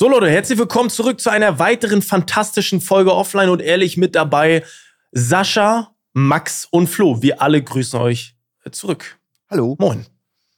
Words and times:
So 0.00 0.08
Leute, 0.08 0.30
herzlich 0.30 0.58
willkommen 0.58 0.88
zurück 0.88 1.20
zu 1.20 1.28
einer 1.28 1.58
weiteren 1.58 2.00
fantastischen 2.00 2.80
Folge 2.80 3.14
Offline 3.14 3.50
und 3.50 3.60
ehrlich 3.60 3.98
mit 3.98 4.14
dabei 4.14 4.64
Sascha, 5.12 5.94
Max 6.14 6.64
und 6.70 6.86
Flo. 6.86 7.20
Wir 7.20 7.42
alle 7.42 7.62
grüßen 7.62 8.00
euch 8.00 8.34
zurück. 8.70 9.18
Hallo. 9.50 9.76
Moin. 9.78 10.06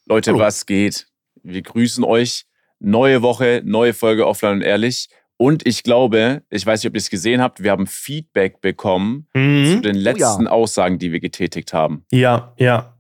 Leute, 0.07 0.31
Hallo. 0.31 0.39
was 0.39 0.65
geht? 0.65 1.09
Wir 1.43 1.61
grüßen 1.61 2.05
euch. 2.05 2.47
Neue 2.79 3.23
Woche, 3.23 3.63
neue 3.65 3.95
Folge 3.95 4.29
Offline 4.29 4.59
und 4.59 4.63
Ehrlich. 4.63 5.09
Und 5.39 5.67
ich 5.67 5.83
glaube, 5.83 6.45
ich 6.49 6.65
weiß 6.65 6.81
nicht, 6.85 6.91
ob 6.91 6.95
ihr 6.95 6.99
es 6.99 7.11
gesehen 7.11 7.41
habt, 7.43 7.65
wir 7.65 7.73
haben 7.73 7.89
Feedback 7.89 8.61
bekommen 8.61 9.27
zu 9.33 9.41
Mhm. 9.41 9.83
den 9.83 9.97
letzten 9.97 10.45
ja. 10.45 10.51
Aussagen, 10.53 11.01
die 11.01 11.11
wir 11.11 11.19
getätigt 11.19 11.73
haben. 11.73 12.07
Ja, 12.13 12.55
ja. 12.59 12.92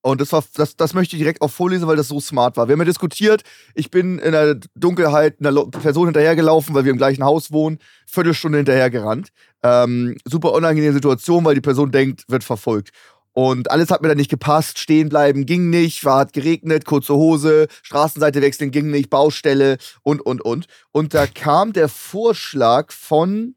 Und 0.00 0.20
das, 0.20 0.32
war, 0.32 0.44
das, 0.54 0.76
das 0.76 0.94
möchte 0.94 1.16
ich 1.16 1.20
direkt 1.20 1.42
auch 1.42 1.50
vorlesen, 1.50 1.86
weil 1.88 1.96
das 1.96 2.08
so 2.08 2.20
smart 2.20 2.56
war. 2.56 2.68
Wir 2.68 2.74
haben 2.74 2.80
ja 2.80 2.84
diskutiert, 2.84 3.42
ich 3.74 3.90
bin 3.90 4.18
in 4.18 4.32
der 4.32 4.58
Dunkelheit 4.74 5.36
einer 5.40 5.66
Person 5.66 6.06
hinterhergelaufen, 6.06 6.74
weil 6.74 6.84
wir 6.84 6.92
im 6.92 6.98
gleichen 6.98 7.24
Haus 7.24 7.50
wohnen, 7.50 7.78
Viertelstunde 8.06 8.58
hinterhergerannt. 8.58 9.30
Ähm, 9.62 10.16
super 10.24 10.52
unangenehme 10.52 10.92
Situation, 10.92 11.44
weil 11.44 11.56
die 11.56 11.60
Person 11.60 11.90
denkt, 11.90 12.24
wird 12.28 12.44
verfolgt. 12.44 12.90
Und 13.32 13.70
alles 13.70 13.90
hat 13.90 14.02
mir 14.02 14.08
dann 14.08 14.16
nicht 14.16 14.30
gepasst, 14.30 14.78
stehen 14.78 15.08
bleiben 15.08 15.46
ging 15.46 15.70
nicht, 15.70 16.04
war 16.04 16.20
hat 16.20 16.32
geregnet, 16.32 16.84
kurze 16.84 17.14
Hose, 17.14 17.68
Straßenseite 17.82 18.42
wechseln 18.42 18.70
ging 18.70 18.90
nicht, 18.90 19.10
Baustelle 19.10 19.78
und, 20.02 20.20
und, 20.22 20.42
und. 20.42 20.66
Und 20.90 21.14
da 21.14 21.26
kam 21.26 21.72
der 21.72 21.88
Vorschlag 21.88 22.90
von 22.90 23.54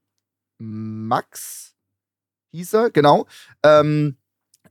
Max, 0.60 1.74
hieß 2.52 2.74
er, 2.74 2.92
genau, 2.92 3.26
ähm, 3.64 4.18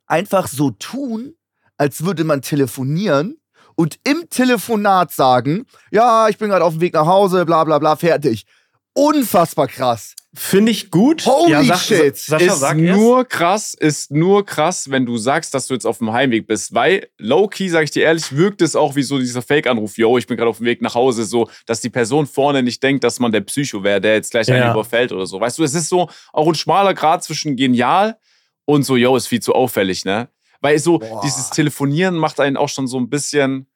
einfach 0.07 0.47
so 0.47 0.71
tun, 0.71 1.35
als 1.81 2.05
würde 2.05 2.25
man 2.25 2.43
telefonieren 2.43 3.39
und 3.75 3.99
im 4.05 4.29
Telefonat 4.29 5.13
sagen, 5.13 5.65
ja, 5.91 6.29
ich 6.29 6.37
bin 6.37 6.51
gerade 6.51 6.63
auf 6.63 6.75
dem 6.75 6.83
Weg 6.83 6.93
nach 6.93 7.07
Hause, 7.07 7.47
bla 7.47 7.65
bla 7.65 7.79
bla, 7.79 7.97
fertig. 7.97 8.45
Unfassbar 8.93 9.67
krass. 9.67 10.15
Finde 10.35 10.73
ich 10.73 10.91
gut. 10.91 11.25
Holy 11.25 11.53
ja, 11.53 11.65
sag, 11.65 11.79
shit. 11.81 12.17
Sascha, 12.19 12.45
ist 12.53 12.61
sag 12.61 12.79
erst. 12.79 13.01
nur 13.01 13.25
krass, 13.25 13.73
ist 13.73 14.11
nur 14.11 14.45
krass, 14.45 14.91
wenn 14.91 15.07
du 15.07 15.17
sagst, 15.17 15.55
dass 15.55 15.69
du 15.69 15.75
jetzt 15.75 15.87
auf 15.87 15.99
dem 15.99 16.13
Heimweg 16.13 16.47
bist. 16.47 16.75
Weil, 16.75 17.09
low-key, 17.17 17.71
sag 17.71 17.85
ich 17.85 17.93
dir 17.93 18.03
ehrlich, 18.03 18.37
wirkt 18.37 18.61
es 18.61 18.77
auch 18.77 18.95
wie 18.95 19.03
so 19.03 19.19
dieser 19.19 19.41
Fake-Anruf, 19.41 19.97
yo, 19.97 20.19
ich 20.19 20.27
bin 20.27 20.37
gerade 20.37 20.51
auf 20.51 20.59
dem 20.59 20.67
Weg 20.67 20.83
nach 20.83 20.95
Hause, 20.95 21.25
so, 21.25 21.49
dass 21.65 21.81
die 21.81 21.89
Person 21.89 22.27
vorne 22.27 22.63
nicht 22.63 22.83
denkt, 22.83 23.05
dass 23.05 23.21
man 23.21 23.33
der 23.33 23.41
Psycho 23.41 23.83
wäre, 23.83 24.03
der 24.03 24.15
jetzt 24.17 24.33
gleich 24.33 24.49
Ja. 24.49 24.57
einen 24.57 24.73
überfällt 24.73 25.13
oder 25.13 25.25
so. 25.27 25.41
Weißt 25.41 25.59
du, 25.59 25.65
es 25.65 25.75
ist 25.75 25.89
so 25.89 26.11
auch 26.35 26.47
ein 26.47 26.55
schmaler 26.55 26.93
Grad 26.93 27.25
zwischen 27.25 27.57
genial 27.57 28.19
und 28.67 28.83
so, 28.83 28.97
yo, 28.97 29.17
ist 29.17 29.29
viel 29.29 29.41
zu 29.41 29.55
auffällig, 29.55 30.05
ne? 30.05 30.29
Weil 30.61 30.79
so 30.79 30.99
Boah. 30.99 31.21
dieses 31.25 31.51
Telefonieren 31.51 32.17
macht 32.17 32.41
einen 32.41 32.57
auch 32.57 32.69
schon 32.69 32.87
so 32.87 32.99
ein 32.99 33.09
bisschen. 33.09 33.67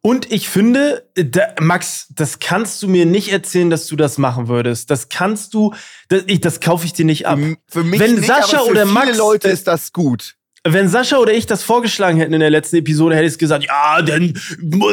Und 0.00 0.32
ich 0.32 0.48
finde, 0.48 1.08
da, 1.14 1.54
Max, 1.60 2.08
das 2.10 2.40
kannst 2.40 2.82
du 2.82 2.88
mir 2.88 3.06
nicht 3.06 3.30
erzählen, 3.30 3.70
dass 3.70 3.86
du 3.86 3.94
das 3.94 4.18
machen 4.18 4.48
würdest. 4.48 4.90
Das 4.90 5.08
kannst 5.08 5.54
du, 5.54 5.74
das, 6.08 6.24
ich, 6.26 6.40
das 6.40 6.58
kaufe 6.60 6.84
ich 6.86 6.92
dir 6.92 7.04
nicht 7.04 7.26
ab. 7.26 7.38
Für, 7.68 7.84
mich 7.84 8.00
Wenn 8.00 8.16
nicht, 8.16 8.26
Sascha 8.26 8.56
aber 8.56 8.66
für 8.66 8.70
oder 8.72 8.82
viele 8.82 8.94
Max, 8.94 9.16
Leute 9.16 9.48
ist 9.48 9.68
das 9.68 9.92
gut. 9.92 10.36
Wenn 10.64 10.88
Sascha 10.88 11.16
oder 11.18 11.32
ich 11.32 11.46
das 11.46 11.64
vorgeschlagen 11.64 12.18
hätten 12.18 12.32
in 12.34 12.38
der 12.40 12.50
letzten 12.50 12.76
Episode, 12.76 13.16
hätte 13.16 13.26
ich 13.26 13.36
gesagt, 13.36 13.64
ja, 13.64 14.00
den 14.00 14.38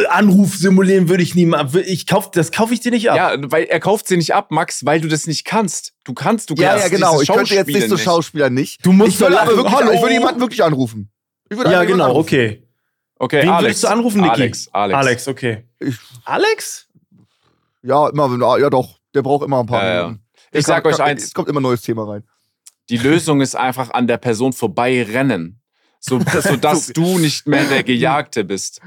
Anruf 0.09 0.55
simulieren 0.55 1.09
würde 1.09 1.21
ich 1.21 1.35
nie 1.35 1.45
mal. 1.45 1.69
Ich 1.85 2.07
kauf, 2.07 2.31
das 2.31 2.51
kaufe 2.51 2.73
ich 2.73 2.79
dir 2.79 2.89
nicht 2.91 3.11
ab. 3.11 3.17
Ja, 3.17 3.51
weil 3.51 3.65
er 3.65 3.79
kauft 3.79 4.07
sie 4.07 4.17
nicht 4.17 4.33
ab, 4.33 4.49
Max, 4.49 4.83
weil 4.83 4.99
du 4.99 5.07
das 5.07 5.27
nicht 5.27 5.45
kannst. 5.45 5.93
Du 6.05 6.15
kannst, 6.15 6.49
du 6.49 6.55
Ja, 6.55 6.69
kannst 6.69 6.85
ja, 6.85 6.89
genau. 6.89 7.11
dieses 7.19 7.29
Ich 7.29 7.35
könnte 7.35 7.53
jetzt 7.53 7.67
nicht 7.67 7.87
so 7.87 7.97
Schauspieler 7.97 8.49
nicht. 8.49 8.83
Du 8.83 8.91
musst 8.91 9.09
ich 9.11 9.19
würde, 9.19 9.39
aber 9.39 9.55
wirklich, 9.57 9.75
Hallo? 9.75 9.91
ich 9.91 10.01
würde 10.01 10.13
jemanden 10.13 10.41
wirklich 10.41 10.63
anrufen. 10.63 11.11
Ich 11.51 11.57
würde 11.57 11.71
Ja, 11.71 11.83
genau, 11.83 12.05
anrufen. 12.05 12.19
okay. 12.21 12.63
Okay, 13.19 13.41
Wen 13.43 13.49
Alex. 13.49 13.63
würdest 13.63 13.83
du 13.83 13.87
anrufen, 13.89 14.21
Niki? 14.21 14.31
Alex, 14.31 14.69
Alex. 14.71 14.97
Alex, 14.97 15.27
okay. 15.27 15.63
Ich- 15.79 15.97
Alex? 16.25 16.87
Ja, 17.83 18.09
immer, 18.09 18.31
wenn- 18.31 18.61
ja 18.61 18.69
doch. 18.71 18.97
Der 19.13 19.21
braucht 19.21 19.45
immer 19.45 19.59
ein 19.59 19.65
paar 19.67 19.83
Ja, 19.83 19.93
ja. 19.93 20.03
Minuten. 20.07 20.23
Ich 20.51 20.65
sag 20.65 20.83
Kann- 20.83 20.91
euch 20.93 20.97
kann- 20.97 21.07
eins. 21.09 21.23
Es 21.25 21.33
kommt 21.33 21.47
immer 21.47 21.59
ein 21.59 21.63
neues 21.63 21.81
Thema 21.83 22.09
rein. 22.09 22.23
Die 22.89 22.97
Lösung 22.97 23.41
ist 23.41 23.55
einfach 23.55 23.91
an 23.91 24.07
der 24.07 24.17
Person 24.17 24.51
vorbeirennen. 24.53 25.58
So, 25.99 26.19
sodass 26.41 26.87
du 26.93 27.17
nicht 27.19 27.47
mehr 27.47 27.65
der 27.65 27.83
Gejagte 27.83 28.43
bist. 28.43 28.79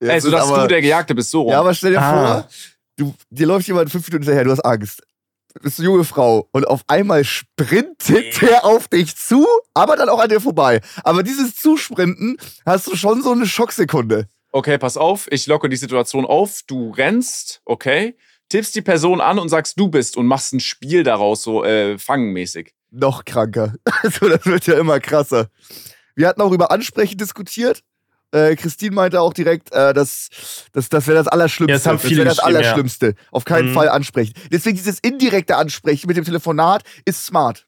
Äh, 0.00 0.06
Jetzt 0.14 0.24
sodass 0.24 0.44
ist 0.46 0.50
aber- 0.52 0.62
du 0.62 0.68
der 0.68 0.80
Gejagte 0.82 1.14
bist, 1.14 1.30
so 1.30 1.42
rum. 1.42 1.52
Ja, 1.52 1.60
aber 1.60 1.74
stell 1.74 1.92
dir 1.92 2.00
Ah. 2.02 2.12
vor, 2.42 2.48
du, 2.96 3.14
dir 3.30 3.46
läuft 3.46 3.66
jemand 3.66 3.90
fünf 3.90 4.06
Minuten 4.08 4.24
hinterher, 4.24 4.44
du 4.44 4.50
hast 4.52 4.60
Angst. 4.64 5.02
Du 5.54 5.62
bist 5.62 5.78
eine 5.78 5.86
junge 5.86 6.04
Frau 6.04 6.48
und 6.52 6.68
auf 6.68 6.82
einmal 6.86 7.24
sprintet 7.24 8.42
der 8.42 8.64
auf 8.64 8.88
dich 8.88 9.16
zu, 9.16 9.46
aber 9.74 9.96
dann 9.96 10.08
auch 10.10 10.18
an 10.20 10.28
dir 10.28 10.40
vorbei. 10.40 10.80
Aber 11.02 11.22
dieses 11.22 11.56
Zusprinten 11.56 12.36
hast 12.66 12.86
du 12.86 12.94
schon 12.96 13.22
so 13.22 13.32
eine 13.32 13.46
Schocksekunde. 13.46 14.28
Okay, 14.52 14.76
pass 14.78 14.96
auf, 14.98 15.26
ich 15.32 15.46
locke 15.46 15.68
die 15.70 15.76
Situation 15.76 16.24
auf, 16.26 16.60
du 16.66 16.90
rennst, 16.90 17.62
okay, 17.64 18.16
tippst 18.50 18.74
die 18.74 18.82
Person 18.82 19.20
an 19.20 19.38
und 19.38 19.48
sagst, 19.48 19.78
du 19.80 19.88
bist 19.88 20.16
und 20.16 20.26
machst 20.26 20.52
ein 20.52 20.60
Spiel 20.60 21.02
daraus, 21.02 21.42
so 21.42 21.64
äh, 21.64 21.98
fangenmäßig. 21.98 22.72
Noch 22.90 23.24
kranker. 23.24 23.74
Also, 24.02 24.28
das 24.28 24.44
wird 24.46 24.66
ja 24.66 24.78
immer 24.78 25.00
krasser. 25.00 25.48
Wir 26.16 26.26
hatten 26.28 26.40
auch 26.40 26.52
über 26.52 26.70
Ansprechen 26.72 27.16
diskutiert. 27.18 27.82
Äh, 28.32 28.56
Christine 28.56 28.94
meinte 28.94 29.20
auch 29.20 29.32
direkt, 29.32 29.72
äh, 29.72 29.94
dass 29.94 30.30
das, 30.72 30.88
das 30.88 31.06
wäre 31.06 31.16
das 31.18 31.28
Allerschlimmste. 31.28 31.70
Ja, 31.72 31.76
das 31.78 31.86
haben 31.86 31.98
viele 32.00 32.16
wäre 32.24 32.28
das 32.30 32.38
geschrieben, 32.38 32.54
ja. 32.54 32.58
Allerschlimmste. 32.60 33.14
Auf 33.30 33.44
keinen 33.44 33.68
Mhm. 33.70 33.74
Fall 33.74 33.88
ansprechen. 33.88 34.32
Deswegen 34.50 34.76
dieses 34.76 34.98
indirekte 34.98 35.56
Ansprechen 35.56 36.08
mit 36.08 36.16
dem 36.16 36.24
Telefonat 36.24 36.82
ist 37.04 37.24
smart. 37.24 37.66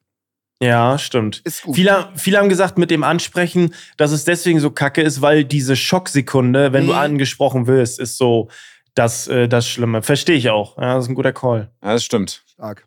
Ja, 0.61 0.99
stimmt. 0.99 1.41
Ist 1.45 1.63
gut. 1.63 1.77
Viele, 1.77 2.09
viele 2.17 2.39
haben 2.39 2.49
gesagt 2.49 2.77
mit 2.79 2.91
dem 2.91 3.05
Ansprechen, 3.05 3.73
dass 3.97 4.11
es 4.11 4.25
deswegen 4.25 4.59
so 4.59 4.73
kacke 4.73 5.03
ist, 5.03 5.23
weil 5.23 5.45
diese 5.45 5.77
Schocksekunde, 5.77 6.73
wenn 6.73 6.87
du 6.89 6.93
Mhm. 6.95 6.99
angesprochen 6.99 7.69
wirst, 7.69 8.01
ist 8.01 8.19
so 8.19 8.49
das, 8.95 9.29
äh, 9.29 9.47
das 9.47 9.69
Schlimme. 9.69 10.03
Verstehe 10.03 10.35
ich 10.37 10.51
auch. 10.51 10.77
Ja, 10.77 10.97
das 10.97 11.05
ist 11.05 11.11
ein 11.11 11.15
guter 11.15 11.33
Call. 11.33 11.71
Ja, 11.85 11.93
das 11.93 12.03
stimmt. 12.05 12.43
Stark. 12.49 12.85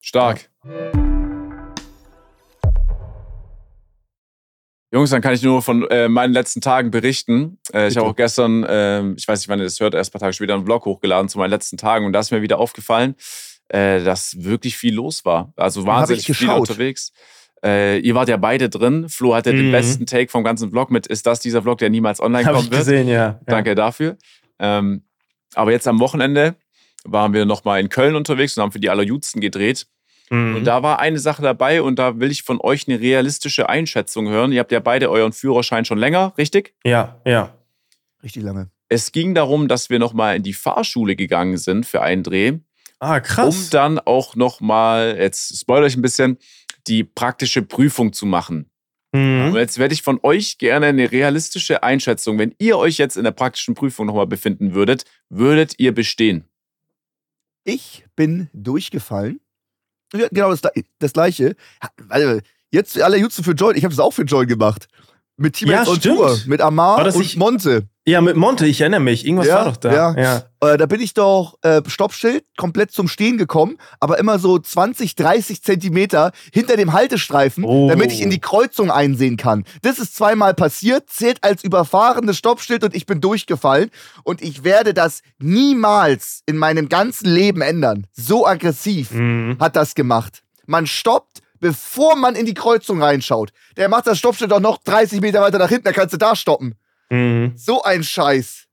Stark. 0.00 0.48
Jungs, 4.92 5.10
dann 5.10 5.22
kann 5.22 5.32
ich 5.34 5.42
nur 5.42 5.62
von 5.62 5.88
äh, 5.90 6.08
meinen 6.08 6.32
letzten 6.34 6.60
Tagen 6.60 6.90
berichten. 6.90 7.58
Äh, 7.72 7.88
ich 7.88 7.96
habe 7.96 8.08
auch 8.08 8.16
gestern, 8.16 8.66
ähm, 8.68 9.14
ich 9.16 9.26
weiß 9.26 9.40
nicht, 9.40 9.48
wann 9.48 9.58
ihr 9.58 9.64
das 9.64 9.80
hört, 9.80 9.94
erst 9.94 10.10
ein 10.10 10.12
paar 10.12 10.20
Tage 10.20 10.34
später 10.34 10.54
einen 10.54 10.64
Vlog 10.66 10.84
hochgeladen 10.84 11.28
zu 11.30 11.38
meinen 11.38 11.50
letzten 11.50 11.78
Tagen 11.78 12.04
und 12.04 12.12
da 12.12 12.20
ist 12.20 12.30
mir 12.30 12.42
wieder 12.42 12.58
aufgefallen, 12.58 13.14
äh, 13.68 14.04
dass 14.04 14.44
wirklich 14.44 14.76
viel 14.76 14.94
los 14.94 15.24
war. 15.24 15.52
Also 15.56 15.80
hab 15.80 15.86
wahnsinnig 15.86 16.26
viel 16.26 16.50
unterwegs. 16.50 17.12
Äh, 17.64 18.00
ihr 18.00 18.14
wart 18.14 18.28
ja 18.28 18.36
beide 18.36 18.68
drin. 18.68 19.08
Flo 19.08 19.34
hatte 19.34 19.52
den 19.52 19.68
Mhm. 19.68 19.72
besten 19.72 20.04
Take 20.06 20.30
vom 20.30 20.44
ganzen 20.44 20.70
Vlog 20.70 20.90
mit. 20.90 21.06
Ist 21.06 21.26
das 21.26 21.40
dieser 21.40 21.62
Vlog, 21.62 21.78
der 21.78 21.88
niemals 21.90 22.20
online 22.20 22.44
Habe 22.44 22.56
kommen 22.56 22.66
ich 22.66 22.72
wird? 22.72 22.80
gesehen, 22.86 23.08
ja. 23.08 23.14
ja. 23.14 23.40
Danke 23.46 23.74
dafür. 23.74 24.18
Ähm, 24.58 25.04
aber 25.54 25.70
jetzt 25.70 25.88
am 25.88 26.00
Wochenende 26.00 26.56
waren 27.04 27.32
wir 27.32 27.46
nochmal 27.46 27.80
in 27.80 27.88
Köln 27.88 28.14
unterwegs 28.14 28.56
und 28.56 28.62
haben 28.62 28.72
für 28.72 28.80
die 28.80 28.90
Allerjudsten 28.90 29.40
gedreht. 29.40 29.86
Mhm. 30.32 30.56
Und 30.56 30.64
da 30.64 30.82
war 30.82 30.98
eine 30.98 31.18
Sache 31.18 31.42
dabei 31.42 31.82
und 31.82 31.98
da 31.98 32.18
will 32.18 32.30
ich 32.30 32.42
von 32.42 32.58
euch 32.60 32.88
eine 32.88 32.98
realistische 33.00 33.68
Einschätzung 33.68 34.28
hören. 34.28 34.50
Ihr 34.52 34.60
habt 34.60 34.72
ja 34.72 34.80
beide 34.80 35.10
euren 35.10 35.32
Führerschein 35.32 35.84
schon 35.84 35.98
länger, 35.98 36.32
richtig? 36.38 36.74
ja, 36.84 37.20
ja. 37.26 37.54
Richtig 38.22 38.42
lange. 38.44 38.70
Es 38.88 39.10
ging 39.12 39.34
darum, 39.34 39.68
dass 39.68 39.90
wir 39.90 39.98
nochmal 39.98 40.36
in 40.36 40.42
die 40.42 40.52
Fahrschule 40.52 41.16
gegangen 41.16 41.56
sind 41.58 41.86
für 41.86 42.02
einen 42.02 42.22
Dreh, 42.22 42.52
Ah, 43.00 43.16
um 43.16 43.22
krass. 43.22 43.70
dann 43.70 43.98
auch 43.98 44.36
nochmal, 44.36 45.16
jetzt 45.18 45.58
spoilere 45.58 45.88
ich 45.88 45.96
ein 45.96 46.02
bisschen, 46.02 46.38
die 46.86 47.02
praktische 47.04 47.62
Prüfung 47.62 48.12
zu 48.12 48.26
machen. 48.26 48.70
Und 49.14 49.50
Mhm. 49.50 49.56
jetzt 49.56 49.78
werde 49.78 49.92
ich 49.92 50.02
von 50.02 50.18
euch 50.22 50.56
gerne 50.58 50.86
eine 50.86 51.10
realistische 51.12 51.82
Einschätzung, 51.82 52.38
wenn 52.38 52.54
ihr 52.58 52.78
euch 52.78 52.96
jetzt 52.96 53.16
in 53.18 53.24
der 53.24 53.32
praktischen 53.32 53.74
Prüfung 53.74 54.06
nochmal 54.06 54.26
befinden 54.26 54.72
würdet, 54.72 55.04
würdet 55.28 55.74
ihr 55.78 55.92
bestehen? 55.92 56.44
Ich 57.64 58.04
bin 58.16 58.48
durchgefallen. 58.54 59.40
Ja, 60.14 60.28
genau 60.30 60.50
das, 60.50 60.60
das 60.98 61.12
gleiche. 61.12 61.56
Jetzt 62.70 63.00
alle 63.00 63.18
Jutsu 63.18 63.42
für 63.42 63.52
Join. 63.52 63.76
Ich 63.76 63.84
habe 63.84 63.92
es 63.92 64.00
auch 64.00 64.12
für 64.12 64.24
Join 64.24 64.46
gemacht. 64.46 64.88
Mit 65.36 65.54
Team 65.54 65.70
Ja, 65.70 65.80
on 65.86 65.96
stimmt. 65.96 66.16
Tour. 66.16 66.38
Mit 66.46 66.60
Amar 66.60 67.04
und 67.06 67.16
nicht- 67.18 67.36
Monte. 67.38 67.88
Ja, 68.04 68.20
mit 68.20 68.34
Monte, 68.36 68.66
ich 68.66 68.80
erinnere 68.80 68.98
mich. 69.00 69.24
Irgendwas 69.24 69.46
Ja, 69.46 69.54
war 69.56 69.64
doch 69.66 69.76
da. 69.76 69.92
ja. 69.92 70.14
ja. 70.20 70.42
Äh, 70.72 70.76
da 70.76 70.86
bin 70.86 71.00
ich 71.00 71.14
doch 71.14 71.56
äh, 71.62 71.82
Stoppschild 71.86 72.44
komplett 72.56 72.90
zum 72.90 73.06
Stehen 73.06 73.38
gekommen, 73.38 73.78
aber 74.00 74.18
immer 74.18 74.40
so 74.40 74.58
20, 74.58 75.14
30 75.14 75.62
Zentimeter 75.62 76.32
hinter 76.52 76.76
dem 76.76 76.92
Haltestreifen, 76.92 77.62
Oh. 77.64 77.88
damit 77.88 78.10
ich 78.10 78.20
in 78.20 78.30
die 78.30 78.40
Kreuzung 78.40 78.90
einsehen 78.90 79.36
kann. 79.36 79.64
Das 79.82 80.00
ist 80.00 80.16
zweimal 80.16 80.52
passiert, 80.52 81.10
zählt 81.10 81.44
als 81.44 81.62
überfahrenes 81.62 82.36
Stoppschild 82.36 82.82
und 82.82 82.94
ich 82.96 83.06
bin 83.06 83.20
durchgefallen. 83.20 83.90
Und 84.24 84.42
ich 84.42 84.64
werde 84.64 84.94
das 84.94 85.22
niemals 85.38 86.42
in 86.46 86.56
meinem 86.58 86.88
ganzen 86.88 87.28
Leben 87.32 87.60
ändern. 87.62 88.06
So 88.12 88.46
aggressiv 88.46 89.12
Mhm. 89.12 89.58
hat 89.60 89.76
das 89.76 89.94
gemacht. 89.94 90.42
Man 90.66 90.86
stoppt, 90.86 91.38
bevor 91.62 92.16
man 92.16 92.34
in 92.34 92.44
die 92.44 92.54
Kreuzung 92.54 93.00
reinschaut. 93.00 93.52
Der 93.76 93.88
macht 93.88 94.06
das 94.08 94.18
Stoppschild 94.18 94.50
doch 94.50 94.60
noch 94.60 94.78
30 94.82 95.20
Meter 95.22 95.40
weiter 95.40 95.58
nach 95.58 95.68
hinten, 95.68 95.84
da 95.84 95.92
kannst 95.92 96.12
du 96.12 96.18
da 96.18 96.36
stoppen. 96.36 96.74
Mhm. 97.08 97.52
So 97.56 97.82
ein 97.82 98.02
Scheiß. 98.02 98.64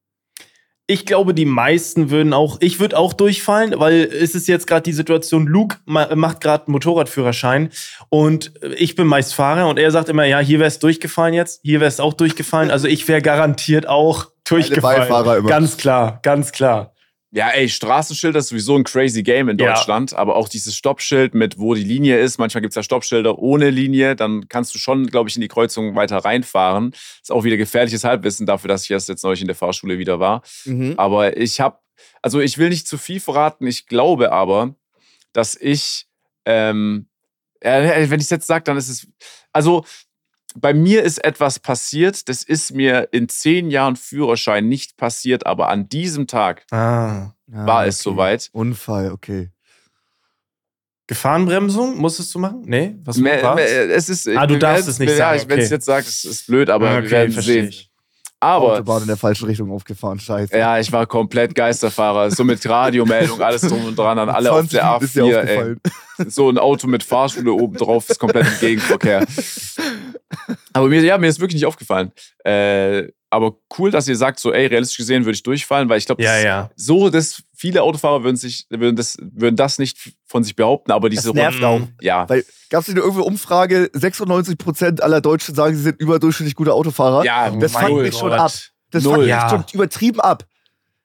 Ich 0.87 1.05
glaube, 1.05 1.35
die 1.35 1.45
meisten 1.45 2.09
würden 2.09 2.33
auch, 2.33 2.57
ich 2.61 2.79
würde 2.79 2.97
auch 2.97 3.13
durchfallen, 3.13 3.75
weil 3.77 4.09
es 4.11 4.33
ist 4.33 4.47
jetzt 4.47 4.65
gerade 4.65 4.81
die 4.81 4.93
Situation, 4.93 5.45
Luke 5.45 5.77
ma 5.85 6.15
macht 6.15 6.41
gerade 6.41 6.65
einen 6.65 6.71
Motorradführerschein 6.71 7.69
und 8.09 8.53
ich 8.75 8.95
bin 8.95 9.05
meist 9.05 9.35
Fahrer 9.35 9.69
und 9.69 9.77
er 9.77 9.91
sagt 9.91 10.09
immer, 10.09 10.25
ja, 10.25 10.39
hier 10.39 10.59
wär's 10.59 10.79
durchgefallen 10.79 11.35
jetzt, 11.35 11.61
hier 11.61 11.79
wär's 11.79 11.99
auch 11.99 12.15
durchgefallen. 12.15 12.71
Also 12.71 12.87
ich 12.87 13.07
wäre 13.07 13.21
garantiert 13.21 13.87
auch 13.87 14.29
durchgefallen. 14.45 15.45
Ganz 15.45 15.77
klar, 15.77 16.19
ganz 16.23 16.51
klar. 16.51 16.95
Ja, 17.31 17.49
ey, 17.49 17.69
Straßenschild 17.69 18.35
ist 18.35 18.47
sowieso 18.47 18.75
ein 18.75 18.83
crazy 18.83 19.21
Game 19.21 19.49
in 19.49 19.59
Ja. 19.59 19.73
Deutschland, 19.73 20.13
aber 20.15 20.35
auch 20.35 20.49
dieses 20.49 20.75
Stoppschild 20.75 21.35
mit, 21.35 21.59
wo 21.59 21.75
die 21.75 21.83
Linie 21.83 22.19
ist. 22.19 22.39
Manchmal 22.39 22.61
gibt 22.61 22.71
es 22.71 22.75
ja 22.75 22.81
Stoppschilder 22.81 23.37
ohne 23.37 23.69
Linie, 23.69 24.15
dann 24.15 24.47
kannst 24.49 24.73
du 24.73 24.79
schon, 24.79 25.05
glaube 25.05 25.29
ich, 25.29 25.35
in 25.35 25.41
die 25.41 25.47
Kreuzung 25.47 25.95
weiter 25.95 26.17
reinfahren. 26.17 26.91
Ist 27.21 27.31
auch 27.31 27.43
wieder 27.43 27.57
gefährliches 27.57 28.03
Halbwissen 28.03 28.47
dafür, 28.47 28.67
dass 28.69 28.83
ich 28.85 28.91
erst 28.91 29.09
jetzt 29.09 29.23
neulich 29.23 29.41
in 29.41 29.47
der 29.47 29.55
Fahrschule 29.55 29.99
wieder 29.99 30.19
war. 30.19 30.41
Mhm. 30.65 30.95
Aber 30.97 31.37
ich 31.37 31.59
habe, 31.59 31.77
also 32.23 32.39
ich 32.39 32.57
will 32.57 32.69
nicht 32.69 32.87
zu 32.87 32.97
viel 32.97 33.19
verraten, 33.19 33.67
ich 33.67 33.85
glaube 33.85 34.31
aber, 34.31 34.73
dass 35.31 35.55
ich, 35.55 36.07
ähm, 36.45 37.09
äh, 37.59 38.09
wenn 38.09 38.19
ich 38.19 38.25
es 38.25 38.31
jetzt 38.31 38.47
sage, 38.47 38.63
dann 38.63 38.77
ist 38.77 38.89
es, 38.89 39.07
also 39.53 39.85
bei 40.59 40.73
mir 40.73 41.03
ist 41.03 41.23
etwas 41.23 41.59
passiert, 41.59 42.27
das 42.29 42.43
ist 42.43 42.73
mir 42.73 43.09
in 43.11 43.29
zehn 43.29 43.69
Jahren 43.69 43.95
Führerschein 43.95 44.67
nicht 44.67 44.97
passiert, 44.97 45.45
aber 45.45 45.69
an 45.69 45.89
diesem 45.89 46.27
Tag 46.27 46.65
Ah. 46.71 47.33
Ah, 47.51 47.65
war 47.65 47.85
es 47.87 48.05
okay. 48.05 48.13
soweit. 48.15 48.49
Unfall, 48.53 49.11
okay. 49.11 49.49
Gefahrenbremsung 51.07 51.97
musstest 51.97 52.33
du 52.35 52.39
machen? 52.39 52.61
Nee? 52.65 52.95
Was 53.03 53.17
Mehr, 53.17 53.55
mehr, 53.55 53.89
es 53.89 54.09
ist, 54.09 54.27
Ah, 54.27 54.45
du 54.45 54.59
darfst 54.59 54.87
es 54.87 54.99
nicht 54.99 55.09
ja, 55.09 55.15
sagen, 55.17 55.39
ich- 55.41 55.49
Wenn 55.49 55.57
ich 55.57 55.65
es 55.65 55.69
okay. 55.69 55.75
jetzt 55.75 55.85
sage, 55.85 56.05
es 56.07 56.23
ist 56.23 56.45
blöd, 56.45 56.69
aber 56.69 56.89
Ah, 56.89 56.93
wir 56.97 56.99
okay, 56.99 57.11
werden 57.11 57.41
sehen. 57.41 57.67
ich. 57.69 57.88
Aber 58.41 58.73
Autobahn 58.73 59.01
in 59.01 59.07
der 59.07 59.17
falschen 59.17 59.45
Richtung 59.45 59.71
aufgefahren, 59.71 60.19
scheiße. 60.19 60.57
ja, 60.57 60.79
ich 60.79 60.91
war 60.91 61.05
komplett 61.05 61.55
Geisterfahrer, 61.55 62.31
so 62.31 62.43
mit 62.45 62.67
Radiomeldung, 62.67 63.41
alles 63.41 63.61
drum 63.61 63.83
und 63.85 63.99
dran, 63.99 64.17
an 64.17 64.29
alle 64.29 64.51
auf 64.51 64.59
20 64.59 64.71
der 64.71 64.85
Minuten 64.85 65.05
ist 65.05 65.15
dir 65.15 65.23
A4. 65.23 65.67
Ey. 65.67 65.75
So 66.27 66.49
ein 66.49 66.57
Auto 66.57 66.85
mit 66.87 67.01
Fahrschule 67.01 67.53
oben 67.53 67.77
drauf 67.77 68.09
ist 68.09 68.19
komplett 68.19 68.45
im 68.45 68.59
Gegenverkehr. 68.59 69.25
Aber 70.73 70.89
mir, 70.89 71.01
ja, 71.01 71.17
mir 71.17 71.27
ist 71.27 71.39
wirklich 71.39 71.55
nicht 71.55 71.65
aufgefallen. 71.65 72.11
Äh, 72.43 73.07
aber 73.31 73.55
cool, 73.77 73.91
dass 73.91 74.07
ihr 74.07 74.15
sagt, 74.15 74.39
so, 74.39 74.51
ey, 74.53 74.65
realistisch 74.67 74.97
gesehen 74.97 75.23
würde 75.25 75.35
ich 75.35 75.43
durchfallen, 75.43 75.87
weil 75.89 75.97
ich 75.99 76.05
glaube, 76.05 76.23
Ja, 76.23 76.37
ja. 76.39 76.69
so, 76.75 77.09
dass 77.09 77.43
viele 77.55 77.83
Autofahrer 77.83 78.23
würden, 78.23 78.37
sich, 78.37 78.65
würden, 78.69 78.95
das, 78.95 79.17
würden 79.19 79.55
das 79.55 79.77
nicht 79.79 80.13
von 80.25 80.43
sich 80.43 80.55
behaupten, 80.55 80.91
aber 80.91 81.09
diese 81.09 81.27
Das 81.27 81.33
nervt 81.33 81.63
auch. 81.63 81.81
Ja, 82.01 82.27
Weil 82.27 82.43
gab 82.69 82.81
es 82.81 82.87
nicht 82.87 82.97
irgendeine 82.97 83.25
Umfrage, 83.25 83.89
96% 83.93 85.01
aller 85.01 85.21
Deutschen 85.21 85.53
sagen, 85.55 85.75
sie 85.75 85.83
sind 85.83 85.99
überdurchschnittlich 86.01 86.55
gute 86.55 86.73
Autofahrer. 86.73 87.23
ja, 87.25 87.49
Das 87.51 87.73
fuckt 87.73 87.91
mich 88.01 88.15
schon 88.17 88.33
ab. 88.33 88.51
Das 88.91 89.03
fuckt 89.03 89.19
mich 89.19 89.27
Ja. 89.27 89.49
schon 89.49 89.63
übertrieben 89.73 90.19
ab. 90.19 90.45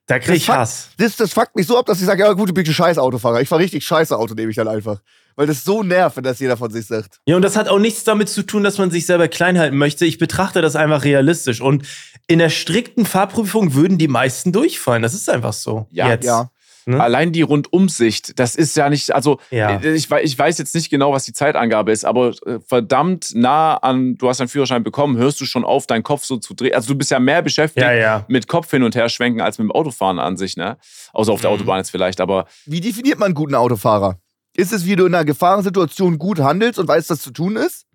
Da 0.06 0.18
krieg 0.18 0.36
ich 0.36 0.50
Hass. 0.50 0.90
Das, 0.98 1.16
das 1.16 1.32
fuckt 1.32 1.56
mich 1.56 1.66
so 1.66 1.78
ab, 1.78 1.86
dass 1.86 1.98
ich 1.98 2.04
sage, 2.06 2.22
ja 2.24 2.32
gut, 2.34 2.50
du 2.50 2.52
bist 2.54 2.68
ein 2.68 2.74
scheiß 2.74 2.98
Autofahrer. 2.98 3.40
Ich 3.40 3.48
fahre 3.48 3.62
richtig 3.62 3.84
scheiße 3.86 4.16
Auto, 4.16 4.34
nehme 4.34 4.50
ich 4.50 4.56
dann 4.56 4.68
einfach. 4.68 5.00
Weil 5.34 5.46
das 5.46 5.64
so 5.64 5.82
nervt, 5.82 6.16
wenn 6.18 6.24
das 6.24 6.38
jeder 6.40 6.56
von 6.58 6.70
sich 6.70 6.86
sagt. 6.86 7.20
Ja, 7.26 7.36
und 7.36 7.42
das 7.42 7.56
hat 7.56 7.68
auch 7.68 7.78
nichts 7.78 8.04
damit 8.04 8.28
zu 8.28 8.42
tun, 8.42 8.62
dass 8.62 8.76
man 8.78 8.90
sich 8.90 9.06
selber 9.06 9.28
klein 9.28 9.58
halten 9.58 9.76
möchte. 9.78 10.04
Ich 10.04 10.18
betrachte 10.18 10.60
das 10.60 10.76
einfach 10.76 11.04
realistisch. 11.04 11.60
Und 11.62 11.86
in 12.26 12.38
der 12.38 12.50
strikten 12.50 13.04
Fahrprüfung 13.06 13.74
würden 13.74 13.98
die 13.98 14.08
meisten 14.08 14.52
durchfallen. 14.52 15.02
Das 15.02 15.14
ist 15.14 15.28
einfach 15.28 15.52
so. 15.52 15.86
Ja, 15.90 16.08
Jetzt. 16.08 16.24
Ja. 16.26 16.50
Ne? 16.86 17.02
Allein 17.02 17.32
die 17.32 17.40
Rundumsicht, 17.40 18.38
das 18.38 18.56
ist 18.56 18.76
ja 18.76 18.90
nicht, 18.90 19.14
also 19.14 19.38
Ja. 19.50 19.80
äh, 19.80 19.94
ich, 19.94 20.10
ich 20.10 20.38
weiß 20.38 20.58
jetzt 20.58 20.74
nicht 20.74 20.90
genau, 20.90 21.12
was 21.14 21.24
die 21.24 21.32
Zeitangabe 21.32 21.90
ist, 21.92 22.04
aber 22.04 22.32
äh, 22.44 22.60
verdammt 22.60 23.30
nah 23.34 23.76
an, 23.78 24.16
du 24.18 24.28
hast 24.28 24.40
deinen 24.40 24.48
Führerschein 24.48 24.84
bekommen, 24.84 25.16
hörst 25.16 25.40
du 25.40 25.46
schon 25.46 25.64
auf, 25.64 25.86
deinen 25.86 26.02
Kopf 26.02 26.24
so 26.24 26.36
zu 26.36 26.52
drehen. 26.52 26.74
Also 26.74 26.88
du 26.88 26.94
bist 26.98 27.10
ja 27.10 27.18
mehr 27.18 27.40
beschäftigt 27.40 27.82
Ja, 27.86 27.92
ja. 27.92 28.24
mit 28.28 28.48
Kopf 28.48 28.70
hin 28.70 28.82
und 28.82 28.94
her 28.94 29.08
schwenken 29.08 29.40
als 29.40 29.56
mit 29.58 29.64
dem 29.64 29.72
Autofahren 29.72 30.18
an 30.18 30.36
sich, 30.36 30.58
ne? 30.58 30.76
Außer 31.14 31.32
auf 31.32 31.40
der 31.40 31.48
Mhm. 31.50 31.54
Autobahn 31.56 31.78
jetzt 31.78 31.90
vielleicht, 31.90 32.20
aber 32.20 32.44
Wie 32.66 32.82
definiert 32.82 33.18
man 33.18 33.26
einen 33.28 33.34
guten 33.34 33.54
Autofahrer? 33.54 34.18
Ist 34.54 34.72
es, 34.74 34.84
wie 34.84 34.94
du 34.94 35.06
in 35.06 35.14
einer 35.14 35.24
Gefahrensituation 35.24 36.18
gut 36.18 36.38
handelst 36.40 36.78
und 36.78 36.86
weißt, 36.86 37.08
was 37.08 37.22
zu 37.22 37.30
tun 37.30 37.56
ist? 37.56 37.86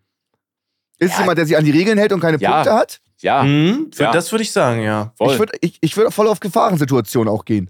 Ist 0.98 1.14
es 1.14 1.20
jemand, 1.20 1.38
der 1.38 1.46
sich 1.46 1.56
an 1.58 1.64
die 1.64 1.72
Regeln 1.72 2.00
hält 2.00 2.12
und 2.12 2.22
keine 2.22 2.38
Ja. 2.40 2.54
Punkte 2.56 2.74
hat? 2.74 3.02
Ja, 3.22 3.44
Mhm, 3.44 3.92
Ja. 3.98 4.12
Das 4.12 4.32
würde 4.32 4.44
ich 4.44 4.52
sagen, 4.52 4.82
ja. 4.82 5.14
voll. 5.18 5.34
Ich 5.34 5.40
würde 5.40 5.54
ich, 5.62 5.78
ich 5.82 5.98
würd 5.98 6.14
voll 6.14 6.28
auf 6.28 6.40
Gefahrensituationen 6.40 7.32
auch 7.34 7.46
gehen. 7.46 7.70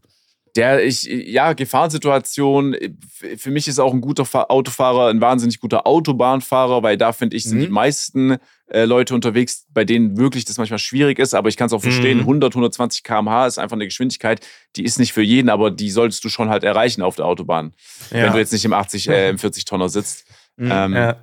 Der, 0.56 0.84
ich, 0.84 1.04
ja, 1.04 1.54
Gefahrensituation, 1.54 2.74
äh, 2.74 2.90
für 3.38 3.52
mich 3.52 3.68
ist 3.68 3.78
auch 3.80 3.94
ein 3.94 4.02
guter 4.02 4.26
Fa 4.26 4.44
Autofahrer 4.50 5.10
ein 5.10 5.22
wahnsinnig 5.22 5.60
guter 5.60 5.86
Autobahnfahrer, 5.86 6.82
weil 6.82 6.98
da 6.98 7.12
finde 7.14 7.38
ich, 7.38 7.44
sind 7.44 7.60
Mhm. 7.60 7.62
die 7.62 7.70
meisten 7.70 8.38
äh, 8.68 8.86
Leute 8.86 9.14
unterwegs, 9.14 9.66
bei 9.72 9.86
denen 9.86 10.18
wirklich 10.18 10.46
das 10.46 10.58
manchmal 10.58 10.80
schwierig 10.80 11.20
ist, 11.20 11.34
aber 11.36 11.50
ich 11.50 11.58
kann 11.58 11.68
es 11.68 11.74
auch 11.74 11.82
verstehen, 11.82 12.18
Mhm. 12.20 12.24
100, 12.26 12.56
120 12.56 13.04
km/h 13.04 13.48
ist 13.48 13.58
einfach 13.60 13.76
eine 13.78 13.86
Geschwindigkeit, 13.86 14.46
die 14.76 14.84
ist 14.84 14.98
nicht 15.00 15.14
für 15.14 15.22
jeden, 15.24 15.50
aber 15.50 15.70
die 15.72 15.90
solltest 15.92 16.24
du 16.24 16.30
schon 16.30 16.50
halt 16.50 16.64
erreichen 16.64 17.02
auf 17.04 17.16
der 17.16 17.26
Autobahn, 17.26 17.74
wenn 18.10 18.26
ja. 18.26 18.32
du 18.32 18.38
jetzt 18.40 18.52
nicht 18.54 18.66
im 18.66 18.74
80, 18.74 19.08
äh, 19.10 19.30
im 19.30 19.38
40-Tonner 19.38 19.90
sitzt. 19.90 20.26
Mhm. 20.58 20.72
Ähm, 20.72 20.94
ja. 20.94 21.16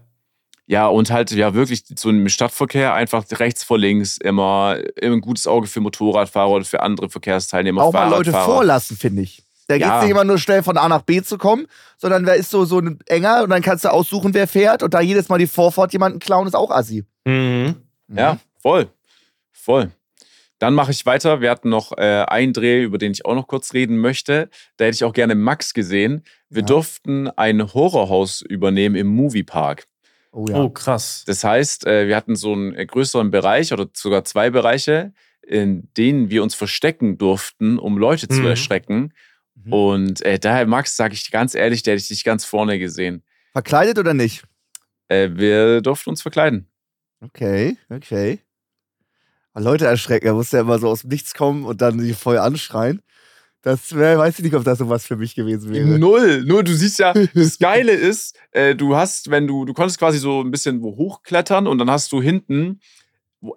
Ja. 0.67 0.87
und 0.87 1.11
halt, 1.11 1.31
ja, 1.33 1.55
wirklich 1.55 1.85
so 1.97 2.11
im 2.11 2.29
Stadtverkehr 2.29 2.95
einfach 2.95 3.25
rechts 3.33 3.65
vor 3.65 3.79
links 3.79 4.19
immer, 4.19 4.79
immer 5.01 5.17
ein 5.17 5.21
gutes 5.21 5.47
Auge 5.47 5.67
für 5.67 5.81
Motorradfahrer 5.81 6.51
oder 6.51 6.65
für 6.65 6.81
andere 6.83 7.09
Verkehrsteilnehmer, 7.11 7.83
auch 7.83 7.93
mal 7.93 8.09
Leute 8.11 8.33
vorlassen, 8.33 8.97
finde 8.97 9.23
ich. 9.23 9.43
Da 9.69 9.75
geht 9.79 9.85
es 9.87 9.89
Ja. 9.91 10.01
nicht 10.03 10.11
immer 10.11 10.23
nur 10.25 10.39
schnell 10.39 10.63
von 10.63 10.77
A 10.77 10.89
nach 10.89 11.03
B 11.03 11.23
zu 11.23 11.39
kommen, 11.39 11.67
sondern 11.99 12.25
wer 12.25 12.37
ist 12.37 12.51
so, 12.51 12.65
so 12.65 12.79
ein 12.79 13.01
enger 13.07 13.43
und 13.43 13.51
dann 13.51 13.63
kannst 13.63 13.85
du 13.85 13.89
aussuchen, 13.93 14.33
wer 14.33 14.47
fährt 14.47 14.83
und 14.85 14.95
da 14.95 15.01
jedes 15.01 15.29
Mal 15.29 15.39
die 15.39 15.49
Vorfahrt 15.49 15.93
jemanden 15.93 16.21
klauen, 16.21 16.47
ist 16.47 16.55
auch 16.55 16.71
assi. 16.71 17.05
Mhm. 17.25 17.75
Ja, 18.09 18.39
voll. 18.61 18.87
Voll. 19.53 19.91
Dann 20.61 20.73
mache 20.75 20.93
ich 20.93 21.05
weiter. 21.05 21.41
Wir 21.41 21.51
hatten 21.51 21.69
noch 21.69 21.93
äh, 21.99 22.25
einen 22.29 22.53
Dreh, 22.53 22.83
über 22.83 22.97
den 22.99 23.11
ich 23.13 23.27
auch 23.27 23.35
noch 23.35 23.47
kurz 23.49 23.75
reden 23.75 23.99
möchte. 23.99 24.49
Da 24.77 24.85
hätte 24.87 24.95
ich 24.95 25.05
auch 25.05 25.13
gerne 25.13 25.35
Max 25.35 25.75
gesehen. 25.75 26.23
Wir 26.49 26.63
Ja. 26.63 26.67
durften 26.67 27.29
ein 27.29 27.75
Horrorhaus 27.75 28.41
übernehmen 28.43 28.95
im 28.95 29.09
Moviepark. 29.09 29.87
Oh 30.37 30.45
ja. 30.51 30.57
Oh, 30.63 30.69
krass. 30.69 31.25
Das 31.27 31.43
heißt, 31.45 31.87
äh, 31.87 32.09
wir 32.09 32.15
hatten 32.15 32.37
so 32.37 32.53
einen 32.53 32.75
äh, 32.75 32.85
größeren 32.85 33.31
Bereich 33.31 33.73
oder 33.73 33.89
sogar 33.95 34.23
zwei 34.25 34.51
Bereiche, 34.51 35.15
in 35.41 35.89
denen 35.97 36.29
wir 36.29 36.43
uns 36.43 36.55
verstecken 36.55 37.17
durften, 37.17 37.79
um 37.79 37.97
Leute 37.97 38.29
zu 38.29 38.41
Mhm. 38.43 38.47
erschrecken. 38.49 39.15
Mhm. 39.55 39.73
Und 39.73 40.23
äh, 40.27 40.39
daher, 40.39 40.67
Max, 40.67 40.95
sage 40.95 41.15
ich 41.15 41.31
ganz 41.31 41.55
ehrlich, 41.55 41.83
der 41.83 41.95
hätte 41.95 42.03
ich 42.03 42.09
dich 42.09 42.23
ganz 42.23 42.45
vorne 42.45 42.79
gesehen. 42.79 43.23
Verkleidet 43.53 43.99
oder 43.99 44.13
nicht? 44.13 44.45
Äh, 45.09 45.31
wir 45.33 45.81
durften 45.81 46.11
uns 46.11 46.21
verkleiden. 46.21 46.69
Okay, 47.23 47.79
okay. 47.89 48.41
Aber 49.55 49.65
Leute 49.65 49.87
erschrecken, 49.87 50.27
da 50.27 50.35
muss 50.35 50.53
ja 50.53 50.61
immer 50.61 50.79
so 50.79 50.91
aus 50.91 51.01
dem 51.01 51.09
Nichts 51.09 51.33
kommen 51.33 51.65
und 51.65 51.81
dann 51.81 51.97
die 51.97 52.13
voll 52.13 52.37
anschreien. 52.37 53.01
Das 53.67 53.97
wär, 53.97 54.17
weiß 54.17 54.39
ich 54.39 54.45
nicht, 54.45 54.55
ob 54.55 54.63
das 54.63 54.79
so 54.79 54.89
was 54.89 55.05
für 55.05 55.17
mich 55.17 55.35
gewesen 55.35 55.75
wäre. 55.75 55.99
Null. 55.99 56.45
Nur 56.45 56.63
du 56.63 56.73
siehst 56.73 57.01
ja, 57.01 57.13
das 57.35 57.59
Geile 57.59 57.91
ist, 57.91 58.39
äh, 58.53 58.77
du 58.77 58.95
hast, 58.95 59.29
wenn 59.29 59.49
du, 59.49 59.65
du 59.65 59.75
konntest 59.75 59.99
quasi 59.99 60.21
so 60.21 60.41
ein 60.41 60.53
bisschen 60.53 60.83
wo 60.83 60.97
hochklettern 60.97 61.67
und 61.67 61.79
dann 61.79 61.91
hast 61.91 62.13
du 62.13 62.23
hinten, 62.23 62.79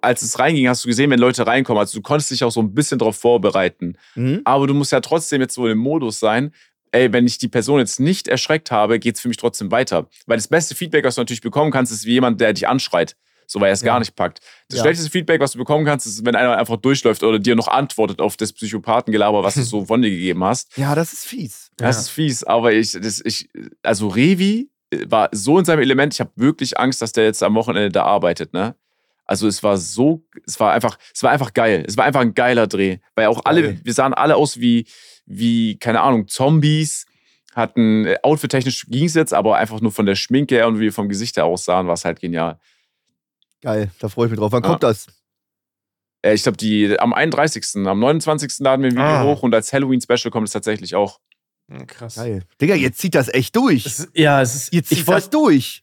als 0.02 0.22
es 0.22 0.40
reinging, 0.40 0.66
hast 0.66 0.84
du 0.84 0.88
gesehen, 0.88 1.12
wenn 1.12 1.20
Leute 1.20 1.46
reinkommen. 1.46 1.78
Also 1.78 1.96
du 1.96 2.02
konntest 2.02 2.32
dich 2.32 2.42
auch 2.42 2.50
so 2.50 2.60
ein 2.60 2.74
bisschen 2.74 2.98
darauf 2.98 3.18
vorbereiten. 3.18 3.96
Mhm. 4.16 4.40
Aber 4.42 4.66
du 4.66 4.74
musst 4.74 4.90
ja 4.90 4.98
trotzdem 4.98 5.42
jetzt 5.42 5.54
so 5.54 5.68
im 5.68 5.78
Modus 5.78 6.18
sein. 6.18 6.52
Ey, 6.90 7.12
wenn 7.12 7.24
ich 7.24 7.38
die 7.38 7.46
Person 7.46 7.78
jetzt 7.78 8.00
nicht 8.00 8.26
erschreckt 8.26 8.72
habe, 8.72 8.98
geht 8.98 9.14
es 9.14 9.20
für 9.20 9.28
mich 9.28 9.36
trotzdem 9.36 9.70
weiter. 9.70 10.08
Weil 10.26 10.38
das 10.38 10.48
beste 10.48 10.74
Feedback, 10.74 11.04
was 11.04 11.14
du 11.14 11.20
natürlich 11.20 11.40
bekommen 11.40 11.70
kannst, 11.70 11.92
ist 11.92 12.04
wie 12.04 12.14
jemand, 12.14 12.40
der 12.40 12.52
dich 12.52 12.66
anschreit. 12.66 13.14
So, 13.52 13.60
weil 13.60 13.70
er 13.70 13.72
es 13.72 13.80
Ja. 13.80 13.86
gar 13.86 13.98
nicht 13.98 14.14
packt. 14.14 14.38
Das 14.68 14.76
Ja. 14.78 14.84
schlechteste 14.84 15.10
Feedback, 15.10 15.40
was 15.40 15.50
du 15.52 15.58
bekommen 15.58 15.84
kannst, 15.84 16.06
ist, 16.06 16.24
wenn 16.24 16.36
einer 16.36 16.56
einfach 16.56 16.76
durchläuft 16.76 17.24
oder 17.24 17.40
dir 17.40 17.56
noch 17.56 17.66
antwortet 17.66 18.20
auf 18.20 18.36
das 18.36 18.52
Psychopathengelaber, 18.52 19.42
was 19.42 19.54
du 19.54 19.62
so 19.64 19.84
von 19.86 20.00
dir 20.02 20.10
gegeben 20.10 20.44
hast. 20.44 20.76
Ja, 20.76 20.94
das 20.94 21.12
ist 21.12 21.26
fies. 21.26 21.70
Das 21.76 21.96
Ja. 21.96 22.00
ist 22.02 22.08
fies, 22.10 22.44
aber 22.44 22.72
ich, 22.72 22.92
das, 22.92 23.20
ich, 23.24 23.48
also 23.82 24.06
Revi 24.06 24.70
äh, 24.92 25.04
war 25.08 25.28
so 25.32 25.58
in 25.58 25.64
seinem 25.64 25.80
Element, 25.80 26.14
ich 26.14 26.20
habe 26.20 26.30
wirklich 26.36 26.78
Angst, 26.78 27.02
dass 27.02 27.10
der 27.10 27.24
jetzt 27.24 27.42
am 27.42 27.54
Wochenende 27.56 27.90
da 27.90 28.04
arbeitet, 28.04 28.52
ne? 28.52 28.76
Also 29.24 29.48
es 29.48 29.62
war 29.64 29.76
so, 29.76 30.24
es 30.46 30.58
war 30.60 30.72
einfach, 30.72 30.96
es 31.12 31.22
war 31.24 31.30
einfach 31.32 31.52
geil. 31.52 31.84
Es 31.88 31.96
war 31.96 32.04
einfach 32.04 32.20
ein 32.20 32.34
geiler 32.34 32.66
Dreh. 32.68 32.98
Weil 33.16 33.26
auch 33.26 33.40
alle, 33.44 33.62
Geil. 33.62 33.80
wir 33.82 33.92
sahen 33.92 34.12
alle 34.14 34.34
aus 34.36 34.58
wie, 34.60 34.86
wie, 35.26 35.76
keine 35.78 36.00
Ahnung, 36.02 36.26
Zombies. 36.28 37.06
Hatten, 37.54 38.06
äh, 38.06 38.16
outfit-technisch 38.22 38.86
ging 38.88 39.04
es 39.06 39.14
jetzt, 39.14 39.34
aber 39.34 39.56
einfach 39.56 39.80
nur 39.80 39.90
von 39.92 40.06
der 40.06 40.14
Schminke 40.14 40.54
her 40.56 40.68
und 40.68 40.76
wie 40.78 40.82
wir 40.84 40.92
vom 40.92 41.08
Gesicht 41.08 41.36
her 41.36 41.44
aussahen, 41.46 41.86
war 41.88 41.94
es 41.94 42.04
halt 42.04 42.20
genial. 42.20 42.58
Geil, 43.62 43.90
da 43.98 44.08
freue 44.08 44.26
ich 44.26 44.30
mich 44.30 44.38
drauf. 44.40 44.52
Wann 44.52 44.62
Ja. 44.62 44.68
kommt 44.70 44.82
das? 44.82 45.06
Äh, 46.22 46.34
ich 46.34 46.42
glaube, 46.42 46.56
die 46.58 46.98
am 46.98 47.12
31., 47.12 47.86
am 47.86 47.98
29. 48.00 48.52
laden 48.60 48.82
wir 48.82 48.88
ein 48.90 48.94
Video 48.96 49.04
Ah. 49.04 49.24
hoch 49.24 49.42
und 49.42 49.54
als 49.54 49.72
Halloween-Special 49.72 50.30
kommt 50.30 50.46
es 50.48 50.52
tatsächlich 50.52 50.94
auch. 50.94 51.20
Mhm, 51.68 51.86
Krass. 51.86 52.16
Geil. 52.16 52.44
Digga, 52.60 52.74
jetzt 52.74 52.98
zieht 52.98 53.14
das 53.14 53.28
echt 53.28 53.54
durch. 53.56 53.86
Es 53.86 54.00
ist- 54.00 54.10
ja, 54.14 54.40
es 54.42 54.54
ist. 54.54 54.72
Jetzt 54.72 54.88
zieht 54.88 55.06
das 55.08 55.30
durch. 55.30 55.82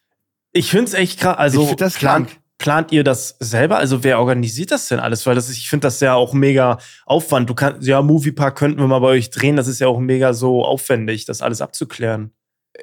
Ich 0.54 0.70
finde 0.70 0.86
es 0.86 0.94
echt 0.94 1.20
krass. 1.20 1.38
Also, 1.38 1.64
Ich 1.70 1.76
das 1.76 1.96
plant, 1.98 2.28
krank. 2.30 2.42
plant 2.58 2.92
ihr 2.92 3.04
das 3.04 3.36
selber? 3.40 3.78
Also, 3.78 4.04
wer 4.04 4.20
organisiert 4.20 4.72
das 4.72 4.88
denn 4.88 5.00
alles? 5.00 5.26
Weil 5.26 5.36
das 5.36 5.50
ist, 5.50 5.58
ich 5.58 5.70
finde 5.70 5.86
das 5.88 6.00
ja 6.00 6.14
auch 6.16 6.34
mega 6.34 6.80
Aufwand. 7.06 7.50
Du 7.50 7.54
kannst, 7.56 7.88
ja, 7.88 8.02
Moviepark 8.02 8.58
könnten 8.58 8.80
wir 8.80 8.88
mal 8.88 9.00
bei 9.00 9.08
euch 9.10 9.30
drehen. 9.30 9.56
Das 9.56 9.68
ist 9.68 9.80
ja 9.80 9.88
auch 9.88 10.00
mega 10.00 10.34
so 10.34 10.66
aufwendig, 10.66 11.26
das 11.26 11.42
alles 11.42 11.62
abzuklären. 11.62 12.32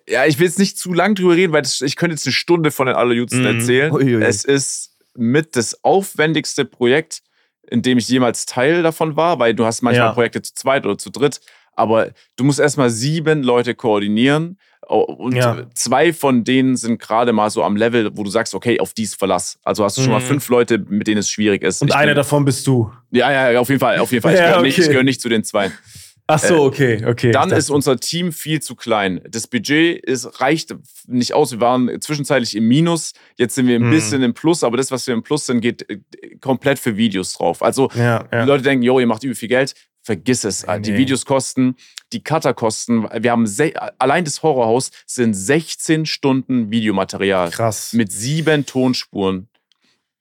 Ja, 0.09 0.27
ich 0.27 0.39
will 0.39 0.47
jetzt 0.47 0.59
nicht 0.59 0.79
zu 0.79 0.93
lang 0.93 1.15
drüber 1.15 1.35
reden, 1.37 1.53
weil 1.53 1.63
das, 1.63 1.81
ich 1.81 1.97
könnte 1.97 2.15
jetzt 2.15 2.27
eine 2.27 2.33
Stunde 2.33 2.71
von 2.71 2.87
den 2.87 2.97
allerjüdsten 2.97 3.41
Mhm. 3.43 3.47
erzählen. 3.61 3.93
Uiuiui. 3.93 4.23
Es 4.23 4.45
ist 4.45 4.97
mit 5.17 5.57
das 5.57 5.83
aufwendigste 5.85 6.65
Projekt, 6.65 7.21
in 7.71 7.83
dem 7.83 7.99
ich 7.99 8.09
jemals 8.09 8.47
Teil 8.47 8.83
davon 8.83 9.17
war, 9.17 9.39
weil 9.39 9.55
du 9.55 9.65
hast 9.65 9.83
manchmal 9.83 10.09
Ja. 10.09 10.13
Projekte 10.13 10.43
zu 10.43 10.53
zweit 10.55 10.85
oder 10.85 10.99
zu 10.99 11.11
dritt, 11.11 11.41
aber 11.73 12.11
du 12.37 12.45
musst 12.45 12.59
erstmal 12.61 12.91
sieben 12.91 13.43
Leute 13.43 13.75
koordinieren 13.75 14.59
und 14.87 15.35
Ja. 15.35 15.65
zwei 15.75 16.13
von 16.13 16.45
denen 16.45 16.77
sind 16.77 16.99
gerade 17.01 17.33
mal 17.33 17.49
so 17.49 17.63
am 17.63 17.77
Level, 17.77 18.11
wo 18.15 18.23
du 18.25 18.31
sagst, 18.31 18.55
okay, 18.55 18.81
auf 18.81 18.93
dies 18.93 19.15
Verlass. 19.15 19.59
Also 19.63 19.83
hast 19.85 19.97
du 19.97 20.03
schon 20.03 20.11
mal 20.11 20.21
Mhm. 20.21 20.25
fünf 20.27 20.49
Leute, 20.51 20.79
mit 20.79 21.07
denen 21.07 21.19
es 21.19 21.31
schwierig 21.31 21.63
ist. 21.63 21.81
Und 21.81 21.89
Ich 21.89 21.95
einer 21.95 22.09
bin- 22.09 22.17
davon 22.17 22.45
bist 22.45 22.67
du. 22.67 22.93
Ja, 23.11 23.51
ja, 23.53 23.61
auf 23.61 23.69
jeden 23.69 23.81
Fall, 23.81 23.99
auf 23.99 24.11
jeden 24.13 24.23
Fall. 24.23 24.35
Ich 24.35 24.41
Ja, 24.41 24.49
gehöre 24.51 24.63
nicht, 24.63 24.75
okay. 24.75 24.83
ich 24.83 24.89
gehöre 24.89 25.05
nicht 25.05 25.21
zu 25.23 25.29
den 25.31 25.43
zwei. 25.45 25.71
Ach 26.27 26.39
so, 26.39 26.63
okay, 26.63 27.05
okay. 27.05 27.33
Dann 27.33 27.51
ist 27.51 27.69
unser 27.69 27.99
Team 28.01 28.33
viel 28.33 28.63
zu 28.63 28.75
klein. 28.77 29.21
Das 29.29 29.47
Budget 29.47 30.03
ist, 30.05 30.41
reicht 30.41 30.75
nicht 31.07 31.35
aus. 31.35 31.53
Wir 31.53 31.61
waren 31.61 32.01
zwischenzeitlich 32.01 32.57
im 32.57 32.67
Minus. 32.67 33.13
Jetzt 33.37 33.55
sind 33.57 33.67
wir 33.67 33.77
ein 33.77 33.83
Mhm. 33.87 33.91
bisschen 33.91 34.23
im 34.23 34.33
Plus, 34.33 34.65
aber 34.65 34.79
das, 34.79 34.91
was 34.91 35.07
wir 35.07 35.13
im 35.13 35.23
Plus 35.23 35.45
sind, 35.47 35.61
geht 35.61 35.89
äh, 35.91 35.99
komplett 36.41 36.79
für 36.79 36.97
Videos 36.97 37.35
drauf. 37.35 37.63
Also 37.63 37.89
dachte- 37.89 37.99
ja, 38.01 38.23
die 38.23 38.37
ja. 38.37 38.45
Leute 38.45 38.63
denken, 38.63 38.83
jo, 38.83 38.99
ihr 38.99 39.07
macht 39.07 39.23
übel 39.23 39.35
viel 39.35 39.49
Geld. 39.51 39.75
Vergiss 40.03 40.45
es. 40.45 40.67
Nee, 40.67 40.81
Die 40.81 40.93
nee. 40.93 40.99
Videos 40.99 41.25
kosten, 41.27 41.77
die 42.13 42.23
Cutter 42.23 42.53
kosten. 42.55 43.07
Wir 43.21 43.31
haben 43.31 43.47
allein 43.99 44.25
das 44.25 44.43
Horrorhaus 44.43 44.91
sind 45.07 45.33
16 45.35 46.05
Stunden 46.07 46.71
Videomaterial 46.71 47.51
Krass. 47.51 47.93
mit 47.95 48.13
sieben 48.13 48.65
Tonspuren. 48.67 49.49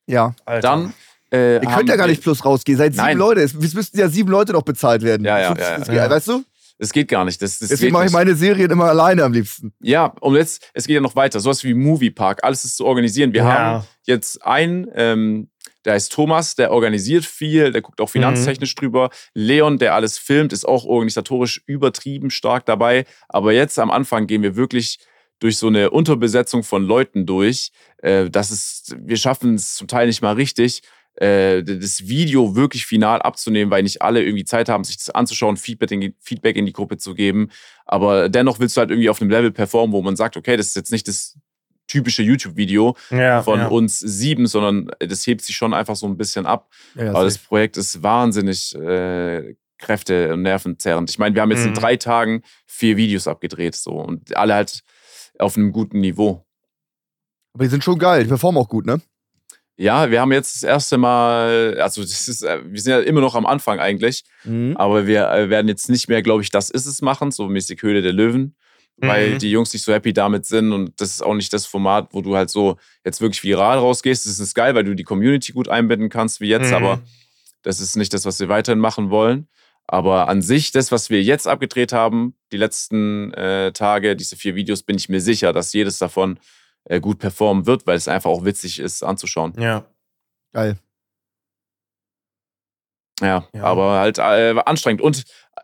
Ja. 0.07 0.35
Alter. 0.45 0.61
Dann 0.67 0.93
äh, 1.33 1.55
Ihr 1.55 1.59
könnt 1.61 1.89
ja 1.89 1.95
gar 1.95 2.07
nicht 2.07 2.21
plus 2.21 2.45
rausgehen. 2.45 2.77
Seid 2.77 2.93
sieben 2.93 3.05
Nein. 3.05 3.17
Leute. 3.17 3.41
Es 3.41 3.53
es 3.53 3.73
müssten 3.73 3.97
ja 3.99 4.07
sieben 4.09 4.29
Leute 4.29 4.53
noch 4.53 4.61
bezahlt 4.63 5.01
werden. 5.01 5.25
Ja, 5.25 5.39
ja, 5.39 5.55
ja, 5.57 5.93
ja. 5.93 6.09
Weißt 6.09 6.27
du? 6.27 6.43
Es 6.79 6.91
geht 6.91 7.07
gar 7.07 7.23
nicht. 7.25 7.41
Das, 7.41 7.59
das 7.59 7.69
Deswegen 7.69 7.93
mache 7.93 8.03
ich 8.05 8.09
nicht. 8.11 8.13
meine 8.13 8.35
Serien 8.35 8.69
immer 8.71 8.85
alleine 8.85 9.23
am 9.23 9.31
liebsten. 9.33 9.73
Ja, 9.81 10.13
und 10.21 10.35
jetzt, 10.35 10.69
es 10.73 10.85
geht 10.87 10.95
ja 10.95 11.01
noch 11.01 11.15
weiter. 11.15 11.39
Sowas 11.39 11.63
wie 11.63 11.73
Moviepark, 11.73 12.43
alles 12.43 12.65
ist 12.65 12.77
zu 12.77 12.85
organisieren. 12.85 13.31
Wir 13.33 13.43
Ja. 13.43 13.45
haben 13.53 13.83
jetzt 14.05 14.43
einen, 14.45 14.87
ähm, 14.95 15.49
der 15.85 15.93
heißt 15.93 16.11
Thomas, 16.11 16.55
der 16.55 16.71
organisiert 16.71 17.25
viel, 17.25 17.71
der 17.71 17.81
guckt 17.81 18.01
auch 18.01 18.09
finanztechnisch 18.09 18.73
drüber. 18.75 19.09
Leon, 19.33 19.77
der 19.77 19.93
alles 19.95 20.17
filmt, 20.17 20.51
ist 20.51 20.65
auch 20.67 20.83
organisatorisch 20.85 21.61
übertrieben 21.67 22.29
stark 22.31 22.65
dabei. 22.65 23.05
Aber 23.29 23.53
jetzt 23.53 23.77
am 23.79 23.91
Anfang 23.91 24.27
gehen 24.27 24.41
wir 24.43 24.55
wirklich 24.55 24.99
durch 25.39 25.57
so 25.57 25.67
eine 25.67 25.89
Unterbesetzung 25.91 26.63
von 26.63 26.83
Leuten 26.83 27.25
durch. 27.25 27.71
Äh, 27.97 28.29
das 28.29 28.49
ist, 28.51 28.95
wir 28.99 29.17
schaffen 29.17 29.55
es 29.55 29.75
zum 29.75 29.87
Teil 29.87 30.07
nicht 30.07 30.21
mal 30.21 30.33
richtig, 30.35 30.81
äh, 31.15 31.63
das 31.63 32.07
Video 32.07 32.55
wirklich 32.55 32.85
final 32.85 33.21
abzunehmen, 33.21 33.71
weil 33.71 33.83
nicht 33.83 34.01
alle 34.01 34.23
irgendwie 34.23 34.45
Zeit 34.45 34.69
haben, 34.69 34.83
sich 34.83 34.97
das 34.97 35.09
anzuschauen, 35.09 35.57
Feedback 35.57 35.91
in, 35.91 36.01
die, 36.01 36.15
Feedback 36.19 36.55
in 36.55 36.65
die 36.65 36.73
Gruppe 36.73 36.97
zu 36.97 37.13
geben. 37.13 37.49
Aber 37.85 38.29
dennoch 38.29 38.59
willst 38.59 38.77
du 38.77 38.79
halt 38.81 38.89
irgendwie 38.89 39.09
auf 39.09 39.21
einem 39.21 39.29
Level 39.29 39.51
performen, 39.51 39.93
wo 39.93 40.01
man 40.01 40.15
sagt, 40.15 40.37
okay, 40.37 40.57
das 40.57 40.67
ist 40.67 40.75
jetzt 40.75 40.91
nicht 40.91 41.07
das 41.07 41.37
typische 41.87 42.23
YouTube-Video 42.23 42.95
ja, 43.11 43.43
von 43.43 43.59
ja. 43.59 43.67
uns 43.67 43.99
sieben, 43.99 44.47
sondern 44.47 44.89
das 44.99 45.27
hebt 45.27 45.41
sich 45.41 45.55
schon 45.55 45.73
einfach 45.73 45.95
so 45.95 46.07
ein 46.07 46.17
bisschen 46.17 46.45
ab. 46.45 46.69
Ja, 46.95 47.09
Aber 47.09 47.25
das. 47.25 47.37
Projekt 47.37 47.77
ist 47.77 48.01
wahnsinnig 48.01 48.73
äh, 48.73 49.55
kräfte- 49.77 50.33
und 50.33 50.43
nervenzerrend. 50.43 51.09
Ich 51.09 51.19
meine, 51.19 51.35
wir 51.35 51.41
haben 51.41 51.51
jetzt 51.51 51.65
in 51.65 51.71
Mhm. 51.71 51.75
drei 51.75 51.97
Tagen 51.97 52.41
vier 52.65 52.95
Videos 52.97 53.27
abgedreht 53.27 53.75
so 53.75 53.91
und 53.91 54.35
alle 54.35 54.53
halt 54.55 54.81
auf 55.39 55.57
einem 55.57 55.71
guten 55.73 55.99
Niveau. 55.99 56.45
Aber 57.53 57.65
die 57.65 57.69
sind 57.69 57.83
schon 57.83 57.99
geil. 57.99 58.23
Die 58.23 58.29
performen 58.29 58.61
auch 58.61 58.69
gut, 58.69 58.85
ne? 58.85 59.01
Ja, 59.75 60.11
wir 60.11 60.21
haben 60.21 60.31
jetzt 60.31 60.55
das 60.55 60.63
erste 60.63 60.97
Mal, 60.99 61.79
also 61.81 62.01
das 62.01 62.27
ist, 62.27 62.43
äh, 62.43 62.59
wir 62.63 62.79
sind 62.79 62.91
ja 62.91 62.99
immer 62.99 63.21
noch 63.21 63.33
am 63.35 63.45
Anfang 63.45 63.79
eigentlich, 63.79 64.23
Mhm. 64.43 64.77
aber 64.77 65.07
wir 65.07 65.29
äh, 65.31 65.49
werden 65.49 65.67
jetzt 65.67 65.89
nicht 65.89 66.07
mehr, 66.09 66.21
glaube 66.21 66.43
ich, 66.43 66.51
das 66.51 66.69
ist 66.69 66.85
es 66.85 67.01
machen, 67.01 67.31
so 67.31 67.47
mäßig 67.49 67.81
Höhle 67.81 68.01
der 68.03 68.13
Löwen, 68.13 68.55
weil 68.97 69.33
Mhm. 69.33 69.37
die 69.39 69.49
Jungs 69.51 69.73
nicht 69.73 69.83
so 69.83 69.91
happy 69.91 70.13
damit 70.13 70.45
sind 70.45 70.71
und 70.73 70.93
das 71.01 71.09
ist 71.09 71.23
auch 71.23 71.33
nicht 71.33 71.51
das 71.53 71.65
Format, 71.65 72.09
wo 72.11 72.21
du 72.21 72.35
halt 72.35 72.51
so 72.51 72.77
jetzt 73.03 73.19
wirklich 73.21 73.43
viral 73.43 73.79
rausgehst. 73.79 74.27
Das 74.27 74.39
ist 74.39 74.53
geil, 74.53 74.75
weil 74.75 74.83
du 74.83 74.93
die 74.95 75.03
Community 75.03 75.51
gut 75.53 75.67
einbinden 75.69 76.09
kannst 76.09 76.39
wie 76.39 76.49
jetzt, 76.49 76.69
Mhm. 76.69 76.75
aber 76.75 77.01
das 77.63 77.79
ist 77.79 77.95
nicht 77.95 78.13
das, 78.13 78.25
was 78.25 78.39
wir 78.39 78.49
weiterhin 78.49 78.79
machen 78.79 79.09
wollen. 79.09 79.47
Aber 79.87 80.29
an 80.29 80.41
sich, 80.41 80.71
das, 80.71 80.91
was 80.91 81.09
wir 81.09 81.21
jetzt 81.23 81.47
abgedreht 81.47 81.91
haben, 81.91 82.35
die 82.51 82.57
letzten 82.57 83.33
äh, 83.33 83.71
Tage, 83.73 84.15
diese 84.15 84.35
vier 84.37 84.53
Videos, 84.55 84.83
bin 84.83 84.97
ich 84.97 85.09
mir 85.09 85.19
sicher, 85.19 85.51
dass 85.51 85.73
jedes 85.73 85.97
davon 85.97 86.39
äh, 86.85 86.99
gut 86.99 87.19
performen 87.19 87.65
wird, 87.65 87.85
weil 87.87 87.97
es 87.97 88.07
einfach 88.07 88.29
auch 88.29 88.45
witzig 88.45 88.79
ist 88.79 89.03
anzuschauen. 89.03 89.53
Ja. 89.59 89.85
Geil. 90.53 90.77
Ja, 93.21 93.47
Ja. 93.53 93.63
aber 93.63 93.99
halt 93.99 94.17
äh, 94.17 94.55
anstrengend. 94.65 95.01
Und 95.01 95.23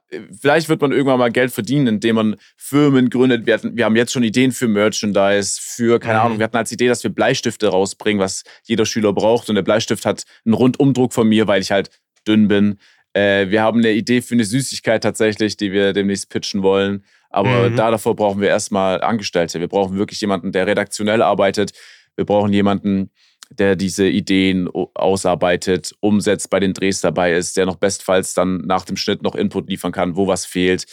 äh, 0.10 0.20
vielleicht 0.40 0.70
wird 0.70 0.82
man 0.82 0.92
irgendwann 0.92 1.20
mal 1.20 1.32
Geld 1.32 1.52
verdienen, 1.52 1.88
indem 1.88 2.16
man 2.16 2.36
Firmen 2.56 3.10
gründet. 3.10 3.46
Wir, 3.48 3.56
hatten, 3.56 3.76
wir 3.76 3.86
haben 3.86 3.96
jetzt 3.96 4.12
schon 4.14 4.24
Ideen 4.24 4.52
für 4.52 4.68
Merchandise, 4.68 5.60
für, 5.62 6.00
keine 6.00 6.20
Mhm. 6.20 6.26
Ahnung, 6.26 6.38
wir 6.40 6.44
hatten 6.46 6.58
als 6.58 6.72
Idee, 6.72 6.88
dass 6.88 7.04
wir 7.04 7.12
Bleistifte 7.12 7.68
rausbringen, 7.70 8.22
was 8.22 8.44
jeder 8.64 8.86
Schüler 8.86 9.14
braucht. 9.14 9.50
Und 9.50 9.56
der 9.56 9.64
Bleistift 9.64 10.06
hat 10.06 10.26
einen 10.46 10.54
Rundumdruck 10.54 11.12
von 11.14 11.28
mir, 11.28 11.48
weil 11.48 11.62
ich 11.62 11.72
halt 11.72 11.90
dünn 12.28 12.48
bin. 12.48 12.78
Äh, 13.14 13.50
wir 13.50 13.62
haben 13.64 13.80
eine 13.80 13.92
Idee 13.92 14.22
für 14.22 14.36
eine 14.36 14.46
Süßigkeit 14.46 15.02
tatsächlich, 15.04 15.58
die 15.58 15.72
wir 15.72 15.94
demnächst 15.94 16.30
pitchen 16.30 16.62
wollen. 16.62 17.04
Aber 17.30 17.70
Mhm. 17.70 17.76
da 17.76 17.92
davor 17.92 18.16
brauchen 18.16 18.42
wir 18.42 18.50
erstmal 18.50 19.02
Angestellte. 19.02 19.60
Wir 19.60 19.68
brauchen 19.68 19.98
wirklich 19.98 20.20
jemanden, 20.22 20.52
der 20.52 20.66
redaktionell 20.68 21.22
arbeitet. 21.22 21.74
Wir 22.16 22.26
brauchen 22.26 22.52
jemanden, 22.52 23.12
der 23.52 23.76
diese 23.76 24.08
Ideen 24.08 24.68
ausarbeitet, 24.70 25.94
umsetzt, 26.02 26.50
bei 26.50 26.60
den 26.60 26.74
Drehs 26.74 27.02
dabei 27.02 27.34
ist, 27.34 27.58
der 27.58 27.66
noch 27.66 27.78
bestfalls 27.78 28.34
dann 28.34 28.58
nach 28.66 28.86
dem 28.86 28.98
Schnitt 28.98 29.24
noch 29.24 29.36
Input 29.36 29.70
liefern 29.70 29.92
kann, 29.92 30.16
wo 30.16 30.28
was 30.28 30.46
fehlt. 30.46 30.86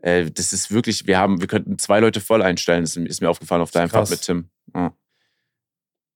Äh, 0.00 0.30
das 0.30 0.52
ist 0.52 0.70
wirklich, 0.70 1.06
wir 1.06 1.18
haben, 1.18 1.40
wir 1.40 1.48
könnten 1.48 1.78
zwei 1.78 2.00
Leute 2.00 2.20
voll 2.20 2.42
einstellen, 2.42 2.82
das 2.82 2.96
ist 2.96 3.20
mir 3.20 3.28
aufgefallen 3.28 3.62
auf 3.62 3.70
deinem. 3.72 3.90
Fahrt 3.90 4.10
mit 4.10 4.22
Tim. 4.22 4.48
Ja. 4.74 4.92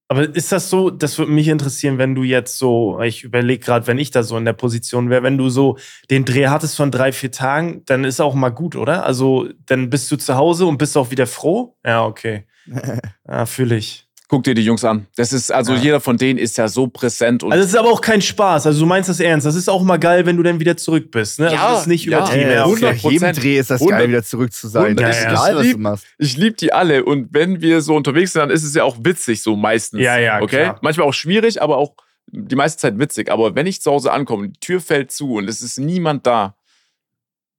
Aber 0.09 0.35
ist 0.35 0.53
das 0.53 0.69
so, 0.69 0.91
das 0.91 1.19
würde 1.19 1.33
mich 1.33 1.49
interessieren, 1.49 1.97
wenn 1.97 2.15
du 2.15 2.23
jetzt 2.23 2.59
so, 2.59 3.01
ich 3.01 3.25
überlege 3.25 3.65
gerade, 3.65 3.87
wenn 3.87 3.99
ich 3.99 4.11
da 4.11 4.23
so 4.23 4.37
in 4.37 4.45
der 4.45 4.53
Position 4.53 5.09
wäre, 5.09 5.23
wenn 5.23 5.39
du 5.39 5.49
so 5.49 5.79
den 6.11 6.25
Dreh 6.25 6.49
hattest 6.49 6.77
von 6.77 6.91
drei, 6.91 7.13
vier 7.13 7.33
Tagen, 7.33 7.83
dann 7.87 8.05
ist 8.05 8.21
auch 8.21 8.35
mal 8.35 8.51
gut, 8.51 8.77
oder? 8.77 9.07
Also 9.07 9.49
dann 9.67 9.89
bist 9.89 10.11
du 10.13 10.17
zu 10.17 10.37
Hause 10.37 10.67
und 10.67 10.77
bist 10.79 10.97
auch 10.97 11.11
wieder 11.11 11.27
froh? 11.27 11.77
Ja, 11.85 12.05
okay. 12.05 12.47
Ja, 13.27 13.47
fühle 13.47 13.77
ich. 13.77 14.12
Guck 14.33 14.45
dir 14.45 14.55
die 14.55 14.65
Jungs 14.65 14.83
an. 14.83 15.07
Das 15.15 15.35
ist, 15.35 15.53
also 15.53 15.75
Ja. 15.75 15.79
jeder 15.81 16.01
von 16.01 16.17
denen 16.17 16.39
ist 16.39 16.57
ja 16.57 16.67
so 16.67 16.87
präsent 16.87 17.43
und 17.43 17.53
Also 17.53 17.65
es 17.65 17.71
ist 17.73 17.77
aber 17.77 17.91
auch 17.91 18.01
kein 18.01 18.23
Spaß. 18.23 18.67
Also 18.67 18.81
du 18.81 18.87
meinst 18.87 19.11
das 19.11 19.21
ernst. 19.21 19.45
Das 19.47 19.55
ist 19.55 19.69
auch 19.69 19.83
mal 19.83 19.99
geil, 19.99 20.25
wenn 20.25 20.39
du 20.39 20.43
dann 20.43 20.59
wieder 20.59 20.75
zurück 20.79 21.11
bist. 21.11 21.39
Ne? 21.39 21.49
Also 21.51 21.57
Ja, 21.57 21.71
das 21.73 21.81
ist 21.83 21.87
nicht 21.89 22.07
ja. 22.07 22.17
übertrieben. 22.17 22.49
Ja, 22.49 22.55
Ja, 22.55 22.65
okay. 22.65 22.73
okay. 22.87 22.95
Nach 23.05 23.11
jedem 23.13 23.33
Dreh 23.35 23.59
ist 23.59 23.69
das 23.71 23.81
geil, 23.81 23.89
100 23.91 24.09
wieder 24.09 24.23
zurück 24.23 24.51
zu 24.55 24.69
sein. 24.69 24.85
100 24.97 25.07
Das 25.07 25.19
ist 25.19 25.25
Ja, 25.25 25.31
egal, 25.33 25.51
ja. 25.53 25.59
was 25.59 25.71
du 25.73 25.79
machst. 25.79 26.07
ich 26.17 26.37
liebe 26.39 26.57
die 26.57 26.73
alle. 26.73 27.05
Und 27.05 27.29
wenn 27.35 27.61
wir 27.61 27.83
so 27.83 27.95
unterwegs 27.95 28.33
sind, 28.33 28.41
dann 28.41 28.49
ist 28.51 28.65
es 28.65 28.75
ja 28.75 28.85
auch 28.85 28.97
witzig, 29.03 29.43
so 29.43 29.55
meistens. 29.55 30.01
Ja, 30.01 30.17
ja, 30.17 30.41
Okay? 30.41 30.63
klar. 30.63 30.79
Manchmal 30.81 31.07
auch 31.09 31.13
schwierig, 31.15 31.61
aber 31.61 31.77
auch 31.77 31.93
die 32.29 32.57
meiste 32.57 32.79
Zeit 32.81 32.99
witzig. 32.99 33.31
Aber 33.31 33.55
wenn 33.55 33.67
ich 33.67 33.83
zu 33.83 33.91
Hause 33.91 34.13
ankomme 34.13 34.45
und 34.45 34.57
die 34.57 34.61
Tür 34.61 34.81
fällt 34.81 35.13
zu 35.13 35.35
und 35.35 35.47
es 35.47 35.61
ist 35.61 35.79
niemand 35.79 36.27
da, 36.27 36.57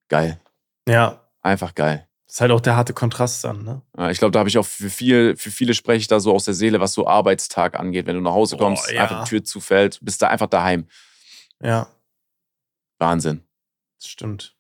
geil. 0.10 0.40
ja, 0.90 1.20
Einfach 1.44 1.76
geil. 1.76 2.08
Ist 2.34 2.42
halt 2.42 2.50
auch 2.50 2.62
der 2.62 2.76
harte 2.76 2.94
Kontrast 2.94 3.44
dann. 3.44 3.64
Ne? 3.64 3.84
Ja, 3.96 4.10
Ich 4.10 4.18
glaube, 4.18 4.32
da 4.32 4.40
habe 4.40 4.50
ich 4.50 4.58
auch 4.58 4.66
für, 4.66 4.90
viel, 4.90 5.36
für 5.38 5.52
viele 5.52 5.76
spreche 5.76 6.00
ich 6.00 6.08
da 6.08 6.20
so 6.20 6.34
aus 6.34 6.46
der 6.46 6.56
Seele, 6.56 6.80
was 6.80 6.94
so 6.94 7.06
Arbeitstag 7.06 7.80
angeht. 7.80 8.08
Wenn 8.08 8.16
du 8.16 8.22
nach 8.22 8.34
Hause 8.34 8.58
kommst, 8.58 8.92
ja. 8.92 9.04
einfach 9.04 9.24
die 9.24 9.30
Tür 9.30 9.44
zufällt, 9.44 10.00
bist 10.02 10.20
da 10.20 10.30
einfach 10.30 10.48
daheim. 10.48 10.88
Ja, 11.62 11.88
Wahnsinn. 12.98 13.44
das 14.00 14.10
stimmt. 14.10 14.56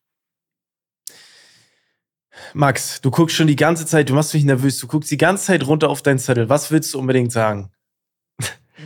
Max, 2.53 3.01
du 3.01 3.09
guckst 3.09 3.35
schon 3.35 3.47
die 3.47 3.55
ganze 3.55 3.87
Zeit, 3.87 4.07
du 4.07 4.13
machst 4.13 4.35
mich 4.35 4.43
nervös, 4.43 4.77
du 4.77 4.85
guckst 4.85 5.09
die 5.09 5.17
ganze 5.17 5.45
Zeit 5.45 5.65
runter 5.65 5.89
auf 5.89 6.03
deinen 6.03 6.19
Zettel. 6.19 6.49
Was 6.49 6.69
willst 6.69 6.93
du 6.93 6.99
unbedingt 6.99 7.31
sagen? 7.31 7.71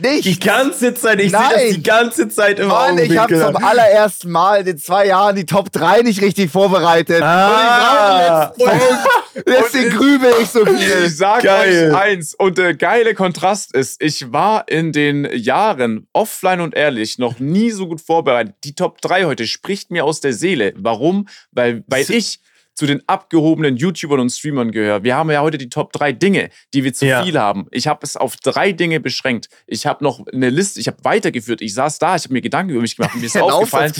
Die 0.02 0.08
Nicht! 0.08 0.44
ganze 0.44 0.94
Zeit, 0.94 1.20
ich 1.20 1.30
sehe 1.30 1.40
das 1.40 1.74
die 1.74 1.82
ganze 1.82 2.28
Zeit 2.28 2.58
im 2.58 2.68
Mann, 2.68 2.98
ich 2.98 3.16
habe 3.16 3.38
zum 3.38 3.56
allerersten 3.56 4.30
Mal 4.30 4.60
in 4.60 4.66
den 4.66 4.78
zwei 4.78 5.06
Jahren 5.06 5.36
die 5.36 5.46
Top 5.46 5.72
3 5.72 6.02
nicht 6.02 6.20
richtig 6.22 6.50
vorbereitet. 6.50 7.22
Ah. 7.22 8.52
Und 8.56 8.60
ich 8.60 8.66
brauche 8.66 9.62
Deswegen 9.64 9.90
grübel 9.90 10.32
ich 10.40 10.48
so 10.48 10.64
viel. 10.64 11.04
Ich 11.06 11.16
sag 11.16 11.42
Geil. 11.42 11.90
euch 11.90 11.96
eins. 11.96 12.34
Und 12.34 12.58
der 12.58 12.74
geile 12.74 13.14
Kontrast 13.14 13.74
ist, 13.74 14.02
ich 14.02 14.32
war 14.32 14.68
in 14.68 14.92
den 14.92 15.28
Jahren 15.32 16.06
offline 16.12 16.60
und 16.60 16.74
ehrlich 16.74 17.18
noch 17.18 17.38
nie 17.38 17.70
so 17.70 17.86
gut 17.86 18.00
vorbereitet. 18.00 18.54
Die 18.64 18.74
Top 18.74 19.00
3 19.00 19.24
heute 19.24 19.46
spricht 19.46 19.90
mir 19.90 20.04
aus 20.04 20.20
der 20.20 20.32
Seele. 20.32 20.72
Warum? 20.76 21.28
Weil, 21.52 21.84
weil 21.86 22.10
ich 22.10 22.40
zu 22.78 22.86
den 22.86 23.02
abgehobenen 23.08 23.76
YouTubern 23.76 24.20
und 24.20 24.30
Streamern 24.30 24.70
gehöre. 24.70 25.02
Wir 25.02 25.16
haben 25.16 25.28
ja 25.32 25.40
heute 25.42 25.58
die 25.58 25.68
Top 25.68 25.92
3 25.92 26.12
Dinge, 26.12 26.50
die 26.74 26.84
wir 26.84 26.92
zu 26.94 27.06
Ja. 27.06 27.24
viel 27.24 27.36
haben. 27.36 27.66
Ich 27.72 27.88
habe 27.88 27.98
es 28.04 28.16
auf 28.16 28.36
drei 28.36 28.70
Dinge 28.70 29.00
beschränkt. 29.00 29.48
Ich 29.66 29.84
habe 29.84 30.04
noch 30.04 30.24
eine 30.32 30.48
Liste, 30.48 30.78
ich 30.78 30.86
habe 30.86 30.98
weitergeführt. 31.02 31.60
Ich 31.60 31.74
saß 31.74 31.98
da, 31.98 32.14
ich 32.14 32.22
habe 32.22 32.34
mir 32.34 32.40
Gedanken 32.40 32.70
über 32.70 32.80
mich 32.80 32.94
gemacht 32.94 33.14
und 33.14 33.20
mir 33.20 33.26
ist 33.26 33.36
Einen 33.36 33.50
aufgefallen. 33.50 33.92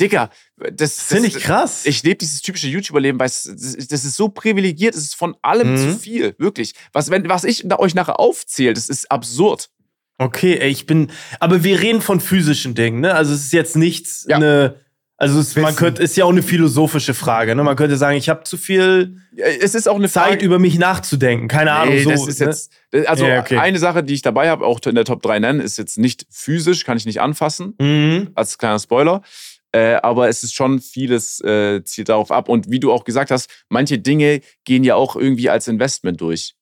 Dicker, 0.00 0.30
das, 0.56 0.96
Das 0.96 1.00
finde 1.04 1.28
ich 1.28 1.36
krass. 1.38 1.86
ich 1.86 2.02
lebe 2.02 2.16
dieses 2.16 2.42
typische 2.42 2.66
YouTuber-Leben, 2.66 3.20
weil 3.20 3.26
es, 3.28 3.44
das 3.44 3.74
ist- 3.76 3.92
das 3.92 4.04
ist 4.04 4.16
so 4.16 4.28
privilegiert, 4.28 4.96
es 4.96 5.02
ist 5.04 5.14
von 5.14 5.36
allem 5.42 5.74
Mhm. 5.74 5.76
zu 5.76 5.96
viel, 5.96 6.34
wirklich. 6.38 6.72
Was, 6.92 7.10
wenn, 7.12 7.28
was 7.28 7.44
ich 7.44 7.62
da 7.64 7.78
euch 7.78 7.94
nachher 7.94 8.18
aufzähle, 8.18 8.74
das 8.74 8.88
ist 8.88 9.08
absurd. 9.12 9.70
Okay, 10.18 10.58
ey, 10.58 10.70
ich 10.70 10.86
bin. 10.86 11.10
Aber 11.40 11.64
wir 11.64 11.80
reden 11.80 12.00
von 12.00 12.20
physischen 12.20 12.74
Dingen, 12.74 13.00
ne? 13.00 13.14
Also 13.14 13.32
es 13.32 13.44
ist 13.46 13.52
jetzt 13.52 13.76
nichts 13.76 14.26
Ja. 14.28 14.36
eine. 14.36 14.80
Also 15.16 15.38
es, 15.38 15.54
man 15.54 15.76
könnte, 15.76 16.02
ist 16.02 16.16
ja 16.16 16.24
auch 16.24 16.30
eine 16.30 16.42
philosophische 16.42 17.14
Frage. 17.14 17.54
Ne? 17.54 17.62
Man 17.62 17.76
könnte 17.76 17.96
sagen, 17.96 18.16
ich 18.16 18.28
habe 18.28 18.42
zu 18.44 18.56
viel 18.56 19.18
Es 19.36 19.74
ist 19.76 19.88
auch 19.88 19.94
eine 19.94 20.08
Zeit, 20.08 20.24
Frage. 20.32 20.44
über 20.44 20.58
mich 20.58 20.76
nachzudenken. 20.78 21.46
Keine 21.46 21.72
Ahnung. 21.72 21.94
Nee, 21.94 22.02
So, 22.02 22.10
das 22.10 22.26
ist 22.26 22.40
ne? 22.40 22.46
jetzt, 22.46 22.72
also 23.08 23.24
Ja, 23.24 23.40
okay. 23.40 23.58
eine 23.58 23.78
Sache, 23.78 24.02
die 24.02 24.12
ich 24.14 24.22
dabei 24.22 24.50
habe, 24.50 24.66
auch 24.66 24.80
in 24.86 24.96
der 24.96 25.04
Top 25.04 25.22
3 25.22 25.38
nennen, 25.38 25.60
ist 25.60 25.78
jetzt 25.78 25.98
nicht 25.98 26.26
physisch, 26.30 26.84
kann 26.84 26.96
ich 26.96 27.06
nicht 27.06 27.20
anfassen, 27.20 27.74
Mhm. 27.80 28.30
als 28.34 28.58
kleiner 28.58 28.78
Spoiler. 28.80 29.22
Äh, 29.70 29.94
aber 30.02 30.28
es 30.28 30.42
ist 30.42 30.54
schon 30.54 30.80
vieles 30.80 31.40
äh, 31.42 31.82
zielt 31.84 32.08
darauf 32.08 32.30
ab. 32.32 32.48
Und 32.48 32.70
wie 32.70 32.80
du 32.80 32.92
auch 32.92 33.04
gesagt 33.04 33.30
hast, 33.30 33.48
manche 33.68 33.98
Dinge 34.00 34.40
gehen 34.64 34.82
ja 34.84 34.96
auch 34.96 35.14
irgendwie 35.16 35.48
als 35.48 35.68
Investment 35.68 36.20
durch. 36.20 36.54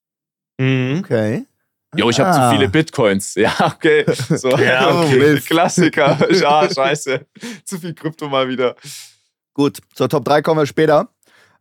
Mhm. 0.59 0.99
Okay. 1.02 1.44
Jo, 1.95 2.09
ich 2.11 2.19
habe 2.19 2.31
Ah. 2.31 2.51
zu 2.51 2.57
viele 2.57 2.69
Bitcoins. 2.69 3.35
Ja, 3.37 3.55
okay. 3.75 4.05
So. 4.29 4.49
Ja, 4.59 5.01
okay. 5.03 5.41
Klassiker. 5.41 6.19
Ja, 6.31 6.69
scheiße. 6.73 7.27
zu 7.65 7.79
viel 7.79 7.95
Krypto 7.95 8.29
mal 8.29 8.49
wieder. 8.49 8.77
Gut, 9.55 9.79
zur 9.95 10.09
Top 10.09 10.25
3 10.25 10.41
kommen 10.43 10.61
wir 10.61 10.67
später. 10.67 11.09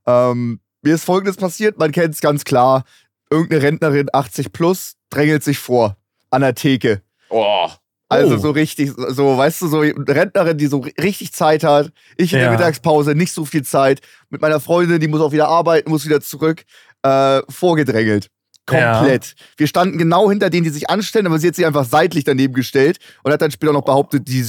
Ähm, 0.08 0.60
mir 0.82 0.96
ist 0.96 1.04
folgendes 1.04 1.36
passiert, 1.38 1.78
man 1.78 1.92
kennt 1.92 2.16
es 2.16 2.22
ganz 2.22 2.44
klar. 2.46 2.86
Irgendeine 3.30 3.62
Rentnerin 3.64 4.08
80 4.12 4.52
plus 4.52 4.96
drängelt 5.10 5.44
sich 5.44 5.60
vor 5.60 5.98
an 6.30 6.42
der 6.42 6.56
Theke. 6.56 7.02
Oh. 7.30 7.70
Also 8.10 8.36
Oh. 8.36 8.38
so 8.40 8.52
richtig, 8.52 8.92
so, 9.10 9.38
weißt 9.38 9.62
du, 9.62 9.68
so 9.68 9.80
eine 9.82 9.94
Rentnerin, 10.08 10.58
die 10.58 10.68
so 10.68 10.80
richtig 11.00 11.32
Zeit 11.34 11.64
hat. 11.64 11.92
Ich 12.18 12.34
in 12.34 12.40
der 12.40 12.48
Ja. 12.48 12.52
Mittagspause, 12.52 13.16
nicht 13.16 13.32
so 13.34 13.46
viel 13.46 13.64
Zeit. 13.64 14.02
Mit 14.30 14.42
meiner 14.42 14.60
Freundin, 14.60 15.00
die 15.00 15.08
muss 15.08 15.22
auch 15.22 15.32
wieder 15.32 15.48
arbeiten, 15.50 15.90
muss 15.90 16.06
wieder 16.06 16.20
zurück. 16.22 16.64
Äh, 17.04 17.42
vorgedrängelt. 17.50 18.30
Komplett. 18.66 19.34
Wir 19.58 19.68
standen 19.68 19.98
genau 19.98 20.30
hinter 20.30 20.50
denen, 20.50 20.64
die 20.64 20.70
sich 20.70 20.90
anstellen, 20.90 21.26
aber 21.28 21.40
sie 21.40 21.48
hat 21.48 21.56
sich 21.56 21.66
einfach 21.66 21.86
seitlich 21.86 22.24
daneben 22.24 22.54
gestellt 22.54 23.00
und 23.24 23.32
hat 23.34 23.42
dann 23.42 23.52
später 23.52 23.74
noch 23.74 23.84
behauptet, 23.84 24.28
die, 24.28 24.46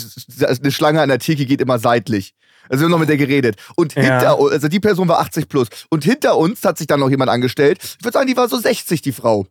eine 0.60 0.70
Schlange 0.70 1.00
an 1.00 1.08
der 1.08 1.18
Theke 1.18 1.46
geht 1.46 1.60
immer 1.60 1.78
seitlich. 1.78 2.34
Also 2.68 2.82
wir 2.82 2.84
haben 2.84 2.90
noch 2.92 2.98
mit 3.00 3.08
der 3.08 3.16
geredet. 3.16 3.56
Und 3.74 3.94
Ja. 3.94 4.02
hinter 4.02 4.38
uns, 4.38 4.52
also 4.52 4.68
die 4.68 4.80
Person 4.80 5.08
war 5.08 5.18
80 5.18 5.48
plus. 5.48 5.68
Und 5.90 6.04
hinter 6.04 6.36
uns 6.38 6.62
hat 6.64 6.78
sich 6.78 6.86
dann 6.86 7.00
noch 7.00 7.10
jemand 7.10 7.30
angestellt. 7.30 7.78
Ich 7.82 8.04
würde 8.04 8.12
sagen, 8.14 8.26
die 8.28 8.36
war 8.36 8.48
so 8.48 8.56
60, 8.56 9.02
die 9.02 9.12
Frau. 9.12 9.46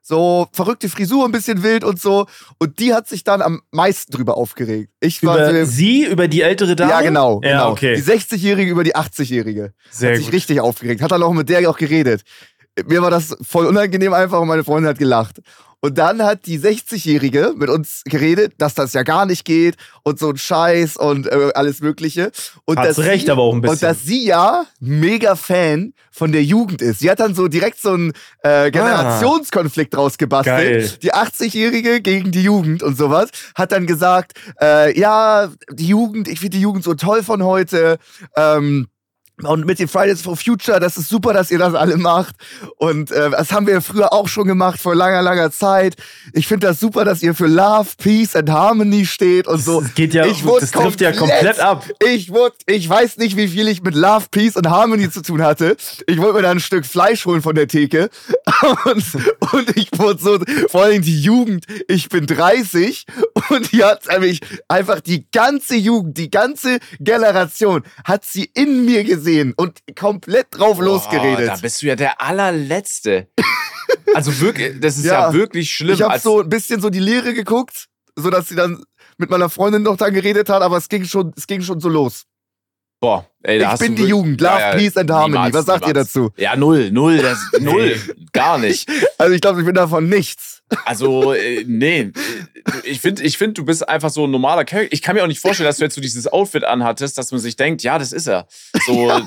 So 0.00 0.48
verrückte 0.52 0.88
Frisur, 0.88 1.26
ein 1.26 1.32
bisschen 1.32 1.62
wild 1.62 1.84
und 1.84 2.00
so. 2.00 2.26
Und 2.58 2.78
die 2.78 2.94
hat 2.94 3.06
sich 3.06 3.24
dann 3.24 3.42
am 3.42 3.60
meisten 3.72 4.10
drüber 4.12 4.38
aufgeregt. 4.38 4.90
Ich 5.00 5.22
war 5.22 5.36
Über 5.50 5.66
so, 5.66 5.70
sie, 5.70 6.06
über 6.06 6.28
die 6.28 6.40
ältere 6.40 6.74
Dame? 6.76 6.90
ja, 6.90 7.02
genau. 7.02 7.40
Ja, 7.44 7.50
genau. 7.50 7.70
okay. 7.72 7.96
Die 7.96 8.02
60-Jährige 8.02 8.70
über 8.70 8.84
die 8.84 8.96
80-Jährige. 8.96 9.74
Sehr 9.90 10.10
Hat 10.12 10.16
sich 10.16 10.26
gut. 10.26 10.34
richtig 10.34 10.60
aufgeregt. 10.60 11.02
Hat 11.02 11.10
dann 11.12 11.22
auch 11.22 11.34
mit 11.34 11.50
der 11.50 11.68
auch 11.68 11.76
geredet. 11.76 12.22
Mir 12.86 13.02
war 13.02 13.10
das 13.10 13.36
voll 13.42 13.66
unangenehm 13.66 14.12
einfach 14.12 14.40
und 14.40 14.48
meine 14.48 14.64
Freundin 14.64 14.90
hat 14.90 14.98
gelacht. 14.98 15.40
Und 15.80 15.96
dann 15.96 16.24
hat 16.24 16.46
die 16.46 16.58
60-Jährige 16.58 17.54
mit 17.56 17.70
uns 17.70 18.02
geredet, 18.04 18.54
dass 18.58 18.74
das 18.74 18.94
ja 18.94 19.04
gar 19.04 19.26
nicht 19.26 19.44
geht 19.44 19.76
und 20.02 20.18
so 20.18 20.30
ein 20.30 20.36
Scheiß 20.36 20.96
und 20.96 21.28
äh, 21.28 21.52
alles 21.54 21.80
Mögliche. 21.80 22.32
Und 22.64 22.80
Hat 22.80 22.86
dass 22.86 22.96
sie 22.96 23.02
recht, 23.02 23.26
sie, 23.26 23.30
aber 23.30 23.42
auch 23.42 23.52
ein 23.52 23.56
Und 23.58 23.62
bisschen. 23.62 23.80
dass 23.88 24.02
sie 24.02 24.26
ja 24.26 24.66
mega 24.80 25.36
Fan 25.36 25.94
von 26.10 26.32
der 26.32 26.42
Jugend 26.42 26.82
ist. 26.82 26.98
Sie 26.98 27.08
hat 27.08 27.20
dann 27.20 27.36
so 27.36 27.46
direkt 27.46 27.80
so 27.80 27.92
einen 27.92 28.12
äh, 28.42 28.72
Generationskonflikt 28.72 29.94
draus 29.94 30.18
gebastelt. 30.18 30.56
Geil. 30.56 30.98
Die 31.00 31.14
80-Jährige 31.14 32.00
gegen 32.00 32.32
die 32.32 32.42
Jugend 32.42 32.82
und 32.82 32.98
sowas 32.98 33.30
hat 33.54 33.70
dann 33.70 33.86
gesagt, 33.86 34.32
äh, 34.60 34.98
ja, 34.98 35.48
die 35.70 35.86
Jugend, 35.86 36.26
ich 36.26 36.40
finde 36.40 36.56
die 36.56 36.62
Jugend 36.62 36.82
so 36.82 36.94
toll 36.94 37.22
von 37.22 37.44
heute. 37.44 37.98
Ähm, 38.36 38.88
und 39.44 39.66
mit 39.66 39.78
den 39.78 39.88
Fridays 39.88 40.22
for 40.22 40.36
Future, 40.36 40.80
das 40.80 40.96
ist 40.96 41.08
super, 41.08 41.32
dass 41.32 41.50
ihr 41.50 41.58
das 41.58 41.74
alle 41.74 41.96
macht. 41.96 42.34
Und 42.76 43.10
äh, 43.10 43.30
das 43.30 43.52
haben 43.52 43.66
wir 43.66 43.80
früher 43.80 44.12
auch 44.12 44.28
schon 44.28 44.46
gemacht, 44.46 44.80
vor 44.80 44.94
langer, 44.94 45.22
langer 45.22 45.50
Zeit. 45.50 45.96
Ich 46.32 46.48
finde 46.48 46.66
das 46.66 46.80
super, 46.80 47.04
dass 47.04 47.22
ihr 47.22 47.34
für 47.34 47.46
Love, 47.46 47.88
Peace 47.98 48.34
and 48.34 48.50
Harmony 48.50 49.06
steht 49.06 49.46
und 49.46 49.62
so. 49.62 49.80
Das 49.80 49.94
geht 49.94 50.14
ja, 50.14 50.26
Ich 50.26 50.44
das 50.44 50.70
trifft 50.70 51.00
ja 51.00 51.12
komplett 51.12 51.60
ab. 51.60 51.84
Ich 52.04 52.30
wurde, 52.30 52.56
ich 52.66 52.88
weiß 52.88 53.18
nicht, 53.18 53.36
wie 53.36 53.48
viel 53.48 53.68
ich 53.68 53.82
mit 53.82 53.94
Love, 53.94 54.26
Peace 54.30 54.56
und 54.56 54.68
Harmony 54.68 55.10
zu 55.10 55.22
tun 55.22 55.42
hatte. 55.42 55.76
Ich 56.06 56.18
wollte 56.18 56.34
mir 56.34 56.42
da 56.42 56.50
ein 56.50 56.60
Stück 56.60 56.84
Fleisch 56.84 57.24
holen 57.26 57.42
von 57.42 57.54
der 57.54 57.68
Theke. 57.68 58.10
Und, 58.84 59.04
und 59.52 59.76
ich 59.76 59.88
wurde 59.96 60.20
so, 60.20 60.38
vor 60.68 60.84
allem 60.84 61.02
die 61.02 61.20
Jugend, 61.20 61.64
ich 61.86 62.08
bin 62.08 62.26
30 62.26 63.06
und 63.50 63.72
die 63.72 63.84
hat 63.84 64.06
nämlich 64.10 64.40
einfach 64.66 65.00
die 65.00 65.30
ganze 65.30 65.76
Jugend, 65.76 66.18
die 66.18 66.30
ganze 66.30 66.78
Generation 66.98 67.82
hat 68.04 68.24
sie 68.24 68.50
in 68.54 68.84
mir 68.84 69.04
gesehen 69.04 69.27
und 69.56 69.80
komplett 69.98 70.48
drauf 70.50 70.76
Boah, 70.78 70.84
losgeredet. 70.84 71.48
Da 71.48 71.56
bist 71.56 71.82
du 71.82 71.86
ja 71.86 71.96
der 71.96 72.20
allerletzte. 72.20 73.28
also 74.14 74.38
wirklich, 74.40 74.80
das 74.80 74.98
ist 74.98 75.04
ja, 75.06 75.28
Ja. 75.28 75.32
wirklich 75.32 75.72
schlimm. 75.72 75.94
ich 75.94 76.02
habe 76.02 76.18
so 76.18 76.40
ein 76.42 76.48
bisschen 76.48 76.80
so 76.80 76.90
die 76.90 76.98
Lehre 77.00 77.34
geguckt, 77.34 77.86
so 78.16 78.30
dass 78.30 78.48
sie 78.48 78.54
dann 78.56 78.82
mit 79.16 79.30
meiner 79.30 79.48
Freundin 79.48 79.82
noch 79.82 79.96
dann 79.96 80.14
geredet 80.14 80.48
hat, 80.48 80.62
aber 80.62 80.76
es 80.76 80.88
ging 80.88 81.04
schon, 81.04 81.32
es 81.36 81.46
ging 81.46 81.60
schon 81.62 81.80
so 81.80 81.88
los. 81.88 82.24
boah, 83.00 83.26
ey, 83.42 83.58
da 83.60 83.74
ich 83.74 83.80
bin 83.80 83.94
die 83.96 84.04
Jugend, 84.04 84.40
Love, 84.40 84.76
Peace 84.76 84.96
and 84.96 85.10
Harmony. 85.10 85.32
niemals, 85.32 85.54
Was 85.54 85.66
sagt 85.66 85.82
ihr 85.82 85.88
niemals. 85.88 86.08
dazu? 86.12 86.30
Ja, 86.36 86.56
null, 86.56 86.90
null, 86.90 87.18
das, 87.18 87.38
null, 87.60 87.96
gar 88.32 88.58
nicht. 88.58 88.88
Also 89.18 89.34
ich 89.34 89.40
glaube, 89.40 89.60
ich 89.60 89.66
bin 89.66 89.74
davon 89.74 90.08
nichts. 90.08 90.57
Also, 90.84 91.32
äh, 91.32 91.64
nee. 91.66 92.12
Ich 92.84 93.00
finde, 93.00 93.22
ich 93.22 93.38
find, 93.38 93.56
du 93.56 93.64
bist 93.64 93.88
einfach 93.88 94.10
so 94.10 94.26
ein 94.26 94.30
normaler 94.30 94.64
Charakter. 94.64 94.92
Ich 94.92 95.02
kann 95.02 95.16
mir 95.16 95.22
auch 95.22 95.28
nicht 95.28 95.40
vorstellen, 95.40 95.66
dass 95.66 95.78
du 95.78 95.84
jetzt 95.84 95.94
so 95.94 96.00
dieses 96.00 96.26
Outfit 96.26 96.64
anhattest, 96.64 97.16
dass 97.16 97.30
man 97.30 97.40
sich 97.40 97.56
denkt, 97.56 97.82
ja, 97.82 97.98
das 97.98 98.12
ist 98.12 98.26
er. 98.26 98.46
So, 98.86 99.08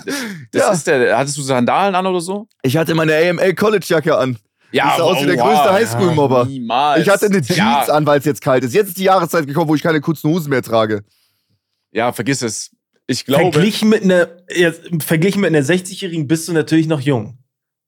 das 0.52 0.62
ja. 0.62 0.72
ist 0.72 0.88
der. 0.88 1.18
Hattest 1.18 1.38
du 1.38 1.42
Sandalen 1.42 1.96
an 1.96 2.06
oder 2.06 2.22
so? 2.22 2.48
Ich 2.62 2.78
hatte 2.78 2.94
meine 2.94 3.16
AML 3.16 3.56
College 3.56 3.86
Jacke 3.88 4.16
an. 4.16 4.38
Ja, 4.72 4.92
Ich 4.92 4.98
sah 4.98 5.04
aus 5.04 5.22
wie 5.22 5.26
der 5.26 5.38
wow. 5.38 5.48
größte 5.48 5.74
Highschool-Mobber. 5.74 6.46
Niemals. 6.46 7.02
Ich 7.02 7.10
hatte 7.10 7.26
eine 7.26 7.42
Jeans 7.42 7.58
ja, 7.58 7.82
an, 7.88 8.06
weil 8.06 8.20
es 8.20 8.26
jetzt 8.26 8.42
kalt 8.42 8.64
ist. 8.64 8.74
Jetzt 8.74 8.90
ist 8.90 8.98
die 8.98 9.04
Jahreszeit 9.04 9.46
gekommen, 9.46 9.68
wo 9.68 9.76
ich 9.76 9.82
keine 9.82 10.00
kurzen 10.00 10.30
Hosen 10.30 10.50
mehr 10.50 10.62
trage. 10.62 11.04
Ja, 11.92 12.14
vergiss 12.14 12.42
es. 12.42 12.72
Ich 13.08 13.26
glaube. 13.26 13.52
Verglichen 13.52 13.90
mit 13.90 14.04
einer, 14.04 14.30
jetzt, 14.50 14.84
verglichen 15.00 15.42
mit 15.42 15.50
einer 15.54 15.66
60-Jährigen 15.66 16.28
bist 16.28 16.48
du 16.48 16.54
natürlich 16.54 16.88
noch 16.88 17.02
jung. 17.02 17.38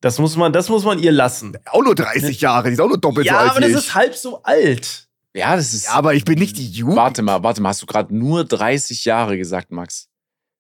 Das 0.04 0.20
muss 0.20 0.36
man, 0.36 0.52
das 0.52 0.68
muss 0.68 0.84
man 0.84 1.00
ihr 1.00 1.14
lassen. 1.14 1.58
Auch 1.72 1.82
nur 1.82 1.96
30 1.96 2.42
Jahre, 2.42 2.68
die 2.68 2.74
ist 2.74 2.82
auch 2.82 2.90
nur 2.90 2.98
doppelt 2.98 3.26
Ja, 3.26 3.36
so 3.36 3.40
alt 3.40 3.50
aber 3.52 3.60
wie 3.60 3.72
das 3.72 3.82
ich. 3.84 3.88
ist 3.88 3.96
halb 3.96 4.16
so 4.16 4.44
alt. 4.44 5.08
Ja, 5.34 5.56
das 5.56 5.74
ist. 5.74 5.86
ja, 5.86 5.92
aber 5.94 6.14
ich 6.14 6.26
bin 6.26 6.40
nicht 6.40 6.58
die 6.58 6.70
Jugend. 6.70 6.98
warte 6.98 7.22
mal, 7.22 7.42
warte 7.42 7.62
mal. 7.62 7.70
Hast 7.70 7.82
du 7.82 7.86
gerade 7.86 8.14
nur 8.14 8.44
30 8.44 9.06
Jahre 9.06 9.38
gesagt, 9.38 9.72
Max? 9.72 10.10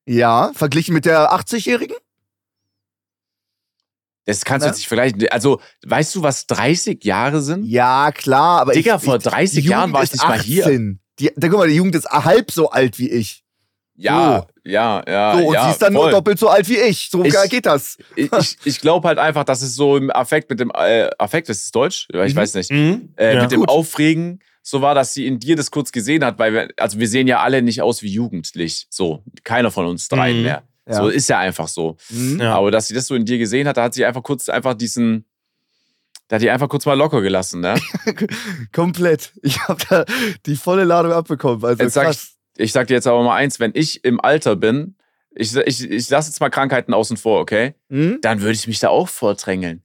Ja, 0.06 0.51
verglichen 0.56 0.93
mit 0.93 1.03
der 1.03 1.34
80-Jährigen? 1.34 1.97
Das 4.25 4.45
kannst 4.45 4.63
du 4.63 4.67
Ne? 4.67 4.71
jetzt 4.71 4.77
nicht 4.79 4.88
vergleichen. 4.88 5.27
Also, 5.29 5.60
weißt 5.86 6.15
du, 6.15 6.23
was 6.23 6.47
30 6.47 7.03
Jahre 7.03 7.41
sind? 7.41 7.65
Ja, 7.65 8.13
klar, 8.13 8.62
aber 8.62 8.71
Digga, 8.71 8.95
ich, 8.95 9.03
vor 9.03 9.17
ich, 9.17 9.23
30 9.23 9.63
die 9.63 9.69
Jahren 9.69 9.91
war 9.91 10.03
ich 10.03 10.13
nicht 10.13 10.23
mal 10.25 10.41
hier. 10.41 10.63
18. 10.65 11.01
Die, 11.19 11.32
da, 11.36 11.49
guck 11.49 11.60
mal, 11.60 11.67
die 11.67 11.75
Jugend 11.75 11.95
ist 11.95 12.06
halb 12.10 12.49
so 12.49 12.69
alt 12.71 12.97
wie 12.97 13.10
ich. 13.10 13.42
Ja, 13.95 14.47
ja, 14.63 15.03
ja. 15.08 15.38
So, 15.38 15.47
und 15.47 15.53
ja, 15.53 15.65
sie 15.65 15.71
ist 15.71 15.82
dann 15.82 15.93
nur 15.93 16.03
voll. 16.03 16.12
doppelt 16.12 16.39
so 16.39 16.47
alt 16.49 16.67
wie 16.67 16.77
ich. 16.77 17.10
So 17.12 17.23
Ich- 17.23 17.36
geht 17.49 17.65
das. 17.67 17.97
Ich, 18.15 18.32
ich, 18.32 18.58
ich 18.63 18.82
glaube 18.82 19.08
halt 19.08 19.19
einfach, 19.19 19.43
dass 19.43 19.62
es 19.62 19.75
so 19.75 19.97
im 19.97 20.10
Affekt 20.10 20.49
mit 20.49 20.60
dem 20.60 20.71
äh, 20.73 21.10
Affekt, 21.19 21.47
ist 21.49 21.63
es 21.65 21.71
Deutsch? 21.71 22.08
Ja, 22.12 22.23
Ich 22.25 22.34
Mhm. 22.34 22.38
weiß 22.39 22.53
nicht. 22.56 22.71
Mhm. 22.71 23.10
Äh, 23.17 23.36
ja. 23.36 23.41
mit 23.43 23.51
dem 23.51 23.60
Gut. 23.62 23.69
Aufregen 23.69 24.39
so 24.65 24.82
war, 24.82 24.95
dass 24.95 25.13
sie 25.13 25.27
in 25.27 25.39
dir 25.39 25.56
das 25.58 25.69
kurz 25.71 25.91
gesehen 25.91 26.23
hat, 26.23 26.39
weil 26.39 26.53
wir, 26.53 26.67
also 26.77 26.97
wir 26.97 27.08
sehen 27.08 27.27
ja 27.27 27.41
alle 27.41 27.62
nicht 27.62 27.82
aus 27.82 28.01
wie 28.01 28.08
jugendlich. 28.12 28.88
So, 28.89 29.21
keiner 29.43 29.69
von 29.71 29.86
uns 29.86 30.08
dreien 30.08 30.38
Mhm. 30.38 30.43
mehr. 30.43 30.63
Ja. 30.88 30.95
So 30.95 31.10
ist 31.10 31.29
ja 31.29 31.38
einfach 31.39 31.67
so. 31.67 31.97
Mhm. 32.10 32.39
Ja. 32.41 32.56
Aber 32.56 32.71
dass 32.71 32.88
sie 32.88 32.93
das 32.93 33.06
so 33.08 33.13
in 33.15 33.25
dir 33.25 33.38
gesehen 33.38 33.67
hat, 33.67 33.77
da 33.77 33.84
hat 33.84 33.93
sie 33.93 34.06
einfach 34.06 34.23
kurz 34.23 34.49
einfach 34.49 34.73
diesen, 34.73 35.25
da 36.29 36.38
hat 36.38 36.41
die 36.41 36.49
einfach 36.49 36.67
kurz 36.69 36.86
mal 36.86 36.93
locker 36.97 37.21
gelassen, 37.21 37.60
ne? 37.62 37.75
Komplett. 38.71 39.34
Ich 39.43 39.60
habe 39.67 39.82
da 39.89 40.06
die 40.45 40.56
volle 40.56 40.84
Ladung 40.84 41.12
abbekommen. 41.12 41.63
Also 41.63 41.84
Jetzt 41.84 41.93
sag 41.93 42.06
krass. 42.06 42.32
Ich 42.57 42.71
sag 42.71 42.87
dir 42.87 42.93
jetzt 42.95 43.07
aber 43.07 43.23
mal 43.23 43.35
eins, 43.35 43.59
wenn 43.59 43.71
ich 43.73 44.03
im 44.03 44.21
Alter 44.21 44.55
bin, 44.55 44.95
ich, 45.35 45.55
ich, 45.55 45.89
ich 45.89 46.09
lasse 46.09 46.29
jetzt 46.29 46.39
mal 46.39 46.49
Krankheiten 46.49 46.93
außen 46.93 47.17
vor, 47.17 47.39
okay? 47.41 47.73
Hm? 47.89 48.19
Dann 48.21 48.41
würde 48.41 48.53
ich 48.53 48.67
mich 48.67 48.79
da 48.79 48.89
auch 48.89 49.09
vordrängeln. 49.09 49.83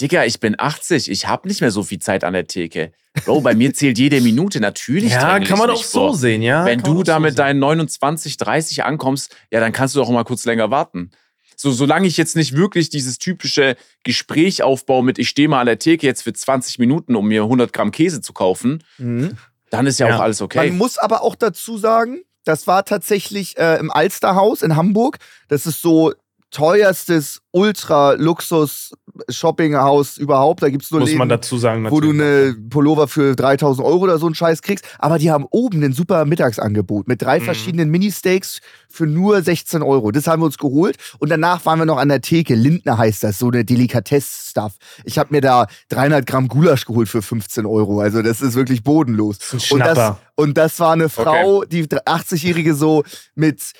Digga, 0.00 0.24
ich 0.24 0.40
bin 0.40 0.54
80, 0.58 1.10
ich 1.10 1.26
habe 1.26 1.48
nicht 1.48 1.60
mehr 1.60 1.70
so 1.70 1.82
viel 1.82 1.98
Zeit 1.98 2.24
an 2.24 2.32
der 2.32 2.46
Theke. 2.46 2.92
Bro, 3.24 3.42
bei 3.42 3.54
mir 3.54 3.74
zählt 3.74 3.98
jede 3.98 4.20
Minute. 4.20 4.60
Natürlich. 4.60 5.10
ja, 5.12 5.38
kann 5.40 5.58
man 5.58 5.70
auch 5.70 5.82
so 5.84 6.08
vor. 6.08 6.16
sehen, 6.16 6.42
ja. 6.42 6.64
Wenn 6.64 6.80
du 6.80 7.00
auch 7.00 7.04
da 7.04 7.14
so 7.14 7.20
mit 7.20 7.38
deinen 7.38 7.58
29, 7.58 8.36
30 8.36 8.84
ankommst, 8.84 9.36
ja, 9.50 9.60
dann 9.60 9.72
kannst 9.72 9.94
du 9.94 10.00
doch 10.00 10.08
mal 10.10 10.24
kurz 10.24 10.44
länger 10.44 10.70
warten. 10.70 11.10
So, 11.56 11.70
solange 11.72 12.06
ich 12.06 12.16
jetzt 12.16 12.36
nicht 12.36 12.56
wirklich 12.56 12.88
dieses 12.88 13.18
typische 13.18 13.76
Gespräch 14.02 14.62
aufbaue 14.62 15.04
mit, 15.04 15.18
ich 15.18 15.28
stehe 15.28 15.46
mal 15.48 15.60
an 15.60 15.66
der 15.66 15.78
Theke 15.78 16.06
jetzt 16.06 16.22
für 16.22 16.32
20 16.32 16.78
Minuten, 16.78 17.14
um 17.16 17.28
mir 17.28 17.42
100 17.42 17.70
Gramm 17.74 17.90
Käse 17.90 18.22
zu 18.22 18.32
kaufen, 18.32 18.82
Mhm. 18.96 19.36
Dann 19.70 19.86
ist 19.86 19.98
ja, 19.98 20.08
Ja. 20.08 20.16
auch 20.16 20.20
alles 20.20 20.42
okay. 20.42 20.58
Man 20.68 20.78
muss 20.78 20.98
aber 20.98 21.22
auch 21.22 21.34
dazu 21.34 21.78
sagen, 21.78 22.22
das 22.44 22.66
war 22.66 22.84
tatsächlich 22.84 23.56
äh, 23.58 23.76
im 23.78 23.90
Alsterhaus 23.90 24.62
in 24.62 24.76
Hamburg. 24.76 25.18
Das 25.48 25.66
ist 25.66 25.82
so 25.82 26.12
teuerstes 26.50 27.40
Ultra-Luxus-Shoppinghaus 27.52 30.18
überhaupt. 30.18 30.62
Da 30.62 30.68
gibt 30.70 30.84
es 30.84 30.90
nur 30.90 31.00
muss 31.00 31.10
man 31.14 31.28
Läden, 31.28 31.40
dazu 31.40 31.58
sagen, 31.58 31.90
wo 31.90 32.00
du 32.00 32.10
eine 32.10 32.54
Pullover 32.70 33.08
für 33.08 33.34
3000 33.36 33.86
Euro 33.86 34.04
oder 34.04 34.18
so 34.18 34.26
einen 34.26 34.34
Scheiß 34.34 34.62
kriegst. 34.62 34.84
Aber 34.98 35.18
die 35.18 35.30
haben 35.30 35.46
oben 35.50 35.82
ein 35.82 35.92
super 35.92 36.24
Mittagsangebot 36.24 37.08
mit 37.08 37.22
drei 37.22 37.40
Mhm. 37.40 37.44
verschiedenen 37.44 37.90
Mini-Steaks 37.90 38.60
für 38.88 39.06
nur 39.06 39.42
16 39.42 39.82
Euro. 39.82 40.10
Das 40.10 40.26
haben 40.26 40.42
wir 40.42 40.46
uns 40.46 40.58
geholt. 40.58 40.96
Und 41.18 41.30
danach 41.30 41.64
waren 41.66 41.78
wir 41.78 41.86
noch 41.86 41.98
an 41.98 42.08
der 42.08 42.20
Theke. 42.20 42.54
Lindner 42.54 42.98
heißt 42.98 43.22
das, 43.24 43.38
so 43.38 43.48
eine 43.48 43.64
Delikatess-Stuff. 43.64 44.74
Ich 45.04 45.18
habe 45.18 45.32
mir 45.32 45.40
da 45.40 45.66
300 45.90 46.26
Gramm 46.26 46.48
Gulasch 46.48 46.84
geholt 46.84 47.08
für 47.08 47.22
15 47.22 47.66
Euro. 47.66 48.00
Also 48.00 48.22
das 48.22 48.40
ist 48.40 48.54
wirklich 48.54 48.82
bodenlos. 48.82 49.38
Das 49.38 49.54
ist 49.54 49.70
ein 49.70 49.74
Und 49.74 49.80
das, 49.80 49.94
Schnapper. 49.98 50.18
und 50.36 50.58
das 50.58 50.80
war 50.80 50.92
eine 50.92 51.08
Frau, 51.08 51.64
die 51.64 51.84
80-Jährige 51.86 52.74
so 52.74 53.04
mit 53.34 53.72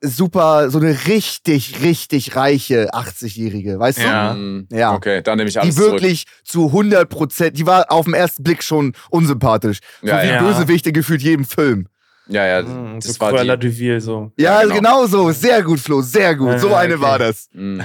super, 0.00 0.70
so 0.70 0.78
eine 0.78 0.96
richtig, 1.06 1.82
richtig 1.82 2.36
reiche 2.36 2.92
80-Jährige, 2.94 3.78
weißt 3.78 3.98
Ja. 4.00 4.34
Mm, 4.34 4.68
Ja. 4.70 4.94
Okay, 4.94 5.22
dann 5.22 5.38
nehme 5.38 5.48
ich 5.48 5.54
du? 5.54 5.60
alles 5.60 5.74
Die 5.74 5.80
zurück. 5.80 5.92
wirklich 5.94 6.24
zu 6.44 6.66
100 6.72 7.08
Prozent, 7.08 7.58
die 7.58 7.66
war 7.66 7.90
auf 7.90 8.04
den 8.04 8.14
ersten 8.14 8.42
Blick 8.42 8.62
schon 8.62 8.92
unsympathisch. 9.10 9.80
So 10.00 10.08
Ja, 10.08 10.22
wie 10.22 10.28
ja. 10.28 10.42
Bösewichte 10.42 10.92
gefühlt 10.92 11.22
jedem 11.22 11.44
Film. 11.44 11.88
Ja, 12.28 12.44
ja, 12.46 12.62
Mhm, 12.62 12.98
das 13.00 13.14
so 13.14 13.20
war 13.20 13.30
Cruella 13.30 13.56
die. 13.56 13.68
de 13.68 13.78
Vil, 13.78 14.00
so. 14.00 14.32
Ja, 14.36 14.60
Ja, 14.62 14.62
genau. 14.62 14.74
genau. 14.74 15.06
so. 15.06 15.30
Sehr 15.32 15.62
gut, 15.62 15.78
Flo, 15.80 16.00
sehr 16.02 16.34
gut. 16.34 16.48
Ja, 16.52 16.58
so 16.58 16.74
eine 16.74 16.94
okay. 16.94 17.02
war 17.02 17.18
das. 17.18 17.48
Mm. 17.52 17.80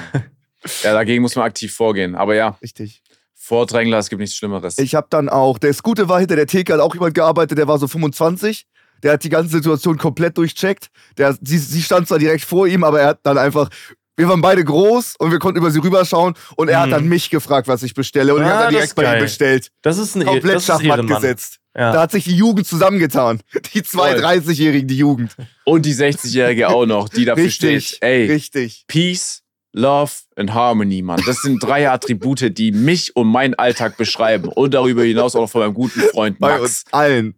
Ja, 0.83 0.93
dagegen 0.93 1.21
muss 1.21 1.35
man 1.35 1.45
aktiv 1.45 1.73
vorgehen. 1.73 2.15
Aber 2.15 2.35
ja, 2.35 2.57
Richtig. 2.61 3.01
Vordrängler, 3.35 3.97
es 3.97 4.09
gibt 4.09 4.19
nichts 4.19 4.35
Schlimmeres. 4.35 4.77
Ich 4.77 4.93
habe 4.95 5.07
dann 5.09 5.27
auch, 5.27 5.57
das 5.57 5.81
Gute 5.83 6.07
war, 6.07 6.19
hinter 6.19 6.35
der 6.35 6.45
Theke 6.47 6.73
hat 6.73 6.79
auch 6.79 6.93
jemand 6.93 7.15
gearbeitet, 7.15 7.57
der 7.57 7.67
war 7.67 7.79
so 7.79 7.87
25. 7.87 8.65
Der 9.03 9.13
hat 9.13 9.23
die 9.23 9.29
ganze 9.29 9.49
Situation 9.51 9.97
komplett 9.97 10.37
durchcheckt. 10.37 10.87
Der, 11.17 11.37
sie, 11.41 11.57
sie 11.57 11.81
stand 11.81 12.07
zwar 12.07 12.19
direkt 12.19 12.43
vor 12.45 12.67
ihm, 12.67 12.83
aber 12.83 13.01
er 13.01 13.07
hat 13.07 13.19
dann 13.23 13.37
einfach. 13.37 13.69
Wir 14.17 14.27
waren 14.27 14.41
beide 14.41 14.63
groß 14.63 15.15
und 15.17 15.31
wir 15.31 15.39
konnten 15.39 15.57
über 15.57 15.71
sie 15.71 15.79
rüberschauen 15.79 16.35
und 16.57 16.67
er 16.67 16.81
hat 16.81 16.87
Mhm. 16.87 16.91
dann 16.91 17.07
mich 17.07 17.29
gefragt, 17.29 17.67
was 17.67 17.81
ich 17.81 17.93
bestelle 17.93 18.35
und 18.35 18.41
ich 18.41 18.47
Ah, 18.47 18.51
habe 18.51 18.63
dann 18.65 18.73
das 18.73 18.81
direkt 18.81 18.95
bei 18.95 19.15
ihm 19.17 19.23
bestellt. 19.23 19.71
Das 19.81 19.97
ist 19.97 20.15
ein, 20.15 20.25
Komplett 20.25 20.55
das 20.57 20.65
Schachmatt 20.65 21.07
gesetzt. 21.07 21.57
Ja. 21.75 21.93
Da 21.93 22.01
hat 22.01 22.11
sich 22.11 22.25
die 22.25 22.35
Jugend 22.35 22.67
zusammengetan. 22.67 23.39
Die 23.73 23.81
zwei 23.81 24.11
Voll. 24.11 24.23
30-Jährigen, 24.23 24.87
die 24.89 24.97
Jugend. 24.97 25.35
Und 25.63 25.85
die 25.85 25.93
60-Jährige 25.95 26.67
auch 26.69 26.85
noch, 26.85 27.07
die 27.09 27.23
dafür 27.25 27.45
Richtig. 27.45 27.87
steht. 27.87 28.03
Ey, 28.03 28.25
Richtig. 28.29 28.83
Peace, 28.87 29.41
Love 29.73 30.11
and 30.35 30.53
Harmony, 30.53 31.01
Mann. 31.01 31.21
Das 31.25 31.41
sind 31.41 31.63
drei 31.63 31.89
Attribute, 31.89 32.55
die 32.55 32.73
mich 32.73 33.15
und 33.15 33.27
meinen 33.27 33.53
Alltag 33.55 33.95
beschreiben. 33.95 34.49
Und 34.49 34.73
darüber 34.73 35.03
hinaus 35.03 35.35
auch 35.35 35.41
noch 35.43 35.49
von 35.49 35.61
meinem 35.61 35.73
guten 35.73 36.01
Freund 36.01 36.37
Bei 36.39 36.49
Max. 36.49 36.61
uns 36.61 36.83
allen. 36.91 37.35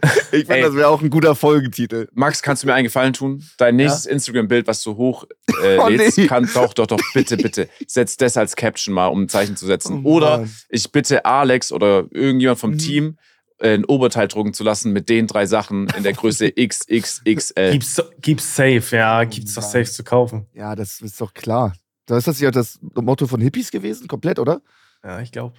Ich 0.30 0.46
finde, 0.46 0.62
das 0.62 0.74
wäre 0.74 0.88
auch 0.88 1.00
ein 1.02 1.10
guter 1.10 1.34
Folgentitel. 1.34 2.08
Max, 2.12 2.42
kannst 2.42 2.62
du 2.62 2.66
mir 2.66 2.74
einen 2.74 2.84
Gefallen 2.84 3.12
tun? 3.14 3.42
Dein 3.56 3.76
nächstes 3.76 4.06
Instagram-Bild, 4.06 4.66
was 4.66 4.82
du 4.82 4.96
hoch 4.96 5.24
äh, 5.62 5.78
Oh, 5.78 5.88
nee. 5.88 6.26
kann 6.26 6.48
doch, 6.54 6.72
doch, 6.74 6.86
doch, 6.86 7.00
bitte, 7.14 7.36
bitte, 7.36 7.68
setz 7.86 8.16
das 8.16 8.36
als 8.36 8.54
Caption 8.54 8.94
mal, 8.94 9.06
um 9.08 9.22
ein 9.22 9.28
Zeichen 9.28 9.56
zu 9.56 9.66
setzen. 9.66 10.02
Oh, 10.04 10.16
oder 10.18 10.38
Mann. 10.38 10.54
ich 10.68 10.92
bitte 10.92 11.24
Alex 11.24 11.72
oder 11.72 12.06
irgendjemand 12.10 12.58
vom 12.60 12.70
Mhm. 12.72 12.78
Team 12.78 13.18
äh, 13.58 13.74
ein 13.74 13.84
Oberteil 13.86 14.28
drucken 14.28 14.52
zu 14.54 14.62
lassen 14.62 14.92
mit 14.92 15.08
den 15.08 15.26
drei 15.26 15.46
Sachen 15.46 15.88
in 15.96 16.04
der 16.04 16.12
Größe 16.12 16.52
XXXL. 16.56 17.72
Gibt's, 17.72 18.02
gibt's 18.20 18.54
safe, 18.54 18.84
ja, 18.96 19.24
gibt's 19.24 19.54
doch 19.54 19.62
Mann. 19.62 19.70
safe 19.72 19.90
zu 19.90 20.04
kaufen. 20.04 20.46
Ja, 20.54 20.76
das 20.76 21.00
ist 21.00 21.20
doch 21.20 21.34
klar. 21.34 21.74
Da 22.06 22.16
ist 22.18 22.28
das 22.28 22.38
ja 22.40 22.50
das 22.52 22.78
Motto 22.94 23.26
von 23.26 23.40
Hippies 23.40 23.70
gewesen, 23.72 24.06
komplett, 24.06 24.38
oder? 24.38 24.62
Ja, 25.02 25.20
ich 25.20 25.32
glaube. 25.32 25.56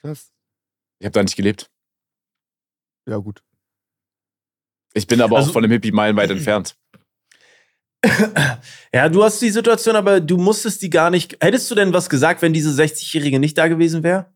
Krass. 0.00 0.30
Ich 1.00 1.06
habe 1.06 1.12
da 1.12 1.22
nicht 1.22 1.36
gelebt. 1.36 1.70
Ja, 3.06 3.16
gut. 3.18 3.42
Ich 4.94 5.06
bin 5.06 5.20
aber 5.20 5.36
Also- 5.36 5.50
auch 5.50 5.52
von 5.52 5.62
dem 5.62 5.70
Hippie 5.72 5.92
meilenweit 5.92 6.30
entfernt. 6.30 6.76
Ja, 8.92 9.08
du 9.08 9.24
hast 9.24 9.40
die 9.40 9.50
Situation, 9.50 9.96
aber 9.96 10.20
du 10.20 10.36
musstest 10.36 10.82
die 10.82 10.90
gar 10.90 11.10
nicht. 11.10 11.36
Hättest 11.40 11.70
du 11.70 11.74
denn 11.74 11.92
was 11.92 12.10
gesagt, 12.10 12.42
wenn 12.42 12.52
diese 12.52 12.70
60-Jährige 12.70 13.38
nicht 13.38 13.56
da 13.56 13.66
gewesen 13.68 14.02
wäre? 14.02 14.26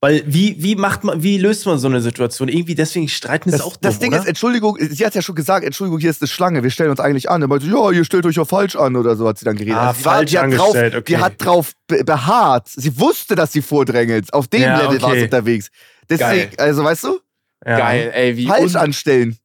Weil 0.00 0.22
wie, 0.26 0.62
wie 0.62 0.76
macht 0.76 1.02
man, 1.02 1.22
wie 1.24 1.38
löst 1.38 1.66
man 1.66 1.78
so 1.78 1.88
eine 1.88 2.00
Situation? 2.00 2.48
Irgendwie 2.48 2.76
deswegen 2.76 3.08
streiten 3.08 3.48
ist 3.48 3.54
Das, 3.58 3.62
auch 3.66 3.72
dumm, 3.72 3.80
das 3.80 3.98
Ding 3.98 4.12
oder? 4.12 4.20
ist, 4.20 4.28
Entschuldigung, 4.28 4.76
sie 4.78 5.04
hat 5.04 5.14
ja 5.16 5.22
schon 5.22 5.34
gesagt, 5.34 5.64
Entschuldigung, 5.64 5.98
hier 5.98 6.10
ist 6.10 6.22
eine 6.22 6.28
Schlange, 6.28 6.62
wir 6.62 6.70
stellen 6.70 6.90
uns 6.90 7.00
eigentlich 7.00 7.28
an. 7.30 7.42
Er 7.42 7.48
meinte, 7.48 7.66
ja, 7.66 7.90
ihr 7.90 8.04
stellt 8.04 8.24
euch 8.26 8.36
ja 8.36 8.44
falsch 8.44 8.76
an 8.76 8.94
oder 8.94 9.16
so, 9.16 9.26
hat 9.26 9.38
sie 9.38 9.44
dann 9.44 9.56
geredet. 9.56 9.76
Ah, 9.78 9.92
sie 9.94 10.04
war- 10.04 10.12
falsch 10.14 10.30
die 10.30 10.38
hat 10.38 10.52
drauf, 10.52 10.60
angestellt, 10.66 10.94
okay. 10.94 11.04
Die 11.14 11.18
hat 11.18 11.32
drauf 11.44 11.72
be 11.88 12.04
beharrt. 12.04 12.68
Sie 12.68 12.96
wusste, 13.00 13.34
dass 13.34 13.50
sie 13.50 13.62
vordrängelt. 13.62 14.32
Auf 14.32 14.46
dem 14.46 14.60
Ja, 14.62 14.82
Level 14.82 15.02
war 15.02 15.08
okay. 15.08 15.18
sie 15.20 15.24
unterwegs. 15.24 15.70
Deswegen, 16.08 16.50
Geil. 16.50 16.50
also 16.58 16.84
weißt 16.84 17.04
du, 17.04 17.18
ja. 17.66 17.78
Geil, 17.78 18.10
ey, 18.14 18.36
wie 18.36 18.46
falsch 18.46 18.76
anstellen. 18.76 19.36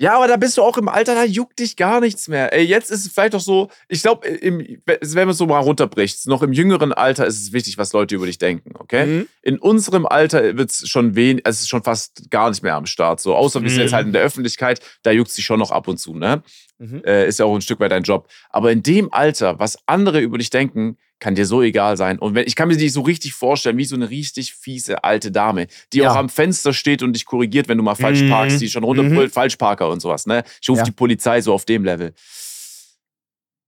Ja, 0.00 0.14
aber 0.14 0.28
da 0.28 0.36
bist 0.36 0.56
du 0.56 0.62
auch 0.62 0.78
im 0.78 0.88
Alter, 0.88 1.16
da 1.16 1.24
juckt 1.24 1.58
dich 1.58 1.74
gar 1.74 1.98
nichts 2.00 2.28
mehr. 2.28 2.52
Ey, 2.52 2.62
jetzt 2.64 2.88
ist 2.92 3.04
es 3.04 3.12
vielleicht 3.12 3.34
doch 3.34 3.40
so, 3.40 3.68
ich 3.88 4.00
glaube, 4.00 4.28
wenn 4.28 4.80
man 5.14 5.28
es 5.30 5.38
so 5.38 5.46
mal 5.46 5.58
runterbricht, 5.58 6.24
noch 6.28 6.42
im 6.44 6.52
jüngeren 6.52 6.92
Alter 6.92 7.26
ist 7.26 7.42
es 7.42 7.52
wichtig, 7.52 7.78
was 7.78 7.92
Leute 7.92 8.14
über 8.14 8.26
dich 8.26 8.38
denken, 8.38 8.74
okay? 8.78 9.06
Mhm. 9.06 9.28
In 9.42 9.58
unserem 9.58 10.06
Alter 10.06 10.56
wird 10.56 10.70
es 10.70 10.88
schon 10.88 11.16
wenig, 11.16 11.42
es 11.46 11.60
ist 11.62 11.68
schon 11.68 11.82
fast 11.82 12.30
gar 12.30 12.48
nicht 12.48 12.62
mehr 12.62 12.76
am 12.76 12.86
Start. 12.86 13.18
So, 13.20 13.34
außer 13.34 13.60
wir 13.60 13.70
sind 13.70 13.78
Mhm. 13.78 13.82
jetzt 13.86 13.92
halt 13.92 14.06
in 14.06 14.12
der 14.12 14.22
Öffentlichkeit, 14.22 14.80
da 15.02 15.10
juckt 15.10 15.32
sich 15.32 15.44
schon 15.44 15.58
noch 15.58 15.72
ab 15.72 15.88
und 15.88 15.98
zu, 15.98 16.14
ne? 16.14 16.44
Mhm. 16.78 17.02
Äh, 17.04 17.26
ist 17.26 17.40
ja 17.40 17.44
auch 17.46 17.54
ein 17.56 17.60
Stück 17.60 17.80
weit 17.80 17.90
dein 17.90 18.04
Job. 18.04 18.28
Aber 18.50 18.70
in 18.70 18.84
dem 18.84 19.12
Alter, 19.12 19.58
was 19.58 19.78
andere 19.86 20.20
über 20.20 20.38
dich 20.38 20.50
denken, 20.50 20.96
kann 21.20 21.34
dir 21.34 21.46
so 21.46 21.62
egal 21.62 21.96
sein. 21.96 22.18
Und 22.18 22.34
wenn, 22.34 22.46
ich 22.46 22.54
kann 22.56 22.68
mir 22.68 22.76
die 22.76 22.88
so 22.88 23.00
richtig 23.00 23.34
vorstellen, 23.34 23.76
wie 23.76 23.84
so 23.84 23.96
eine 23.96 24.08
richtig 24.10 24.54
fiese 24.54 25.02
alte 25.04 25.30
Dame, 25.32 25.66
die 25.92 25.98
Ja. 25.98 26.12
auch 26.12 26.16
am 26.16 26.28
Fenster 26.28 26.72
steht 26.72 27.02
und 27.02 27.12
dich 27.14 27.24
korrigiert, 27.26 27.68
wenn 27.68 27.76
du 27.78 27.82
mal 27.84 27.94
falsch 27.96 28.22
Mhm. 28.22 28.30
parkst, 28.30 28.60
die 28.60 28.68
schon 28.70 28.84
runterbrüllt, 28.84 29.32
Falschparker 29.32 29.88
und 29.88 30.00
sowas, 30.00 30.26
ne? 30.26 30.44
Ich 30.62 30.68
rufe 30.68 30.78
Ja. 30.78 30.84
die 30.84 30.92
Polizei 30.92 31.40
so 31.40 31.52
auf 31.52 31.64
dem 31.64 31.84
Level. 31.84 32.14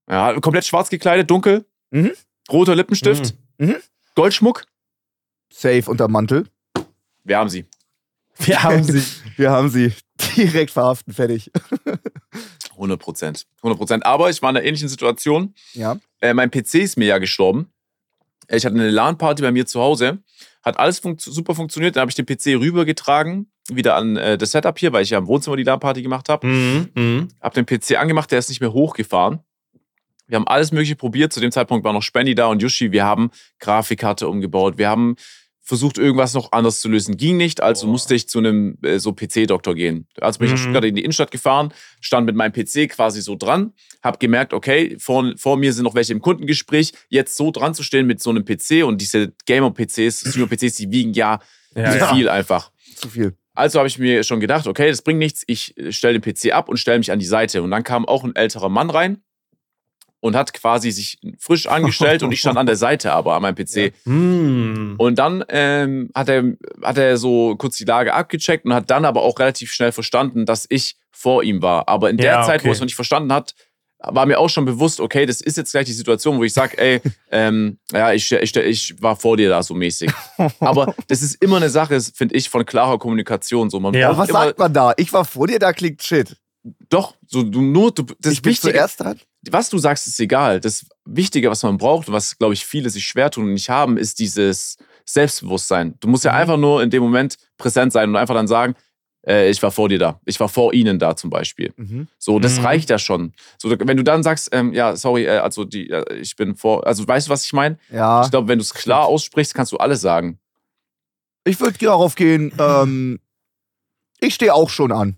Ja, 0.09 0.39
komplett 0.39 0.65
schwarz 0.65 0.89
gekleidet, 0.89 1.29
dunkel, 1.29 1.65
Mhm. 1.91 2.11
roter 2.51 2.75
Lippenstift, 2.75 3.35
Mhm. 3.57 3.75
Goldschmuck. 4.15 4.65
Safe 5.53 5.83
unter 5.89 6.07
Mantel. 6.07 6.47
wir 7.23 7.37
haben 7.37 7.49
sie. 7.49 7.65
Wir 8.39 8.63
haben 8.63 8.83
sie. 8.83 9.03
Wir 9.37 9.51
haben 9.51 9.69
sie 9.69 9.93
direkt 10.37 10.71
verhaften, 10.71 11.13
fertig. 11.13 11.51
100 12.81 12.99
Prozent. 12.99 13.47
100 13.57 13.77
Prozent. 13.77 14.05
Aber 14.05 14.29
ich 14.29 14.41
war 14.41 14.49
in 14.49 14.57
einer 14.57 14.65
ähnlichen 14.65 14.89
Situation. 14.89 15.53
Ja. 15.73 15.97
Äh, 16.19 16.33
mein 16.33 16.49
PC 16.51 16.75
ist 16.75 16.97
mir 16.97 17.05
ja 17.05 17.17
gestorben. 17.19 17.71
Ich 18.49 18.65
hatte 18.65 18.75
eine 18.75 18.89
LAN-Party 18.89 19.41
bei 19.41 19.51
mir 19.51 19.65
zu 19.65 19.79
Hause. 19.79 20.19
Hat 20.63 20.77
alles 20.77 20.99
funkt 20.99 21.21
super 21.21 21.55
funktioniert. 21.55 21.95
Dann 21.95 22.01
habe 22.01 22.11
ich 22.11 22.15
den 22.15 22.25
PC 22.25 22.59
rübergetragen, 22.59 23.51
wieder 23.69 23.95
an 23.95 24.17
äh, 24.17 24.37
das 24.37 24.51
Setup 24.51 24.77
hier, 24.77 24.91
weil 24.91 25.03
ich 25.03 25.11
ja 25.11 25.19
im 25.19 25.27
Wohnzimmer 25.27 25.55
die 25.55 25.63
LAN-Party 25.63 26.01
gemacht 26.01 26.27
habe. 26.27 26.47
Mhm. 26.47 26.89
Mhm. 26.93 27.27
Hab 27.39 27.53
den 27.53 27.65
PC 27.65 27.97
angemacht, 27.97 28.31
der 28.31 28.39
ist 28.39 28.49
nicht 28.49 28.61
mehr 28.61 28.73
hochgefahren. 28.73 29.39
Wir 30.27 30.37
haben 30.37 30.47
alles 30.47 30.71
Mögliche 30.71 30.95
probiert. 30.95 31.33
Zu 31.33 31.41
dem 31.41 31.51
Zeitpunkt 31.51 31.83
war 31.83 31.93
noch 31.93 32.03
Spendi 32.03 32.35
da 32.35 32.47
und 32.47 32.61
Yushi. 32.61 32.91
Wir 32.91 33.03
haben 33.03 33.31
Grafikkarte 33.59 34.29
umgebaut. 34.29 34.77
Wir 34.77 34.89
haben 34.89 35.17
versucht, 35.63 35.97
irgendwas 35.97 36.33
noch 36.33 36.51
anders 36.51 36.81
zu 36.81 36.89
lösen. 36.89 37.17
Ging 37.17 37.37
nicht, 37.37 37.61
also 37.61 37.85
Boah. 37.85 37.91
musste 37.91 38.15
ich 38.15 38.27
zu 38.27 38.39
einem 38.39 38.77
äh, 38.81 38.97
so 38.99 39.13
PC-Doktor 39.13 39.75
gehen. 39.75 40.07
Also 40.19 40.39
bin 40.39 40.47
ich 40.47 40.53
nach 40.53 40.59
Mhm. 40.59 40.63
Stuttgart 40.63 40.85
in 40.85 40.95
die 40.95 41.03
Innenstadt 41.03 41.31
gefahren, 41.31 41.73
stand 42.01 42.25
mit 42.25 42.35
meinem 42.35 42.51
PC 42.51 42.89
quasi 42.89 43.21
so 43.21 43.35
dran, 43.35 43.73
hab 44.03 44.19
gemerkt, 44.19 44.53
okay, 44.53 44.97
vor, 44.99 45.33
vor 45.37 45.57
mir 45.57 45.71
sind 45.73 45.83
noch 45.83 45.95
welche 45.95 46.13
im 46.13 46.21
Kundengespräch. 46.21 46.93
Jetzt 47.09 47.37
so 47.37 47.51
dran 47.51 47.73
zu 47.73 47.83
stehen 47.83 48.07
mit 48.07 48.21
so 48.21 48.31
einem 48.31 48.43
PC 48.43 48.83
und 48.83 48.99
diese 49.01 49.33
Gamer-PCs, 49.45 50.29
Streamer-PCs, 50.29 50.75
die 50.75 50.91
wiegen 50.91 51.13
ja, 51.13 51.39
Ja, 51.75 51.91
zu 51.91 51.97
ja. 51.99 52.13
viel 52.15 52.27
einfach. 52.29 52.71
Zu 52.95 53.09
viel. 53.09 53.37
Also 53.53 53.79
habe 53.79 53.87
ich 53.87 53.99
mir 53.99 54.23
schon 54.23 54.39
gedacht, 54.39 54.65
okay, 54.65 54.89
das 54.89 55.01
bringt 55.01 55.19
nichts, 55.19 55.43
ich 55.45 55.75
stelle 55.89 56.19
den 56.19 56.33
PC 56.33 56.53
ab 56.53 56.69
und 56.69 56.77
stelle 56.77 56.97
mich 56.97 57.11
an 57.11 57.19
die 57.19 57.25
Seite. 57.25 57.61
Und 57.61 57.69
dann 57.71 57.83
kam 57.83 58.05
auch 58.05 58.23
ein 58.23 58.35
älterer 58.35 58.69
Mann 58.69 58.89
rein 58.89 59.21
und 60.21 60.35
hat 60.35 60.53
quasi 60.53 60.91
sich 60.91 61.19
frisch 61.39 61.67
angestellt 61.67 62.23
und 62.23 62.31
ich 62.31 62.39
stand 62.39 62.57
an 62.57 62.67
der 62.67 62.77
Seite 62.77 63.11
aber 63.11 63.35
an 63.35 63.41
meinem 63.41 63.55
PC. 63.55 63.93
Mhm. 64.05 64.95
Und 64.97 65.19
dann 65.19 65.43
ähm, 65.49 66.09
hat, 66.15 66.29
er, 66.29 66.43
hat 66.81 66.97
er 66.97 67.17
so 67.17 67.55
kurz 67.57 67.77
die 67.77 67.85
Lage 67.85 68.13
abgecheckt 68.13 68.65
und 68.65 68.73
hat 68.73 68.89
dann 68.89 69.03
aber 69.03 69.23
auch 69.23 69.39
relativ 69.39 69.71
schnell 69.73 69.91
verstanden, 69.91 70.45
dass 70.45 70.65
ich 70.69 70.95
vor 71.11 71.43
ihm 71.43 71.61
war. 71.61 71.89
Aber 71.89 72.09
in 72.09 72.17
der 72.17 72.31
Ja, 72.31 72.43
Zeit, 72.43 72.61
wo 72.61 72.65
okay. 72.65 72.69
er 72.69 72.71
es 72.73 72.79
noch 72.79 72.85
nicht 72.85 72.95
verstanden 72.95 73.33
hat, 73.33 73.55
war 74.03 74.25
mir 74.25 74.39
auch 74.39 74.49
schon 74.49 74.65
bewusst, 74.65 74.99
okay, 74.99 75.25
das 75.25 75.41
ist 75.41 75.57
jetzt 75.57 75.71
gleich 75.71 75.85
die 75.85 75.93
Situation, 75.93 76.37
wo 76.37 76.43
ich 76.43 76.53
sage, 76.53 76.77
ey, 76.77 77.01
ähm, 77.31 77.79
ja, 77.91 78.13
ich, 78.13 78.31
ich, 78.31 78.55
ich 78.55 79.01
war 79.01 79.15
vor 79.15 79.37
dir 79.37 79.49
da 79.49 79.61
so 79.61 79.73
mäßig. 79.73 80.11
Aber 80.59 80.95
das 81.07 81.21
ist 81.21 81.41
immer 81.41 81.57
eine 81.57 81.69
Sache, 81.69 81.99
finde 82.01 82.35
ich, 82.35 82.49
von 82.49 82.65
klarer 82.65 82.97
Kommunikation. 82.97 83.69
So, 83.69 83.79
man 83.79 83.93
Ja. 83.93 84.15
Was 84.17 84.29
immer, 84.29 84.43
sagt 84.43 84.59
man 84.59 84.73
da? 84.73 84.93
Ich 84.97 85.11
war 85.13 85.25
vor 85.25 85.47
dir, 85.47 85.59
da 85.59 85.73
klingt 85.73 86.01
shit. 86.01 86.35
Doch, 86.89 87.15
so 87.27 87.41
du 87.41 87.61
nur, 87.61 87.91
du, 87.91 88.03
das 88.19 88.33
ich 88.33 88.41
bin 88.41 88.51
Wichtige, 88.51 88.73
zuerst 88.73 88.99
dran. 88.99 89.19
Was 89.49 89.69
du 89.69 89.77
sagst, 89.77 90.07
ist 90.07 90.19
egal. 90.19 90.59
Das 90.59 90.85
Wichtige, 91.05 91.49
was 91.49 91.63
man 91.63 91.77
braucht 91.77 92.07
und 92.07 92.13
was, 92.13 92.37
glaube 92.37 92.53
ich, 92.53 92.65
viele 92.65 92.89
sich 92.89 93.05
schwer 93.05 93.31
tun 93.31 93.45
und 93.45 93.53
nicht 93.53 93.69
haben, 93.69 93.97
ist 93.97 94.19
dieses 94.19 94.77
Selbstbewusstsein. 95.05 95.95
Du 95.99 96.07
musst 96.07 96.23
ja 96.25 96.31
Mhm. 96.33 96.37
einfach 96.37 96.57
nur 96.57 96.83
in 96.83 96.89
dem 96.89 97.01
Moment 97.03 97.37
präsent 97.57 97.91
sein 97.93 98.09
und 98.09 98.15
einfach 98.15 98.35
dann 98.35 98.47
sagen, 98.47 98.75
äh, 99.27 99.49
ich 99.49 99.61
war 99.61 99.71
vor 99.71 99.89
dir 99.89 99.99
da. 99.99 100.19
Ich 100.25 100.39
war 100.39 100.47
vor 100.49 100.73
ihnen 100.73 100.97
da 100.99 101.15
zum 101.15 101.29
Beispiel. 101.29 101.73
Mhm. 101.75 102.07
So, 102.17 102.39
das 102.39 102.59
Mhm. 102.59 102.65
reicht 102.65 102.89
ja 102.89 102.97
schon. 102.99 103.33
So, 103.57 103.69
wenn 103.71 103.97
du 103.97 104.03
dann 104.03 104.23
sagst, 104.23 104.49
ähm, 104.51 104.73
ja, 104.73 104.95
sorry, 104.95 105.25
äh, 105.25 105.37
also 105.39 105.63
die, 105.65 105.89
äh, 105.89 106.15
ich 106.15 106.35
bin 106.35 106.55
vor, 106.55 106.85
also 106.87 107.07
weißt 107.07 107.27
du, 107.27 107.31
was 107.31 107.45
ich 107.45 107.53
meine? 107.53 107.77
Ja. 107.91 108.23
Ich 108.23 108.31
glaube, 108.31 108.47
wenn 108.47 108.59
du 108.59 108.63
es 108.63 108.73
klar 108.73 109.05
aussprichst, 109.05 109.53
kannst 109.53 109.71
du 109.71 109.77
alles 109.77 110.01
sagen. 110.01 110.39
Ich 111.43 111.59
würde 111.59 111.77
darauf 111.79 112.15
gehen, 112.15 112.51
ähm, 112.59 113.19
ich 114.19 114.35
stehe 114.35 114.53
auch 114.53 114.69
schon 114.69 114.91
an. 114.91 115.17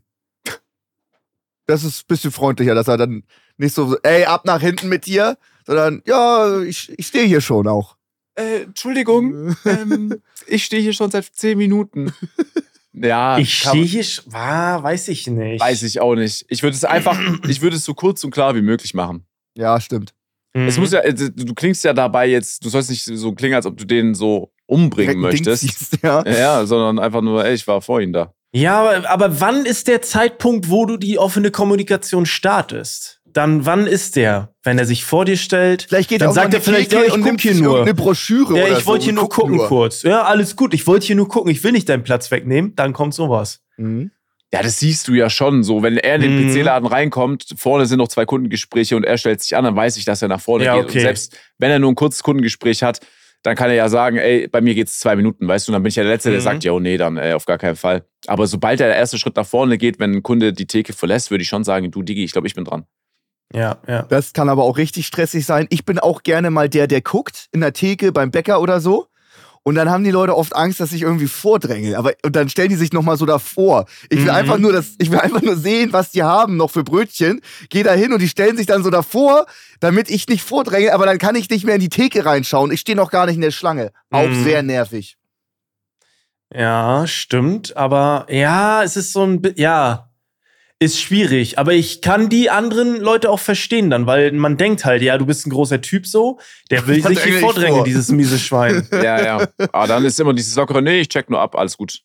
Das 1.65 1.83
ist 1.83 2.01
ein 2.01 2.07
bisschen 2.07 2.31
freundlicher, 2.31 2.75
dass 2.75 2.87
er 2.87 2.97
dann 2.97 3.23
nicht 3.57 3.73
so, 3.73 3.97
ey, 4.03 4.25
ab 4.25 4.45
nach 4.45 4.61
hinten 4.61 4.89
mit 4.89 5.05
dir, 5.05 5.37
sondern, 5.65 6.01
ja, 6.05 6.59
ich, 6.61 6.91
ich 6.97 7.07
stehe 7.07 7.25
hier 7.25 7.41
schon 7.41 7.67
auch. 7.67 7.95
Äh, 8.35 8.63
Entschuldigung, 8.63 9.55
ähm, 9.65 10.21
ich 10.47 10.65
stehe 10.65 10.81
hier 10.81 10.93
schon 10.93 11.11
seit 11.11 11.25
zehn 11.25 11.57
Minuten. 11.57 12.13
Ja, 12.95 13.39
Ich 13.39 13.57
stehe 13.57 13.83
hier. 13.83 14.05
War, 14.27 14.83
weiß 14.83 15.07
ich 15.07 15.25
nicht. 15.25 15.59
Weiß 15.59 15.81
ich 15.81 15.99
auch 15.99 16.13
nicht. 16.13 16.45
Ich 16.49 16.61
würde 16.61 16.75
es 16.75 16.85
einfach, 16.85 17.19
ich 17.47 17.61
würde 17.61 17.75
es 17.75 17.85
so 17.85 17.95
kurz 17.95 18.23
und 18.23 18.29
klar 18.29 18.55
wie 18.55 18.61
möglich 18.61 18.93
machen. 18.93 19.25
Ja, 19.57 19.81
stimmt. 19.81 20.13
Mhm. 20.53 20.67
Es 20.67 20.77
muss 20.77 20.91
ja, 20.91 20.99
äh, 20.99 21.13
du 21.13 21.53
klingst 21.55 21.83
ja 21.83 21.93
dabei 21.93 22.27
jetzt, 22.27 22.63
du 22.63 22.69
sollst 22.69 22.91
nicht 22.91 23.03
so 23.03 23.33
klingen, 23.33 23.55
als 23.55 23.65
ob 23.65 23.77
du 23.77 23.85
den 23.85 24.13
so 24.13 24.53
umbringen 24.67 25.19
Direkt 25.21 25.45
möchtest. 25.45 25.61
ziehst, 25.63 26.03
ja. 26.03 26.23
Ja, 26.27 26.65
sondern 26.67 26.99
einfach 26.99 27.21
nur, 27.21 27.43
ey, 27.43 27.55
ich 27.55 27.67
war 27.67 27.81
vor 27.81 27.99
ihnen 27.99 28.13
da. 28.13 28.33
Ja, 28.53 28.79
aber, 28.81 29.09
aber 29.09 29.39
wann 29.41 29.65
ist 29.65 29.87
der 29.87 30.01
Zeitpunkt, 30.01 30.69
wo 30.69 30.85
du 30.85 30.97
die 30.97 31.17
offene 31.17 31.49
Kommunikation 31.51 32.25
startest? 32.25 33.19
Dann 33.25 33.65
wann 33.65 33.87
ist 33.87 34.15
der? 34.15 34.53
Wenn 34.61 34.77
er 34.77 34.85
sich 34.85 35.03
vor 35.05 35.25
dir 35.25 35.37
stellt? 35.37 35.87
Vielleicht 35.89 36.09
geht 36.09 36.21
Dann 36.21 36.27
er 36.27 36.31
auch 36.31 36.35
sagt 36.35 36.53
er 36.53 36.61
vielleicht, 36.61 36.93
ja, 36.93 37.01
ich 37.03 37.11
und 37.13 37.23
guck 37.23 37.41
hier 37.41 37.55
nur. 37.55 37.77
irgendeine 37.79 37.95
Broschüre 37.95 38.55
Ja, 38.59 38.65
oder 38.65 38.77
ich 38.77 38.85
wollte 38.85 39.05
so 39.05 39.09
hier 39.09 39.13
nur 39.15 39.29
gucken 39.29 39.57
kurz. 39.57 40.03
Ja, 40.03 40.21
alles 40.21 40.55
gut. 40.55 40.75
Ich 40.75 40.85
wollte 40.85 41.07
hier 41.07 41.15
nur 41.15 41.27
gucken. 41.27 41.51
Ich 41.51 41.63
will 41.63 41.71
nicht 41.71 41.89
deinen 41.89 42.03
Platz 42.03 42.29
wegnehmen. 42.29 42.75
Dann 42.75 42.93
kommt 42.93 43.15
sowas. 43.15 43.61
Mhm. 43.77 44.11
Ja, 44.53 44.61
das 44.61 44.77
siehst 44.79 45.07
du 45.07 45.13
ja 45.15 45.31
schon 45.31 45.63
so. 45.63 45.81
Wenn 45.81 45.97
er 45.97 46.15
in 46.17 46.21
den 46.21 46.45
Mhm. 46.45 46.53
PC-Laden 46.53 46.85
reinkommt, 46.87 47.55
vorne 47.57 47.87
sind 47.87 47.97
noch 47.97 48.07
zwei 48.07 48.25
Kundengespräche 48.27 48.95
und 48.95 49.03
er 49.03 49.17
stellt 49.17 49.41
sich 49.41 49.55
an, 49.57 49.63
dann 49.63 49.75
weiß 49.75 49.97
ich, 49.97 50.05
dass 50.05 50.21
er 50.21 50.27
nach 50.27 50.39
vorne 50.41 50.65
Ja, 50.65 50.75
geht. 50.75 50.83
okay. 50.85 50.97
Und 50.99 51.01
selbst 51.01 51.35
wenn 51.57 51.71
er 51.71 51.79
nur 51.79 51.91
ein 51.91 51.95
kurzes 51.95 52.21
Kundengespräch 52.21 52.83
hat, 52.83 52.99
dann 53.43 53.55
kann 53.55 53.69
er 53.69 53.75
ja 53.75 53.89
sagen, 53.89 54.17
ey, 54.17 54.47
bei 54.47 54.61
mir 54.61 54.73
geht's 54.73 54.99
zwei 54.99 55.15
Minuten, 55.15 55.47
weißt 55.47 55.67
du, 55.67 55.71
und 55.71 55.73
dann 55.73 55.83
bin 55.83 55.89
ich 55.89 55.95
ja 55.95 56.03
der 56.03 56.13
Letzte, 56.13 56.29
der 56.29 56.39
Mhm. 56.39 56.43
sagt, 56.43 56.63
ja, 56.63 56.71
oh 56.71 56.79
nee, 56.79 56.97
dann 56.97 57.17
äh, 57.17 57.33
auf 57.33 57.45
gar 57.45 57.57
keinen 57.57 57.75
Fall. 57.75 58.05
Aber 58.27 58.47
sobald 58.47 58.79
der 58.79 58.95
erste 58.95 59.17
Schritt 59.17 59.35
nach 59.35 59.45
vorne 59.45 59.77
geht, 59.77 59.99
wenn 59.99 60.11
ein 60.13 60.23
Kunde 60.23 60.53
die 60.53 60.65
Theke 60.65 60.93
verlässt, 60.93 61.29
würde 61.29 61.41
ich 61.43 61.49
schon 61.49 61.63
sagen, 61.63 61.91
du 61.91 62.01
Digi, 62.01 62.23
ich 62.23 62.31
glaube, 62.31 62.47
ich 62.47 62.55
bin 62.55 62.63
dran. 62.65 62.85
Ja, 63.53 63.77
ja. 63.87 64.03
Das 64.03 64.33
kann 64.33 64.49
aber 64.49 64.63
auch 64.63 64.77
richtig 64.77 65.05
stressig 65.05 65.45
sein. 65.45 65.67
Ich 65.69 65.85
bin 65.85 65.99
auch 65.99 66.23
gerne 66.23 66.49
mal 66.49 66.69
der, 66.69 66.87
der 66.87 67.01
guckt 67.01 67.49
in 67.51 67.61
der 67.61 67.73
Theke 67.73 68.11
beim 68.11 68.31
Bäcker 68.31 68.59
oder 68.61 68.79
so. 68.79 69.05
Und 69.65 69.75
dann 69.75 69.89
haben 69.89 70.03
die 70.03 70.11
Leute 70.11 70.35
oft 70.35 70.53
Angst, 70.55 70.81
dass 70.81 70.91
ich 70.91 71.03
irgendwie 71.03 71.27
vordränge. 71.27 71.97
Aber 71.97 72.11
und 72.25 72.35
dann 72.35 72.49
stellen 72.49 72.67
die 72.67 72.75
sich 72.75 72.91
noch 72.91 73.01
mal 73.01 73.15
so 73.17 73.25
davor. 73.25 73.85
Ich 74.09 74.17
will 74.17 74.25
Mhm. 74.25 74.29
einfach 74.31 74.57
nur 74.57 74.73
das, 74.73 74.95
ich 74.97 75.09
will 75.09 75.19
einfach 75.19 75.41
nur 75.41 75.55
sehen, 75.55 75.93
was 75.93 76.11
die 76.11 76.21
haben 76.23 76.57
noch 76.57 76.69
für 76.69 76.83
Brötchen. 76.83 77.39
Geh 77.69 77.81
da 77.83 77.93
hin 77.93 78.11
und 78.11 78.21
die 78.21 78.27
stellen 78.27 78.57
sich 78.57 78.65
dann 78.67 78.83
so 78.83 78.89
davor, 78.89 79.45
damit 79.79 80.09
ich 80.09 80.27
nicht 80.27 80.43
vordränge. 80.43 80.93
Aber 80.93 81.05
dann 81.05 81.17
kann 81.17 81.35
ich 81.35 81.49
nicht 81.49 81.63
mehr 81.65 81.75
in 81.75 81.81
die 81.81 81.87
Theke 81.89 82.25
reinschauen. 82.25 82.71
Ich 82.71 82.81
stehe 82.81 82.97
noch 82.97 83.09
gar 83.09 83.25
nicht 83.25 83.35
in 83.35 83.41
der 83.41 83.51
Schlange. 83.51 83.91
Auch 84.11 84.27
Mhm. 84.27 84.43
sehr 84.43 84.63
nervig. 84.63 85.15
Ja, 86.53 87.07
stimmt. 87.07 87.75
Aber 87.77 88.25
ja, 88.29 88.83
es 88.83 88.95
ist 88.97 89.13
so 89.13 89.23
ein 89.25 89.41
ja, 89.55 90.09
ist 90.83 90.99
schwierig. 91.01 91.57
Aber 91.59 91.73
ich 91.73 92.01
kann 92.01 92.29
die 92.29 92.49
anderen 92.49 92.99
Leute 92.99 93.29
auch 93.29 93.39
verstehen 93.39 93.89
dann, 93.89 94.05
weil 94.05 94.31
man 94.33 94.57
denkt 94.57 94.85
halt, 94.85 95.01
ja, 95.01 95.17
du 95.17 95.25
bist 95.25 95.47
ein 95.47 95.49
großer 95.49 95.81
Typ 95.81 96.05
so, 96.05 96.39
der 96.71 96.85
will 96.87 97.01
sich 97.01 97.25
ich 97.25 97.35
vordrängen, 97.39 97.77
vor. 97.77 97.83
dieses 97.83 98.09
miese 98.09 98.37
Schwein. 98.39 98.87
Ja, 98.91 99.23
ja. 99.23 99.47
Aber 99.71 99.87
dann 99.87 100.05
ist 100.05 100.19
immer 100.19 100.33
dieses 100.33 100.55
lockere, 100.55 100.81
nee, 100.81 100.99
ich 101.01 101.09
check 101.09 101.29
nur 101.29 101.39
ab, 101.39 101.55
alles 101.55 101.77
gut. 101.77 102.01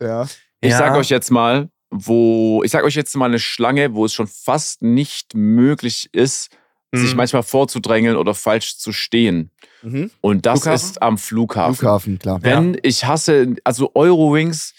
Ja. 0.00 0.26
Ich 0.60 0.70
Ja. 0.70 0.78
sag 0.78 0.94
euch 0.96 1.08
jetzt 1.08 1.30
mal, 1.30 1.68
wo, 1.90 2.62
ich 2.64 2.70
sag 2.70 2.84
euch 2.84 2.94
jetzt 2.94 3.16
mal 3.16 3.26
eine 3.26 3.38
Schlange, 3.40 3.94
wo 3.94 4.04
es 4.04 4.14
schon 4.14 4.28
fast 4.28 4.80
nicht 4.82 5.34
möglich 5.34 6.08
ist, 6.12 6.50
sich 6.92 7.10
Mhm. 7.12 7.16
manchmal 7.18 7.42
vorzudrängeln 7.42 8.16
oder 8.16 8.34
falsch 8.34 8.76
zu 8.78 8.92
stehen. 8.92 9.50
Mhm. 9.82 10.10
Und 10.20 10.44
das 10.46 10.62
Flughafen? 10.62 10.86
ist 10.90 11.02
am 11.02 11.18
Flughafen. 11.18 11.74
Flughafen, 11.76 12.18
klar. 12.18 12.38
Wenn 12.42 12.76
ich 12.82 13.04
hasse, 13.04 13.54
also 13.64 13.90
Eurowings, 13.94 14.74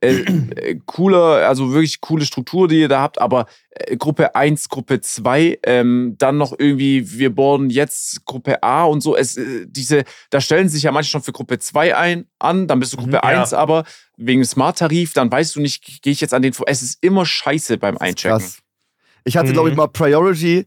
äh, 0.00 0.14
äh, 0.16 0.80
cooler, 0.84 1.46
also 1.48 1.72
wirklich 1.72 2.00
coole 2.00 2.24
Struktur, 2.26 2.68
die 2.68 2.80
ihr 2.80 2.88
da 2.88 3.00
habt, 3.00 3.18
aber 3.20 3.46
äh, 3.70 3.96
Gruppe 3.96 4.34
1, 4.34 4.68
Gruppe 4.68 5.00
2, 5.00 5.60
ähm, 5.62 6.16
dann 6.18 6.36
noch 6.36 6.54
irgendwie, 6.58 7.18
wir 7.18 7.34
boarden 7.34 7.70
jetzt 7.70 8.24
Gruppe 8.26 8.62
A 8.62 8.84
und 8.84 9.00
so. 9.00 9.16
Es, 9.16 9.36
äh, 9.36 9.64
diese, 9.66 10.04
da 10.30 10.40
stellen 10.40 10.68
sich 10.68 10.82
ja 10.82 10.92
manche 10.92 11.10
schon 11.10 11.22
für 11.22 11.32
Gruppe 11.32 11.58
2 11.58 11.96
ein, 11.96 12.26
an, 12.38 12.66
dann 12.68 12.78
bist 12.80 12.92
du 12.92 12.98
Gruppe 12.98 13.12
Mhm, 13.22 13.30
ja. 13.30 13.40
1, 13.40 13.54
aber 13.54 13.84
wegen 14.18 14.44
Smart-Tarif, 14.44 15.12
dann 15.14 15.30
weißt 15.32 15.56
du 15.56 15.60
nicht, 15.60 16.02
gehe 16.02 16.12
ich 16.12 16.20
jetzt 16.20 16.34
an 16.34 16.42
den 16.42 16.52
vor. 16.52 16.66
Es 16.68 16.82
ist 16.82 17.02
immer 17.02 17.24
scheiße 17.24 17.78
beim 17.78 17.96
Einchecken. 17.96 18.38
Krass. 18.38 18.58
Ich 19.24 19.36
hatte, 19.36 19.52
glaube 19.52 19.68
ich, 19.70 19.74
Mhm. 19.74 19.78
mal 19.78 19.88
Priority 19.88 20.66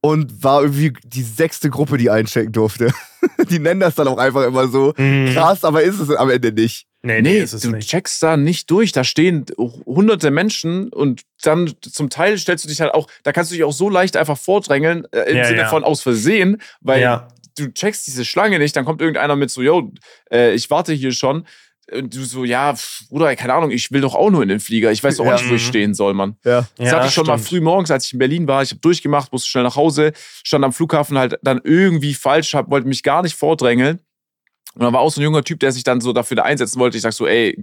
und 0.00 0.42
war 0.42 0.62
irgendwie 0.62 0.92
die 1.04 1.22
sechste 1.22 1.70
Gruppe, 1.70 1.96
die 1.98 2.10
einchecken 2.10 2.52
durfte. 2.52 2.92
die 3.50 3.58
nennen 3.58 3.80
das 3.80 3.94
dann 3.94 4.08
auch 4.08 4.18
einfach 4.18 4.44
immer 4.44 4.66
so. 4.68 4.92
Mhm. 4.96 5.30
Krass, 5.34 5.62
aber 5.62 5.82
ist 5.82 6.00
es 6.00 6.10
am 6.10 6.30
Ende 6.30 6.52
nicht. 6.52 6.86
Nee, 7.04 7.20
Nee, 7.20 7.32
nee, 7.32 7.38
ist 7.38 7.52
es 7.52 7.62
du 7.62 7.70
nicht. 7.72 7.88
checkst 7.88 8.22
da 8.22 8.36
nicht 8.36 8.70
durch. 8.70 8.92
Da 8.92 9.02
stehen 9.02 9.44
hunderte 9.58 10.30
Menschen 10.30 10.88
und 10.92 11.22
dann 11.42 11.72
zum 11.80 12.10
Teil 12.10 12.38
stellst 12.38 12.64
du 12.64 12.68
dich 12.68 12.80
halt 12.80 12.94
auch, 12.94 13.08
da 13.24 13.32
kannst 13.32 13.50
du 13.50 13.56
dich 13.56 13.64
auch 13.64 13.72
so 13.72 13.88
leicht 13.88 14.16
einfach 14.16 14.38
vordrängeln, 14.38 15.06
äh, 15.12 15.30
im 15.30 15.38
Ja, 15.38 15.44
Sinne 15.44 15.60
ja. 15.62 15.68
von 15.68 15.82
aus 15.82 16.00
Versehen, 16.02 16.62
weil 16.80 17.00
Ja. 17.02 17.28
du 17.58 17.72
checkst 17.72 18.06
diese 18.06 18.24
Schlange 18.24 18.58
nicht, 18.60 18.76
dann 18.76 18.84
kommt 18.84 19.00
irgendeiner 19.00 19.34
mit 19.34 19.50
so, 19.50 19.62
yo, 19.62 19.92
äh, 20.32 20.54
ich 20.54 20.70
warte 20.70 20.92
hier 20.92 21.10
schon. 21.12 21.44
Und 21.90 22.14
du 22.14 22.24
so, 22.24 22.44
ja, 22.44 22.74
Bruder, 23.10 23.34
keine 23.34 23.52
Ahnung, 23.54 23.72
ich 23.72 23.90
will 23.90 24.00
doch 24.00 24.14
auch 24.14 24.30
nur 24.30 24.42
in 24.44 24.48
den 24.48 24.60
Flieger. 24.60 24.92
Ich 24.92 25.02
weiß 25.02 25.18
auch 25.18 25.26
Ja. 25.26 25.32
nicht, 25.32 25.50
wo 25.50 25.54
ich 25.54 25.64
Mhm. 25.64 25.66
stehen 25.68 25.94
soll, 25.94 26.14
Mann. 26.14 26.36
Ja. 26.44 26.68
Das 26.76 26.86
Ja, 26.90 26.96
hatte 26.98 27.08
ich 27.08 27.12
schon 27.14 27.26
mal 27.26 27.36
stimmt. 27.36 27.48
früh 27.48 27.60
morgens, 27.60 27.90
als 27.90 28.06
ich 28.06 28.12
in 28.12 28.20
Berlin 28.20 28.46
war. 28.46 28.62
Ich 28.62 28.70
habe 28.70 28.80
durchgemacht, 28.80 29.32
musste 29.32 29.48
schnell 29.48 29.64
nach 29.64 29.74
Hause, 29.76 30.12
stand 30.44 30.64
am 30.64 30.72
Flughafen 30.72 31.18
halt 31.18 31.36
dann 31.42 31.60
irgendwie 31.64 32.14
falsch, 32.14 32.54
hab, 32.54 32.70
wollte 32.70 32.86
mich 32.86 33.02
gar 33.02 33.22
nicht 33.22 33.34
vordrängeln. 33.34 34.00
Und 34.74 34.82
dann 34.82 34.92
war 34.92 35.00
auch 35.00 35.10
so 35.12 35.20
ein 35.20 35.24
junger 35.24 35.42
Typ, 35.44 35.60
der 35.60 35.72
sich 35.72 35.84
dann 35.84 36.00
so 36.00 36.12
dafür 36.12 36.36
da 36.36 36.42
einsetzen 36.44 36.78
wollte. 36.80 36.96
Ich 36.96 37.02
sag 37.02 37.12
so, 37.12 37.26
ey, 37.26 37.62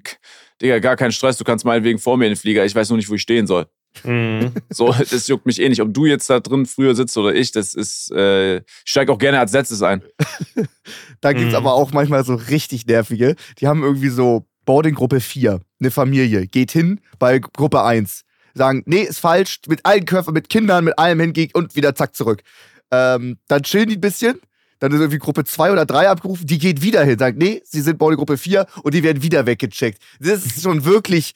Digga, 0.62 0.80
gar 0.80 0.96
kein 0.96 1.12
Stress, 1.12 1.38
du 1.38 1.44
kannst 1.44 1.66
meinetwegen 1.66 1.98
vor 2.00 2.18
mir 2.18 2.26
in 2.26 2.32
den 2.32 2.38
Flieger. 2.38 2.66
Ich 2.66 2.76
weiß 2.76 2.90
nur 2.90 2.98
nicht, 2.98 3.10
wo 3.10 3.16
ich 3.16 3.22
stehen 3.22 3.48
soll. 3.48 3.66
Mhm. 4.04 4.52
So, 4.70 4.94
das 4.94 5.28
juckt 5.28 5.46
mich 5.48 5.60
eh 5.60 5.68
nicht. 5.70 5.82
Ob 5.82 5.94
du 5.94 6.06
jetzt 6.06 6.30
da 6.30 6.40
drin 6.40 6.66
früher 6.68 6.94
sitzt 6.96 7.18
oder 7.18 7.34
ich, 7.34 7.52
das 7.52 7.74
ist, 7.74 8.12
äh, 8.12 8.58
ich 8.58 8.64
steig 8.86 9.10
auch 9.10 9.18
gerne 9.18 9.40
als 9.40 9.52
letztes 9.54 9.82
ein. 9.82 10.04
Da 11.22 11.34
gibt's 11.34 11.52
Mhm. 11.52 11.56
aber 11.58 11.74
auch 11.74 11.92
manchmal 11.92 12.24
so 12.24 12.36
richtig 12.36 12.86
nervige. 12.86 13.36
Die 13.60 13.68
haben 13.68 13.84
irgendwie 13.84 14.10
so 14.10 14.46
Boarding-Gruppe 14.66 15.20
4, 15.20 15.60
eine 15.80 15.92
Familie, 15.92 16.48
geht 16.48 16.72
hin 16.72 17.02
bei 17.18 17.40
Gruppe 17.40 17.84
1. 17.84 18.24
Sagen, 18.54 18.84
nee, 18.86 19.02
ist 19.02 19.20
falsch, 19.20 19.60
mit 19.68 19.86
allen 19.86 20.06
Köpfen, 20.06 20.34
mit 20.34 20.50
Kindern, 20.50 20.86
mit 20.86 20.98
allem 21.00 21.20
hingehen 21.20 21.50
und 21.54 21.76
wieder 21.76 21.96
zack 21.96 22.16
zurück. 22.16 22.42
Ähm, 22.92 23.38
dann 23.48 23.64
chillen 23.64 23.90
die 23.90 23.96
ein 23.96 24.02
bisschen. 24.02 24.40
Dann 24.80 24.92
ist 24.92 25.00
irgendwie 25.00 25.18
Gruppe 25.20 25.44
2 25.44 25.72
oder 25.72 25.86
3 25.86 26.10
abgerufen, 26.10 26.48
die 26.48 26.58
geht 26.58 26.82
wieder 26.82 27.04
hin, 27.04 27.20
sagt, 27.20 27.38
nee, 27.38 27.62
sie 27.66 27.82
sind 27.82 27.98
Boarding 27.98 28.18
Gruppe 28.18 28.38
4 28.38 28.66
und 28.84 28.94
die 28.94 29.04
werden 29.04 29.22
wieder 29.22 29.46
weggecheckt. 29.46 30.02
Das 30.20 30.46
ist 30.46 30.62
schon 30.64 30.86
wirklich, 30.86 31.34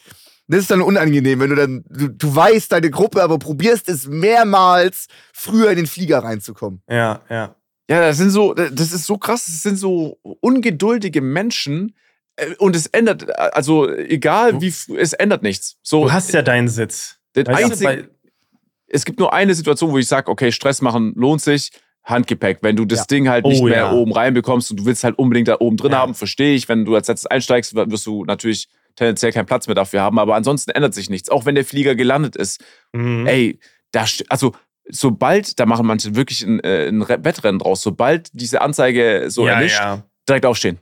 das 0.48 0.62
ist 0.62 0.72
dann 0.72 0.82
unangenehm, 0.82 1.40
wenn 1.42 1.50
du 1.50 1.56
dann, 1.56 1.84
du, 1.90 2.08
du 2.10 2.36
weißt 2.36 2.72
deine 2.72 2.90
Gruppe, 2.90 3.22
aber 3.22 3.38
probierst 3.40 3.90
es 3.90 4.08
mehrmals, 4.08 5.08
früher 5.34 5.70
in 5.72 5.76
den 5.78 5.88
Flieger 5.88 6.20
reinzukommen. 6.24 6.82
Ja, 6.90 7.22
ja. 7.30 7.56
Ja, 7.90 8.00
das 8.00 8.18
sind 8.18 8.30
so, 8.30 8.54
das 8.54 8.94
ist 8.94 9.06
so 9.06 9.18
krass, 9.18 9.46
das 9.46 9.62
sind 9.62 9.78
so 9.78 10.18
ungeduldige 10.40 11.22
Menschen. 11.22 11.96
äh, 12.38 12.56
Und 12.58 12.78
es 12.78 12.88
ändert, 12.88 13.38
also 13.38 13.90
egal 13.90 14.62
wie, 14.62 14.74
es 14.98 15.14
ändert 15.14 15.44
nichts. 15.44 15.76
So, 15.84 16.06
Du 16.06 16.12
hast 16.14 16.32
ja 16.32 16.42
deinen 16.42 16.70
Sitz. 16.70 17.18
das 17.34 17.46
Weißt 17.46 17.60
du, 17.60 17.66
einzige, 17.66 17.84
bei- 17.84 18.08
es 18.88 19.04
gibt 19.06 19.20
nur 19.20 19.34
eine 19.34 19.54
Situation, 19.56 19.92
wo 19.92 19.98
ich 19.98 20.08
sage, 20.08 20.30
okay, 20.32 20.52
Stress 20.54 20.82
machen 20.82 21.14
lohnt 21.16 21.42
sich. 21.42 21.72
Handgepäck, 22.04 22.60
wenn 22.62 22.76
du 22.76 22.86
das 22.86 23.00
Ja. 23.00 23.06
Ding 23.06 23.30
halt 23.30 23.46
nicht 23.46 23.62
Oh, 23.62 23.66
mehr 23.66 23.78
ja. 23.78 23.92
oben 23.94 24.12
reinbekommst 24.12 24.72
und 24.72 24.78
du 24.82 24.86
willst 24.86 25.04
halt 25.04 25.18
unbedingt 25.18 25.48
da 25.48 25.58
oben 25.60 25.78
drin 25.78 25.92
Ja. 25.94 26.00
haben, 26.00 26.14
verstehe 26.16 26.54
ich. 26.56 26.68
Wenn 26.68 26.84
du 26.86 26.96
als 26.96 27.08
letztes 27.08 27.28
einsteigst, 27.28 27.76
wirst 27.76 28.06
du 28.06 28.26
natürlich 28.26 28.68
tendenziell 28.96 29.32
keinen 29.32 29.46
Platz 29.46 29.68
mehr 29.68 29.76
dafür 29.76 30.02
haben. 30.02 30.20
Aber 30.20 30.36
ansonsten 30.36 30.72
ändert 30.72 30.94
sich 30.94 31.10
nichts. 31.10 31.30
Auch 31.30 31.46
wenn 31.46 31.56
der 31.56 31.66
Flieger 31.66 31.96
gelandet 31.96 32.36
ist. 32.36 32.64
Mhm. 32.92 33.26
Ey, 33.26 33.60
da, 33.92 34.06
also 34.30 34.54
sobald, 34.90 35.60
da 35.60 35.66
machen 35.66 35.86
manche 35.86 36.14
wirklich 36.16 36.44
ein, 36.44 36.60
äh, 36.60 36.88
ein 36.90 37.02
Re- 37.02 37.24
Wettrennen 37.24 37.60
draus, 37.60 37.82
sobald 37.82 38.30
diese 38.34 38.62
Anzeige 38.62 39.26
so 39.30 39.48
ja, 39.48 39.54
erlischt, 39.54 39.80
ja. 39.80 40.04
direkt 40.28 40.46
aufstehen. 40.46 40.78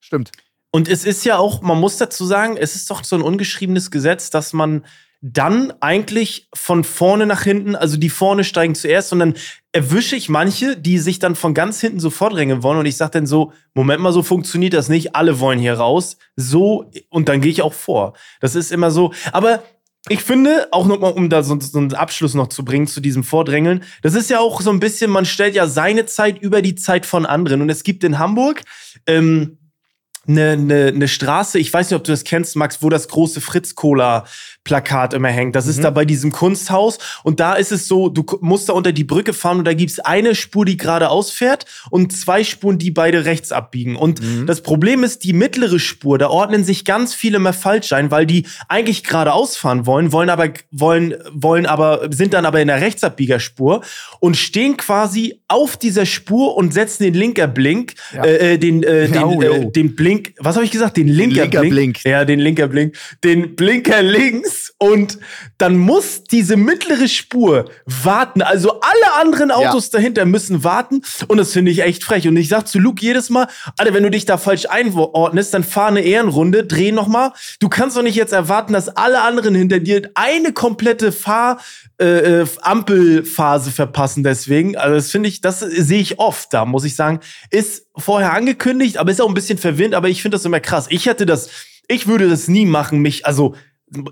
Stimmt. 0.00 0.32
Und 0.70 0.88
es 0.88 1.04
ist 1.04 1.24
ja 1.24 1.36
auch, 1.38 1.62
man 1.62 1.78
muss 1.78 1.98
dazu 1.98 2.24
sagen, 2.24 2.56
es 2.56 2.74
ist 2.74 2.90
doch 2.90 3.04
so 3.04 3.14
ein 3.14 3.22
ungeschriebenes 3.22 3.90
Gesetz, 3.90 4.30
dass 4.30 4.52
man 4.52 4.84
dann 5.26 5.72
eigentlich 5.80 6.48
von 6.54 6.84
vorne 6.84 7.24
nach 7.24 7.44
hinten, 7.44 7.76
also 7.76 7.96
die 7.96 8.10
vorne 8.10 8.44
steigen 8.44 8.74
zuerst 8.74 9.10
und 9.10 9.20
dann 9.20 9.34
erwische 9.72 10.16
ich 10.16 10.28
manche, 10.28 10.76
die 10.76 10.98
sich 10.98 11.18
dann 11.18 11.34
von 11.34 11.54
ganz 11.54 11.80
hinten 11.80 11.98
so 11.98 12.10
vordrängen 12.10 12.62
wollen. 12.62 12.78
Und 12.78 12.84
ich 12.84 12.98
sage 12.98 13.12
dann 13.12 13.26
so, 13.26 13.54
Moment 13.72 14.02
mal, 14.02 14.12
so 14.12 14.22
funktioniert 14.22 14.74
das 14.74 14.90
nicht, 14.90 15.16
alle 15.16 15.40
wollen 15.40 15.58
hier 15.58 15.74
raus, 15.74 16.18
so 16.36 16.90
und 17.08 17.30
dann 17.30 17.40
gehe 17.40 17.50
ich 17.50 17.62
auch 17.62 17.72
vor. 17.72 18.12
Das 18.40 18.54
ist 18.54 18.70
immer 18.70 18.90
so, 18.90 19.14
aber 19.32 19.62
ich 20.10 20.22
finde, 20.22 20.68
auch 20.72 20.84
nochmal, 20.84 21.12
um 21.12 21.30
da 21.30 21.42
so, 21.42 21.58
so 21.58 21.78
einen 21.78 21.94
Abschluss 21.94 22.34
noch 22.34 22.48
zu 22.48 22.62
bringen 22.62 22.86
zu 22.86 23.00
diesem 23.00 23.24
Vordrängeln, 23.24 23.82
das 24.02 24.12
ist 24.12 24.28
ja 24.28 24.40
auch 24.40 24.60
so 24.60 24.68
ein 24.68 24.80
bisschen, 24.80 25.10
man 25.10 25.24
stellt 25.24 25.54
ja 25.54 25.66
seine 25.66 26.04
Zeit 26.04 26.38
über 26.38 26.60
die 26.60 26.74
Zeit 26.74 27.06
von 27.06 27.24
anderen. 27.24 27.62
Und 27.62 27.70
es 27.70 27.82
gibt 27.82 28.04
in 28.04 28.18
Hamburg, 28.18 28.60
ähm, 29.06 29.56
eine, 30.26 30.52
eine, 30.52 30.86
eine 30.88 31.08
Straße, 31.08 31.58
ich 31.58 31.72
weiß 31.72 31.90
nicht, 31.90 31.96
ob 31.96 32.04
du 32.04 32.12
das 32.12 32.24
kennst, 32.24 32.56
Max, 32.56 32.82
wo 32.82 32.88
das 32.88 33.08
große 33.08 33.40
Fritz-Cola-Plakat 34.66 35.14
immer 35.14 35.28
hängt. 35.28 35.54
Das 35.56 35.66
ist 35.66 35.78
Mhm. 35.78 35.82
da 35.82 35.90
bei 35.90 36.04
diesem 36.04 36.32
Kunsthaus. 36.32 36.98
Und 37.22 37.40
da 37.40 37.54
ist 37.54 37.72
es 37.72 37.86
so, 37.86 38.08
du 38.08 38.24
musst 38.40 38.68
da 38.68 38.72
unter 38.72 38.92
die 38.92 39.04
Brücke 39.04 39.32
fahren 39.32 39.58
und 39.58 39.64
da 39.64 39.74
gibt's 39.74 40.00
eine 40.00 40.34
Spur, 40.34 40.64
die 40.64 40.76
geradeaus 40.76 41.30
fährt 41.30 41.66
und 41.90 42.12
zwei 42.12 42.44
Spuren, 42.44 42.78
die 42.78 42.90
beide 42.90 43.24
rechts 43.24 43.52
abbiegen. 43.52 43.96
Und 43.96 44.22
Mhm. 44.22 44.46
das 44.46 44.62
Problem 44.62 45.04
ist, 45.04 45.24
die 45.24 45.32
mittlere 45.32 45.78
Spur, 45.78 46.18
da 46.18 46.28
ordnen 46.28 46.64
sich 46.64 46.84
ganz 46.84 47.14
viele 47.14 47.38
mehr 47.38 47.52
falsch 47.52 47.92
ein, 47.92 48.10
weil 48.10 48.26
die 48.26 48.46
eigentlich 48.68 49.04
geradeaus 49.04 49.56
fahren 49.56 49.86
wollen, 49.86 50.12
wollen 50.12 50.30
aber, 50.30 50.48
wollen, 50.70 51.14
wollen 51.32 51.66
aber, 51.66 52.08
sind 52.10 52.32
dann 52.34 52.46
aber 52.46 52.60
in 52.60 52.68
der 52.68 52.80
Rechtsabbiegerspur 52.80 53.82
und 54.20 54.36
stehen 54.36 54.76
quasi 54.76 55.40
auf 55.48 55.76
dieser 55.76 56.06
Spur 56.06 56.56
und 56.56 56.72
setzen 56.72 57.04
den 57.04 57.14
linker 57.14 57.46
Blink, 57.46 57.94
Ja. 58.14 58.24
äh, 58.24 58.54
äh, 58.54 58.58
den, 58.58 58.82
äh, 58.82 59.08
den, 59.08 59.14
Jo, 59.20 59.42
äh, 59.42 59.70
den 59.70 59.94
Blink, 59.94 60.32
was 60.38 60.56
habe 60.56 60.64
ich 60.64 60.70
gesagt? 60.70 60.96
Den 60.96 61.08
linker, 61.08 61.42
linker 61.42 61.60
Blink. 61.60 61.74
Blink. 61.74 62.04
Ja, 62.04 62.24
den 62.24 62.40
linker 62.40 62.68
Blink. 62.68 62.94
Den 63.22 63.54
Blinker 63.56 64.02
links 64.02 64.53
und 64.78 65.18
dann 65.58 65.76
muss 65.76 66.24
diese 66.24 66.56
mittlere 66.56 67.08
Spur 67.08 67.70
warten. 67.86 68.42
Also 68.42 68.80
alle 68.80 69.20
anderen 69.20 69.50
Autos 69.50 69.90
dahinter 69.90 70.24
müssen 70.24 70.64
warten 70.64 71.02
und 71.28 71.38
das 71.38 71.52
finde 71.52 71.70
ich 71.70 71.82
echt 71.82 72.04
frech. 72.04 72.28
Und 72.28 72.36
ich 72.36 72.48
sag 72.48 72.68
zu 72.68 72.78
Luke 72.78 73.02
jedes 73.02 73.30
Mal, 73.30 73.48
Alter, 73.76 73.94
wenn 73.94 74.02
du 74.02 74.10
dich 74.10 74.24
da 74.24 74.38
falsch 74.38 74.66
einordnest, 74.66 75.54
dann 75.54 75.64
fahr 75.64 75.88
eine 75.88 76.00
Ehrenrunde, 76.00 76.64
dreh 76.64 76.92
noch 76.92 77.08
mal. 77.08 77.32
Du 77.60 77.68
kannst 77.68 77.96
doch 77.96 78.02
nicht 78.02 78.16
jetzt 78.16 78.32
erwarten, 78.32 78.72
dass 78.72 78.88
alle 78.88 79.22
anderen 79.22 79.54
hinter 79.54 79.80
dir 79.80 80.10
eine 80.14 80.52
komplette 80.52 81.12
Fahr 81.12 81.58
äh, 82.00 82.40
äh, 82.40 82.46
Ampelphase 82.62 83.70
verpassen 83.70 84.24
deswegen. 84.24 84.76
Also 84.76 84.96
das 84.96 85.10
finde 85.10 85.28
ich, 85.28 85.40
das 85.40 85.60
sehe 85.60 86.00
ich 86.00 86.18
oft 86.18 86.52
da, 86.52 86.64
muss 86.64 86.84
ich 86.84 86.96
sagen. 86.96 87.20
Ist 87.50 87.86
vorher 87.96 88.32
angekündigt, 88.32 88.98
aber 88.98 89.12
ist 89.12 89.20
auch 89.20 89.28
ein 89.28 89.34
bisschen 89.34 89.58
verwirrend, 89.58 89.94
aber 89.94 90.08
ich 90.08 90.20
finde 90.20 90.36
das 90.36 90.44
immer 90.44 90.58
krass. 90.60 90.86
Ich 90.90 91.06
hätte 91.06 91.24
das, 91.24 91.50
ich 91.86 92.06
würde 92.06 92.28
das 92.28 92.48
nie 92.48 92.66
machen, 92.66 93.00
mich, 93.00 93.26
also 93.26 93.54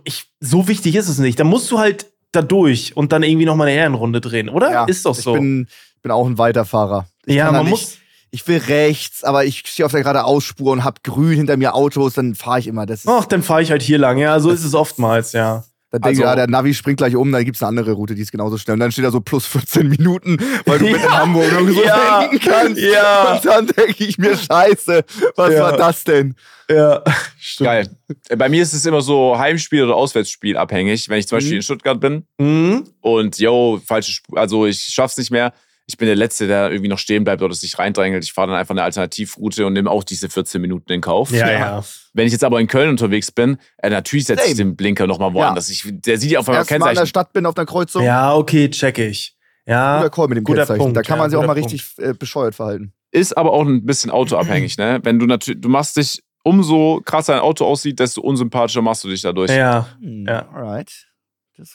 ich, 0.04 0.24
so 0.40 0.68
wichtig 0.68 0.96
ist 0.96 1.08
es 1.08 1.18
nicht. 1.18 1.38
Da 1.40 1.44
musst 1.44 1.70
du 1.70 1.78
halt 1.78 2.06
da 2.32 2.42
durch 2.42 2.96
und 2.96 3.12
dann 3.12 3.22
irgendwie 3.22 3.44
noch 3.46 3.56
mal 3.56 3.68
eine 3.68 3.76
Ehrenrunde 3.76 4.20
drehen, 4.20 4.48
oder? 4.48 4.70
Ja, 4.70 4.84
ist 4.86 5.04
doch 5.06 5.14
so. 5.14 5.34
Ich 5.34 5.40
bin, 5.40 5.68
bin 6.02 6.10
auch 6.12 6.26
ein 6.26 6.38
Weiterfahrer. 6.38 7.06
Ich 7.26 7.36
ja, 7.36 7.52
man 7.52 7.64
nicht- 7.64 7.70
muss. 7.70 7.98
ich 8.30 8.46
will 8.48 8.58
rechts, 8.58 9.22
aber 9.24 9.44
ich 9.44 9.62
stehe 9.66 9.84
auf 9.86 9.92
der 9.92 10.00
geradeausspur 10.02 10.72
und 10.72 10.84
hab 10.84 11.02
grün 11.04 11.36
hinter 11.36 11.56
mir 11.56 11.74
Autos, 11.74 12.14
dann 12.14 12.34
fahre 12.34 12.58
ich 12.60 12.66
immer. 12.66 12.86
Das 12.86 13.06
Ach, 13.06 13.26
dann 13.26 13.42
fahre 13.42 13.62
ich 13.62 13.70
halt 13.70 13.82
hier 13.82 13.98
lang. 13.98 14.18
Ja, 14.18 14.40
so 14.40 14.50
ist 14.50 14.64
es 14.64 14.74
oftmals, 14.74 15.32
ja. 15.32 15.64
Dann 15.92 16.00
denke 16.00 16.18
ich, 16.18 16.18
also- 16.18 16.22
ja, 16.30 16.34
der 16.34 16.46
Navi 16.48 16.74
springt 16.74 16.96
gleich 16.98 17.14
um, 17.14 17.30
dann 17.30 17.44
gibt's 17.44 17.62
eine 17.62 17.68
andere 17.68 17.92
Route, 17.92 18.14
die 18.16 18.22
ist 18.22 18.32
genauso 18.32 18.58
schnell. 18.58 18.74
Und 18.74 18.80
dann 18.80 18.90
steht 18.90 19.04
da 19.04 19.10
so 19.10 19.20
plus 19.20 19.46
14 19.46 19.88
Minuten, 19.88 20.36
weil 20.66 20.78
du 20.80 20.86
mit 20.86 20.96
in 20.96 21.02
Ja. 21.02 21.18
Hamburg 21.20 21.52
nirgendwo 21.52 21.82
Ja. 21.82 22.20
lenken 22.22 22.40
kannst. 22.40 22.80
Ja. 22.80 23.34
Und 23.34 23.44
dann 23.44 23.66
denke 23.68 24.04
ich 24.04 24.18
mir, 24.18 24.36
scheiße, 24.36 25.04
was 25.36 25.52
Ja. 25.54 25.60
war 25.60 25.76
das 25.76 26.02
denn? 26.04 26.34
Ja, 26.70 27.02
stimmt. 27.38 27.66
Geil. 27.66 27.90
Äh, 28.30 28.36
Bei 28.36 28.48
mir 28.48 28.62
ist 28.62 28.72
es 28.72 28.86
immer 28.86 29.02
so 29.02 29.36
Heimspiel 29.38 29.84
oder 29.84 29.94
Auswärtsspiel 29.94 30.56
abhängig. 30.56 31.08
Wenn 31.10 31.18
ich 31.18 31.28
zum 31.28 31.36
Beispiel 31.36 31.52
Mhm. 31.52 31.56
in 31.58 31.62
Stuttgart 31.62 32.00
bin 32.00 32.24
Mhm. 32.38 32.84
und 33.02 33.38
yo, 33.38 33.80
falsche 33.86 34.12
Spur, 34.12 34.38
also 34.38 34.64
ich 34.66 34.80
schaff's 34.80 35.18
nicht 35.18 35.30
mehr. 35.30 35.52
Ich 35.86 35.96
bin 35.96 36.06
der 36.06 36.16
Letzte, 36.16 36.46
der 36.46 36.70
irgendwie 36.70 36.88
noch 36.88 36.98
stehen 36.98 37.24
bleibt 37.24 37.42
oder 37.42 37.52
sich 37.54 37.78
reindrängelt. 37.78 38.24
Ich 38.24 38.32
fahre 38.32 38.48
dann 38.48 38.56
einfach 38.56 38.74
eine 38.74 38.82
Alternativroute 38.84 39.66
und 39.66 39.72
nehme 39.72 39.90
auch 39.90 40.04
diese 40.04 40.28
14 40.28 40.60
Minuten 40.60 40.90
in 40.92 41.00
Kauf. 41.00 41.30
Ja, 41.32 41.50
ja. 41.50 41.84
Wenn 42.12 42.26
ich 42.26 42.32
jetzt 42.32 42.44
aber 42.44 42.60
in 42.60 42.68
Köln 42.68 42.88
unterwegs 42.88 43.32
bin, 43.32 43.58
äh, 43.78 43.90
natürlich 43.90 44.26
setze 44.26 44.48
ich 44.48 44.56
den 44.56 44.76
Blinker 44.76 45.06
nochmal 45.06 45.34
woanders. 45.34 45.68
Ich, 45.70 45.82
der 45.86 46.18
sieht 46.18 46.30
ja 46.30 46.38
auf 46.38 46.48
einmal 46.48 46.60
Erst 46.60 46.70
mal 46.70 46.76
in 46.76 46.80
der 46.80 46.88
Kennzeichen. 46.88 47.06
Stadt 47.08 47.32
bin 47.32 47.46
auf 47.46 47.56
einer 47.56 47.66
Kreuzung. 47.66 48.04
Ja, 48.04 48.34
okay, 48.34 48.70
check 48.70 48.98
ich. 48.98 49.36
Ja. 49.66 49.98
Guter 49.98 50.10
Call 50.10 50.28
mit 50.28 50.36
dem 50.38 50.44
guter 50.44 50.58
Kennzeichen. 50.60 50.78
Punkt, 50.78 50.96
da 50.96 51.02
kann 51.02 51.18
man 51.18 51.26
ja, 51.26 51.30
sich 51.30 51.38
auch 51.38 51.46
mal 51.46 51.54
Punkt. 51.54 51.72
richtig 51.72 51.94
äh, 51.98 52.14
bescheuert 52.14 52.54
verhalten. 52.54 52.92
Ist 53.10 53.36
aber 53.36 53.52
auch 53.52 53.66
ein 53.66 53.84
bisschen 53.84 54.10
autoabhängig, 54.10 54.78
ne? 54.78 55.00
Wenn 55.02 55.18
du 55.18 55.26
natürlich, 55.26 55.60
du 55.60 55.68
machst 55.68 55.96
dich, 55.96 56.22
umso 56.44 57.00
krasser 57.04 57.34
ein 57.34 57.40
Auto 57.40 57.64
aussieht, 57.64 57.98
desto 58.00 58.20
unsympathischer 58.22 58.82
machst 58.82 59.04
du 59.04 59.08
dich 59.08 59.20
dadurch. 59.22 59.50
Ja. 59.50 59.88
Hm, 60.00 60.26
Ja. 60.26 60.48
Alright. 60.48 61.08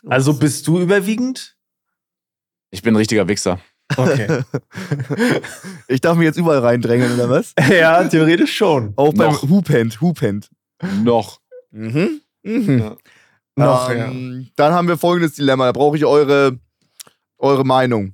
Also 0.07 0.33
bist 0.33 0.67
du 0.67 0.79
überwiegend? 0.79 1.55
Ich 2.71 2.81
bin 2.81 2.93
ein 2.93 2.97
richtiger 2.97 3.27
Wichser. 3.27 3.59
Okay. 3.95 4.43
ich 5.87 6.01
darf 6.01 6.17
mich 6.17 6.25
jetzt 6.25 6.37
überall 6.37 6.59
reindrängeln, 6.59 7.13
oder 7.13 7.29
was? 7.29 7.53
ja, 7.69 8.03
theoretisch 8.03 8.55
schon. 8.55 8.93
Auch 8.95 9.13
beim 9.13 9.31
Noch. 9.31 9.43
Hoopend, 9.43 10.01
Hoopend. 10.01 10.49
Noch. 11.03 11.39
Mhm. 11.71 12.21
Mhm. 12.43 12.79
Ja. 12.79 12.97
Noch, 13.55 13.89
ähm, 13.89 14.49
Dann 14.55 14.73
haben 14.73 14.87
wir 14.87 14.97
folgendes 14.97 15.33
Dilemma. 15.33 15.65
Da 15.65 15.71
brauche 15.71 15.97
ich 15.97 16.05
eure, 16.05 16.59
eure 17.37 17.63
Meinung. 17.65 18.13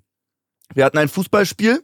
Wir 0.73 0.86
hatten 0.86 0.97
ein 0.97 1.09
Fußballspiel. 1.09 1.83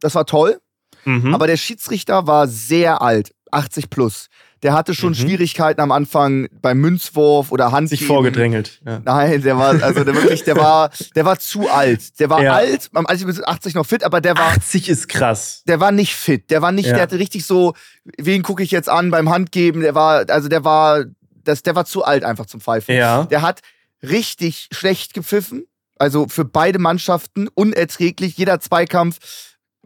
Das 0.00 0.14
war 0.14 0.26
toll. 0.26 0.60
Mhm. 1.04 1.34
Aber 1.34 1.46
der 1.46 1.56
Schiedsrichter 1.56 2.26
war 2.26 2.48
sehr 2.48 3.02
alt. 3.02 3.34
80 3.50 3.88
plus. 3.88 4.28
Der 4.62 4.72
hatte 4.72 4.94
schon 4.94 5.10
Mhm. 5.10 5.14
Schwierigkeiten 5.16 5.80
am 5.80 5.92
Anfang 5.92 6.48
beim 6.60 6.78
Münzwurf 6.78 7.52
oder 7.52 7.70
Hand. 7.70 7.88
sich 7.88 8.04
vorgedrängelt. 8.04 8.80
Ja. 8.84 9.00
Nein, 9.04 9.42
der 9.42 9.56
war, 9.56 9.80
also 9.82 10.02
der 10.04 10.14
wirklich, 10.14 10.42
der 10.44 10.56
war, 10.56 10.90
der 11.14 11.24
war 11.24 11.38
zu 11.38 11.68
alt. 11.70 12.18
Der 12.18 12.28
war 12.28 12.42
Ja. 12.42 12.54
alt, 12.54 12.88
am 12.94 13.06
also 13.06 13.26
mit 13.26 13.46
80 13.46 13.74
noch 13.74 13.86
fit, 13.86 14.02
aber 14.02 14.20
der 14.20 14.36
war, 14.36 14.48
80 14.48 14.88
ist 14.88 15.08
krass. 15.08 15.62
der 15.68 15.78
war 15.80 15.92
nicht 15.92 16.14
fit. 16.14 16.50
Der 16.50 16.60
war 16.62 16.72
nicht, 16.72 16.86
Ja. 16.86 16.94
der 16.94 17.02
hatte 17.02 17.18
richtig 17.18 17.44
so, 17.46 17.74
wen 18.16 18.42
gucke 18.42 18.62
ich 18.62 18.70
jetzt 18.72 18.88
an 18.88 19.10
beim 19.10 19.28
Handgeben? 19.30 19.82
Der 19.82 19.94
war, 19.94 20.24
also 20.28 20.48
der 20.48 20.64
war, 20.64 21.04
das, 21.44 21.62
der 21.62 21.74
war 21.76 21.84
zu 21.84 22.04
alt 22.04 22.24
einfach 22.24 22.46
zum 22.46 22.60
Pfeifen. 22.60 22.96
Ja. 22.96 23.24
Der 23.24 23.42
hat 23.42 23.60
richtig 24.02 24.68
schlecht 24.72 25.14
gepfiffen. 25.14 25.64
Also 26.00 26.28
für 26.28 26.44
beide 26.44 26.78
Mannschaften 26.78 27.48
unerträglich. 27.54 28.36
Jeder 28.36 28.60
Zweikampf 28.60 29.18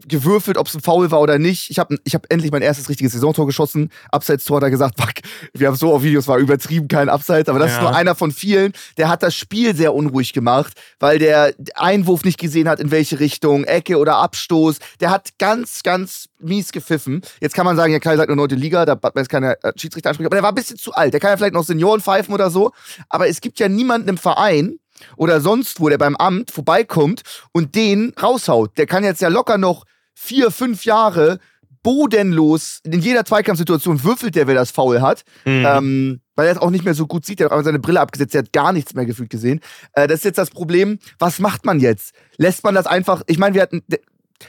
gewürfelt, 0.07 0.57
ob 0.57 0.67
es 0.67 0.75
ein 0.75 0.81
Foul 0.81 1.11
war 1.11 1.21
oder 1.21 1.39
nicht. 1.39 1.69
Ich 1.69 1.79
habe 1.79 1.97
ich 2.03 2.15
hab 2.15 2.25
endlich 2.31 2.51
mein 2.51 2.61
erstes 2.61 2.89
richtiges 2.89 3.13
Saisontor 3.13 3.45
geschossen. 3.45 3.89
Abseits-Tor 4.11 4.57
hat 4.57 4.63
er 4.63 4.69
gesagt, 4.69 4.99
fuck, 4.99 5.13
wir 5.53 5.67
haben 5.67 5.75
so 5.75 5.93
auf 5.93 6.03
Videos, 6.03 6.27
war 6.27 6.37
übertrieben, 6.37 6.87
kein 6.87 7.09
Abseits. 7.09 7.49
Aber 7.49 7.59
das 7.59 7.71
Ja. 7.71 7.77
ist 7.77 7.81
nur 7.81 7.95
einer 7.95 8.15
von 8.15 8.31
vielen. 8.31 8.73
Der 8.97 9.09
hat 9.09 9.23
das 9.23 9.35
Spiel 9.35 9.75
sehr 9.75 9.93
unruhig 9.93 10.33
gemacht, 10.33 10.73
weil 10.99 11.19
der 11.19 11.53
Einwurf 11.75 12.23
nicht 12.23 12.39
gesehen 12.39 12.67
hat, 12.67 12.79
in 12.79 12.91
welche 12.91 13.19
Richtung, 13.19 13.63
Ecke 13.63 13.97
oder 13.97 14.17
Abstoß. 14.17 14.77
Der 14.99 15.09
hat 15.11 15.29
ganz, 15.39 15.83
ganz 15.83 16.29
mies 16.39 16.71
gepfiffen. 16.71 17.21
Jetzt 17.39 17.55
kann 17.55 17.65
man 17.65 17.75
sagen, 17.75 17.93
ja, 17.93 17.99
Kai 17.99 18.17
sagt 18.17 18.29
nur 18.29 18.35
neunte 18.35 18.55
Liga, 18.55 18.85
da 18.85 18.99
jetzt 19.15 19.29
keine 19.29 19.61
äh, 19.63 19.71
Schiedsrichteransprüche. 19.75 20.27
Aber 20.27 20.35
der 20.35 20.43
war 20.43 20.51
ein 20.51 20.55
bisschen 20.55 20.77
zu 20.77 20.93
alt. 20.93 21.13
Der 21.13 21.19
kann 21.19 21.31
ja 21.31 21.37
vielleicht 21.37 21.53
noch 21.53 21.63
Senioren 21.63 22.01
pfeifen 22.01 22.33
oder 22.33 22.49
so. 22.49 22.71
Aber 23.09 23.27
es 23.27 23.41
gibt 23.41 23.59
ja 23.59 23.69
niemanden 23.69 24.09
im 24.09 24.17
Verein, 24.17 24.79
oder 25.17 25.41
sonst 25.41 25.79
wo, 25.81 25.89
der 25.89 25.97
beim 25.97 26.15
Amt 26.15 26.51
vorbeikommt 26.51 27.21
und 27.51 27.75
den 27.75 28.13
raushaut. 28.21 28.77
Der 28.77 28.85
kann 28.85 29.03
jetzt 29.03 29.21
ja 29.21 29.27
locker 29.27 29.57
noch 29.57 29.85
vier, 30.13 30.51
fünf 30.51 30.85
Jahre 30.85 31.39
bodenlos 31.83 32.79
in 32.83 33.01
jeder 33.01 33.25
Zweikampfsituation 33.25 34.03
würfelt 34.03 34.35
der, 34.35 34.47
wer 34.47 34.55
das 34.55 34.71
Foul 34.71 35.01
hat. 35.01 35.23
Mhm. 35.45 35.65
Ähm, 35.67 36.21
weil 36.35 36.47
er 36.47 36.53
es 36.53 36.57
auch 36.57 36.71
nicht 36.71 36.85
mehr 36.85 36.93
so 36.93 37.05
gut 37.05 37.25
sieht. 37.25 37.39
Der 37.39 37.45
hat 37.45 37.51
auch 37.51 37.61
seine 37.61 37.79
Brille 37.79 37.99
abgesetzt, 37.99 38.33
der 38.33 38.43
hat 38.43 38.53
gar 38.53 38.73
nichts 38.73 38.93
mehr 38.95 39.05
gefühlt 39.05 39.29
gesehen. 39.29 39.59
Äh, 39.93 40.07
das 40.07 40.19
ist 40.19 40.25
jetzt 40.25 40.37
das 40.37 40.49
Problem. 40.49 40.97
Was 41.19 41.39
macht 41.39 41.65
man 41.65 41.79
jetzt? 41.79 42.15
Lässt 42.37 42.63
man 42.63 42.73
das 42.73 42.87
einfach, 42.87 43.21
ich 43.27 43.37
meine, 43.37 43.53
wir 43.53 43.61
hatten. 43.61 43.83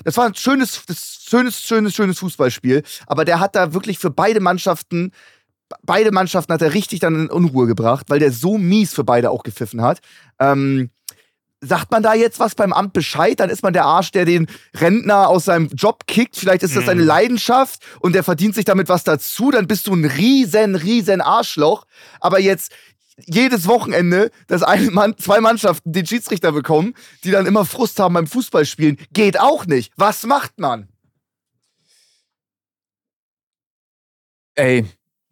Das 0.02 0.16
war 0.16 0.26
ein 0.26 0.34
schönes, 0.34 0.82
schönes, 1.28 1.60
schönes, 1.60 1.94
schönes 1.94 2.18
Fußballspiel, 2.18 2.82
aber 3.06 3.24
der 3.24 3.38
hat 3.38 3.54
da 3.54 3.74
wirklich 3.74 3.98
für 4.00 4.10
beide 4.10 4.40
Mannschaften, 4.40 5.12
beide 5.82 6.10
Mannschaften 6.10 6.52
hat 6.52 6.62
er 6.62 6.74
richtig 6.74 6.98
dann 6.98 7.14
in 7.14 7.30
Unruhe 7.30 7.66
gebracht, 7.66 8.06
weil 8.08 8.18
der 8.18 8.32
so 8.32 8.58
mies 8.58 8.92
für 8.92 9.04
beide 9.04 9.30
auch 9.30 9.44
gepfiffen 9.44 9.82
hat. 9.82 10.00
Ähm, 10.40 10.90
sagt 11.60 11.90
man 11.90 12.02
da 12.02 12.14
jetzt 12.14 12.40
was 12.40 12.54
beim 12.54 12.72
Amt 12.72 12.92
Bescheid, 12.92 13.40
dann 13.40 13.50
ist 13.50 13.62
man 13.62 13.72
der 13.72 13.84
Arsch, 13.86 14.10
der 14.10 14.24
den 14.24 14.46
Rentner 14.74 15.28
aus 15.28 15.46
seinem 15.46 15.68
Job 15.68 16.06
kickt. 16.06 16.36
Vielleicht 16.36 16.62
ist 16.62 16.76
das 16.76 16.84
seine 16.86 17.02
Mhm. 17.02 17.06
Leidenschaft 17.08 17.82
und 18.00 18.14
der 18.14 18.22
verdient 18.22 18.54
sich 18.54 18.64
damit 18.64 18.88
was 18.88 19.04
dazu. 19.04 19.50
Dann 19.50 19.66
bist 19.66 19.86
du 19.86 19.94
ein 19.94 20.04
riesen, 20.04 20.74
riesen 20.74 21.20
Arschloch. 21.20 21.86
Aber 22.20 22.38
jetzt 22.38 22.72
jedes 23.26 23.66
Wochenende, 23.68 24.30
dass 24.48 24.62
ein 24.62 24.92
Mann, 24.92 25.16
zwei 25.16 25.40
Mannschaften 25.40 25.92
den 25.92 26.06
Schiedsrichter 26.06 26.52
bekommen, 26.52 26.94
die 27.22 27.30
dann 27.30 27.46
immer 27.46 27.64
Frust 27.64 27.98
haben 28.00 28.14
beim 28.14 28.26
Fußballspielen, 28.26 28.98
geht 29.12 29.38
auch 29.40 29.66
nicht. 29.66 29.92
Was 29.96 30.24
macht 30.24 30.58
man? 30.58 30.88
Ey, 34.56 34.84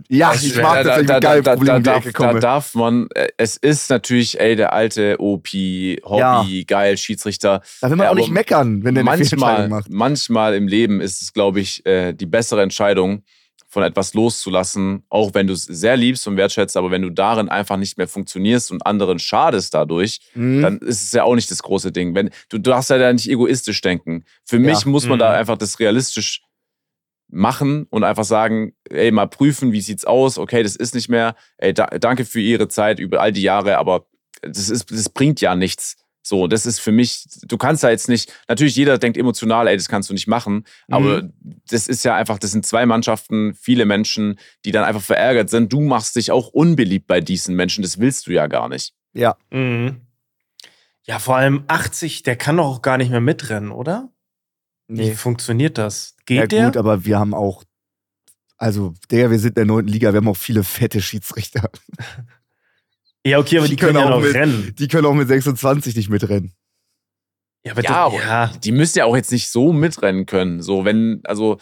Ja, 0.08 0.32
Es- 0.34 0.42
ich 0.44 0.56
mag 0.60 0.74
da, 0.74 0.82
das, 0.82 1.00
ich 1.02 1.06
da, 1.06 1.14
mit 1.14 1.24
da, 1.24 1.40
da, 1.40 2.00
da, 2.00 2.00
da 2.32 2.38
darf 2.40 2.74
man, 2.74 3.08
äh, 3.14 3.28
es 3.36 3.56
ist 3.56 3.90
natürlich, 3.90 4.38
ey, 4.40 4.56
der 4.56 4.72
alte 4.72 5.20
OP, 5.20 5.48
Hobby, 6.04 6.64
geil, 6.66 6.96
Schiedsrichter. 6.96 7.62
Da 7.80 7.90
will 7.90 7.96
man 7.96 8.04
Ja, 8.06 8.10
auch 8.10 8.14
nicht 8.16 8.30
meckern, 8.30 8.84
wenn 8.84 8.94
der 8.94 9.02
eine 9.02 9.10
manchmal, 9.10 9.26
Fehlentscheidung 9.28 9.70
macht. 9.70 9.86
manchmal 9.90 10.54
im 10.54 10.68
Leben 10.68 11.00
ist 11.00 11.22
es, 11.22 11.32
glaube 11.32 11.60
ich, 11.60 11.84
äh, 11.86 12.12
die 12.12 12.26
bessere 12.26 12.62
Entscheidung, 12.62 13.22
von 13.68 13.82
etwas 13.82 14.12
loszulassen, 14.12 15.02
auch 15.08 15.32
wenn 15.32 15.46
du 15.46 15.54
es 15.54 15.62
sehr 15.64 15.96
liebst 15.96 16.26
und 16.28 16.36
wertschätzt, 16.36 16.76
aber 16.76 16.90
wenn 16.90 17.00
du 17.00 17.08
darin 17.08 17.48
einfach 17.48 17.78
nicht 17.78 17.96
mehr 17.96 18.06
funktionierst 18.06 18.70
und 18.70 18.84
anderen 18.84 19.18
schadest 19.18 19.72
dadurch, 19.72 20.18
Mhm. 20.34 20.60
dann 20.60 20.78
ist 20.80 21.02
es 21.02 21.12
ja 21.12 21.24
auch 21.24 21.34
nicht 21.34 21.50
das 21.50 21.62
große 21.62 21.90
Ding. 21.90 22.14
Wenn, 22.14 22.28
du 22.50 22.58
darfst 22.58 22.90
ja 22.90 22.98
da 22.98 23.10
nicht 23.10 23.30
egoistisch 23.30 23.80
denken. 23.80 24.24
Für 24.44 24.58
mich 24.58 24.84
muss 24.84 25.06
man 25.06 25.16
Mhm. 25.16 25.20
da 25.20 25.32
einfach 25.32 25.56
das 25.56 25.80
realistisch 25.80 26.42
machen 27.32 27.86
und 27.90 28.04
einfach 28.04 28.24
sagen, 28.24 28.74
ey, 28.90 29.10
mal 29.10 29.26
prüfen, 29.26 29.72
wie 29.72 29.80
sieht's 29.80 30.04
aus, 30.04 30.38
okay, 30.38 30.62
das 30.62 30.76
ist 30.76 30.94
nicht 30.94 31.08
mehr, 31.08 31.34
ey, 31.58 31.72
da, 31.74 31.86
danke 31.86 32.24
für 32.24 32.40
Ihre 32.40 32.68
Zeit 32.68 33.00
über 33.00 33.20
all 33.20 33.32
die 33.32 33.42
Jahre, 33.42 33.78
aber 33.78 34.06
das, 34.42 34.68
ist, 34.68 34.90
das 34.90 35.08
bringt 35.08 35.40
ja 35.40 35.54
nichts. 35.54 35.96
So, 36.24 36.46
das 36.46 36.66
ist 36.66 36.78
für 36.78 36.92
mich, 36.92 37.24
du 37.48 37.56
kannst 37.58 37.82
da 37.82 37.90
jetzt 37.90 38.08
nicht, 38.08 38.32
natürlich 38.46 38.76
jeder 38.76 38.96
denkt 38.98 39.16
emotional, 39.18 39.66
ey, 39.66 39.76
das 39.76 39.88
kannst 39.88 40.08
du 40.08 40.14
nicht 40.14 40.28
machen, 40.28 40.64
aber 40.88 41.28
das 41.68 41.88
ist 41.88 42.04
ja 42.04 42.14
einfach, 42.14 42.38
das 42.38 42.52
sind 42.52 42.64
zwei 42.64 42.86
Mannschaften, 42.86 43.54
viele 43.54 43.86
Menschen, 43.86 44.38
die 44.64 44.70
dann 44.70 44.84
einfach 44.84 45.02
verärgert 45.02 45.50
sind. 45.50 45.72
Du 45.72 45.80
machst 45.80 46.14
dich 46.14 46.30
auch 46.30 46.46
unbeliebt 46.48 47.08
bei 47.08 47.20
diesen 47.20 47.56
Menschen, 47.56 47.82
das 47.82 47.98
willst 47.98 48.28
du 48.28 48.32
ja 48.32 48.46
gar 48.46 48.68
nicht. 48.68 48.94
Ja. 49.14 49.36
Mhm. 49.50 50.02
Ja, 51.04 51.18
vor 51.18 51.34
allem 51.36 51.64
80, 51.66 52.22
der 52.22 52.36
kann 52.36 52.58
doch 52.58 52.66
auch 52.66 52.82
gar 52.82 52.98
nicht 52.98 53.10
mehr 53.10 53.20
mitrennen, 53.20 53.72
oder? 53.72 54.08
Wie 54.86 55.08
Nee. 55.08 55.14
funktioniert 55.14 55.76
das? 55.76 56.16
Geht 56.26 56.38
Ja, 56.38 56.46
der? 56.46 56.64
gut, 56.66 56.76
aber 56.76 57.04
wir 57.04 57.18
haben 57.18 57.34
auch, 57.34 57.64
also, 58.56 58.94
Digga, 59.10 59.30
wir 59.30 59.38
sind 59.38 59.50
in 59.50 59.54
der 59.56 59.64
neunten 59.64 59.90
Liga, 59.92 60.12
wir 60.12 60.18
haben 60.18 60.28
auch 60.28 60.36
viele 60.36 60.62
fette 60.64 61.00
Schiedsrichter. 61.02 61.70
ja, 63.26 63.38
okay, 63.38 63.58
aber 63.58 63.66
Die 63.68 63.76
die, 63.76 63.80
können, 63.80 63.94
können 63.94 64.04
ja 64.08 64.12
auch 64.14 64.18
noch 64.20 64.24
mit- 64.26 64.34
rennen. 64.34 64.74
Die 64.78 64.88
können 64.88 65.06
auch 65.06 65.14
mit 65.14 65.28
26 65.28 65.96
nicht 65.96 66.08
mitrennen. 66.10 66.52
Ja, 67.64 67.72
aber, 67.72 67.82
Ja, 67.82 67.88
doch, 68.08 68.14
aber 68.14 68.22
ja. 68.22 68.46
die 68.64 68.72
müssen 68.72 68.98
ja 68.98 69.04
auch 69.04 69.16
jetzt 69.16 69.30
nicht 69.32 69.48
so 69.50 69.72
mitrennen 69.72 70.26
können. 70.26 70.62
So, 70.62 70.84
wenn, 70.84 71.20
also, 71.24 71.58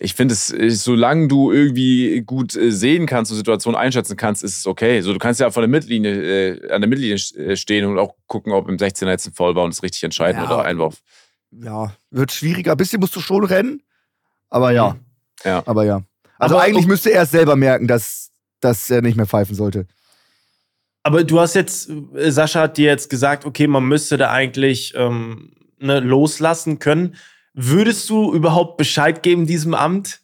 ich 0.00 0.14
finde 0.14 0.34
es, 0.34 0.48
solange 0.82 1.28
du 1.28 1.52
irgendwie 1.52 2.22
gut 2.22 2.56
äh, 2.56 2.72
sehen 2.72 3.06
kannst 3.06 3.30
und 3.30 3.36
Situationen 3.36 3.78
einschätzen 3.78 4.16
kannst, 4.16 4.42
ist 4.42 4.58
es 4.58 4.66
okay. 4.66 5.00
So, 5.02 5.12
du 5.12 5.18
kannst 5.18 5.38
ja 5.38 5.50
von 5.50 5.60
der 5.62 5.68
Mittellinie, 5.68 6.54
äh, 6.54 6.72
an 6.72 6.80
der 6.80 6.88
Mittellinie 6.88 7.16
äh, 7.36 7.56
stehen 7.56 7.84
und 7.84 7.98
auch 7.98 8.14
gucken, 8.26 8.52
ob 8.52 8.68
im 8.68 8.76
16er 8.78 9.10
jetzt 9.10 9.26
ein 9.26 9.34
Foul 9.34 9.54
war 9.54 9.64
und 9.64 9.70
es 9.72 9.82
richtig 9.82 10.02
entscheiden 10.02 10.42
Ja. 10.42 10.46
oder 10.46 10.64
Einwurf. 10.64 11.00
Ja, 11.52 11.92
wird 12.10 12.32
schwieriger. 12.32 12.72
Ein 12.72 12.76
bisschen 12.78 13.00
musst 13.00 13.14
du 13.16 13.20
schon 13.20 13.44
rennen, 13.44 13.82
aber 14.50 14.70
ja, 14.72 14.96
Ja. 15.44 15.62
aber 15.66 15.84
ja. 15.84 16.02
Also 16.38 16.56
Aber 16.56 16.64
eigentlich 16.64 16.86
müsste 16.86 17.12
er 17.12 17.22
es 17.22 17.30
selber 17.30 17.56
merken, 17.56 17.86
dass, 17.86 18.30
dass 18.60 18.90
er 18.90 19.02
nicht 19.02 19.16
mehr 19.16 19.26
pfeifen 19.26 19.54
sollte. 19.54 19.86
Aber 21.04 21.24
du 21.24 21.40
hast 21.40 21.54
jetzt, 21.54 21.90
äh, 22.14 22.30
Sascha 22.30 22.60
hat 22.62 22.76
dir 22.78 22.86
jetzt 22.86 23.10
gesagt, 23.10 23.44
okay, 23.44 23.66
man 23.66 23.84
müsste 23.84 24.16
da 24.16 24.30
eigentlich 24.30 24.92
ähm, 24.96 25.52
ne, 25.78 26.00
loslassen 26.00 26.78
können. 26.78 27.16
Würdest 27.54 28.08
du 28.08 28.32
überhaupt 28.32 28.76
Bescheid 28.76 29.22
geben 29.22 29.46
diesem 29.46 29.74
Amt? 29.74 30.20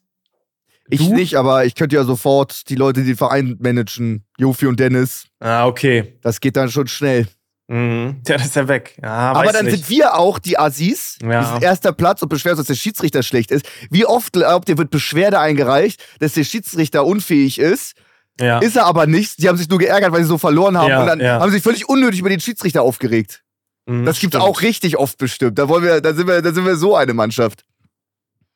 Ich 0.89 1.07
Du? 1.09 1.14
nicht, 1.14 1.35
aber 1.35 1.66
ich 1.66 1.74
könnte 1.74 1.97
ja 1.97 2.05
sofort 2.05 2.68
die 2.70 2.74
Leute, 2.76 3.01
die 3.03 3.09
den 3.09 3.16
Verein 3.16 3.57
managen, 3.61 4.24
Jofi 4.39 4.66
und 4.66 4.81
Dennis, 4.81 5.26
Ah, 5.41 5.66
okay. 5.66 6.16
das 6.22 6.41
geht 6.41 6.57
dann 6.57 6.70
schon 6.70 6.87
schnell. 6.89 7.26
Mhm. 7.68 8.22
Ja, 8.26 8.38
das 8.38 8.46
ist 8.46 8.56
ja 8.56 8.66
weg. 8.66 8.98
Ja, 9.02 9.32
Aber 9.32 9.52
dann 9.52 9.66
nicht. 9.66 9.76
sind 9.76 9.90
wir 9.90 10.16
auch 10.16 10.38
die 10.38 10.58
Assis. 10.58 11.18
Ja. 11.22 11.28
Wir 11.28 11.44
sind 11.44 11.62
erster 11.62 11.92
Platz 11.92 12.22
und 12.22 12.28
beschweren 12.30 12.56
uns, 12.58 12.66
dass 12.66 12.74
der 12.74 12.80
Schiedsrichter 12.82 13.22
schlecht 13.22 13.50
ist. 13.50 13.68
Wie 13.90 14.06
oft 14.06 14.32
glaubt 14.32 14.68
ihr, 14.70 14.78
wird 14.78 14.90
Beschwerde 14.90 15.38
eingereicht, 15.38 16.02
dass 16.18 16.32
der 16.32 16.44
Schiedsrichter 16.44 17.04
unfähig 17.04 17.58
ist? 17.58 17.94
ja. 18.40 18.58
Ist 18.60 18.76
er 18.76 18.86
aber 18.86 19.06
nicht. 19.06 19.42
Die 19.42 19.48
haben 19.48 19.58
sich 19.58 19.68
nur 19.68 19.78
geärgert, 19.78 20.12
weil 20.12 20.22
sie 20.22 20.28
so 20.28 20.38
verloren 20.38 20.78
haben. 20.78 20.88
Ja, 20.90 21.00
und 21.00 21.06
dann 21.08 21.20
ja. 21.20 21.40
haben 21.40 21.50
sie 21.50 21.56
sich 21.56 21.62
völlig 21.62 21.88
unnötig 21.88 22.20
über 22.20 22.28
den 22.30 22.40
Schiedsrichter 22.40 22.82
aufgeregt. 22.82 23.42
Mhm, 23.86 24.04
Das 24.04 24.20
gibt's 24.20 24.36
stimmt. 24.36 24.44
auch 24.48 24.62
richtig 24.62 24.96
oft 24.96 25.18
bestimmt. 25.18 25.58
Da 25.58 25.68
wollen 25.68 25.82
wir, 25.82 26.00
da 26.00 26.14
sind 26.14 26.26
wir, 26.28 26.40
da 26.40 26.52
sind 26.52 26.64
wir 26.64 26.76
so 26.76 26.94
eine 26.96 27.14
Mannschaft. 27.14 27.64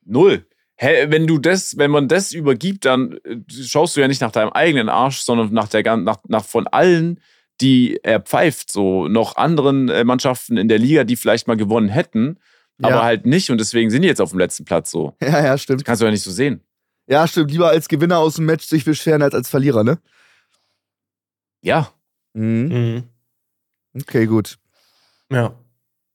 Null. 0.04 0.46
Hä, 0.76 1.06
wenn 1.10 1.26
du 1.26 1.38
das, 1.38 1.76
wenn 1.78 1.90
man 1.90 2.08
das 2.08 2.32
übergibt, 2.32 2.84
dann 2.84 3.18
äh, 3.24 3.36
schaust 3.50 3.96
du 3.96 4.00
ja 4.00 4.08
nicht 4.08 4.20
nach 4.20 4.32
deinem 4.32 4.50
eigenen 4.50 4.88
Arsch, 4.88 5.18
sondern 5.20 5.52
nach 5.52 5.68
der 5.68 5.96
nach, 5.96 6.18
nach 6.28 6.44
von 6.44 6.66
allen, 6.66 7.20
die 7.62 7.98
er 8.02 8.20
pfeift, 8.20 8.70
so 8.70 9.08
noch 9.08 9.36
anderen 9.36 9.88
äh, 9.88 10.04
Mannschaften 10.04 10.56
in 10.56 10.68
der 10.68 10.78
Liga, 10.78 11.04
die 11.04 11.16
vielleicht 11.16 11.46
mal 11.46 11.56
gewonnen 11.56 11.88
hätten, 11.88 12.38
Ja. 12.78 12.88
aber 12.88 13.02
halt 13.04 13.24
nicht 13.24 13.50
und 13.50 13.58
deswegen 13.58 13.90
sind 13.90 14.02
die 14.02 14.08
jetzt 14.08 14.20
auf 14.20 14.30
dem 14.30 14.38
letzten 14.40 14.64
Platz 14.64 14.90
so. 14.90 15.14
Ja, 15.22 15.42
ja, 15.44 15.56
stimmt. 15.56 15.84
Kannst 15.84 16.02
du 16.02 16.06
ja 16.06 16.10
nicht 16.10 16.22
so 16.24 16.30
sehen. 16.30 16.60
Ja, 17.06 17.26
stimmt. 17.26 17.50
Lieber 17.50 17.68
als 17.68 17.88
Gewinner 17.88 18.18
aus 18.18 18.34
dem 18.34 18.44
Match 18.46 18.66
sich 18.66 18.84
beschweren 18.84 19.22
als 19.22 19.34
als 19.34 19.48
Verlierer, 19.48 19.84
ne? 19.84 19.98
Ja. 21.62 21.92
Mhm. 22.34 22.68
Mhm. 22.68 23.02
Okay, 24.00 24.26
gut. 24.26 24.58
Ja. 25.30 25.54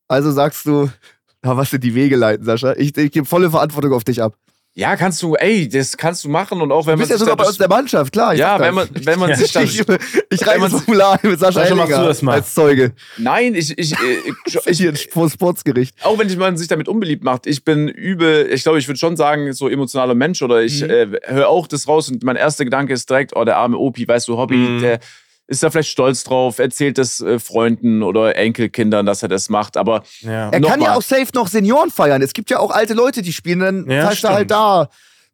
Also 0.07 0.31
sagst 0.31 0.65
du, 0.65 0.89
da 1.41 1.57
was 1.57 1.69
sind 1.69 1.83
die 1.83 1.95
Wege 1.95 2.15
leiten, 2.15 2.45
Sascha? 2.45 2.73
Ich, 2.73 2.95
ich 2.97 3.11
gebe 3.11 3.25
volle 3.25 3.49
Verantwortung 3.51 3.93
auf 3.93 4.03
dich 4.03 4.21
ab. 4.21 4.37
Ja, 4.79 4.95
kannst 4.95 5.23
du, 5.23 5.33
ey, 5.33 5.67
das 5.67 5.97
kannst 5.97 6.23
du 6.23 6.29
machen 6.29 6.61
und 6.61 6.71
auch 6.71 6.85
wenn 6.85 6.93
Du 6.93 6.99
bist 6.99 7.09
man 7.09 7.15
ja 7.15 7.19
sogar 7.19 7.35
bei 7.35 7.45
uns 7.45 7.57
der 7.57 7.67
Mannschaft, 7.67 8.13
klar. 8.13 8.35
ich 8.35 8.39
Ja, 8.39 8.59
wenn 8.59 8.75
man, 8.75 8.87
wenn 8.93 9.17
man 9.17 9.31
Ja. 9.31 9.35
sich 9.37 9.51
dann. 9.51 9.63
Ich, 9.63 9.79
ich 9.79 10.45
reiche 10.47 10.59
man 10.59 10.69
das 10.71 10.83
Formular 10.83 11.19
mit 11.23 11.39
Sascha, 11.39 11.61
Sascha, 11.61 11.73
machst 11.73 11.93
du 11.97 12.03
das 12.03 12.21
mal. 12.21 12.33
als 12.33 12.53
Zeuge. 12.53 12.91
Nein, 13.17 13.55
ich, 13.55 13.75
ich, 13.75 13.93
äh, 13.93 13.95
ich, 14.45 14.55
ich, 14.67 14.77
Hier 14.77 14.93
vor 15.09 15.31
Sportsgericht. 15.31 15.95
auch 16.03 16.19
wenn 16.19 16.37
man 16.37 16.57
sich 16.57 16.67
damit 16.67 16.87
unbeliebt 16.87 17.23
macht, 17.23 17.47
ich 17.47 17.63
bin 17.63 17.87
übel, 17.87 18.47
ich 18.53 18.61
glaube, 18.61 18.77
ich 18.77 18.87
würde 18.87 18.99
schon 18.99 19.17
sagen, 19.17 19.51
so 19.53 19.67
emotionaler 19.67 20.13
Mensch 20.13 20.43
oder 20.43 20.61
ich 20.61 20.83
Mhm. 20.83 20.89
äh, 20.91 21.07
höre 21.25 21.49
auch 21.49 21.65
das 21.65 21.87
raus 21.87 22.11
und 22.11 22.23
mein 22.23 22.35
erster 22.35 22.63
Gedanke 22.63 22.93
ist 22.93 23.09
direkt, 23.09 23.35
oh, 23.35 23.43
der 23.45 23.57
arme 23.57 23.77
Opi, 23.79 24.07
weißt 24.07 24.27
du, 24.27 24.37
Hobby, 24.37 24.57
Mhm. 24.57 24.81
der 24.81 24.99
ist 25.47 25.63
da 25.63 25.69
vielleicht 25.71 25.89
stolz 25.89 26.23
drauf, 26.23 26.59
erzählt 26.59 26.97
das 26.97 27.21
äh, 27.21 27.39
Freunden 27.39 28.03
oder 28.03 28.35
Enkelkindern, 28.35 29.05
dass 29.05 29.23
er 29.23 29.29
das 29.29 29.49
macht, 29.49 29.77
aber 29.77 30.03
Ja. 30.19 30.49
Er 30.49 30.51
kann 30.51 30.61
Nochmal. 30.61 30.79
ja 30.81 30.95
auch 30.95 31.01
safe 31.01 31.27
noch 31.33 31.47
Senioren 31.47 31.89
feiern. 31.89 32.21
Es 32.21 32.33
gibt 32.33 32.49
ja 32.49 32.59
auch 32.59 32.71
alte 32.71 32.93
Leute, 32.93 33.21
die 33.21 33.33
spielen, 33.33 33.59
dann 33.59 33.89
Ja, 33.89 34.07
zeigst 34.07 34.23
du 34.23 34.29
halt 34.29 34.51
da. 34.51 34.89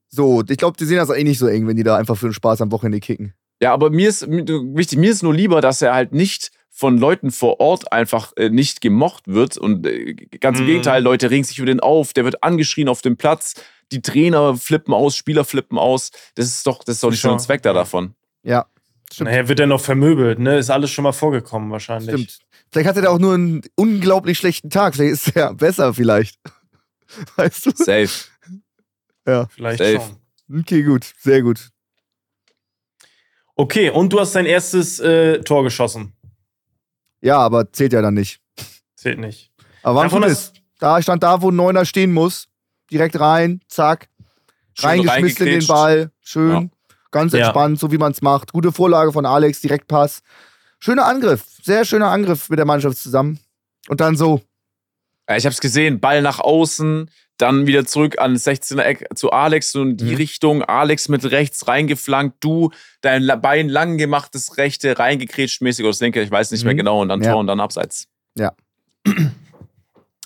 So, 0.09 0.43
ich 0.47 0.57
glaube, 0.57 0.77
die 0.77 0.85
sehen 0.85 0.97
das 0.97 1.09
eh 1.09 1.23
nicht 1.23 1.39
so 1.39 1.47
eng, 1.47 1.67
wenn 1.67 1.75
die 1.75 1.83
da 1.83 1.97
einfach 1.97 2.15
für 2.17 2.27
den 2.27 2.33
Spaß 2.33 2.61
am 2.61 2.71
Wochenende 2.71 2.99
kicken. 2.99 3.33
ja, 3.61 3.73
aber 3.73 3.89
mir 3.89 4.09
ist 4.09 4.27
wichtig, 4.29 4.99
mir 4.99 5.09
ist 5.11 5.23
nur 5.23 5.33
lieber, 5.33 5.59
dass 5.61 5.81
er 5.81 5.93
halt 5.95 6.13
nicht 6.13 6.51
von 6.69 6.97
Leuten 6.97 7.31
vor 7.31 7.59
Ort 7.59 7.91
einfach 7.91 8.33
äh, 8.35 8.49
nicht 8.49 8.81
gemocht 8.81 9.23
wird 9.27 9.57
und 9.57 9.85
äh, 9.87 10.13
ganz 10.39 10.57
im 10.59 10.65
Mhm. 10.65 10.69
Gegenteil, 10.69 11.01
Leute 11.03 11.29
regen 11.31 11.43
sich 11.43 11.57
über 11.59 11.67
den 11.67 11.79
auf, 11.79 12.13
der 12.13 12.25
wird 12.25 12.43
angeschrien 12.43 12.89
auf 12.89 13.01
dem 13.01 13.15
Platz, 13.17 13.53
die 13.91 14.01
Trainer 14.01 14.55
flippen 14.57 14.93
aus, 14.93 15.15
Spieler 15.15 15.45
flippen 15.45 15.77
aus, 15.77 16.11
das 16.35 16.47
ist 16.47 16.65
doch, 16.67 16.83
das 16.83 16.95
ist 16.95 17.03
doch 17.03 17.11
nicht 17.11 17.21
so 17.21 17.29
ein 17.29 17.33
Schon. 17.33 17.39
Zweck 17.39 17.61
da 17.63 17.73
davon. 17.73 18.15
Ja, 18.43 18.65
stimmt. 19.13 19.29
Nachher 19.29 19.47
wird 19.47 19.59
er 19.59 19.67
noch 19.67 19.81
vermöbelt, 19.81 20.39
ne? 20.39 20.57
Ist 20.57 20.69
alles 20.69 20.91
schon 20.91 21.03
mal 21.03 21.11
vorgekommen 21.11 21.71
wahrscheinlich. 21.71 22.09
Stimmt. 22.09 22.39
Vielleicht 22.71 22.89
hat 22.89 22.95
er 22.95 23.03
da 23.03 23.09
auch 23.09 23.19
nur 23.19 23.33
einen 23.35 23.61
unglaublich 23.75 24.37
schlechten 24.37 24.69
Tag. 24.69 24.95
Vielleicht 24.95 25.13
ist 25.13 25.35
er 25.35 25.53
besser, 25.53 25.93
vielleicht. 25.93 26.39
Weißt 27.35 27.65
du? 27.65 27.71
Safe. 27.71 28.09
Vielleicht 29.55 29.77
Safe. 29.77 30.01
schon. 30.01 30.59
Okay, 30.59 30.83
gut. 30.83 31.13
Sehr 31.19 31.41
gut. 31.41 31.69
Okay, 33.55 33.89
und 33.89 34.11
du 34.11 34.19
hast 34.19 34.33
dein 34.33 34.45
erstes 34.45 34.99
äh, 34.99 35.39
Tor 35.41 35.63
geschossen. 35.63 36.13
Ja, 37.21 37.37
aber 37.37 37.71
zählt 37.71 37.93
ja 37.93 38.01
dann 38.01 38.15
nicht. 38.15 38.41
Zählt 38.95 39.19
nicht. 39.19 39.51
Aber 39.83 40.11
wann 40.11 40.23
es? 40.23 40.53
Da 40.79 41.01
stand 41.01 41.23
da, 41.23 41.41
wo 41.41 41.51
ein 41.51 41.55
Neuner 41.55 41.85
stehen 41.85 42.11
muss. 42.11 42.47
Direkt 42.91 43.19
rein, 43.19 43.61
zack. 43.67 44.09
Schön 44.73 44.89
reingeschmissen 44.89 45.47
in 45.47 45.59
den. 45.59 45.67
Ball. 45.67 46.11
Schön. 46.21 46.71
Ganz 47.13 47.31
Ja. 47.31 47.39
entspannt, 47.45 47.79
so 47.79 47.91
wie 47.93 47.97
man 47.97 48.11
es 48.11 48.21
macht. 48.21 48.51
Gute 48.51 48.73
Vorlage 48.73 49.13
von 49.13 49.25
Alex, 49.25 49.61
Direktpass. 49.61 50.21
Schöner 50.79 51.05
Angriff. 51.05 51.45
Sehr 51.63 51.85
schöner 51.85 52.09
Angriff 52.09 52.49
mit 52.49 52.59
der 52.59 52.65
Mannschaft 52.65 52.97
zusammen. 52.97 53.39
Und 53.87 54.01
dann 54.01 54.17
so. 54.17 54.41
Ja, 55.29 55.37
ich 55.37 55.45
habe 55.45 55.53
es 55.53 55.61
gesehen, 55.61 56.01
Ball 56.01 56.21
nach 56.21 56.39
außen, 56.41 57.09
dann 57.37 57.65
wieder 57.67 57.85
zurück 57.85 58.19
an 58.19 58.33
das 58.33 58.43
16er 58.45 58.83
Eck 58.83 59.07
zu 59.15 59.31
Alex, 59.31 59.71
so 59.71 59.81
in 59.83 59.95
die 59.95 60.11
Mhm. 60.11 60.15
Richtung. 60.15 60.63
Alex 60.63 61.07
mit 61.07 61.23
rechts 61.31 61.67
reingeflankt, 61.67 62.37
du 62.43 62.71
dein 63.01 63.25
Bein 63.41 63.69
lang 63.69 63.97
gemachtes 63.97 64.57
rechte, 64.57 64.99
reingekrätscht 64.99 65.61
mäßig 65.61 65.83
oder 65.85 65.91
das 65.91 66.01
linke, 66.01 66.21
ich 66.21 66.29
weiß 66.31 66.51
nicht 66.51 66.63
mehr 66.65 66.73
Mhm. 66.73 66.77
genau, 66.77 67.01
und 67.01 67.07
dann 67.09 67.21
Ja. 67.21 67.31
Tor 67.31 67.39
und 67.39 67.47
dann 67.47 67.59
Abseits. 67.61 68.07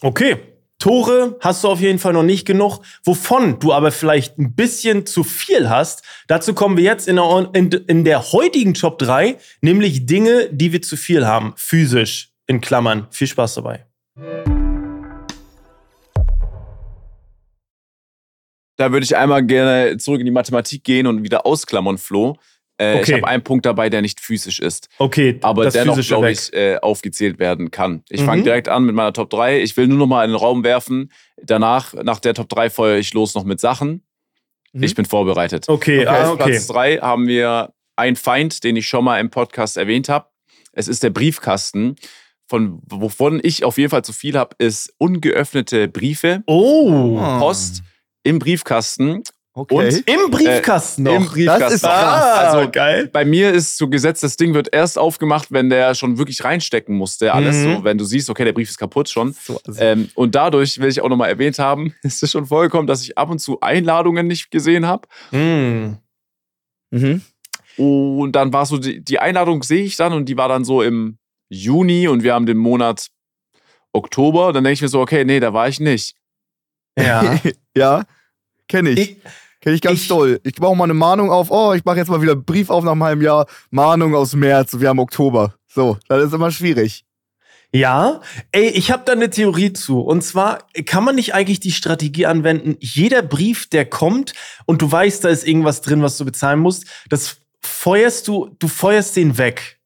Okay. 0.01 0.37
Tore 0.79 1.37
hast 1.39 1.63
du 1.63 1.69
auf 1.69 1.79
jeden 1.79 1.97
Fall 1.97 2.13
noch 2.13 2.23
nicht 2.23 2.45
genug. 2.45 2.81
Wovon 3.03 3.59
du 3.59 3.73
aber 3.73 3.91
vielleicht 3.91 4.37
ein 4.37 4.53
bisschen 4.53 5.05
zu 5.07 5.23
viel 5.23 5.69
hast, 5.69 6.03
dazu 6.27 6.53
kommen 6.53 6.77
wir 6.77 6.83
jetzt 6.83 7.07
in 7.07 7.15
der, 7.15 7.49
in, 7.53 7.71
in 7.71 8.03
der 8.03 8.31
heutigen 8.31 8.75
Top 8.75 8.99
3, 8.99 9.37
nämlich 9.61 10.05
Dinge, 10.05 10.49
die 10.51 10.71
wir 10.71 10.81
zu 10.81 10.95
viel 10.95 11.25
haben, 11.25 11.53
physisch, 11.57 12.29
in 12.45 12.61
Klammern. 12.61 13.07
Viel 13.09 13.27
Spaß 13.27 13.55
dabei. 13.55 13.85
Da 18.79 18.91
würde 18.91 19.03
ich 19.03 19.17
einmal 19.17 19.43
gerne 19.43 19.97
zurück 19.97 20.19
in 20.19 20.25
die 20.25 20.31
Mathematik 20.31 20.83
gehen 20.83 21.07
und 21.07 21.23
wieder 21.23 21.47
ausklammern, 21.47 21.97
Flo. 21.97 22.37
Äh, 22.79 22.95
Ich 22.95 22.99
Okay. 23.01 23.13
habe 23.15 23.27
einen 23.27 23.43
Punkt 23.43 23.65
dabei, 23.65 23.89
der 23.89 24.01
nicht 24.01 24.19
physisch 24.19 24.59
ist, 24.59 24.87
Okay, 24.99 25.37
aber 25.41 25.69
dennoch, 25.69 25.99
glaube 25.99 26.31
ich, 26.31 26.53
äh, 26.53 26.77
aufgezählt 26.77 27.39
werden 27.39 27.71
kann. 27.71 28.03
Ich 28.09 28.21
Mhm. 28.21 28.25
fange 28.25 28.43
direkt 28.43 28.69
an 28.69 28.83
mit 28.85 28.93
meiner 28.95 29.13
Top 29.13 29.29
3. 29.29 29.61
Ich 29.61 29.75
will 29.77 29.87
nur 29.87 29.97
noch 29.97 30.07
mal 30.07 30.23
in 30.25 30.31
den 30.31 30.37
Raum 30.39 30.63
werfen. 30.63 31.11
Danach, 31.41 31.93
nach 31.93 32.19
der 32.19 32.33
Top 32.33 32.49
3, 32.49 32.69
feuere 32.69 32.97
ich 32.97 33.13
los 33.13 33.33
noch 33.35 33.43
mit 33.45 33.59
Sachen. 33.59 34.03
Mhm. 34.73 34.83
Ich 34.83 34.93
bin 34.95 35.05
vorbereitet. 35.05 35.67
Okay, 35.67 36.05
Auf 36.07 36.15
ah, 36.15 36.31
okay. 36.33 36.43
Platz 36.51 36.67
3 36.67 36.97
haben 36.97 37.27
wir 37.27 37.73
einen 37.95 38.15
Feind, 38.15 38.63
den 38.63 38.75
ich 38.75 38.87
schon 38.87 39.03
mal 39.05 39.19
im 39.19 39.29
Podcast 39.31 39.75
erwähnt 39.77 40.07
habe. 40.09 40.27
Es 40.73 40.87
ist 40.87 41.01
der 41.03 41.09
Briefkasten. 41.09 41.95
Von, 42.49 42.79
wovon 42.85 43.41
ich 43.43 43.65
auf 43.65 43.77
jeden 43.77 43.89
Fall 43.89 44.03
zu 44.05 44.13
viel 44.13 44.37
habe, 44.37 44.55
ist 44.59 44.93
ungeöffnete 44.99 45.87
Briefe, 45.89 46.43
Oh. 46.45 47.17
Post 47.39 47.81
im 48.23 48.39
Briefkasten. 48.39 49.23
Okay. 49.59 49.73
Und- 49.75 50.07
im 50.07 50.29
Briefkasten 50.29 51.01
noch. 51.03 51.13
Im 51.15 51.25
Briefkasten. 51.25 51.63
Das 51.63 51.73
ist 51.73 51.81
krass. 51.81 51.91
ah, 52.23 52.33
Also, 52.51 52.69
geil. 52.69 53.07
bei 53.11 53.25
mir 53.25 53.51
ist 53.51 53.75
so 53.77 53.87
gesetzt, 53.89 54.21
das 54.21 54.37
Ding 54.37 54.53
wird 54.53 54.69
erst 54.71 54.99
aufgemacht, 54.99 55.51
wenn 55.51 55.71
der 55.71 55.95
schon 55.95 56.19
wirklich 56.19 56.43
reinstecken 56.43 56.95
musste. 56.95 57.33
Alles 57.33 57.55
Mhm. 57.55 57.63
so, 57.77 57.83
wenn 57.83 57.97
du 57.97 58.05
siehst, 58.05 58.29
okay, 58.29 58.45
der 58.45 58.53
Brief 58.53 58.69
ist 58.69 58.77
kaputt 58.77 59.09
schon. 59.09 59.33
so, 59.33 59.59
also, 59.65 59.81
Ähm, 59.81 60.09
und 60.13 60.35
dadurch 60.35 60.77
will 60.79 60.89
ich 60.89 61.01
auch 61.01 61.09
nochmal 61.09 61.29
erwähnt 61.29 61.57
haben, 61.57 61.95
ist 62.03 62.21
es 62.21 62.29
schon 62.31 62.45
vorgekommen, 62.45 62.85
dass 62.85 63.01
ich 63.01 63.17
ab 63.17 63.31
und 63.31 63.39
zu 63.39 63.59
Einladungen 63.61 64.27
nicht 64.27 64.51
gesehen 64.51 64.85
habe. 64.85 65.07
Hm. 65.31 65.97
mhm. 66.91 67.21
Und 67.77 68.31
dann 68.33 68.53
war 68.53 68.65
so, 68.67 68.77
die, 68.77 69.03
die 69.03 69.17
Einladung 69.19 69.63
sehe 69.63 69.83
ich 69.83 69.95
dann 69.95 70.13
und 70.13 70.25
die 70.29 70.37
war 70.37 70.49
dann 70.49 70.65
so 70.65 70.83
im 70.83 71.17
Juni 71.49 72.07
und 72.07 72.21
wir 72.21 72.33
haben 72.35 72.45
den 72.45 72.57
Monat 72.57 73.07
Oktober. 73.93 74.53
Dann 74.53 74.63
denke 74.63 74.73
ich 74.75 74.81
mir 74.83 74.87
so, 74.87 74.99
okay, 75.01 75.25
nee, 75.25 75.39
da 75.39 75.51
war 75.53 75.67
ich 75.67 75.79
nicht. 75.79 76.15
Ja. 76.99 77.39
ja, 77.75 78.03
kenne 78.67 78.91
ich. 78.91 78.99
Ich- 78.99 79.17
Kenne 79.61 79.75
ich 79.75 79.81
ganz 79.81 80.01
ich- 80.01 80.07
doll. 80.07 80.39
Ich 80.43 80.55
brauche 80.55 80.75
mal 80.75 80.83
eine 80.85 80.93
Mahnung 80.93 81.31
auf, 81.31 81.49
oh, 81.51 81.73
ich 81.73 81.83
mache 81.85 81.97
jetzt 81.97 82.09
mal 82.09 82.21
wieder 82.21 82.33
einen 82.33 82.45
Brief 82.45 82.69
auf 82.69 82.83
nach 82.83 82.91
einem 82.91 83.03
halben 83.03 83.21
Jahr. 83.21 83.47
Mahnung 83.71 84.15
aus 84.15 84.33
März 84.33 84.79
wir 84.79 84.89
haben 84.89 84.99
Oktober. 84.99 85.55
So, 85.67 85.97
das 86.07 86.25
ist 86.25 86.33
immer 86.33 86.51
schwierig. 86.51 87.03
Ja, 87.73 88.21
ey, 88.53 88.69
ich 88.69 88.91
habe 88.91 89.03
da 89.05 89.11
eine 89.11 89.29
Theorie 89.29 89.73
zu. 89.73 89.99
Und 89.99 90.21
zwar 90.23 90.59
kann 90.85 91.03
man 91.03 91.15
nicht 91.15 91.33
eigentlich 91.33 91.59
die 91.59 91.71
Strategie 91.73 92.25
anwenden, 92.25 92.77
jeder 92.79 93.21
Brief, 93.21 93.67
der 93.67 93.85
kommt 93.85 94.33
und 94.65 94.81
du 94.81 94.89
weißt, 94.89 95.23
da 95.23 95.29
ist 95.29 95.45
irgendwas 95.45 95.81
drin, 95.81 96.01
was 96.01 96.17
du 96.17 96.23
bezahlen 96.23 96.59
musst, 96.59 96.85
das 97.09 97.37
feuerst 97.61 98.27
du, 98.27 98.55
du 98.59 98.67
feuerst 98.69 99.15
den 99.17 99.37
weg. 99.37 99.79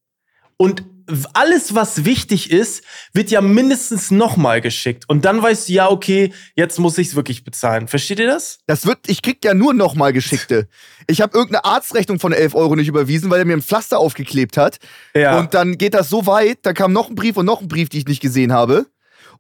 Und 0.58 0.84
alles, 1.34 1.76
was 1.76 2.06
wichtig 2.06 2.52
ist, 2.52 2.84
wird 3.14 3.32
ja 3.32 3.42
mindestens 3.42 4.12
nochmal 4.12 4.62
geschickt. 4.62 5.06
Und 5.08 5.26
dann 5.26 5.42
weißt 5.42 5.70
du, 5.70 5.74
ja, 5.74 5.90
okay, 5.90 6.34
jetzt 6.56 6.80
muss 6.80 6.98
ich 6.98 7.10
es 7.10 7.16
wirklich 7.16 7.44
bezahlen. 7.44 7.88
Versteht 7.88 8.20
ihr 8.20 8.28
das? 8.28 8.60
Das 8.68 8.86
wird, 8.86 9.00
ich 9.08 9.22
krieg 9.22 9.44
ja 9.44 9.54
nur 9.54 9.74
nochmal 9.74 10.14
Geschickte. 10.14 10.68
Ich 11.08 11.22
habe 11.22 11.38
irgendeine 11.38 11.66
Arztrechnung 11.66 12.20
von 12.20 12.34
11 12.34 12.56
Euro 12.56 12.76
nicht 12.76 12.88
überwiesen, 12.88 13.30
weil 13.30 13.40
er 13.40 13.46
mir 13.46 13.54
ein 13.54 13.62
Pflaster 13.62 14.00
aufgeklebt 14.00 14.58
hat. 14.58 14.78
Ja. 15.14 15.40
Und 15.40 15.54
dann 15.54 15.78
geht 15.78 15.94
das 15.94 16.10
so 16.10 16.26
weit, 16.26 16.60
da 16.64 16.74
kam 16.74 16.94
noch 16.94 17.10
ein 17.10 17.16
Brief 17.16 17.38
und 17.38 17.46
noch 17.46 17.62
ein 17.62 17.68
Brief, 17.68 17.90
die 17.90 18.00
ich 18.00 18.08
nicht 18.08 18.22
gesehen 18.22 18.54
habe. 18.54 18.86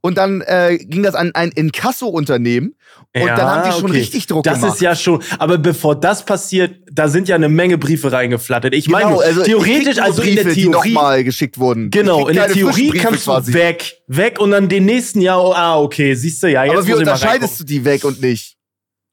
Und 0.04 0.18
dann 0.18 0.42
äh, 0.42 0.78
ging 0.80 1.04
das 1.04 1.14
an 1.14 1.32
ein 1.36 1.52
Inkasso-Unternehmen. 1.52 2.76
Und 3.14 3.22
Ja, 3.22 3.36
dann 3.36 3.46
haben 3.48 3.70
die 3.70 3.76
schon 3.80 3.92
okay. 3.92 4.00
richtig 4.00 4.26
Druck 4.26 4.44
Das 4.44 4.60
gemacht. 4.60 4.76
ist 4.76 4.82
ja 4.82 4.96
schon, 4.96 5.22
aber 5.38 5.58
bevor 5.60 5.96
das 6.00 6.26
passiert, 6.26 6.78
da 6.92 7.08
sind 7.08 7.28
ja 7.28 7.36
eine 7.36 7.50
Menge 7.50 7.78
Briefe 7.78 8.12
reingeflattert. 8.12 8.74
Ich 8.74 8.90
meine, 8.90 9.10
Genau, 9.10 9.20
also 9.20 9.44
theoretisch, 9.44 10.00
also 10.00 10.24
in 10.24 10.36
der 10.36 10.44
Briefe, 10.44 10.56
die 10.56 10.62
Theorie, 10.64 10.94
nochmal 10.94 11.24
geschickt 11.24 11.60
wurden. 11.60 11.92
Genau, 11.92 12.28
in 12.28 12.36
der 12.36 12.48
Theorie 12.48 12.90
Briefe 12.90 13.04
kannst 13.04 13.28
du 13.28 13.32
quasi. 13.32 13.54
weg, 13.54 14.02
weg 14.08 14.40
und 14.40 14.52
dann 14.52 14.70
den 14.70 14.86
nächsten 14.86 15.22
Jahr, 15.22 15.44
oh, 15.44 15.54
ah, 15.54 15.80
okay, 15.80 16.16
siehst 16.16 16.42
du, 16.42 16.48
ja, 16.48 16.64
jetzt 16.64 16.74
Aber 16.74 16.88
wie 16.88 16.94
unterscheidest 16.94 17.60
du 17.60 17.64
die 17.64 17.86
weg 17.86 18.04
und 18.04 18.22
nicht? 18.22 18.58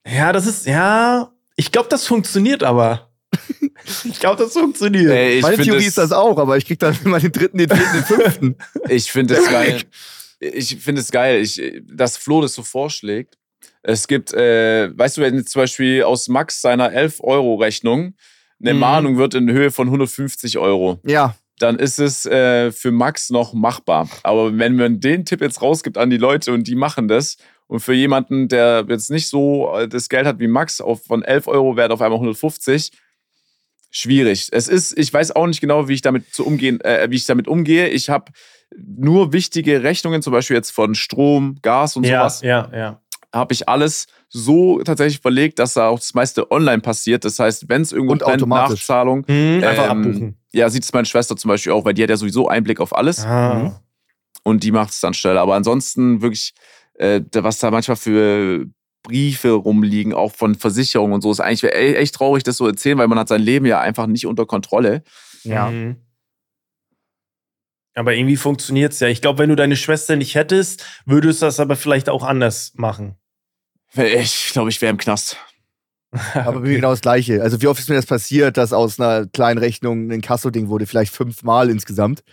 Ja, 0.07 0.31
das 0.33 0.47
ist, 0.47 0.65
ja, 0.65 1.31
ich 1.55 1.71
glaube, 1.71 1.89
das 1.89 2.07
funktioniert 2.07 2.63
aber. 2.63 3.09
Ich 4.03 4.19
glaube, 4.19 4.43
das 4.43 4.53
funktioniert. 4.53 5.09
Ey, 5.09 5.37
ich 5.37 5.41
Meine 5.41 5.55
find 5.55 5.67
Theorie 5.69 5.85
ist 5.85 5.97
das 5.97 6.11
auch, 6.11 6.37
aber 6.37 6.57
ich 6.57 6.65
krieg 6.65 6.77
dann 6.79 6.95
immer 7.03 7.19
den 7.19 7.31
dritten, 7.31 7.57
den 7.57 7.69
vierten, 7.69 7.93
den 7.93 8.03
fünften. 8.03 8.55
Ich 8.89 9.11
finde 9.11 9.35
es 9.35 9.45
geil. 9.49 9.81
Ich 10.39 10.77
finde 10.77 11.01
es 11.01 11.11
geil, 11.11 11.41
ich, 11.41 11.61
dass 11.83 12.17
Flo 12.17 12.41
das 12.41 12.53
so 12.53 12.63
vorschlägt. 12.63 13.37
Es 13.83 14.07
gibt, 14.07 14.33
äh, 14.33 14.97
weißt 14.97 15.17
du, 15.17 15.21
wenn 15.21 15.35
jetzt 15.35 15.51
zum 15.51 15.61
Beispiel 15.63 16.03
aus 16.03 16.27
Max 16.27 16.61
seiner 16.61 16.91
11-Euro-Rechnung 16.91 18.13
eine 18.61 18.73
Mhm. 18.73 18.79
Mahnung 18.79 19.17
wird 19.17 19.33
in 19.35 19.49
Höhe 19.51 19.71
von 19.71 19.87
150 19.87 20.57
Euro, 20.57 20.99
Ja, 21.05 21.35
dann 21.59 21.77
ist 21.77 21.99
es 21.99 22.25
äh, 22.25 22.71
für 22.71 22.91
Max 22.91 23.29
noch 23.29 23.53
machbar. 23.53 24.09
Aber 24.23 24.57
wenn 24.57 24.75
man 24.75 24.99
den 24.99 25.25
Tipp 25.25 25.41
jetzt 25.41 25.61
rausgibt 25.61 25.97
an 25.97 26.09
die 26.09 26.17
Leute 26.17 26.53
und 26.53 26.67
die 26.67 26.75
machen 26.75 27.07
das 27.09 27.37
und 27.67 27.81
für 27.81 27.93
jemanden, 27.93 28.47
der 28.47 28.85
jetzt 28.87 29.11
nicht 29.11 29.27
so 29.27 29.73
äh, 29.77 29.87
das 29.87 30.07
Geld 30.09 30.25
hat 30.25 30.39
wie 30.39 30.47
Max, 30.47 30.79
auf, 30.81 31.03
von 31.05 31.21
11 31.23 31.47
Euro 31.47 31.75
wert 31.75 31.91
auf 31.91 32.01
einmal 32.01 32.17
150, 32.17 32.91
schwierig. 33.91 34.49
Es 34.51 34.67
ist, 34.67 34.97
ich 34.97 35.11
weiß 35.13 35.31
auch 35.31 35.47
nicht 35.47 35.61
genau, 35.61 35.87
wie 35.87 35.93
ich 35.93 36.01
damit 36.01 36.33
zu 36.33 36.45
umgehen, 36.45 36.79
äh, 36.81 37.07
wie 37.09 37.15
ich 37.15 37.25
damit 37.25 37.47
umgehe. 37.47 37.87
Ich 37.89 38.09
habe 38.09 38.31
nur 38.77 39.33
wichtige 39.33 39.83
Rechnungen, 39.83 40.21
zum 40.21 40.33
Beispiel 40.33 40.55
jetzt 40.55 40.71
von 40.71 40.95
Strom, 40.95 41.57
Gas 41.61 41.95
und 41.95 42.05
ja, 42.05 42.19
sowas, 42.21 42.41
ja, 42.41 42.69
ja. 42.73 43.01
habe 43.33 43.53
ich 43.53 43.67
alles 43.67 44.07
so 44.29 44.79
tatsächlich 44.83 45.19
verlegt, 45.21 45.57
dass 45.59 45.73
da 45.73 45.87
auch 45.87 45.99
das 45.99 46.13
meiste 46.13 46.51
online 46.51 46.81
passiert. 46.81 47.25
Das 47.25 47.39
heißt, 47.39 47.67
wenn 47.67 47.81
es 47.81 47.91
irgendwo 47.91 48.13
Und 48.13 48.19
brennt, 48.21 48.41
automatisch. 48.41 48.81
Nachzahlung, 48.81 49.25
Mhm, 49.27 49.63
einfach 49.63 49.89
Ähm, 49.91 50.05
abbuchen. 50.05 50.37
ja, 50.53 50.69
sieht 50.69 50.83
es 50.83 50.93
meine 50.93 51.05
Schwester 51.05 51.35
zum 51.35 51.49
Beispiel 51.49 51.71
auch, 51.71 51.83
weil 51.85 51.93
die 51.95 52.03
hat 52.03 52.09
ja 52.11 52.17
sowieso 52.17 52.47
Einblick 52.47 52.79
auf 52.79 52.95
alles 52.95 53.25
Ah. 53.25 53.81
und 54.43 54.63
die 54.63 54.71
macht 54.71 54.91
es 54.91 54.99
dann 54.99 55.13
schnell. 55.15 55.37
Aber 55.39 55.55
ansonsten 55.55 56.21
wirklich, 56.21 56.53
äh, 56.95 57.21
was 57.33 57.57
da 57.59 57.71
manchmal 57.71 57.97
für 57.97 58.65
Briefe 59.01 59.51
rumliegen, 59.51 60.13
auch 60.13 60.31
von 60.33 60.53
Versicherungen 60.55 61.13
und 61.13 61.21
so, 61.21 61.31
ist 61.31 61.39
eigentlich 61.39 61.63
echt 61.73 62.13
traurig, 62.15 62.43
das 62.43 62.57
so 62.57 62.67
erzählen, 62.67 62.97
weil 62.99 63.07
man 63.07 63.17
hat 63.17 63.29
sein 63.29 63.41
Leben 63.41 63.65
ja 63.65 63.79
einfach 63.79 64.05
nicht 64.07 64.27
unter 64.27 64.45
Kontrolle. 64.45 65.03
ja. 65.43 65.71
Mhm. 65.71 65.95
Aber 67.99 68.15
irgendwie 68.15 68.37
funktioniert 68.37 68.93
es 68.93 69.01
ja. 69.01 69.09
Ich 69.09 69.21
glaube, 69.21 69.39
wenn 69.39 69.49
du 69.49 69.57
deine 69.57 69.75
Schwester 69.75 70.15
nicht 70.15 70.33
hättest, 70.33 70.85
würdest 71.05 71.41
du 71.41 71.47
das 71.47 71.59
aber 71.59 71.75
vielleicht 71.75 72.07
auch 72.07 72.23
anders 72.23 72.71
machen. 72.75 73.17
Ich 73.93 74.51
glaube, 74.53 74.69
ich 74.69 74.81
wäre 74.81 74.91
im 74.91 74.97
Knast. 74.97 75.35
Aber 76.33 76.61
mir 76.61 76.75
genau 76.75 76.91
das 76.91 77.01
Gleiche. 77.01 77.43
Also 77.43 77.61
wie 77.61 77.67
oft 77.67 77.77
ist 77.77 77.89
mir 77.89 77.97
das 77.97 78.05
passiert, 78.05 78.55
dass 78.55 78.71
aus 78.71 79.01
einer 79.01 79.27
kleinen 79.27 79.57
Rechnung 79.57 80.09
ein 80.11 80.21
Kasso-Ding 80.21 80.69
wurde? 80.69 80.87
Vielleicht 80.87 81.13
fünfmal 81.13 81.69
insgesamt. 81.69 82.23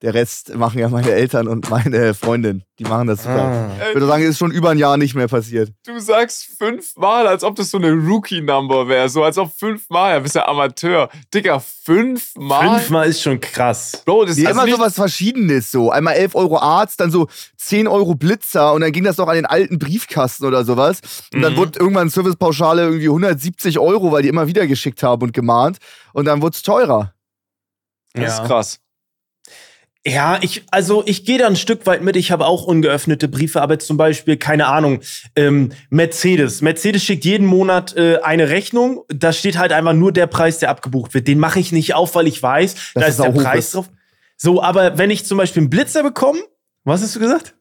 Der 0.00 0.14
Rest 0.14 0.54
machen 0.54 0.78
ja 0.78 0.88
meine 0.88 1.10
Eltern 1.10 1.48
und 1.48 1.68
meine 1.70 2.14
Freundin. 2.14 2.62
Die 2.78 2.84
machen 2.84 3.08
das 3.08 3.24
super. 3.24 3.68
Ah. 3.76 3.88
Ich 3.88 3.94
würde 3.94 4.06
sagen, 4.06 4.22
es 4.22 4.28
ist 4.30 4.38
schon 4.38 4.52
über 4.52 4.70
ein 4.70 4.78
Jahr 4.78 4.96
nicht 4.96 5.16
mehr 5.16 5.26
passiert. 5.26 5.72
Du 5.84 5.98
sagst 5.98 6.44
fünfmal, 6.56 7.26
als 7.26 7.42
ob 7.42 7.56
das 7.56 7.70
so 7.72 7.78
eine 7.78 7.90
Rookie-Number 7.92 8.86
wäre. 8.86 9.08
So 9.08 9.24
als 9.24 9.38
ob 9.38 9.52
fünfmal, 9.52 10.12
ja, 10.12 10.20
bist 10.20 10.36
ja 10.36 10.46
Amateur. 10.46 11.08
Digga, 11.34 11.58
fünfmal? 11.58 12.78
Fünfmal 12.78 13.08
ist 13.08 13.22
schon 13.22 13.40
krass. 13.40 14.00
Bro, 14.06 14.26
das 14.26 14.36
Die 14.36 14.44
ist 14.44 14.50
immer 14.50 14.66
nicht, 14.66 14.76
so 14.76 14.80
was 14.80 14.94
Verschiedenes 14.94 15.72
so. 15.72 15.90
Einmal 15.90 16.14
11 16.14 16.36
Euro 16.36 16.58
Arzt, 16.58 17.00
dann 17.00 17.10
so 17.10 17.26
10 17.56 17.88
Euro 17.88 18.14
Blitzer 18.14 18.74
und 18.74 18.82
dann 18.82 18.92
ging 18.92 19.02
das 19.02 19.16
noch 19.16 19.26
an 19.26 19.34
den 19.34 19.46
alten 19.46 19.80
Briefkasten 19.80 20.44
oder 20.44 20.64
sowas. 20.64 21.00
Und 21.34 21.42
dann 21.42 21.54
Mhm. 21.54 21.56
wurde 21.56 21.80
irgendwann 21.80 22.08
Servicepauschale 22.08 22.82
irgendwie 22.82 23.08
170 23.08 23.80
Euro, 23.80 24.12
weil 24.12 24.22
die 24.22 24.28
immer 24.28 24.46
wieder 24.46 24.68
geschickt 24.68 25.02
haben 25.02 25.22
und 25.22 25.32
gemahnt. 25.32 25.78
Und 26.12 26.26
dann 26.26 26.40
wurde 26.40 26.54
es 26.54 26.62
teurer. 26.62 27.14
das 28.14 28.22
ja. 28.22 28.42
ist 28.42 28.48
krass. 28.48 28.80
Ja, 30.08 30.38
ich, 30.40 30.62
also 30.70 31.02
ich 31.06 31.24
gehe 31.24 31.38
da 31.38 31.46
ein 31.46 31.56
Stück 31.56 31.86
weit 31.86 32.02
mit. 32.02 32.16
Ich 32.16 32.30
habe 32.30 32.46
auch 32.46 32.64
ungeöffnete 32.64 33.28
Briefe, 33.28 33.62
aber 33.62 33.78
zum 33.78 33.96
Beispiel, 33.96 34.36
keine 34.36 34.66
Ahnung, 34.66 35.00
ähm, 35.36 35.70
Mercedes. 35.90 36.62
Mercedes 36.62 37.02
schickt 37.02 37.24
jeden 37.24 37.46
Monat 37.46 37.96
äh, 37.96 38.18
eine 38.22 38.48
Rechnung. 38.48 39.02
Da 39.08 39.32
steht 39.32 39.58
halt 39.58 39.72
einfach 39.72 39.92
nur 39.92 40.12
der 40.12 40.26
Preis, 40.26 40.58
der 40.58 40.70
abgebucht 40.70 41.14
wird. 41.14 41.28
Den 41.28 41.38
mache 41.38 41.60
ich 41.60 41.72
nicht 41.72 41.94
auf, 41.94 42.14
weil 42.14 42.26
ich 42.26 42.42
weiß, 42.42 42.92
da 42.94 43.02
es 43.02 43.10
ist 43.10 43.20
der 43.20 43.30
Preis 43.30 43.66
ist. 43.66 43.74
drauf. 43.74 43.90
So, 44.36 44.62
aber 44.62 44.98
wenn 44.98 45.10
ich 45.10 45.26
zum 45.26 45.38
Beispiel 45.38 45.62
einen 45.62 45.70
Blitzer 45.70 46.02
bekomme, 46.02 46.40
was 46.84 47.02
hast 47.02 47.16
du 47.16 47.20
gesagt? 47.20 47.54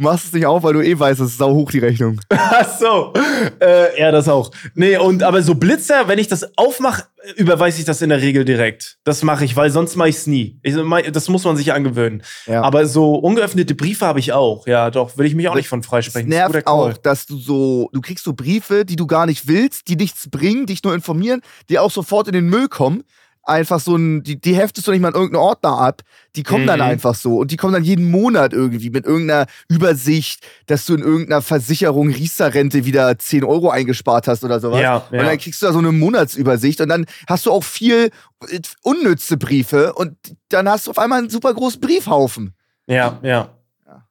Du 0.00 0.04
machst 0.04 0.24
es 0.24 0.32
nicht 0.32 0.46
auf, 0.46 0.62
weil 0.62 0.72
du 0.72 0.80
eh 0.80 0.98
weißt, 0.98 1.20
es 1.20 1.32
ist 1.32 1.36
sau 1.36 1.52
hoch 1.52 1.70
die 1.70 1.78
Rechnung. 1.78 2.18
Ach 2.30 2.78
so. 2.78 3.12
Äh, 3.60 4.00
ja, 4.00 4.10
das 4.10 4.30
auch. 4.30 4.50
Nee, 4.74 4.96
und 4.96 5.22
aber 5.22 5.42
so 5.42 5.54
Blitzer, 5.54 6.08
wenn 6.08 6.18
ich 6.18 6.26
das 6.26 6.56
aufmache, 6.56 7.04
überweise 7.36 7.80
ich 7.80 7.84
das 7.84 8.00
in 8.00 8.08
der 8.08 8.22
Regel 8.22 8.46
direkt. 8.46 8.96
Das 9.04 9.22
mache 9.22 9.44
ich, 9.44 9.56
weil 9.56 9.70
sonst 9.70 9.96
mache 9.96 10.08
ich 10.08 10.16
es 10.16 10.26
nie. 10.26 10.58
Ich, 10.62 10.74
das 11.12 11.28
muss 11.28 11.44
man 11.44 11.58
sich 11.58 11.74
angewöhnen. 11.74 12.22
Ja. 12.46 12.62
Aber 12.62 12.86
so 12.86 13.16
ungeöffnete 13.16 13.74
Briefe 13.74 14.06
habe 14.06 14.20
ich 14.20 14.32
auch. 14.32 14.66
Ja, 14.66 14.90
doch, 14.90 15.18
will 15.18 15.26
ich 15.26 15.34
mich 15.34 15.50
auch 15.50 15.54
nicht 15.54 15.68
von 15.68 15.82
freisprechen. 15.82 16.30
Das 16.30 16.50
nervt 16.50 16.66
auch, 16.66 16.96
dass 16.96 17.26
du 17.26 17.36
so, 17.36 17.90
du 17.92 18.00
kriegst 18.00 18.24
so 18.24 18.32
Briefe, 18.32 18.86
die 18.86 18.96
du 18.96 19.06
gar 19.06 19.26
nicht 19.26 19.48
willst, 19.48 19.88
die 19.88 19.96
nichts 19.96 20.30
bringen, 20.30 20.64
dich 20.64 20.82
nur 20.82 20.94
informieren, 20.94 21.42
die 21.68 21.78
auch 21.78 21.90
sofort 21.90 22.26
in 22.26 22.32
den 22.32 22.46
Müll 22.46 22.68
kommen. 22.68 23.04
Einfach 23.50 23.80
so 23.80 23.96
ein, 23.96 24.22
die, 24.22 24.40
die 24.40 24.54
heftest 24.54 24.86
du 24.86 24.92
nicht 24.92 25.00
mal 25.00 25.08
in 25.08 25.14
irgendeinen 25.14 25.42
Ordner 25.42 25.78
ab. 25.80 26.02
Die 26.36 26.42
kommen 26.42 26.66
dann 26.66 26.78
Mhm. 26.78 26.84
einfach 26.86 27.14
so. 27.14 27.38
Und 27.38 27.50
die 27.50 27.56
kommen 27.56 27.72
dann 27.74 27.84
jeden 27.84 28.10
Monat 28.10 28.52
irgendwie 28.52 28.90
mit 28.90 29.04
irgendeiner 29.06 29.46
Übersicht, 29.68 30.46
dass 30.66 30.86
du 30.86 30.94
in 30.94 31.00
irgendeiner 31.02 31.42
Versicherung 31.42 32.08
Riester-Rente 32.10 32.84
wieder 32.84 33.18
10 33.18 33.44
Euro 33.44 33.70
eingespart 33.70 34.28
hast 34.28 34.44
oder 34.44 34.60
sowas. 34.60 34.80
Ja, 34.80 34.98
Und 35.10 35.16
ja. 35.18 35.24
dann 35.24 35.38
kriegst 35.38 35.60
du 35.62 35.66
da 35.66 35.72
so 35.72 35.78
eine 35.80 35.90
Monatsübersicht 35.92 36.80
und 36.80 36.88
dann 36.88 37.06
hast 37.26 37.46
du 37.46 37.50
auch 37.50 37.64
viel 37.64 38.10
äh, 38.48 38.60
unnütze 38.82 39.36
Briefe 39.36 39.92
und 39.94 40.16
dann 40.48 40.68
hast 40.68 40.86
du 40.86 40.90
auf 40.92 40.98
einmal 40.98 41.18
einen 41.18 41.30
super 41.30 41.52
großen 41.52 41.80
Briefhaufen. 41.80 42.54
Ja, 42.86 43.18
ja. 43.22 43.48
Ja. 43.86 44.06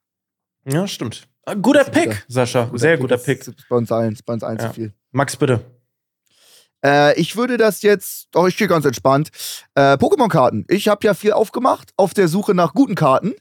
Ja, 0.66 0.86
stimmt. 0.86 1.26
Guter 1.62 1.84
Pick, 1.84 2.04
guter- 2.04 2.16
Sascha. 2.28 2.70
Sehr 2.74 2.98
guter 2.98 3.16
Pick. 3.16 3.40
ist 3.40 3.54
bei 3.68 3.76
uns 3.76 3.90
allen, 3.90 4.12
ist 4.12 4.24
bei 4.26 4.34
uns 4.34 4.44
allen 4.44 4.58
zu 4.58 4.70
viel. 4.72 4.92
Max, 5.12 5.34
bitte. 5.36 5.60
Äh, 6.84 7.18
ich 7.20 7.36
würde 7.36 7.56
das 7.56 7.82
jetzt, 7.82 8.28
doch 8.32 8.46
ich 8.46 8.54
stehe 8.54 8.68
ganz 8.68 8.84
entspannt. 8.84 9.30
Äh, 9.74 9.94
Pokémon-Karten. 9.94 10.64
Ich 10.68 10.88
habe 10.88 11.06
ja 11.06 11.14
viel 11.14 11.32
aufgemacht 11.32 11.90
auf 11.96 12.14
der 12.14 12.28
Suche 12.28 12.54
nach 12.54 12.72
guten 12.74 12.94
Karten. 12.94 13.34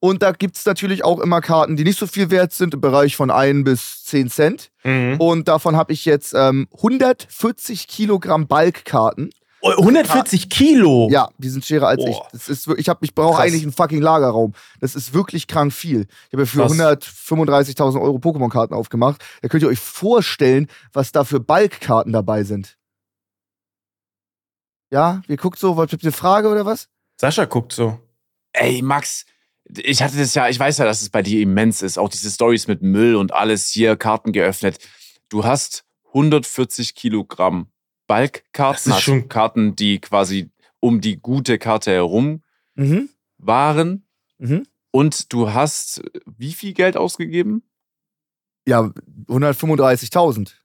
Und 0.00 0.20
da 0.22 0.32
gibt 0.32 0.56
es 0.56 0.66
natürlich 0.66 1.04
auch 1.04 1.20
immer 1.20 1.40
Karten, 1.40 1.76
die 1.76 1.84
nicht 1.84 1.98
so 1.98 2.08
viel 2.08 2.30
wert 2.30 2.52
sind, 2.52 2.74
im 2.74 2.80
Bereich 2.80 3.14
von 3.14 3.30
1 3.30 3.62
bis 3.64 4.02
10 4.04 4.30
Cent. 4.30 4.70
Mhm. 4.82 5.14
Und 5.20 5.46
davon 5.46 5.76
habe 5.76 5.92
ich 5.92 6.04
jetzt 6.04 6.34
ähm, 6.34 6.66
140 6.74 7.86
Kilogramm 7.86 8.48
Balkkarten. 8.48 9.30
Oh, 9.64 9.70
140 9.70 10.50
Kilo. 10.50 11.08
Ja, 11.12 11.28
die 11.38 11.48
sind 11.48 11.64
schwerer 11.64 11.86
als 11.86 12.02
ich. 12.04 12.16
Boah. 12.16 12.26
Das 12.32 12.48
ist, 12.48 12.66
ich, 12.76 12.88
hab- 12.88 13.04
ich 13.04 13.14
brauche 13.14 13.40
eigentlich 13.40 13.62
einen 13.62 13.72
fucking 13.72 14.02
Lagerraum. 14.02 14.54
Das 14.80 14.96
ist 14.96 15.14
wirklich 15.14 15.46
krank 15.46 15.72
viel. 15.72 16.06
Ich 16.26 16.32
habe 16.32 16.42
ja 16.42 16.46
für 16.46 16.62
Krass. 16.66 16.72
135.000 17.06 18.00
Euro 18.02 18.16
Pokémon-Karten 18.16 18.74
aufgemacht. 18.74 19.22
Da 19.40 19.46
könnt 19.48 19.62
ihr 19.62 19.68
euch 19.68 19.78
vorstellen, 19.78 20.66
was 20.92 21.12
da 21.12 21.22
für 21.22 21.38
Balkkarten 21.38 22.12
dabei 22.12 22.42
sind. 22.42 22.76
Ja, 24.92 25.22
ihr 25.26 25.36
guckt 25.38 25.58
so, 25.58 25.76
was 25.76 25.90
habt 25.90 26.02
ihr 26.02 26.08
eine 26.08 26.12
Frage 26.12 26.48
oder 26.48 26.66
was? 26.66 26.88
Sascha 27.18 27.46
guckt 27.46 27.72
so. 27.72 27.98
Ey, 28.52 28.82
Max, 28.82 29.24
ich 29.64 30.02
hatte 30.02 30.18
das 30.18 30.34
ja, 30.34 30.48
ich 30.48 30.58
weiß 30.58 30.78
ja, 30.78 30.84
dass 30.84 31.00
es 31.00 31.08
bei 31.08 31.22
dir 31.22 31.40
immens 31.40 31.80
ist. 31.80 31.98
Auch 31.98 32.10
diese 32.10 32.30
Stories 32.30 32.66
mit 32.68 32.82
Müll 32.82 33.16
und 33.16 33.32
alles 33.32 33.68
hier, 33.68 33.96
Karten 33.96 34.32
geöffnet. 34.32 34.78
Du 35.30 35.44
hast 35.44 35.84
140 36.08 36.94
Kilogramm 36.94 37.68
Balkkarten, 38.06 38.74
Das 38.74 38.86
ist 38.86 38.92
hast 38.92 39.02
schon- 39.02 39.28
Karten, 39.28 39.76
die 39.76 39.98
quasi 39.98 40.50
um 40.80 41.00
die 41.00 41.16
gute 41.16 41.58
Karte 41.58 41.90
herum 41.92 42.42
Mhm. 42.74 43.08
waren. 43.38 44.06
Mhm. 44.38 44.66
Und 44.90 45.32
du 45.32 45.52
hast 45.54 46.02
wie 46.26 46.52
viel 46.52 46.74
Geld 46.74 46.98
ausgegeben? 46.98 47.62
Ja, 48.66 48.92
135.000. 49.28 50.61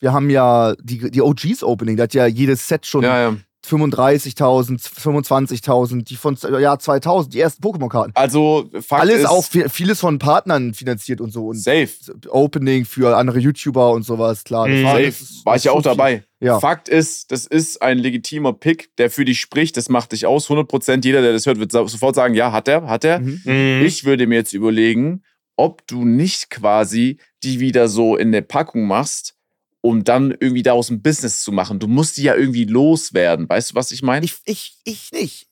Wir 0.00 0.12
haben 0.12 0.30
ja 0.30 0.74
die, 0.82 1.10
die 1.10 1.20
OGs 1.22 1.62
Opening, 1.62 1.96
da 1.96 2.04
hat 2.04 2.14
ja 2.14 2.26
jedes 2.26 2.66
Set 2.66 2.86
schon 2.86 3.02
Ja, 3.04 3.20
ja. 3.20 3.36
35.000, 3.66 4.80
25.000, 4.80 6.04
die 6.04 6.16
von 6.16 6.36
Jahr 6.60 6.78
2000, 6.78 7.34
die 7.34 7.40
ersten 7.40 7.62
Pokémon-Karten. 7.62 8.12
Also, 8.14 8.70
Fakt 8.80 9.02
Alles 9.02 9.20
ist, 9.20 9.26
auch 9.26 9.44
vi- 9.44 9.68
vieles 9.68 10.00
von 10.00 10.18
Partnern 10.18 10.74
finanziert 10.74 11.20
und 11.20 11.30
so. 11.32 11.48
Und 11.48 11.58
safe. 11.58 11.88
Opening 12.28 12.84
für 12.86 13.16
andere 13.16 13.38
YouTuber 13.38 13.92
und 13.92 14.02
sowas, 14.04 14.44
klar. 14.44 14.66
Mhm. 14.66 14.84
war, 14.84 14.92
Safe. 14.94 15.04
ist- 15.06 15.44
War 15.46 15.56
ich 15.56 15.64
ja 15.64 15.72
auch 15.72 15.76
viel. 15.76 15.82
dabei. 15.82 16.24
Ja. 16.40 16.58
Fakt 16.58 16.88
ist, 16.88 17.30
das 17.32 17.46
ist 17.46 17.82
ein 17.82 17.98
legitimer 17.98 18.54
Pick, 18.54 18.96
der 18.96 19.10
für 19.10 19.26
dich 19.26 19.40
spricht. 19.40 19.76
Das 19.76 19.90
macht 19.90 20.12
dich 20.12 20.24
aus. 20.26 20.48
100% 20.48 21.04
jeder, 21.04 21.20
der 21.20 21.32
das 21.34 21.44
hört, 21.44 21.58
wird 21.60 21.72
sofort 21.72 22.14
sagen, 22.14 22.34
ja, 22.34 22.52
hat 22.52 22.66
er, 22.68 22.86
hat 22.88 23.04
er. 23.04 23.20
Mhm. 23.20 23.42
Mhm. 23.44 23.82
Ich 23.84 24.04
würde 24.04 24.26
mir 24.26 24.36
jetzt 24.36 24.54
überlegen, 24.54 25.22
ob 25.56 25.86
du 25.86 26.04
nicht 26.06 26.48
quasi 26.48 27.18
die 27.42 27.60
wieder 27.60 27.88
so 27.88 28.16
in 28.16 28.28
eine 28.28 28.40
Packung 28.42 28.86
machst, 28.86 29.34
um 29.80 30.04
dann 30.04 30.34
irgendwie 30.38 30.62
daraus 30.62 30.90
ein 30.90 31.02
Business 31.02 31.42
zu 31.42 31.52
machen. 31.52 31.78
Du 31.78 31.86
musst 31.86 32.16
die 32.16 32.22
ja 32.22 32.34
irgendwie 32.34 32.64
loswerden. 32.64 33.48
Weißt 33.48 33.70
du, 33.70 33.74
was 33.74 33.92
ich 33.92 34.02
meine? 34.02 34.24
Ich, 34.24 34.36
ich, 34.44 34.78
ich 34.84 35.12
nicht. 35.12 35.46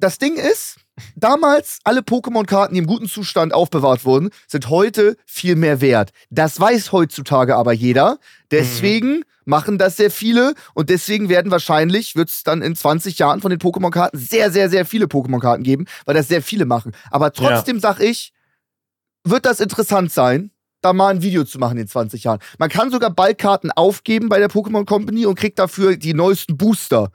Das 0.00 0.18
Ding 0.18 0.36
ist, 0.36 0.76
damals 1.16 1.80
alle 1.82 2.00
Pokémon-Karten, 2.00 2.74
die 2.74 2.78
im 2.78 2.86
guten 2.86 3.08
Zustand 3.08 3.52
aufbewahrt 3.52 4.04
wurden, 4.04 4.30
sind 4.46 4.68
heute 4.68 5.16
viel 5.26 5.56
mehr 5.56 5.80
wert. 5.80 6.10
Das 6.30 6.58
weiß 6.58 6.92
heutzutage 6.92 7.56
aber 7.56 7.72
jeder. 7.72 8.18
Deswegen 8.50 9.24
machen 9.44 9.78
das 9.78 9.96
sehr 9.96 10.10
viele 10.10 10.54
und 10.74 10.90
deswegen 10.90 11.28
werden 11.28 11.50
wahrscheinlich, 11.50 12.14
wird 12.14 12.28
es 12.28 12.44
dann 12.44 12.62
in 12.62 12.76
20 12.76 13.18
Jahren 13.18 13.40
von 13.40 13.50
den 13.50 13.58
Pokémon-Karten 13.58 14.16
sehr, 14.16 14.52
sehr, 14.52 14.70
sehr 14.70 14.86
viele 14.86 15.06
Pokémon-Karten 15.06 15.64
geben, 15.64 15.86
weil 16.04 16.14
das 16.14 16.28
sehr 16.28 16.42
viele 16.42 16.64
machen. 16.64 16.92
Aber 17.10 17.32
trotzdem 17.32 17.80
sag 17.80 17.98
ich, 17.98 18.32
wird 19.24 19.46
das 19.46 19.60
interessant 19.60 20.12
sein, 20.12 20.52
da 20.80 20.92
mal 20.92 21.08
ein 21.08 21.22
Video 21.22 21.44
zu 21.44 21.58
machen 21.58 21.78
in 21.78 21.88
20 21.88 22.24
Jahren. 22.24 22.38
Man 22.58 22.68
kann 22.68 22.90
sogar 22.90 23.10
Ballkarten 23.10 23.70
aufgeben 23.72 24.28
bei 24.28 24.38
der 24.38 24.48
Pokémon 24.50 24.84
Company 24.84 25.26
und 25.26 25.38
kriegt 25.38 25.58
dafür 25.58 25.96
die 25.96 26.14
neuesten 26.14 26.56
Booster. 26.56 27.10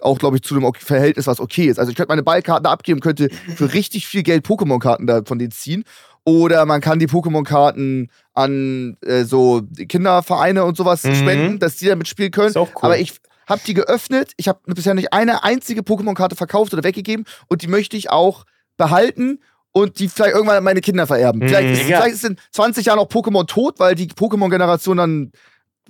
Auch, 0.00 0.18
glaube 0.18 0.36
ich, 0.36 0.42
zu 0.42 0.54
einem 0.54 0.72
Verhältnis, 0.74 1.26
was 1.26 1.40
okay 1.40 1.66
ist. 1.66 1.78
Also 1.80 1.90
ich 1.90 1.96
könnte 1.96 2.10
meine 2.10 2.22
Ballkarten 2.22 2.66
abgeben, 2.66 3.00
könnte 3.00 3.30
für 3.56 3.72
richtig 3.74 4.06
viel 4.06 4.22
Geld 4.22 4.46
Pokémon-Karten 4.46 5.06
da 5.08 5.22
von 5.24 5.38
denen 5.40 5.50
ziehen. 5.50 5.82
Oder 6.24 6.66
man 6.66 6.80
kann 6.80 6.98
die 7.00 7.08
Pokémon-Karten 7.08 8.08
an 8.34 8.96
äh, 9.04 9.24
so 9.24 9.62
Kindervereine 9.88 10.64
und 10.64 10.76
sowas 10.76 11.02
Mhm. 11.02 11.14
spenden, 11.14 11.58
dass 11.58 11.76
die 11.76 11.86
damit 11.86 12.06
spielen 12.06 12.30
können. 12.30 12.48
Ist 12.50 12.56
auch 12.56 12.68
cool. 12.76 12.82
Aber 12.82 12.98
ich 12.98 13.14
habe 13.48 13.62
die 13.66 13.74
geöffnet. 13.74 14.32
Ich 14.36 14.46
habe 14.46 14.60
bisher 14.66 14.94
nicht 14.94 15.12
eine 15.12 15.42
einzige 15.42 15.80
Pokémon-Karte 15.80 16.36
verkauft 16.36 16.72
oder 16.74 16.84
weggegeben. 16.84 17.24
Und 17.48 17.62
die 17.62 17.66
möchte 17.68 17.96
ich 17.96 18.10
auch 18.10 18.44
behalten 18.76 19.40
und 19.82 19.98
die 19.98 20.08
vielleicht 20.08 20.34
irgendwann 20.34 20.56
an 20.58 20.64
meine 20.64 20.80
Kinder 20.80 21.06
vererben. 21.06 21.40
Mhm. 21.42 21.48
Vielleicht, 21.48 21.80
ist, 21.80 21.88
Ja. 21.88 22.00
vielleicht 22.00 22.14
ist 22.16 22.24
in 22.24 22.36
20 22.52 22.86
Jahren 22.86 22.98
auch 22.98 23.08
Pokémon 23.08 23.46
tot, 23.46 23.78
weil 23.78 23.94
die 23.94 24.06
Pokémon-Generation 24.08 24.96
dann 24.96 25.32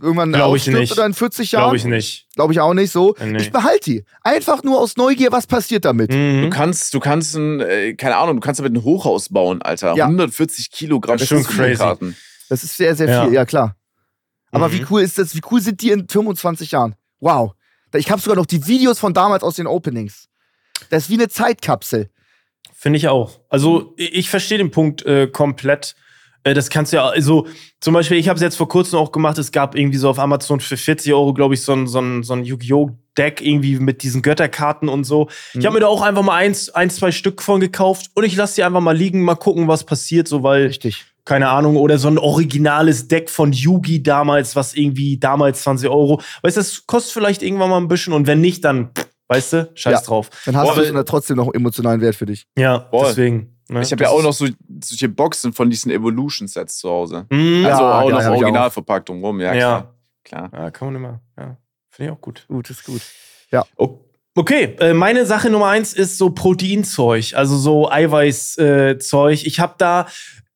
irgendwann 0.00 0.32
Glaub 0.32 0.54
ich 0.54 0.60
ausstirbt 0.62 0.78
nicht. 0.80 0.92
oder 0.92 1.06
in 1.06 1.14
40 1.14 1.52
Jahren. 1.52 1.64
Glaube 1.64 1.76
ich 1.76 1.84
nicht. 1.84 2.26
Glaube 2.36 2.52
ich 2.52 2.60
auch 2.60 2.72
nicht 2.74 2.92
so. 2.92 3.16
Nee. 3.20 3.38
Ich 3.38 3.50
behalte 3.50 3.90
die. 3.90 4.04
Einfach 4.22 4.62
nur 4.62 4.78
aus 4.80 4.96
Neugier, 4.96 5.32
was 5.32 5.46
passiert 5.48 5.84
damit. 5.84 6.12
Du 6.12 6.16
Mhm. 6.16 6.50
kannst, 6.50 6.94
du 6.94 7.00
kannst 7.00 7.34
ein, 7.34 7.60
äh, 7.60 7.94
keine 7.94 8.16
Ahnung, 8.16 8.36
du 8.36 8.40
kannst 8.40 8.60
damit 8.60 8.74
ein 8.74 8.84
Hochhaus 8.84 9.28
bauen, 9.28 9.60
Alter. 9.62 9.94
Ja. 9.96 10.06
140 10.06 10.70
Kilogramm 10.70 11.18
Das 11.18 11.22
ist 11.22 11.28
schon 11.28 11.42
Pokémon-Karten. 11.44 12.16
Das 12.48 12.62
ist 12.62 12.76
sehr, 12.76 12.94
sehr 12.94 13.08
Ja. 13.08 13.24
viel, 13.24 13.34
ja 13.34 13.44
klar. 13.44 13.74
Aber 14.52 14.68
Mhm. 14.68 14.72
wie 14.74 14.86
cool 14.90 15.02
ist 15.02 15.18
das? 15.18 15.34
Wie 15.34 15.42
cool 15.50 15.60
sind 15.60 15.82
die 15.82 15.90
in 15.90 16.08
25 16.08 16.70
Jahren? 16.70 16.94
Wow. 17.20 17.52
Ich 17.94 18.10
habe 18.10 18.20
sogar 18.22 18.36
noch 18.36 18.46
die 18.46 18.66
Videos 18.66 18.98
von 18.98 19.12
damals 19.14 19.42
aus 19.42 19.56
den 19.56 19.66
Openings. 19.66 20.28
Das 20.90 21.04
ist 21.04 21.10
wie 21.10 21.14
eine 21.14 21.28
Zeitkapsel. 21.28 22.08
Finde 22.80 22.96
ich 22.96 23.08
auch. 23.08 23.40
Also 23.48 23.92
ich 23.96 24.14
ich 24.14 24.30
verstehe 24.30 24.58
den 24.58 24.70
Punkt 24.70 25.04
äh, 25.04 25.26
komplett. 25.26 25.96
Äh, 26.44 26.54
das 26.54 26.70
kannst 26.70 26.92
du 26.92 26.98
ja, 26.98 27.08
also 27.08 27.48
zum 27.80 27.92
Beispiel, 27.92 28.18
ich 28.18 28.28
habe 28.28 28.36
es 28.36 28.42
jetzt 28.42 28.54
vor 28.54 28.68
kurzem 28.68 29.00
auch 29.00 29.10
gemacht, 29.10 29.36
es 29.36 29.50
gab 29.50 29.74
irgendwie 29.74 29.98
so 29.98 30.08
auf 30.08 30.20
Amazon 30.20 30.60
für 30.60 30.76
40 30.76 31.12
Euro, 31.12 31.34
glaube 31.34 31.54
ich, 31.54 31.62
so 31.62 31.72
ein, 31.72 31.88
so 31.88 32.00
ein, 32.00 32.22
so 32.22 32.34
ein 32.34 32.44
Yu-Gi-Oh! 32.44 32.96
Deck 33.18 33.40
irgendwie 33.40 33.80
mit 33.80 34.04
diesen 34.04 34.22
Götterkarten 34.22 34.88
und 34.88 35.02
so. 35.02 35.28
Ich 35.54 35.66
habe 35.66 35.74
mir 35.74 35.80
da 35.80 35.88
auch 35.88 36.02
einfach 36.02 36.22
mal 36.22 36.36
eins, 36.36 36.70
ein, 36.70 36.88
zwei 36.88 37.10
Stück 37.10 37.42
von 37.42 37.58
gekauft 37.58 38.12
und 38.14 38.22
ich 38.22 38.36
lasse 38.36 38.54
die 38.54 38.62
einfach 38.62 38.80
mal 38.80 38.96
liegen, 38.96 39.22
mal 39.22 39.34
gucken, 39.34 39.66
was 39.66 39.82
passiert, 39.82 40.28
so 40.28 40.44
weil, 40.44 40.66
Richtig. 40.66 41.04
keine 41.24 41.48
Ahnung, 41.48 41.76
oder 41.76 41.98
so 41.98 42.06
ein 42.06 42.16
originales 42.16 43.08
Deck 43.08 43.28
von 43.28 43.52
Yugi 43.52 44.04
damals, 44.04 44.54
was 44.54 44.74
irgendwie 44.74 45.18
damals 45.18 45.62
20 45.62 45.88
Euro. 45.88 46.22
Weißt 46.42 46.56
du, 46.56 46.60
das 46.60 46.86
kostet 46.86 47.12
vielleicht 47.12 47.42
irgendwann 47.42 47.70
mal 47.70 47.78
ein 47.78 47.88
bisschen 47.88 48.12
und 48.12 48.28
wenn 48.28 48.40
nicht, 48.40 48.64
dann, 48.64 48.90
pff, 48.96 49.07
weißt 49.28 49.52
du, 49.52 49.70
scheiß 49.74 49.92
Ja. 49.92 50.00
drauf. 50.00 50.30
Dann 50.46 50.56
hast 50.56 50.74
Boah, 50.74 50.82
du 50.82 50.92
dann 50.92 51.06
trotzdem 51.06 51.36
noch 51.36 51.52
emotionalen 51.54 52.00
Wert 52.00 52.16
für 52.16 52.26
dich. 52.26 52.46
Ja, 52.56 52.86
Voll. 52.90 53.06
deswegen. 53.08 53.58
ne, 53.68 53.82
Ich 53.82 53.92
habe 53.92 54.02
ja 54.02 54.10
auch 54.10 54.22
noch 54.22 54.32
so 54.32 54.46
solche 54.82 55.08
Boxen 55.08 55.52
von 55.52 55.70
diesen 55.70 55.90
Evolution-Sets 55.92 56.78
zu 56.78 56.88
Hause. 56.90 57.26
Mhm. 57.30 57.64
Also 57.66 57.82
Ja, 57.82 58.00
auch 58.00 58.08
ja, 58.08 58.14
noch 58.16 58.22
hab 58.24 58.34
ich 58.34 58.40
original 58.42 58.70
verpackt 58.70 59.10
rum. 59.10 59.40
Ja, 59.40 59.54
Ja. 59.54 59.94
klar. 60.24 60.50
Ja, 60.52 60.70
kann 60.70 60.88
man 60.88 60.96
immer. 60.96 61.20
Ja, 61.38 61.56
finde 61.90 62.10
ich 62.12 62.16
auch 62.16 62.20
gut. 62.20 62.44
Gut, 62.48 62.70
ist 62.70 62.84
gut. 62.84 63.02
O- 63.76 64.00
Okay, 64.34 64.76
äh, 64.78 64.92
meine 64.94 65.26
Sache 65.26 65.50
Nummer 65.50 65.66
eins 65.66 65.94
ist 65.94 66.16
so 66.16 66.30
Proteinzeug, 66.30 67.32
also 67.34 67.56
so 67.56 67.90
Eiweißzeug. 67.90 68.96
Äh, 68.96 68.98
Zeug. 68.98 69.44
ich 69.44 69.58
habe 69.58 69.74
da 69.78 70.06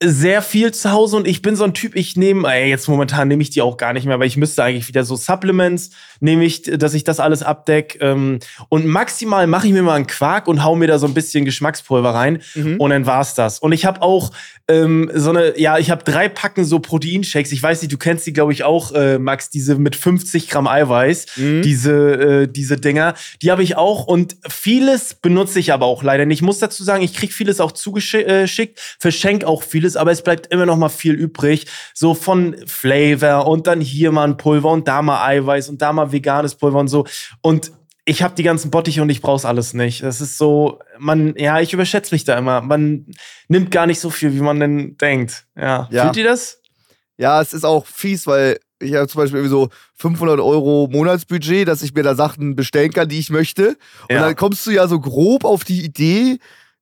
sehr 0.03 0.43
viel 0.43 0.73
zu 0.73 0.91
Hause 0.91 1.17
und 1.17 1.27
ich 1.27 1.43
bin 1.43 1.57
so 1.57 1.65
ein 1.65 1.75
Typ, 1.75 1.95
ich 1.97 2.17
nehme, 2.17 2.53
äh, 2.53 2.69
jetzt 2.69 2.89
momentan 2.89 3.29
nehme 3.29 3.43
ich 3.43 3.51
die 3.51 3.63
auch 3.63 3.77
gar 3.77 3.93
nicht 3.93 4.07
mehr, 4.07 4.19
weil 4.19 4.27
ich 4.27 4.37
müsste 4.37 4.63
eigentlich 4.65 4.89
wieder 4.89 5.05
so 5.05 5.17
Supplements, 5.17 5.91
nehme 6.21 6.45
ich, 6.45 6.63
dass 6.63 6.95
ich 6.95 7.05
das 7.05 7.21
alles 7.21 7.43
abdeck. 7.43 7.99
Ähm, 8.01 8.39
und 8.69 8.87
maximal 8.87 9.47
mache 9.47 9.67
ich 9.67 9.73
mir 9.73 9.83
mal 9.83 9.95
einen 9.95 10.07
Quark 10.07 10.49
und 10.49 10.65
hau 10.65 10.75
mir 10.77 10.87
da 10.89 10.99
so 10.99 11.07
ein 11.07 11.15
bisschen 11.15 11.45
Geschmackspulver 11.45 12.11
rein 12.15 12.43
Mhm. 12.55 12.77
und 12.79 12.91
dann 12.91 13.07
war's 13.07 13.35
das. 13.35 13.59
Und 13.59 13.73
ich 13.73 13.85
habe 13.85 14.03
auch 14.03 14.31
ähm, 14.69 15.11
so 15.15 15.31
eine, 15.31 15.59
ja, 15.59 15.79
ich 15.79 15.91
habe 15.91 16.05
drei 16.05 16.29
Packen 16.29 16.65
so 16.65 16.79
Proteinshakes. 16.79 17.51
Ich 17.53 17.63
weiß 17.63 17.83
nicht, 17.83 17.93
du 17.93 17.99
kennst 17.99 18.27
die, 18.27 18.33
glaube 18.33 18.53
ich, 18.53 18.63
auch, 18.65 18.93
äh, 18.93 19.19
Max, 19.19 19.51
diese 19.51 19.75
mit 19.77 19.97
50 19.97 20.49
Gramm 20.49 20.67
Eiweiß, 20.69 21.27
Mhm. 21.37 21.63
diese, 21.63 21.93
äh, 22.43 22.49
diese 22.49 22.77
Dinger. 22.77 23.15
Die 23.43 23.51
habe 23.51 23.63
ich 23.63 23.77
auch 23.77 24.07
und 24.07 24.37
vieles 24.49 25.15
benutze 25.15 25.59
ich 25.59 25.73
aber 25.73 25.87
auch 25.87 26.03
leider 26.03 26.27
nicht. 26.27 26.39
Ich 26.39 26.43
muss 26.43 26.59
dazu 26.61 26.85
sagen, 26.85 27.03
ich 27.03 27.13
krieg 27.15 27.33
vieles 27.33 27.61
auch 27.61 27.73
zugeschickt, 27.73 28.81
verschenk 28.99 29.45
auch 29.45 29.63
vieles, 29.63 29.92
aber 29.97 30.11
es 30.13 30.23
bleibt 30.23 30.47
immer 30.49 30.67
noch 30.67 30.77
mal 30.77 30.89
viel 30.89 31.15
übrig. 31.15 31.67
So 31.95 32.15
von 32.15 32.57
Flavor 32.67 33.47
und 33.47 33.67
dann 33.67 33.81
hier 33.81 34.13
mal 34.13 34.25
ein 34.25 34.37
Pulver 34.37 34.71
und 34.71 34.89
da 34.89 35.03
mal 35.03 35.25
Eiweiß 35.27 35.69
und 35.69 35.81
da 35.83 35.93
mal 35.93 36.13
veganes 36.13 36.55
Pulver 36.55 36.79
und 36.79 36.89
so. 36.89 37.07
Und 37.41 37.73
ich 38.05 38.23
habe 38.23 38.35
die 38.35 38.43
ganzen 38.43 38.71
Bottiche 38.71 39.01
und 39.03 39.11
ich 39.11 39.23
brauch's 39.23 39.45
alles 39.45 39.75
nicht. 39.75 40.03
Das 40.03 40.21
ist 40.21 40.37
so, 40.37 40.81
man, 40.99 41.35
ja, 41.37 41.61
ich 41.61 41.73
überschätze 41.73 42.15
mich 42.15 42.25
da 42.25 42.37
immer. 42.37 42.61
Man 42.61 43.07
nimmt 43.49 43.71
gar 43.71 43.87
nicht 43.87 44.01
so 44.01 44.11
viel, 44.11 44.35
wie 44.35 44.41
man 44.41 44.59
denn 44.59 44.97
denkt. 44.97 45.45
Ja. 45.57 45.89
Ja. 45.91 46.05
Fühlt 46.05 46.17
ihr 46.17 46.25
das? 46.25 46.61
Ja, 47.17 47.41
es 47.41 47.53
ist 47.53 47.65
auch 47.65 47.87
fies, 47.87 48.27
weil 48.27 48.59
ich 48.81 48.95
habe 48.95 49.07
zum 49.07 49.21
Beispiel 49.21 49.39
irgendwie 49.39 49.51
so 49.55 49.69
500 49.95 50.41
Euro 50.41 50.89
Monatsbudget, 50.91 51.69
dass 51.69 51.83
ich 51.83 51.95
mir 51.95 52.03
da 52.03 52.17
Sachen 52.17 52.57
bestellen 52.57 52.93
kann, 52.93 53.09
die 53.09 53.21
ich 53.21 53.31
möchte. 53.31 53.77
Und 54.09 54.17
Ja. 54.17 54.23
dann 54.23 54.35
kommst 54.35 54.67
du 54.67 54.73
ja 54.73 54.89
so 54.89 54.99
grob 54.99 55.45
auf 55.45 55.63
die 55.63 55.85
Idee, 55.85 56.39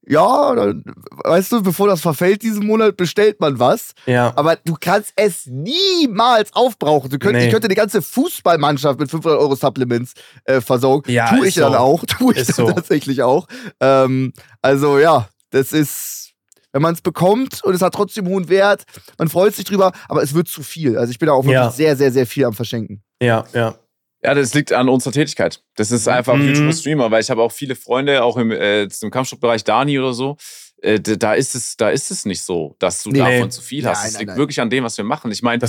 ja, 0.06 0.54
dann, 0.54 0.82
weißt 1.24 1.52
du, 1.52 1.62
bevor 1.62 1.86
das 1.88 2.00
verfällt 2.00 2.42
diesen 2.42 2.66
Monat, 2.66 2.96
bestellt 2.96 3.40
man 3.40 3.58
was. 3.58 3.92
Ja. 4.06 4.32
Aber 4.36 4.56
du 4.56 4.76
kannst 4.80 5.12
es 5.16 5.46
niemals 5.46 6.52
aufbrauchen. 6.54 7.10
Du 7.10 7.18
könnt, 7.18 7.36
Nee. 7.36 7.46
Ich 7.46 7.52
könnte 7.52 7.68
die 7.68 7.74
ganze 7.74 8.02
Fußballmannschaft 8.02 8.98
mit 8.98 9.10
500 9.10 9.38
Euro 9.40 9.54
Supplements 9.54 10.14
äh, 10.44 10.60
versorgen. 10.60 11.10
Ja, 11.10 11.28
tu 11.28 11.42
ist 11.42 11.48
ich 11.50 11.54
dann 11.56 11.72
so. 11.72 11.78
auch. 11.78 12.04
Tu 12.08 12.30
ich 12.32 12.46
dann 12.46 12.66
so. 12.66 12.72
tatsächlich 12.72 13.22
auch. 13.22 13.46
Ähm, 13.80 14.32
also 14.62 14.98
ja, 14.98 15.28
das 15.50 15.72
ist, 15.72 16.32
wenn 16.72 16.82
man 16.82 16.94
es 16.94 17.02
bekommt 17.02 17.62
und 17.64 17.74
es 17.74 17.82
hat 17.82 17.94
trotzdem 17.94 18.26
hohen 18.26 18.48
Wert, 18.48 18.84
man 19.18 19.28
freut 19.28 19.54
sich 19.54 19.64
drüber, 19.64 19.92
aber 20.08 20.22
es 20.22 20.34
wird 20.34 20.48
zu 20.48 20.62
viel. 20.62 20.96
Also 20.98 21.10
ich 21.10 21.18
bin 21.18 21.26
da 21.26 21.32
auch 21.34 21.44
wirklich 21.44 21.54
Ja. 21.54 21.70
sehr, 21.70 21.96
sehr, 21.96 22.10
sehr 22.12 22.26
viel 22.26 22.44
am 22.44 22.52
Verschenken. 22.54 23.02
Ja, 23.22 23.44
ja. 23.52 23.74
Ja, 24.22 24.34
das 24.34 24.52
liegt 24.54 24.72
an 24.72 24.88
unserer 24.88 25.12
Tätigkeit. 25.12 25.62
Das 25.76 25.90
ist 25.90 26.06
einfach 26.08 26.36
Mhm. 26.36 26.48
YouTuber 26.48 26.72
Streamer, 26.72 27.10
weil 27.10 27.22
ich 27.22 27.30
habe 27.30 27.42
auch 27.42 27.52
viele 27.52 27.74
Freunde, 27.74 28.22
auch 28.22 28.36
im, 28.36 28.50
äh, 28.50 28.82
im 28.82 29.10
Kampfsportbereich 29.10 29.64
Dani 29.64 29.98
oder 29.98 30.12
so. 30.12 30.36
Äh, 30.82 31.00
da 31.00 31.34
ist 31.34 31.54
es, 31.54 31.76
da 31.76 31.90
ist 31.90 32.10
es 32.10 32.24
nicht 32.26 32.42
so, 32.42 32.76
dass 32.78 33.02
du 33.02 33.10
Nee. 33.10 33.18
davon 33.18 33.50
zu 33.50 33.62
viel 33.62 33.86
hast. 33.86 34.06
Es 34.06 34.18
liegt 34.18 34.28
nein. 34.28 34.36
wirklich 34.38 34.60
an 34.60 34.68
dem, 34.70 34.84
was 34.84 34.96
wir 34.98 35.04
machen. 35.04 35.30
Ich 35.30 35.42
meine, 35.42 35.62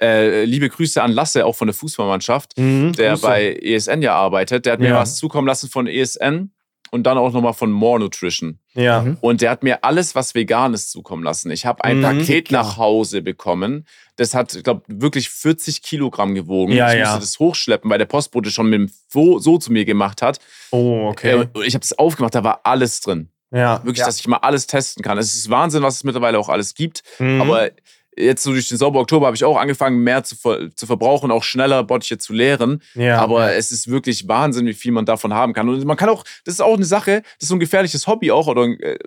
äh, 0.00 0.44
liebe 0.44 0.68
Grüße 0.68 1.02
an 1.02 1.12
Lasse, 1.12 1.44
auch 1.44 1.56
von 1.56 1.66
der 1.66 1.74
Fußballmannschaft, 1.74 2.56
Mhm, 2.58 2.92
der 2.92 3.12
Grüße. 3.12 3.22
bei 3.26 3.54
ESN 3.60 4.02
ja 4.02 4.14
arbeitet. 4.14 4.66
Der 4.66 4.74
hat 4.74 4.80
mir 4.80 4.88
Ja. 4.90 4.96
was 5.00 5.16
zukommen 5.16 5.46
lassen 5.48 5.68
von 5.70 5.86
ESN 5.86 6.52
und 6.90 7.04
dann 7.04 7.18
auch 7.18 7.32
nochmal 7.32 7.52
von 7.54 7.70
More 7.70 7.98
Nutrition. 8.00 8.58
Ja. 8.74 9.02
Mhm. 9.02 9.18
Und 9.20 9.40
der 9.40 9.50
hat 9.50 9.62
mir 9.62 9.84
alles, 9.84 10.14
was 10.14 10.34
Veganes 10.34 10.90
zukommen 10.90 11.22
lassen. 11.22 11.50
Ich 11.50 11.66
habe 11.66 11.84
ein 11.84 11.98
Mhm. 11.98 12.02
Paket 12.02 12.50
nach 12.50 12.76
Hause 12.76 13.22
bekommen. 13.22 13.86
Das 14.16 14.34
hat, 14.34 14.54
ich 14.54 14.64
glaube, 14.64 14.82
wirklich 14.88 15.30
40 15.30 15.82
Kilogramm 15.82 16.34
gewogen. 16.34 16.72
Ja, 16.72 16.92
ich 16.92 16.98
ja. 17.00 17.04
musste 17.06 17.20
das 17.20 17.38
hochschleppen, 17.38 17.90
weil 17.90 17.98
der 17.98 18.06
Postbote 18.06 18.50
schon 18.50 18.70
mit 18.70 18.80
dem 18.80 18.90
so, 19.08 19.38
so 19.38 19.58
zu 19.58 19.72
mir 19.72 19.84
gemacht 19.84 20.22
hat. 20.22 20.38
Oh, 20.70 21.08
okay. 21.10 21.42
Äh, 21.54 21.66
Ich 21.66 21.74
habe 21.74 21.82
es 21.84 21.98
aufgemacht, 21.98 22.34
da 22.34 22.42
war 22.44 22.60
alles 22.64 23.00
drin. 23.00 23.28
ja. 23.50 23.78
Wirklich, 23.84 23.98
Ja. 23.98 24.06
dass 24.06 24.18
ich 24.20 24.26
mal 24.28 24.38
alles 24.38 24.66
testen 24.66 25.02
kann. 25.02 25.18
Es 25.18 25.34
ist 25.34 25.48
Wahnsinn, 25.50 25.82
was 25.82 25.96
es 25.96 26.04
mittlerweile 26.04 26.38
auch 26.38 26.48
alles 26.48 26.74
gibt. 26.74 27.02
Mhm. 27.18 27.40
Aber 27.40 27.70
jetzt 28.18 28.42
so 28.42 28.52
durch 28.52 28.68
den 28.68 28.78
Sauber 28.78 29.00
Oktober 29.00 29.26
habe 29.26 29.36
ich 29.36 29.44
auch 29.44 29.56
angefangen, 29.56 29.98
mehr 30.02 30.24
zu, 30.24 30.36
ver 30.36 30.70
zu 30.74 30.86
verbrauchen, 30.86 31.30
auch 31.30 31.42
schneller 31.44 31.84
Bottiche 31.84 32.18
zu 32.18 32.32
leeren. 32.32 32.82
ja. 32.94 33.18
Aber 33.20 33.52
es 33.54 33.72
ist 33.72 33.88
wirklich 33.88 34.26
Wahnsinn, 34.28 34.66
wie 34.66 34.74
viel 34.74 34.92
man 34.92 35.06
davon 35.06 35.32
haben 35.34 35.52
kann. 35.52 35.68
Und 35.68 35.84
man 35.84 35.96
kann 35.96 36.08
auch, 36.08 36.24
das 36.44 36.54
ist 36.54 36.60
auch 36.60 36.74
eine 36.76 36.84
Sache, 36.84 37.22
das 37.22 37.42
ist 37.42 37.48
so 37.48 37.54
ein 37.56 37.60
gefährliches 37.60 38.06
Hobby 38.06 38.30
auch, 38.30 38.46
oder 38.48 38.64
äh, 38.64 38.98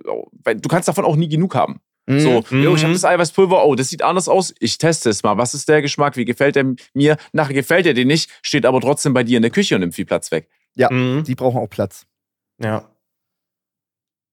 weil 0.44 0.56
du 0.56 0.70
kannst 0.70 0.88
davon 0.88 1.06
auch 1.06 1.16
nie 1.16 1.30
genug 1.30 1.56
haben. 1.56 1.80
So, 2.08 2.44
Mhm. 2.50 2.64
yo, 2.64 2.76
ich 2.76 2.84
habe 2.84 2.94
das 2.94 3.06
Eiweißpulver, 3.06 3.64
oh, 3.64 3.76
das 3.76 3.90
sieht 3.90 4.02
anders 4.02 4.28
aus, 4.28 4.54
ich 4.60 4.78
teste 4.80 5.10
es 5.12 5.22
mal. 5.24 5.38
Was 5.38 5.54
ist 5.54 5.70
der 5.70 5.82
Geschmack? 5.84 6.18
Wie 6.18 6.26
gefällt 6.26 6.58
er 6.58 6.66
mir? 6.94 7.16
Nachher 7.32 7.54
gefällt 7.54 7.86
er 7.86 7.94
dir 7.94 8.06
nicht, 8.06 8.30
steht 8.42 8.66
aber 8.66 8.82
trotzdem 8.82 9.14
bei 9.14 9.24
dir 9.24 9.38
in 9.38 9.44
der 9.44 9.52
Küche 9.52 9.76
und 9.76 9.82
nimmt 9.82 9.94
viel 9.96 10.06
Platz 10.06 10.32
weg. 10.32 10.50
Mhm. 10.76 11.24
Die 11.26 11.36
brauchen 11.36 11.60
auch 11.62 11.70
Platz. 11.70 12.06
Ja. 12.62 12.90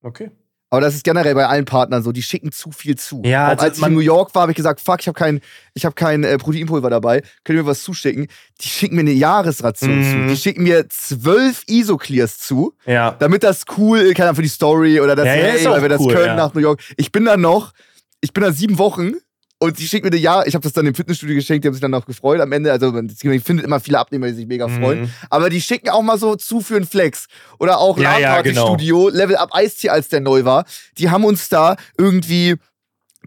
Okay. 0.02 0.30
Aber 0.70 0.82
das 0.82 0.94
ist 0.94 1.02
generell 1.04 1.34
bei 1.34 1.46
allen 1.46 1.64
Partnern 1.64 2.02
so, 2.02 2.12
die 2.12 2.22
schicken 2.22 2.52
zu 2.52 2.70
viel 2.72 2.96
zu. 2.96 3.22
Ja, 3.24 3.46
also 3.48 3.64
als 3.64 3.78
ich 3.78 3.86
in 3.86 3.94
New 3.94 4.00
York 4.00 4.34
war, 4.34 4.42
habe 4.42 4.52
ich 4.52 4.56
gesagt, 4.56 4.80
fuck, 4.82 5.00
ich 5.00 5.08
habe 5.08 5.18
kein, 5.18 5.40
ich 5.72 5.86
hab 5.86 5.96
kein 5.96 6.24
äh, 6.24 6.36
Proteinpulver 6.36 6.90
dabei, 6.90 7.22
könnt 7.44 7.56
ihr 7.58 7.62
mir 7.62 7.66
was 7.66 7.82
zuschicken? 7.82 8.26
Die 8.60 8.68
schicken 8.68 8.94
mir 8.96 9.00
eine 9.00 9.12
Jahresration 9.12 9.98
Mhm. 9.98 10.04
zu. 10.26 10.32
Die 10.34 10.36
schicken 10.36 10.64
mir 10.64 10.86
zwölf 10.90 11.62
Isoclears 11.66 12.36
zu, 12.38 12.74
Ja. 12.84 13.12
damit 13.18 13.44
das 13.44 13.64
cool, 13.78 14.12
keine 14.12 14.28
Ahnung, 14.28 14.36
für 14.36 14.42
die 14.42 14.48
Story 14.48 15.00
oder 15.00 15.16
das, 15.16 15.24
Ja, 15.26 15.32
hey, 15.32 15.64
weil 15.64 15.80
wir 15.82 15.88
das 15.88 16.00
cool, 16.02 16.12
können 16.12 16.26
ja. 16.26 16.34
nach 16.36 16.52
New 16.52 16.60
York. 16.60 16.80
Ich 16.98 17.12
bin 17.12 17.24
dann 17.24 17.40
noch, 17.40 17.72
ich 18.20 18.34
bin 18.34 18.44
da 18.44 18.52
sieben 18.52 18.76
Wochen 18.78 19.12
und 19.60 19.78
die 19.78 19.88
schicken 19.88 20.06
mir 20.06 20.12
eine 20.12 20.20
Jahr, 20.20 20.46
ich 20.46 20.54
habe 20.54 20.62
das 20.62 20.72
dann 20.72 20.84
dem 20.84 20.94
Fitnessstudio 20.94 21.34
geschenkt, 21.34 21.64
die 21.64 21.68
haben 21.68 21.74
sich 21.74 21.80
dann 21.80 21.92
auch 21.94 22.06
gefreut 22.06 22.40
am 22.40 22.52
Ende. 22.52 22.70
Also 22.70 22.92
man 22.92 23.08
findet 23.10 23.64
immer 23.64 23.80
viele 23.80 23.98
Abnehmer, 23.98 24.28
die 24.28 24.34
sich 24.34 24.46
mega 24.46 24.68
freuen. 24.68 25.02
Mhm. 25.02 25.10
Aber 25.30 25.50
die 25.50 25.60
schicken 25.60 25.88
auch 25.88 26.02
mal 26.02 26.16
so 26.18 26.36
zu 26.36 26.60
für 26.60 26.76
einen 26.76 26.86
Flex. 26.86 27.26
Oder 27.58 27.78
auch 27.78 27.98
Ja, 27.98 28.18
ja, 28.18 28.40
genau. 28.42 28.66
Studio, 28.68 29.08
Level 29.08 29.36
Up 29.36 29.52
Eistee, 29.52 29.88
als 29.90 30.08
der 30.08 30.20
neu 30.20 30.44
war. 30.44 30.64
Die 30.98 31.10
haben 31.10 31.24
uns 31.24 31.48
da 31.48 31.76
irgendwie 31.96 32.54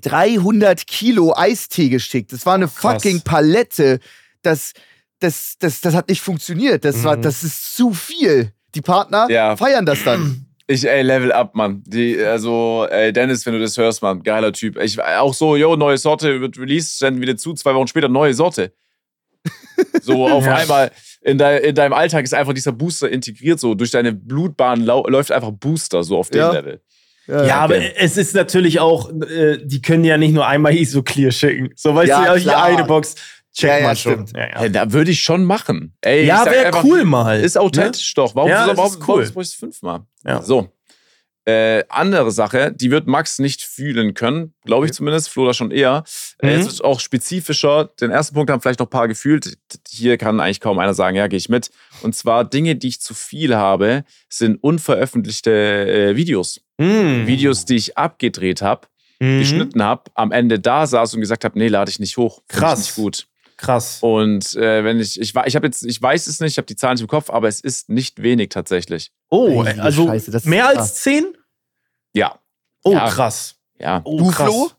300 0.01 0.87
Kilo 0.87 1.35
Eistee 1.35 1.89
geschickt. 1.89 2.31
Das 2.33 2.45
war 2.45 2.55
eine 2.55 2.67
Krass. 2.67 2.79
fucking 3.03 3.21
Palette. 3.21 3.99
Das, 4.41 4.71
das, 5.19 5.55
das, 5.59 5.81
das 5.81 5.93
hat 5.93 6.09
nicht 6.09 6.21
funktioniert. 6.21 6.85
Das, 6.85 7.03
war, 7.03 7.17
Mhm. 7.17 7.21
das 7.23 7.43
ist 7.43 7.75
zu 7.75 7.93
viel. 7.93 8.53
Die 8.73 8.81
Partner 8.81 9.27
Ja. 9.29 9.57
feiern 9.57 9.85
das 9.85 10.03
dann. 10.03 10.45
Ich, 10.71 10.87
ey, 10.87 11.01
Level 11.01 11.31
Up, 11.31 11.53
Mann. 11.55 11.83
Die, 11.85 12.17
also, 12.19 12.87
ey, 12.89 13.11
Dennis, 13.11 13.45
wenn 13.45 13.53
du 13.53 13.59
das 13.59 13.77
hörst, 13.77 14.01
Mann, 14.01 14.23
geiler 14.23 14.53
Typ. 14.53 14.77
Ich, 14.81 15.01
auch 15.01 15.33
so, 15.33 15.55
yo, 15.55 15.75
neue 15.75 15.97
Sorte 15.97 16.39
wird 16.41 16.57
released, 16.57 17.01
dann 17.01 17.19
wieder 17.21 17.35
zu, 17.37 17.53
zwei 17.53 17.73
Wochen 17.75 17.87
später 17.87 18.07
neue 18.09 18.33
Sorte. 18.33 18.71
So 20.03 20.27
auf 20.27 20.45
Ja. 20.45 20.55
einmal 20.55 20.91
in, 21.21 21.37
dei, 21.37 21.57
in 21.57 21.75
deinem 21.75 21.93
Alltag 21.93 22.23
ist 22.23 22.33
einfach 22.33 22.53
dieser 22.53 22.71
Booster 22.71 23.09
integriert, 23.09 23.59
so 23.59 23.75
durch 23.75 23.91
deine 23.91 24.13
Blutbahn 24.13 24.81
lau 24.81 25.05
läuft 25.07 25.31
einfach 25.31 25.51
Booster, 25.51 26.03
so 26.03 26.17
auf 26.17 26.29
dem 26.29 26.39
Ja. 26.39 26.51
Level. 26.51 26.81
Ja, 27.27 27.57
aber 27.61 27.75
okay. 27.75 27.93
es 27.97 28.17
ist 28.17 28.33
natürlich 28.35 28.79
auch, 28.79 29.09
äh, 29.11 29.57
die 29.63 29.81
können 29.81 30.03
ja 30.03 30.17
nicht 30.17 30.33
nur 30.33 30.45
einmal 30.47 30.75
ISO-Clear 30.75 31.31
schicken. 31.31 31.69
So, 31.75 31.93
weißt 31.95 32.09
Ja, 32.09 32.19
du, 32.21 32.25
ja, 32.27 32.33
hier 32.33 32.41
klar. 32.43 32.63
eine 32.65 32.83
Box, 32.83 33.15
check 33.53 33.69
Ja, 33.69 33.77
ja, 33.77 33.83
mal 33.87 33.95
schon. 33.95 34.13
stimmt. 34.13 34.31
Ja, 34.35 34.49
ja. 34.49 34.59
Hey, 34.59 34.71
da 34.71 34.91
würde 34.91 35.11
ich 35.11 35.21
schon 35.21 35.43
machen. 35.45 35.95
Ey, 36.01 36.25
ja 36.25 36.45
wäre 36.45 36.71
cool 36.83 37.03
mal. 37.05 37.39
Ist 37.39 37.57
authentisch 37.57 38.13
doch. 38.13 38.35
Warum, 38.35 38.49
Ja, 38.49 38.67
warum, 38.67 38.75
das 38.75 38.77
warum, 38.77 38.93
cool. 39.07 39.25
brauche 39.31 39.41
ich 39.43 39.49
es 39.49 39.53
fünfmal? 39.55 40.01
Ja. 40.25 40.41
So. 40.41 40.69
Äh, 41.43 41.83
andere 41.89 42.29
Sache, 42.29 42.71
die 42.71 42.91
wird 42.91 43.07
Max 43.07 43.39
nicht 43.39 43.63
fühlen 43.63 44.13
können, 44.13 44.53
glaube 44.63 44.85
ich 44.85 44.91
zumindest, 44.93 45.27
Flo 45.29 45.43
da 45.47 45.55
schon 45.55 45.71
eher. 45.71 46.03
Äh, 46.37 46.45
Mhm. 46.45 46.51
jetzt 46.53 46.67
ist 46.67 46.73
es 46.73 46.81
auch 46.81 46.99
spezifischer. 46.99 47.85
Den 47.99 48.11
ersten 48.11 48.35
Punkt 48.35 48.51
haben 48.51 48.61
vielleicht 48.61 48.79
noch 48.79 48.85
ein 48.85 48.91
paar 48.91 49.07
gefühlt. 49.07 49.57
Hier 49.89 50.17
kann 50.19 50.39
eigentlich 50.39 50.59
kaum 50.59 50.77
einer 50.77 50.93
sagen, 50.93 51.17
ja, 51.17 51.25
gehe 51.25 51.37
ich 51.37 51.49
mit. 51.49 51.71
Und 52.03 52.15
zwar 52.15 52.45
Dinge, 52.45 52.75
die 52.75 52.89
ich 52.89 53.01
zu 53.01 53.15
viel 53.15 53.55
habe, 53.55 54.03
sind 54.29 54.57
unveröffentlichte 54.63 55.51
äh, 55.51 56.15
Videos. 56.15 56.61
Ne? 56.77 57.25
Videos, 57.25 57.65
die 57.65 57.75
ich 57.75 57.97
abgedreht 57.97 58.61
habe, 58.61 58.87
Mhm. 59.19 59.39
geschnitten 59.39 59.83
habe, 59.83 60.03
am 60.13 60.31
Ende 60.31 60.59
da 60.59 60.85
saß 60.85 61.15
und 61.15 61.21
gesagt 61.21 61.43
habe, 61.43 61.57
nee, 61.57 61.67
lade 61.69 61.89
ich 61.89 61.99
nicht 61.99 62.17
hoch. 62.17 62.41
Krass. 62.47 62.81
Ich 62.81 62.85
nicht 62.87 62.95
gut. 62.95 63.27
Krass. 63.61 63.99
Und 64.01 64.55
äh, 64.55 64.83
wenn 64.83 64.99
ich, 64.99 65.19
ich, 65.21 65.33
ich 65.45 65.55
habe 65.55 65.67
jetzt, 65.67 65.85
ich 65.85 66.01
weiß 66.01 66.27
es 66.27 66.39
nicht, 66.39 66.53
ich 66.53 66.57
habe 66.57 66.65
die 66.65 66.75
Zahlen 66.75 66.95
nicht 66.95 67.01
im 67.03 67.07
Kopf, 67.07 67.29
aber 67.29 67.47
es 67.47 67.61
ist 67.61 67.89
nicht 67.89 68.21
wenig 68.21 68.49
tatsächlich. 68.49 69.11
Oh, 69.29 69.63
Heilige 69.63 69.83
also 69.83 70.07
Scheiße, 70.07 70.49
mehr 70.49 70.63
krass. 70.65 70.77
als 70.77 70.93
zehn? 70.95 71.25
Ja, 72.13 72.39
Oh, 72.83 72.93
Ja. 72.93 73.07
krass. 73.09 73.55
ja. 73.77 74.01
Oh, 74.03 74.17
Du, 74.17 74.31
krass. 74.31 74.49
Flo? 74.49 74.71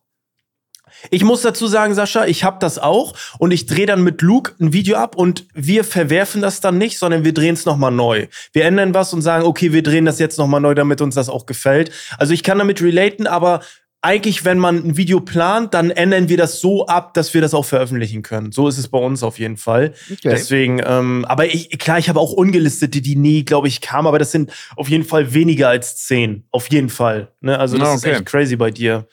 Ich 1.10 1.24
muss 1.24 1.42
dazu 1.42 1.66
sagen, 1.66 1.94
Sascha, 1.94 2.26
ich 2.26 2.44
habe 2.44 2.58
das 2.60 2.78
auch 2.78 3.14
und 3.38 3.50
ich 3.50 3.66
drehe 3.66 3.86
dann 3.86 4.02
mit 4.02 4.20
Luke 4.22 4.52
ein 4.60 4.72
Video 4.72 4.96
ab 4.96 5.16
und 5.16 5.46
wir 5.54 5.84
verwerfen 5.84 6.42
das 6.42 6.60
dann 6.60 6.76
nicht, 6.78 6.98
sondern 6.98 7.24
wir 7.24 7.32
drehen 7.32 7.54
es 7.54 7.64
nochmal 7.64 7.90
neu. 7.90 8.26
Wir 8.52 8.66
ändern 8.66 8.92
was 8.94 9.12
und 9.12 9.22
sagen, 9.22 9.44
okay, 9.44 9.72
wir 9.72 9.82
drehen 9.82 10.04
das 10.04 10.18
jetzt 10.18 10.38
nochmal 10.38 10.60
neu, 10.60 10.74
damit 10.74 11.00
uns 11.00 11.14
das 11.14 11.28
auch 11.28 11.46
gefällt. 11.46 11.90
Also 12.18 12.34
ich 12.34 12.42
kann 12.42 12.58
damit 12.58 12.82
relaten, 12.82 13.26
aber 13.26 13.62
eigentlich, 14.02 14.44
wenn 14.44 14.58
man 14.58 14.84
ein 14.84 14.96
Video 14.96 15.20
plant, 15.20 15.74
dann 15.74 15.90
ändern 15.90 16.28
wir 16.28 16.36
das 16.36 16.60
so 16.60 16.86
ab, 16.86 17.14
dass 17.14 17.32
wir 17.34 17.40
das 17.40 17.54
auch 17.54 17.64
veröffentlichen 17.64 18.22
können. 18.22 18.50
So 18.50 18.66
ist 18.66 18.76
es 18.76 18.88
bei 18.88 18.98
uns 18.98 19.22
auf 19.22 19.38
jeden 19.38 19.56
Fall. 19.56 19.94
Okay. 20.10 20.18
Deswegen, 20.24 20.82
ähm, 20.84 21.24
aber 21.28 21.46
ich, 21.46 21.78
klar, 21.78 21.98
ich 21.98 22.08
habe 22.08 22.18
auch 22.18 22.32
ungelistete, 22.32 23.00
die 23.00 23.14
nie, 23.14 23.44
glaube 23.44 23.68
ich, 23.68 23.80
kamen, 23.80 24.08
aber 24.08 24.18
das 24.18 24.32
sind 24.32 24.50
auf 24.76 24.88
jeden 24.88 25.04
Fall 25.04 25.32
weniger 25.34 25.68
als 25.68 25.96
zehn. 25.96 26.44
Auf 26.50 26.68
jeden 26.70 26.88
Fall. 26.88 27.28
Ne? 27.40 27.56
Also 27.58 27.78
das 27.78 27.88
Na, 27.88 27.94
ist 27.94 28.04
okay. 28.04 28.16
echt 28.16 28.26
crazy 28.26 28.56
bei 28.56 28.72
dir. 28.72 29.06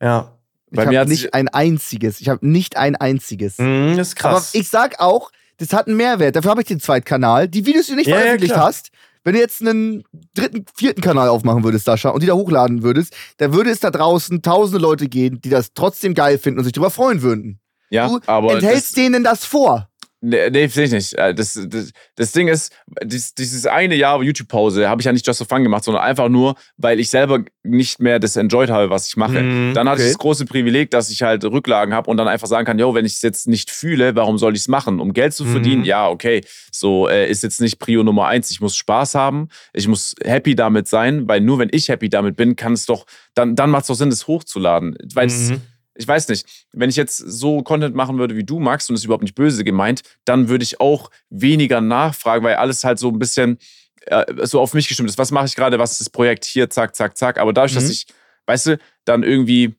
Ja. 0.00 0.36
Ich 0.70 0.76
Bei 0.76 0.86
mir 0.86 1.00
habe 1.00 1.08
nicht 1.10 1.32
ein 1.32 1.48
einziges. 1.48 2.20
Ich 2.20 2.28
habe 2.28 2.46
nicht 2.46 2.76
ein 2.76 2.96
einziges. 2.96 3.58
Mhm, 3.58 3.96
das 3.96 4.08
ist 4.08 4.16
krass. 4.16 4.50
Aber 4.52 4.60
ich 4.60 4.68
sag 4.68 5.00
auch, 5.00 5.30
das 5.56 5.72
hat 5.72 5.86
einen 5.86 5.96
Mehrwert. 5.96 6.36
Dafür 6.36 6.50
habe 6.50 6.62
ich 6.62 6.66
den 6.66 6.80
zweiten 6.80 7.04
Kanal. 7.04 7.48
Die 7.48 7.64
Videos, 7.64 7.86
die 7.86 7.92
du 7.92 7.98
nicht 7.98 8.08
Ja, 8.08 8.16
ja, 8.16 8.20
veröffentlicht 8.22 8.54
klar. 8.54 8.66
hast, 8.66 8.90
wenn 9.24 9.34
du 9.34 9.40
jetzt 9.40 9.62
einen 9.62 10.04
dritten, 10.34 10.64
vierten 10.76 11.00
Kanal 11.00 11.28
aufmachen 11.28 11.64
würdest, 11.64 11.86
Sascha, 11.86 12.10
und 12.10 12.22
die 12.22 12.26
da 12.26 12.34
hochladen 12.34 12.82
würdest, 12.82 13.14
dann 13.38 13.54
würde 13.54 13.70
es 13.70 13.80
da 13.80 13.90
draußen 13.90 14.42
tausende 14.42 14.78
Leute 14.78 15.08
gehen, 15.08 15.40
die 15.40 15.48
das 15.48 15.72
trotzdem 15.72 16.14
geil 16.14 16.38
finden 16.38 16.58
und 16.58 16.64
sich 16.64 16.72
darüber 16.74 16.90
freuen 16.90 17.22
würden. 17.22 17.60
Ja, 17.90 18.08
du 18.08 18.20
aber 18.26 18.54
enthältst 18.54 18.90
das, 18.90 19.02
denen 19.02 19.24
das 19.24 19.44
vor. 19.44 19.88
Nee, 20.24 20.50
nee, 20.50 20.66
sehe 20.66 20.84
ich 20.84 20.90
nicht. 20.92 21.14
Äh, 21.14 21.34
Das, 21.34 21.58
das, 21.68 21.92
das 22.16 22.32
Ding 22.32 22.48
ist, 22.48 22.72
dies, 23.04 23.34
dieses 23.34 23.66
eine 23.66 23.94
Jahr 23.94 24.22
YouTube-Pause 24.22 24.88
habe 24.88 25.00
ich 25.00 25.06
ja 25.06 25.12
nicht 25.12 25.26
just 25.26 25.38
for 25.38 25.46
fun 25.46 25.62
gemacht, 25.62 25.84
sondern 25.84 26.02
einfach 26.02 26.28
nur, 26.28 26.54
weil 26.76 26.98
ich 27.00 27.10
selber 27.10 27.40
nicht 27.62 28.00
mehr 28.00 28.18
das 28.18 28.36
enjoyed 28.36 28.70
habe, 28.70 28.90
was 28.90 29.06
ich 29.08 29.16
mache. 29.16 29.40
Mhm, 29.42 29.74
dann 29.74 29.88
hatte 29.88 30.00
okay. 30.00 30.06
ich 30.08 30.14
das 30.14 30.18
große 30.18 30.44
Privileg, 30.46 30.90
dass 30.90 31.10
ich 31.10 31.22
halt 31.22 31.44
Rücklagen 31.44 31.94
habe 31.94 32.10
und 32.10 32.16
dann 32.16 32.28
einfach 32.28 32.46
sagen 32.46 32.66
kann, 32.66 32.78
yo, 32.78 32.94
wenn 32.94 33.04
ich 33.04 33.14
es 33.14 33.22
jetzt 33.22 33.48
nicht 33.48 33.70
fühle, 33.70 34.14
warum 34.16 34.38
soll 34.38 34.54
ich 34.54 34.60
es 34.62 34.68
machen? 34.68 35.00
Um 35.00 35.12
Geld 35.12 35.34
zu 35.34 35.44
verdienen? 35.44 35.80
Mhm. 35.80 35.86
Ja, 35.86 36.08
okay. 36.08 36.42
So 36.72 37.08
äh, 37.08 37.28
ist 37.30 37.42
jetzt 37.42 37.60
nicht 37.60 37.78
Prio 37.78 38.02
Nummer 38.02 38.26
eins. 38.26 38.50
Ich 38.50 38.60
muss 38.60 38.76
Spaß 38.76 39.14
haben, 39.14 39.48
ich 39.72 39.88
muss 39.88 40.14
happy 40.22 40.54
damit 40.54 40.88
sein, 40.88 41.28
weil 41.28 41.40
nur 41.40 41.58
wenn 41.58 41.68
ich 41.72 41.88
happy 41.88 42.08
damit 42.08 42.36
bin, 42.36 42.56
kann 42.56 42.72
es 42.72 42.86
doch, 42.86 43.06
dann, 43.34 43.56
dann 43.56 43.70
macht 43.70 43.82
es 43.82 43.88
doch 43.88 43.94
Sinn, 43.94 44.10
das 44.10 44.26
hochzuladen. 44.26 44.96
Weil 45.14 45.26
es, 45.26 45.50
Mhm. 45.50 45.60
Ich 45.94 46.06
weiß 46.08 46.28
nicht, 46.28 46.66
wenn 46.72 46.90
ich 46.90 46.96
jetzt 46.96 47.16
so 47.18 47.62
Content 47.62 47.94
machen 47.94 48.18
würde 48.18 48.36
wie 48.36 48.44
du, 48.44 48.58
Max, 48.58 48.88
und 48.88 48.94
das 48.94 49.02
ist 49.02 49.04
überhaupt 49.04 49.22
nicht 49.22 49.34
böse 49.34 49.64
gemeint, 49.64 50.02
dann 50.24 50.48
würde 50.48 50.64
ich 50.64 50.80
auch 50.80 51.10
weniger 51.30 51.80
nachfragen, 51.80 52.44
weil 52.44 52.56
alles 52.56 52.84
halt 52.84 52.98
so 52.98 53.08
ein 53.10 53.18
bisschen 53.18 53.58
äh, 54.06 54.24
so 54.46 54.60
auf 54.60 54.74
mich 54.74 54.88
gestimmt 54.88 55.08
ist. 55.08 55.18
Was 55.18 55.30
mache 55.30 55.46
ich 55.46 55.54
gerade? 55.56 55.78
Was 55.78 55.92
ist 55.92 56.00
das 56.00 56.10
Projekt? 56.10 56.44
Hier, 56.44 56.68
zack, 56.70 56.94
zack, 56.96 57.16
zack. 57.16 57.38
Aber 57.38 57.52
dadurch, 57.52 57.74
dass 57.74 57.84
Mhm. 57.84 57.90
ich, 57.90 58.06
weißt 58.46 58.66
du, 58.66 58.78
dann 59.04 59.22
irgendwie 59.22 59.74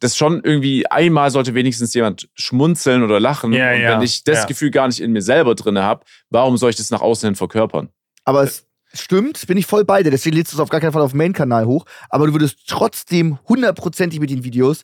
das 0.00 0.16
schon 0.16 0.42
irgendwie 0.42 0.84
einmal 0.88 1.30
sollte 1.30 1.54
wenigstens 1.54 1.94
jemand 1.94 2.28
schmunzeln 2.34 3.04
oder 3.04 3.20
lachen. 3.20 3.52
Ja, 3.52 3.72
und 3.72 3.80
ja, 3.80 3.92
wenn 3.92 4.02
ich 4.02 4.24
das 4.24 4.38
ja. 4.40 4.44
Gefühl 4.46 4.72
gar 4.72 4.88
nicht 4.88 5.00
in 5.00 5.12
mir 5.12 5.22
selber 5.22 5.54
drin 5.54 5.78
habe, 5.78 6.04
warum 6.28 6.56
soll 6.56 6.70
ich 6.70 6.76
das 6.76 6.90
nach 6.90 7.02
außen 7.02 7.28
hin 7.28 7.36
verkörpern? 7.36 7.88
Aber 8.24 8.42
es 8.42 8.66
stimmt, 8.92 9.46
bin 9.46 9.56
ich 9.56 9.66
voll 9.66 9.84
bei 9.84 10.02
dir. 10.02 10.10
Deswegen 10.10 10.36
lädst 10.36 10.52
du 10.52 10.56
es 10.56 10.60
auf 10.60 10.70
gar 10.70 10.80
keinen 10.80 10.92
Fall 10.92 11.02
auf 11.02 11.12
den 11.12 11.18
Main-Kanal 11.18 11.66
hoch. 11.66 11.84
Aber 12.08 12.26
du 12.26 12.32
würdest 12.32 12.58
trotzdem 12.66 13.38
hundertprozentig 13.48 14.18
mit 14.18 14.30
den 14.30 14.42
Videos 14.42 14.82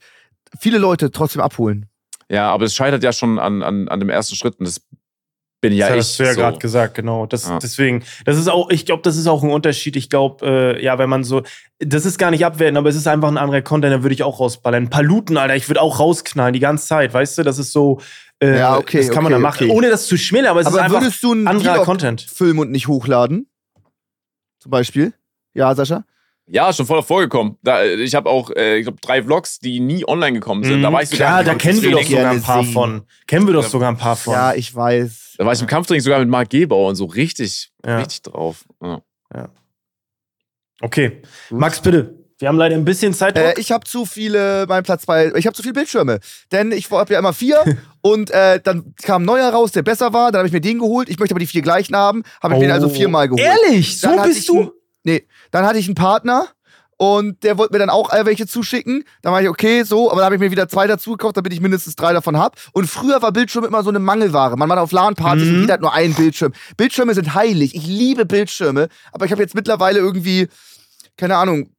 viele 0.59 0.79
Leute 0.79 1.11
trotzdem 1.11 1.43
abholen. 1.43 1.87
Ja, 2.31 2.51
aber 2.51 2.67
es 2.67 2.75
scheitert 2.75 3.03
ja 3.03 3.13
schon 3.13 3.39
an, 3.39 3.63
an, 3.63 3.89
an 3.89 4.01
dem 4.01 4.11
ersten 4.11 4.35
Schritt 4.37 4.59
und 4.59 4.67
das 4.67 4.83
bin 5.61 5.73
ja 5.73 5.89
das 5.89 5.95
ich. 5.95 6.01
hast 6.01 6.21
du 6.21 6.23
ja 6.25 6.35
so. 6.35 6.41
gerade 6.41 6.59
gesagt, 6.59 6.95
genau. 6.95 7.27
Das, 7.27 7.49
Ja. 7.49 7.59
Deswegen, 7.59 8.05
das 8.25 8.39
ist 8.39 8.49
auch, 8.49 8.71
ich 8.71 8.87
glaube, 8.87 9.03
das 9.03 9.17
ist 9.17 9.27
auch 9.27 9.43
ein 9.43 9.51
Unterschied. 9.51 9.97
Ich 9.97 10.09
glaube, 10.09 10.47
äh, 10.47 10.85
ja, 10.85 10.99
wenn 10.99 11.09
man 11.09 11.25
so, 11.25 11.43
das 11.81 12.07
ist 12.07 12.19
gar 12.19 12.31
nicht 12.31 12.45
abwerten, 12.45 12.77
aber 12.77 12.89
es 12.91 12.97
ist 12.97 13.09
einfach 13.09 13.29
ein 13.29 13.39
anderer 13.39 13.63
Content, 13.63 13.93
da 13.93 14.03
würde 14.03 14.15
ich 14.15 14.23
auch 14.23 14.39
rausballern. 14.39 14.85
Ein 14.85 14.91
paar 14.91 15.03
Luten, 15.03 15.37
Alter, 15.37 15.57
ich 15.57 15.69
würde 15.69 15.83
auch 15.83 15.99
rausknallen 15.99 16.53
die 16.53 16.61
ganze 16.61 16.87
Zeit, 16.87 17.13
weißt 17.13 17.39
du? 17.39 17.43
Das 17.43 17.59
ist 17.59 17.73
so, 17.73 18.01
äh, 18.41 18.59
Ja, 18.59 18.77
okay, 18.77 18.99
das 18.99 19.11
kann 19.11 19.25
man 19.25 19.33
okay, 19.33 19.43
da 19.43 19.49
machen, 19.49 19.65
okay. 19.69 19.77
ohne 19.77 19.91
das 19.91 20.07
zu 20.07 20.17
schmälern, 20.17 20.51
aber 20.51 20.61
es 20.61 20.69
ist 20.69 20.75
Aber 20.75 20.83
einfach 20.83 21.01
würdest 21.01 21.23
du 21.25 21.33
einen 21.33 21.49
anderer 21.49 21.83
Content. 21.85 22.21
filmen 22.21 22.61
und 22.61 22.71
nicht 22.71 22.87
hochladen? 22.87 23.49
Zum 24.61 24.71
Beispiel? 24.71 25.13
Ja, 25.55 25.75
Sascha? 25.75 26.05
Ja, 26.51 26.73
schon 26.73 26.87
voll 26.87 27.03
vorgekommen. 27.03 27.59
Da, 27.63 27.85
ich 27.85 28.15
habe 28.15 28.29
auch, 28.31 28.51
äh, 28.57 28.79
ich 28.79 28.85
glaube, 28.85 28.99
drei 29.03 29.23
Vlogs, 29.23 29.59
die 29.59 29.81
nie 29.81 30.07
online 30.09 30.33
gekommen 30.33 30.65
sind. 30.65 30.83
Da 30.83 30.91
war 30.93 31.03
ich 31.03 31.11
sogar 31.11 31.43
Klar, 31.43 31.45
da 31.45 31.55
kennen 31.55 31.83
wir 31.83 31.91
doch 31.91 32.03
sogar 32.03 32.31
ein 32.31 32.43
paar 32.43 32.65
sehen. 32.65 32.73
von. 32.73 33.03
Kennen 33.27 33.47
wir 33.47 33.53
doch 33.55 33.63
Ja. 33.65 33.69
sogar 33.69 33.91
ein 33.91 33.99
paar 33.99 34.17
von. 34.17 34.33
Ja, 34.33 34.55
ich 34.55 34.75
weiß. 34.75 35.35
Da 35.37 35.45
war 35.45 35.53
ich 35.53 35.61
im 35.61 35.67
Kampftraining 35.67 36.01
sogar 36.03 36.19
mit 36.21 36.29
Marc 36.29 36.49
Gebauer 36.51 36.89
und 36.89 36.97
so 36.97 37.05
richtig, 37.05 37.71
Ja. 37.85 37.99
richtig 37.99 38.23
drauf. 38.23 38.65
Ja. 38.83 39.03
Okay. 40.81 41.23
Max, 41.51 41.81
bitte. 41.81 42.15
Wir 42.39 42.47
haben 42.47 42.57
leider 42.57 42.77
ein 42.77 42.85
bisschen 42.85 43.13
Zeitdruck. 43.13 43.45
Äh, 43.59 43.61
ich 43.61 43.73
habe 43.73 43.85
zu 43.85 44.05
viele, 44.07 44.65
mein 44.69 44.85
Platz 44.85 45.03
zwei, 45.03 45.33
ich 45.35 45.45
habe 45.47 45.57
zu 45.57 45.63
viele 45.63 45.75
Bildschirme. 45.75 46.21
Denn 46.53 46.71
ich 46.71 46.89
habe 46.91 47.13
ja 47.13 47.19
immer 47.19 47.33
vier 47.33 47.65
und 48.01 48.31
äh, 48.31 48.61
dann 48.63 48.95
kam 49.03 49.23
ein 49.23 49.27
neuer 49.27 49.51
raus, 49.51 49.73
der 49.73 49.83
besser 49.83 50.13
war. 50.13 50.31
Dann 50.31 50.39
habe 50.39 50.47
ich 50.47 50.53
mir 50.53 50.61
den 50.61 50.79
geholt. 50.79 51.09
Ich 51.09 51.19
möchte 51.19 51.33
aber 51.35 51.41
die 51.41 51.49
vier 51.49 51.63
gleichen 51.63 51.97
haben. 51.97 52.23
Habe 52.41 52.55
ich 52.55 52.61
mir 52.61 52.67
den 52.69 52.73
also 52.73 52.89
viermal 52.89 53.29
geholt. 53.29 53.43
Oh. 53.45 53.67
Ehrlich? 53.67 53.99
So 54.01 54.17
bist 54.23 54.49
du? 54.49 54.73
Nee, 55.09 55.27
dann 55.51 55.65
hatte 55.65 55.79
ich 55.79 55.87
einen 55.87 55.95
Partner 55.95 56.47
und 56.99 57.45
der 57.45 57.57
wollte 57.59 57.73
mir 57.73 57.79
dann 57.79 57.91
auch 57.91 58.13
welche 58.25 58.47
zuschicken. 58.47 59.05
Dann 59.23 59.33
war 59.33 59.41
ich, 59.41 59.49
okay, 59.49 59.85
so, 59.85 60.11
aber 60.11 60.17
dann 60.21 60.27
habe 60.27 60.35
ich 60.35 60.41
mir 60.41 60.51
wieder 60.51 60.69
zwei 60.69 60.87
dazu 60.87 61.13
gekauft, 61.13 61.37
damit 61.37 61.53
ich 61.53 61.61
mindestens 61.61 61.95
drei 61.97 62.13
davon 62.13 62.37
habe. 62.37 62.59
Und 62.73 62.89
früher 62.89 63.23
war 63.23 63.33
Bildschirm 63.33 63.65
immer 63.65 63.83
so 63.83 63.89
eine 63.89 64.01
Mangelware. 64.01 64.57
Man 64.57 64.69
war 64.69 64.83
auf 64.83 64.93
LAN-Partys 64.93 65.45
Mhm. 65.45 65.55
und 65.55 65.61
jeder 65.63 65.75
hat 65.75 65.81
nur 65.81 65.93
einen 65.95 66.15
Bildschirm. 66.15 66.53
Bildschirme 66.77 67.15
sind 67.15 67.35
heilig. 67.35 67.75
Ich 67.75 67.87
liebe 67.87 68.27
Bildschirme, 68.27 68.89
aber 69.13 69.25
ich 69.27 69.33
habe 69.33 69.41
jetzt 69.43 69.55
mittlerweile 69.55 69.99
irgendwie, 70.01 70.49
keine 71.17 71.37
Ahnung, 71.37 71.71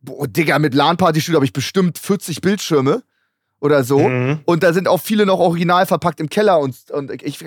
boah, 0.00 0.28
Digga, 0.28 0.58
mit 0.58 0.74
LAN-Party-Studio 0.74 1.38
habe 1.38 1.46
ich 1.46 1.52
bestimmt 1.54 1.98
40 1.98 2.40
Bildschirme 2.40 3.02
oder 3.60 3.82
so. 3.82 3.98
Mhm. 3.98 4.40
Und 4.44 4.62
da 4.62 4.74
sind 4.74 4.86
auch 4.88 5.00
viele 5.00 5.24
noch 5.24 5.38
original 5.40 5.86
verpackt 5.86 6.20
im 6.20 6.28
Keller. 6.28 6.60
Und, 6.60 6.76
und 6.90 7.10
ich, 7.22 7.42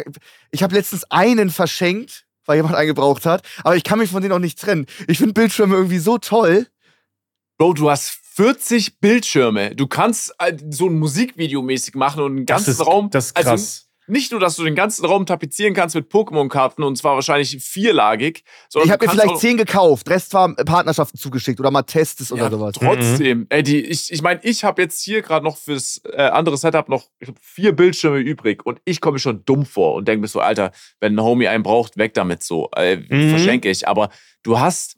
ich 0.52 0.64
habe 0.64 0.76
letztens 0.76 1.04
einen 1.12 1.52
verschenkt, 1.52 2.26
weil 2.50 2.58
jemand 2.58 2.76
einen 2.76 2.88
gebraucht 2.88 3.26
hat. 3.26 3.44
Aber 3.64 3.76
ich 3.76 3.84
kann 3.84 4.00
mich 4.00 4.10
von 4.10 4.22
denen 4.22 4.34
auch 4.34 4.40
nicht 4.40 4.60
trennen. 4.60 4.88
Ich 5.08 5.20
finde 5.20 5.34
Bildschirme 5.34 5.76
irgendwie 5.76 6.00
so 6.00 6.18
toll. 6.18 6.68
Bro, 7.60 7.74
du 7.74 7.90
hast 7.90 8.10
40 8.34 9.00
Bildschirme. 9.00 9.76
Du 9.76 9.86
kannst 9.88 10.34
äh, 10.40 10.58
so 10.72 10.88
ein 10.88 10.98
Musikvideo 10.98 11.62
mäßig 11.62 11.94
machen 11.96 12.24
und 12.24 12.32
einen 12.38 12.46
Das 12.46 12.66
ganzen 12.66 12.82
ist, 12.82 12.88
Raum. 12.88 13.10
das 13.12 13.28
ist 13.28 13.36
krass. 13.36 13.48
Also 13.48 13.89
nicht 14.10 14.32
nur, 14.32 14.40
dass 14.40 14.56
du 14.56 14.64
den 14.64 14.76
ganzen 14.76 15.06
Raum 15.06 15.26
tapezieren 15.26 15.74
kannst 15.74 15.96
mit 15.96 16.12
Pokémon-Karten 16.12 16.84
und 16.84 16.98
zwar 16.98 17.16
wahrscheinlich 17.16 17.58
vierlagig, 17.64 18.44
sondern 18.68 18.88
ich 18.88 18.92
habe 18.92 19.06
mir 19.06 19.12
vielleicht 19.12 19.38
zehn 19.38 19.58
gekauft. 19.58 20.10
Rest 20.10 20.34
war 20.34 20.54
Partnerschaften 20.56 21.18
zugeschickt 21.18 21.60
oder 21.60 21.72
mal 21.72 21.84
Testes 21.84 22.32
oder 22.32 22.44
ja, 22.44 22.52
sowas. 22.52 22.76
Trotzdem, 22.76 23.46
ey, 23.50 23.64
die, 23.64 23.82
ich, 23.82 24.12
ich 24.12 24.22
meine, 24.22 24.40
ich 24.44 24.64
habe 24.64 24.82
jetzt 24.82 25.02
hier 25.04 25.22
gerade 25.22 25.46
noch 25.46 25.58
fürs 25.58 26.02
äh, 26.12 26.22
andere 26.24 26.58
Setup 26.58 26.90
noch 26.90 27.06
vier 27.42 27.72
Bildschirme 27.74 28.18
übrig 28.20 28.66
und 28.66 28.82
ich 28.86 29.02
komme 29.02 29.14
mir 29.14 29.20
schon 29.20 29.46
dumm 29.46 29.66
vor 29.66 29.96
und 29.96 30.08
denke 30.08 30.22
mir 30.22 30.28
so, 30.28 30.40
Alter, 30.40 30.72
wenn 31.00 31.16
ein 31.16 31.24
Homie 31.24 31.48
einen 31.48 31.64
braucht, 31.64 31.98
weg 31.98 32.14
damit 32.14 32.44
so, 32.44 32.70
äh, 32.76 32.98
Mhm. 32.98 33.30
verschenke 33.30 33.70
ich. 33.70 33.88
Aber 33.88 34.10
du 34.44 34.60
hast 34.60 34.96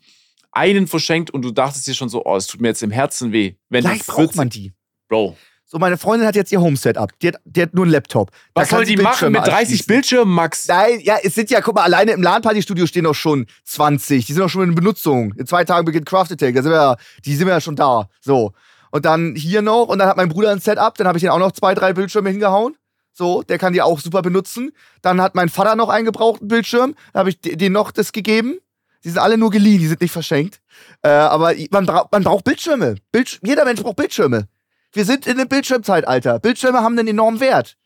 einen 0.51 0.87
verschenkt 0.87 1.31
und 1.31 1.43
du 1.43 1.51
dachtest 1.51 1.87
dir 1.87 1.93
schon 1.93 2.09
so, 2.09 2.25
oh, 2.25 2.35
es 2.35 2.47
tut 2.47 2.61
mir 2.61 2.69
jetzt 2.69 2.83
im 2.83 2.91
Herzen 2.91 3.31
weh. 3.31 3.55
Wenn 3.69 3.83
Vielleicht 3.83 4.07
du 4.07 4.13
braucht 4.13 4.35
man 4.35 4.49
die. 4.49 4.73
Bro, 5.07 5.37
So, 5.71 5.79
meine 5.79 5.97
Freundin 5.97 6.27
hat 6.27 6.35
jetzt 6.35 6.51
ihr 6.51 6.59
Home-Setup. 6.59 7.17
Die 7.21 7.29
hat, 7.29 7.35
die 7.45 7.61
hat 7.61 7.73
nur 7.73 7.85
einen 7.85 7.93
Laptop. 7.93 8.29
Was 8.55 8.71
soll 8.71 8.83
die 8.83 8.97
machen 8.97 9.31
mit 9.31 9.39
30 9.39 9.57
anschließen. 9.59 9.85
Bildschirmen, 9.87 10.33
Max? 10.33 10.67
Nein, 10.67 10.99
ja, 10.99 11.15
es 11.23 11.33
sind 11.33 11.49
ja, 11.49 11.61
guck 11.61 11.75
mal, 11.75 11.83
alleine 11.83 12.11
im 12.11 12.21
LAN-Party-Studio 12.21 12.85
stehen 12.87 13.05
doch 13.05 13.15
schon 13.15 13.45
20. 13.63 14.25
Die 14.25 14.33
sind 14.33 14.41
doch 14.41 14.49
schon 14.49 14.63
in 14.63 14.75
Benutzung. 14.75 15.33
In 15.37 15.47
zwei 15.47 15.63
Tagen 15.63 15.85
beginnt 15.85 16.05
Craft 16.07 16.33
Attack. 16.33 16.55
Da 16.55 16.61
sind 16.61 16.71
wir 16.73 16.75
ja, 16.77 16.95
die 17.23 17.35
sind 17.37 17.47
wir 17.47 17.53
ja 17.53 17.61
schon 17.61 17.77
da. 17.77 18.09
So. 18.19 18.51
Und 18.91 19.05
dann 19.05 19.33
hier 19.37 19.61
noch, 19.61 19.85
und 19.85 19.99
dann 19.99 20.09
hat 20.09 20.17
mein 20.17 20.27
Bruder 20.27 20.51
ein 20.51 20.59
Setup, 20.59 20.93
dann 20.95 21.07
habe 21.07 21.17
ich 21.17 21.21
den 21.21 21.29
auch 21.29 21.39
noch 21.39 21.53
zwei, 21.53 21.73
drei 21.73 21.93
Bildschirme 21.93 22.29
hingehauen. 22.29 22.75
So, 23.13 23.41
der 23.41 23.57
kann 23.57 23.71
die 23.71 23.81
auch 23.81 24.01
super 24.01 24.21
benutzen. 24.21 24.73
Dann 25.01 25.21
hat 25.21 25.35
mein 25.35 25.47
Vater 25.47 25.77
noch 25.77 25.87
einen 25.87 26.03
gebrauchten 26.03 26.49
Bildschirm, 26.49 26.95
da 27.13 27.19
habe 27.19 27.29
ich 27.29 27.39
de- 27.39 27.55
denen 27.55 27.71
noch 27.73 27.91
das 27.91 28.11
gegeben. 28.11 28.57
Die 29.05 29.09
sind 29.09 29.19
alle 29.19 29.37
nur 29.37 29.49
geliehen, 29.51 29.79
die 29.79 29.87
sind 29.87 30.01
nicht 30.01 30.11
verschenkt. 30.11 30.59
Äh, 31.01 31.07
aber 31.09 31.53
man, 31.71 31.85
bra 31.85 32.09
man 32.11 32.23
braucht 32.25 32.43
Bildschirme. 32.43 32.95
Bildsch 33.13 33.39
jeder 33.41 33.63
Mensch 33.63 33.81
braucht 33.81 33.95
Bildschirme. 33.95 34.47
Wir 34.93 35.05
sind 35.05 35.25
in 35.27 35.39
einem 35.39 35.47
Bildschirmzeitalter. 35.47 36.39
Bildschirme 36.39 36.79
haben 36.81 36.97
einen 36.97 37.07
enormen 37.07 37.39
Wert. 37.39 37.77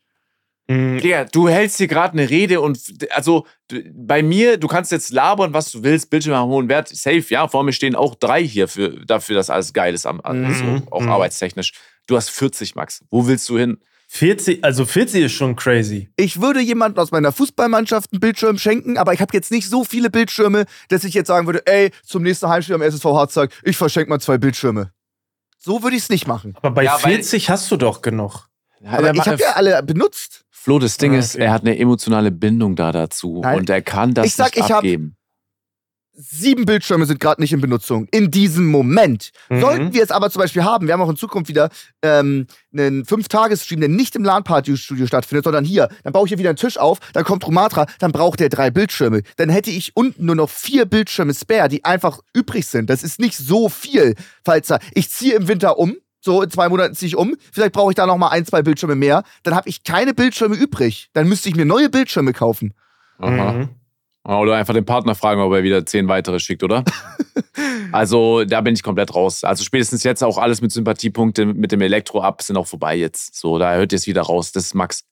Mhm. 0.68 0.99
Digga, 0.99 1.26
du 1.26 1.47
hältst 1.47 1.78
hier 1.78 1.88
gerade 1.88 2.14
eine 2.14 2.28
Rede 2.30 2.60
und 2.60 2.80
also 3.12 3.45
du, 3.68 3.82
bei 3.93 4.24
mir, 4.24 4.58
du 4.58 4.68
kannst 4.68 4.91
jetzt 4.91 5.12
labern, 5.12 5.53
was 5.53 5.72
du 5.72 5.84
willst, 5.84 6.10
Bildschirme 6.10 6.38
haben 6.39 6.49
hohen 6.49 6.70
Wert, 6.70 6.88
safe, 6.89 7.24
ja, 7.30 7.47
vor 7.47 7.64
mir 7.64 7.72
stehen 7.74 7.95
auch 7.95 8.16
drei 8.16 8.43
hier 8.43 8.68
für, 8.68 8.89
dafür, 9.06 9.36
dass 9.36 9.51
alles 9.51 9.74
geil 9.74 9.93
ist, 9.93 10.08
am, 10.08 10.16
Mhm. 10.18 10.45
also 10.45 10.64
auch 10.89 11.01
Mhm. 11.01 11.10
arbeitstechnisch. 11.12 11.74
Du 12.08 12.16
hast 12.16 12.32
40, 12.32 12.74
Max. 12.74 13.03
Wo 13.12 13.28
willst 13.28 13.47
du 13.49 13.60
hin? 13.60 13.78
40, 14.08 14.64
also 14.64 14.86
40 14.86 15.26
ist 15.26 15.34
schon 15.34 15.56
crazy. 15.56 16.10
Ich 16.16 16.41
würde 16.41 16.62
jemandem 16.62 16.99
aus 17.01 17.12
meiner 17.12 17.32
Fußballmannschaft 17.32 18.12
einen 18.14 18.20
Bildschirm 18.20 18.58
schenken, 18.58 18.97
aber 18.97 19.14
ich 19.14 19.20
habe 19.22 19.34
jetzt 19.34 19.51
nicht 19.51 19.68
so 19.70 19.84
viele 19.84 20.10
Bildschirme, 20.10 20.66
dass 20.89 21.03
ich 21.03 21.14
jetzt 21.14 21.28
sagen 21.28 21.45
würde, 21.47 21.62
ey, 21.68 21.91
zum 22.03 22.24
nächsten 22.24 22.47
Heimspiel 22.49 22.76
am 22.76 22.82
SSV 22.82 23.06
Harzag, 23.06 23.51
ich 23.64 23.78
verschenke 23.78 24.10
mal 24.10 24.20
zwei 24.20 24.38
Bildschirme. 24.39 24.91
So 25.66 25.82
würde 25.82 25.95
ich 25.97 26.03
es 26.03 26.09
nicht 26.09 26.28
machen. 26.28 26.53
Aber 26.57 26.70
bei 26.72 26.84
Ja, 26.84 26.93
weil- 27.01 27.13
40 27.16 27.49
hast 27.49 27.72
du 27.72 27.78
doch 27.78 28.03
genug. 28.03 28.47
Aber 28.86 29.16
ich 29.16 29.26
habe 29.28 29.41
ja 29.41 29.53
alle 29.53 29.82
benutzt. 29.82 30.45
Flo, 30.51 30.78
das 30.78 30.97
Ding 30.97 31.16
Ah, 31.16 31.18
ist, 31.18 31.34
okay. 31.34 31.45
er 31.45 31.51
hat 31.53 31.63
eine 31.63 31.76
emotionale 31.80 32.32
Bindung 32.32 32.76
da 32.76 32.91
dazu 32.91 33.39
Nein. 33.41 33.57
und 33.59 33.70
er 33.72 33.82
kann 33.82 34.13
das 34.13 34.28
Ich 34.28 34.36
sag, 34.36 34.55
nicht 34.55 34.57
ich 34.57 34.72
hab- 34.72 34.78
abgeben. 34.78 35.16
Sieben 36.18 36.66
Bildschirme 36.66 37.05
sind 37.05 37.20
gerade 37.20 37.41
nicht 37.41 37.51
in 37.51 37.59
Benutzung. 37.59 38.07
In 38.11 38.32
diesem 38.32 38.68
Moment. 38.68 39.32
Mhm. 39.49 39.59
Sollten 39.59 39.93
wir 39.93 40.01
es 40.01 40.11
aber 40.11 40.30
zum 40.30 40.41
Beispiel 40.41 40.63
haben, 40.63 40.88
wir 40.88 40.93
haben 40.93 41.01
auch 41.01 41.09
in 41.09 41.18
Zukunft 41.18 41.49
wieder 41.49 41.70
ähm, 42.01 42.47
einen 42.74 43.05
Fünf-Tages-Stream, 43.05 43.82
der 43.82 43.89
nicht 43.89 44.16
im 44.16 44.24
LAN-Party-Studio 44.24 45.07
stattfindet, 45.07 45.43
sondern 45.43 45.66
hier. 45.66 45.89
Dann 46.03 46.13
baue 46.13 46.26
ich 46.26 46.30
hier 46.30 46.38
wieder 46.38 46.49
einen 46.49 46.57
Tisch 46.57 46.78
auf, 46.78 46.99
dann 47.13 47.26
kommt 47.26 47.45
Romatra, 47.45 47.86
dann 47.99 48.13
braucht 48.13 48.39
er 48.39 48.49
drei 48.49 48.72
Bildschirme. 48.72 49.24
Dann 49.36 49.49
hätte 49.49 49.72
ich 49.72 49.95
unten 49.95 50.26
nur 50.26 50.36
noch 50.36 50.49
vier 50.49 50.86
Bildschirme 50.86 51.34
spare, 51.34 51.68
die 51.68 51.84
einfach 51.84 52.20
übrig 52.34 52.66
sind. 52.66 52.89
Das 52.89 53.03
ist 53.03 53.20
nicht 53.20 53.38
so 53.38 53.68
viel, 53.68 54.16
falls 54.45 54.68
da. 54.68 54.80
Ich 54.93 55.09
ziehe 55.09 55.36
im 55.36 55.47
Winter 55.47 55.78
um. 55.78 55.97
So, 56.22 56.41
in 56.41 56.49
zwei 56.49 56.70
Monaten 56.70 56.95
ziehe 56.95 57.07
ich 57.07 57.16
um. 57.16 57.36
Vielleicht 57.51 57.74
brauche 57.74 57.91
ich 57.91 57.95
da 57.95 58.07
noch 58.07 58.18
mal 58.18 58.30
ein, 58.30 58.45
zwei 58.45 58.63
Bildschirme 58.63 58.95
mehr. 58.95 59.24
Dann 59.43 59.53
habe 59.53 59.70
ich 59.70 59.84
keine 59.84 60.13
Bildschirme 60.13 60.55
übrig. 60.55 61.09
Dann 61.13 61.28
müsste 61.28 61.49
ich 61.49 61.55
mir 61.55 61.66
neue 61.66 61.89
Bildschirme 61.89 62.34
kaufen. 62.34 62.74
Aha. 63.20 63.53
Mhm. 63.53 63.70
Oder 64.26 64.55
einfach 64.55 64.73
den 64.73 64.86
Partner 64.86 65.13
fragen, 65.13 65.39
ob 65.39 65.53
er 65.53 65.61
wieder 65.61 65.86
zehn 65.86 66.07
weitere 66.07 66.39
schickt, 66.39 66.63
oder? 66.63 66.84
also 67.91 68.43
da 68.43 68.61
bin 68.61 68.73
ich 68.73 68.82
komplett 68.82 69.13
raus. 69.13 69.43
Also 69.43 69.63
spätestens 69.63 70.03
jetzt 70.03 70.23
auch 70.23 70.39
alles 70.39 70.61
mit 70.61 70.71
Sympathiepunkte 70.71 71.45
mit 71.45 71.71
dem 71.71 71.82
Elektro 71.82 72.21
ab 72.21 72.41
sind 72.41 72.57
auch 72.57 72.65
vorbei 72.65 72.95
jetzt. 72.95 73.36
So, 73.36 73.59
da 73.59 73.76
hört 73.76 73.91
ihr 73.91 73.97
es 73.97 74.07
wieder 74.07 74.23
raus. 74.23 74.51
Das 74.51 74.65
ist 74.65 74.73
Max. 74.73 75.03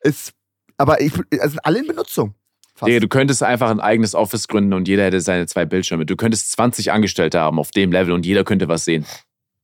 Ist, 0.00 0.34
aber 0.76 1.00
ich, 1.00 1.12
also 1.32 1.48
sind 1.48 1.64
alle 1.64 1.80
in 1.80 1.88
Benutzung. 1.88 2.34
Fast. 2.76 2.88
Digga, 2.88 3.00
du 3.00 3.08
könntest 3.08 3.42
einfach 3.42 3.70
ein 3.70 3.80
eigenes 3.80 4.14
Office 4.14 4.46
gründen 4.46 4.72
und 4.72 4.86
jeder 4.86 5.02
hätte 5.02 5.20
seine 5.20 5.46
zwei 5.46 5.64
Bildschirme. 5.64 6.06
Du 6.06 6.14
könntest 6.14 6.52
20 6.52 6.92
Angestellte 6.92 7.40
haben 7.40 7.58
auf 7.58 7.72
dem 7.72 7.90
Level 7.90 8.12
und 8.12 8.24
jeder 8.24 8.44
könnte 8.44 8.68
was 8.68 8.84
sehen. 8.84 9.04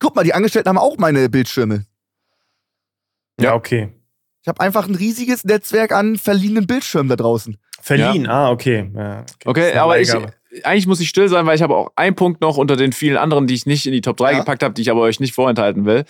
Guck 0.01 0.16
mal, 0.16 0.25
die 0.25 0.35
Angestellten 0.35 0.68
haben 0.68 0.79
auch 0.79 0.99
meine 0.99 1.29
Bildschirme. 1.29 1.87
Ja, 3.41 3.55
okay. 3.55 3.93
Ich 4.43 4.49
habe 4.49 4.61
einfach 4.61 4.89
ein 4.89 4.97
riesiges 4.97 5.45
Netzwerk 5.45 5.93
an 5.93 6.18
verliehenen 6.18 6.66
Bildschirmen 6.66 7.09
da 7.09 7.14
draußen. 7.14 7.57
Verliehen, 7.85 8.26
ah, 8.26 8.51
okay. 8.51 8.91
Ja, 8.97 9.24
Okay, 9.45 9.72
eine 9.72 9.82
aber 9.82 10.01
ich, 10.01 10.11
eigentlich 10.62 10.87
muss 10.87 11.01
ich 11.01 11.09
still 11.11 11.28
sein, 11.28 11.45
weil 11.45 11.55
ich 11.55 11.61
habe 11.62 11.76
auch 11.76 11.91
einen 11.97 12.16
Punkt 12.16 12.41
noch 12.41 12.57
unter 12.57 12.76
den 12.76 12.93
vielen 12.93 13.18
anderen, 13.18 13.47
die 13.47 13.53
ich 13.55 13.66
nicht 13.66 13.85
in 13.85 13.93
die 13.93 14.01
Top 14.01 14.16
3 14.16 14.32
Ja. 14.32 14.39
gepackt 14.39 14.62
habe, 14.62 14.72
die 14.72 14.80
ich 14.80 14.91
aber 14.91 15.03
euch 15.03 15.20
nicht 15.20 15.35
vorenthalten 15.35 15.85
will. 15.85 16.05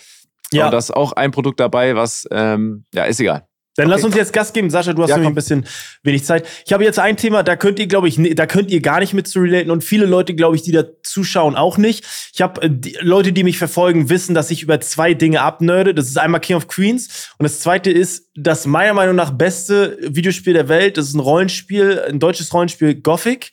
Ja, 0.53 0.65
Und 0.65 0.71
da 0.71 0.77
ist 0.77 0.91
auch 0.95 1.11
ein 1.11 1.31
Produkt 1.31 1.59
dabei, 1.59 1.95
was, 1.97 2.27
ähm, 2.31 2.85
ja, 2.93 3.03
ist 3.03 3.19
egal. 3.19 3.45
Dann 3.75 3.89
lass 3.89 3.99
okay. 3.99 4.07
uns 4.07 4.15
jetzt 4.15 4.33
Gas 4.33 4.53
geben. 4.53 4.69
Sascha, 4.69 4.93
du 4.93 5.03
hast 5.03 5.09
Ja, 5.09 5.17
nämlich 5.17 5.31
ein 5.31 5.35
bisschen 5.35 5.65
wenig 6.03 6.23
Zeit. 6.23 6.47
Ich 6.65 6.71
habe 6.71 6.83
jetzt 6.83 6.97
ein 6.97 7.17
Thema, 7.17 7.43
da 7.43 7.55
könnt 7.55 7.77
ihr, 7.79 7.87
glaube 7.87 8.07
ich, 8.07 8.19
da 8.35 8.45
könnt 8.45 8.71
ihr 8.71 8.81
gar 8.81 8.99
nicht 8.99 9.13
mit 9.13 9.27
zu 9.27 9.39
relaten 9.39 9.69
und 9.69 9.83
viele 9.83 10.05
Leute, 10.05 10.33
glaube 10.33 10.55
ich, 10.55 10.61
die 10.61 10.71
da 10.71 10.83
zuschauen, 11.03 11.55
auch 11.55 11.77
nicht. 11.77 12.05
Ich 12.33 12.41
habe 12.41 12.61
äh, 12.61 12.69
Leute, 13.01 13.33
die 13.33 13.43
mich 13.43 13.57
verfolgen, 13.57 14.09
wissen, 14.09 14.33
dass 14.33 14.49
ich 14.49 14.63
über 14.63 14.79
zwei 14.79 15.13
Dinge 15.13 15.41
abnörde. 15.41 15.93
Das 15.93 16.07
ist 16.07 16.17
einmal 16.17 16.39
King 16.41 16.55
of 16.55 16.67
Queens 16.67 17.29
und 17.37 17.43
das 17.43 17.59
zweite 17.59 17.91
ist 17.91 18.29
das 18.35 18.65
meiner 18.65 18.93
Meinung 18.93 19.15
nach 19.15 19.31
beste 19.31 19.97
Videospiel 20.01 20.53
der 20.53 20.69
Welt. 20.69 20.97
Das 20.97 21.07
ist 21.07 21.13
ein 21.13 21.19
Rollenspiel, 21.19 22.01
ein 22.07 22.19
deutsches 22.19 22.53
Rollenspiel, 22.53 22.95
Gothic. 22.95 23.51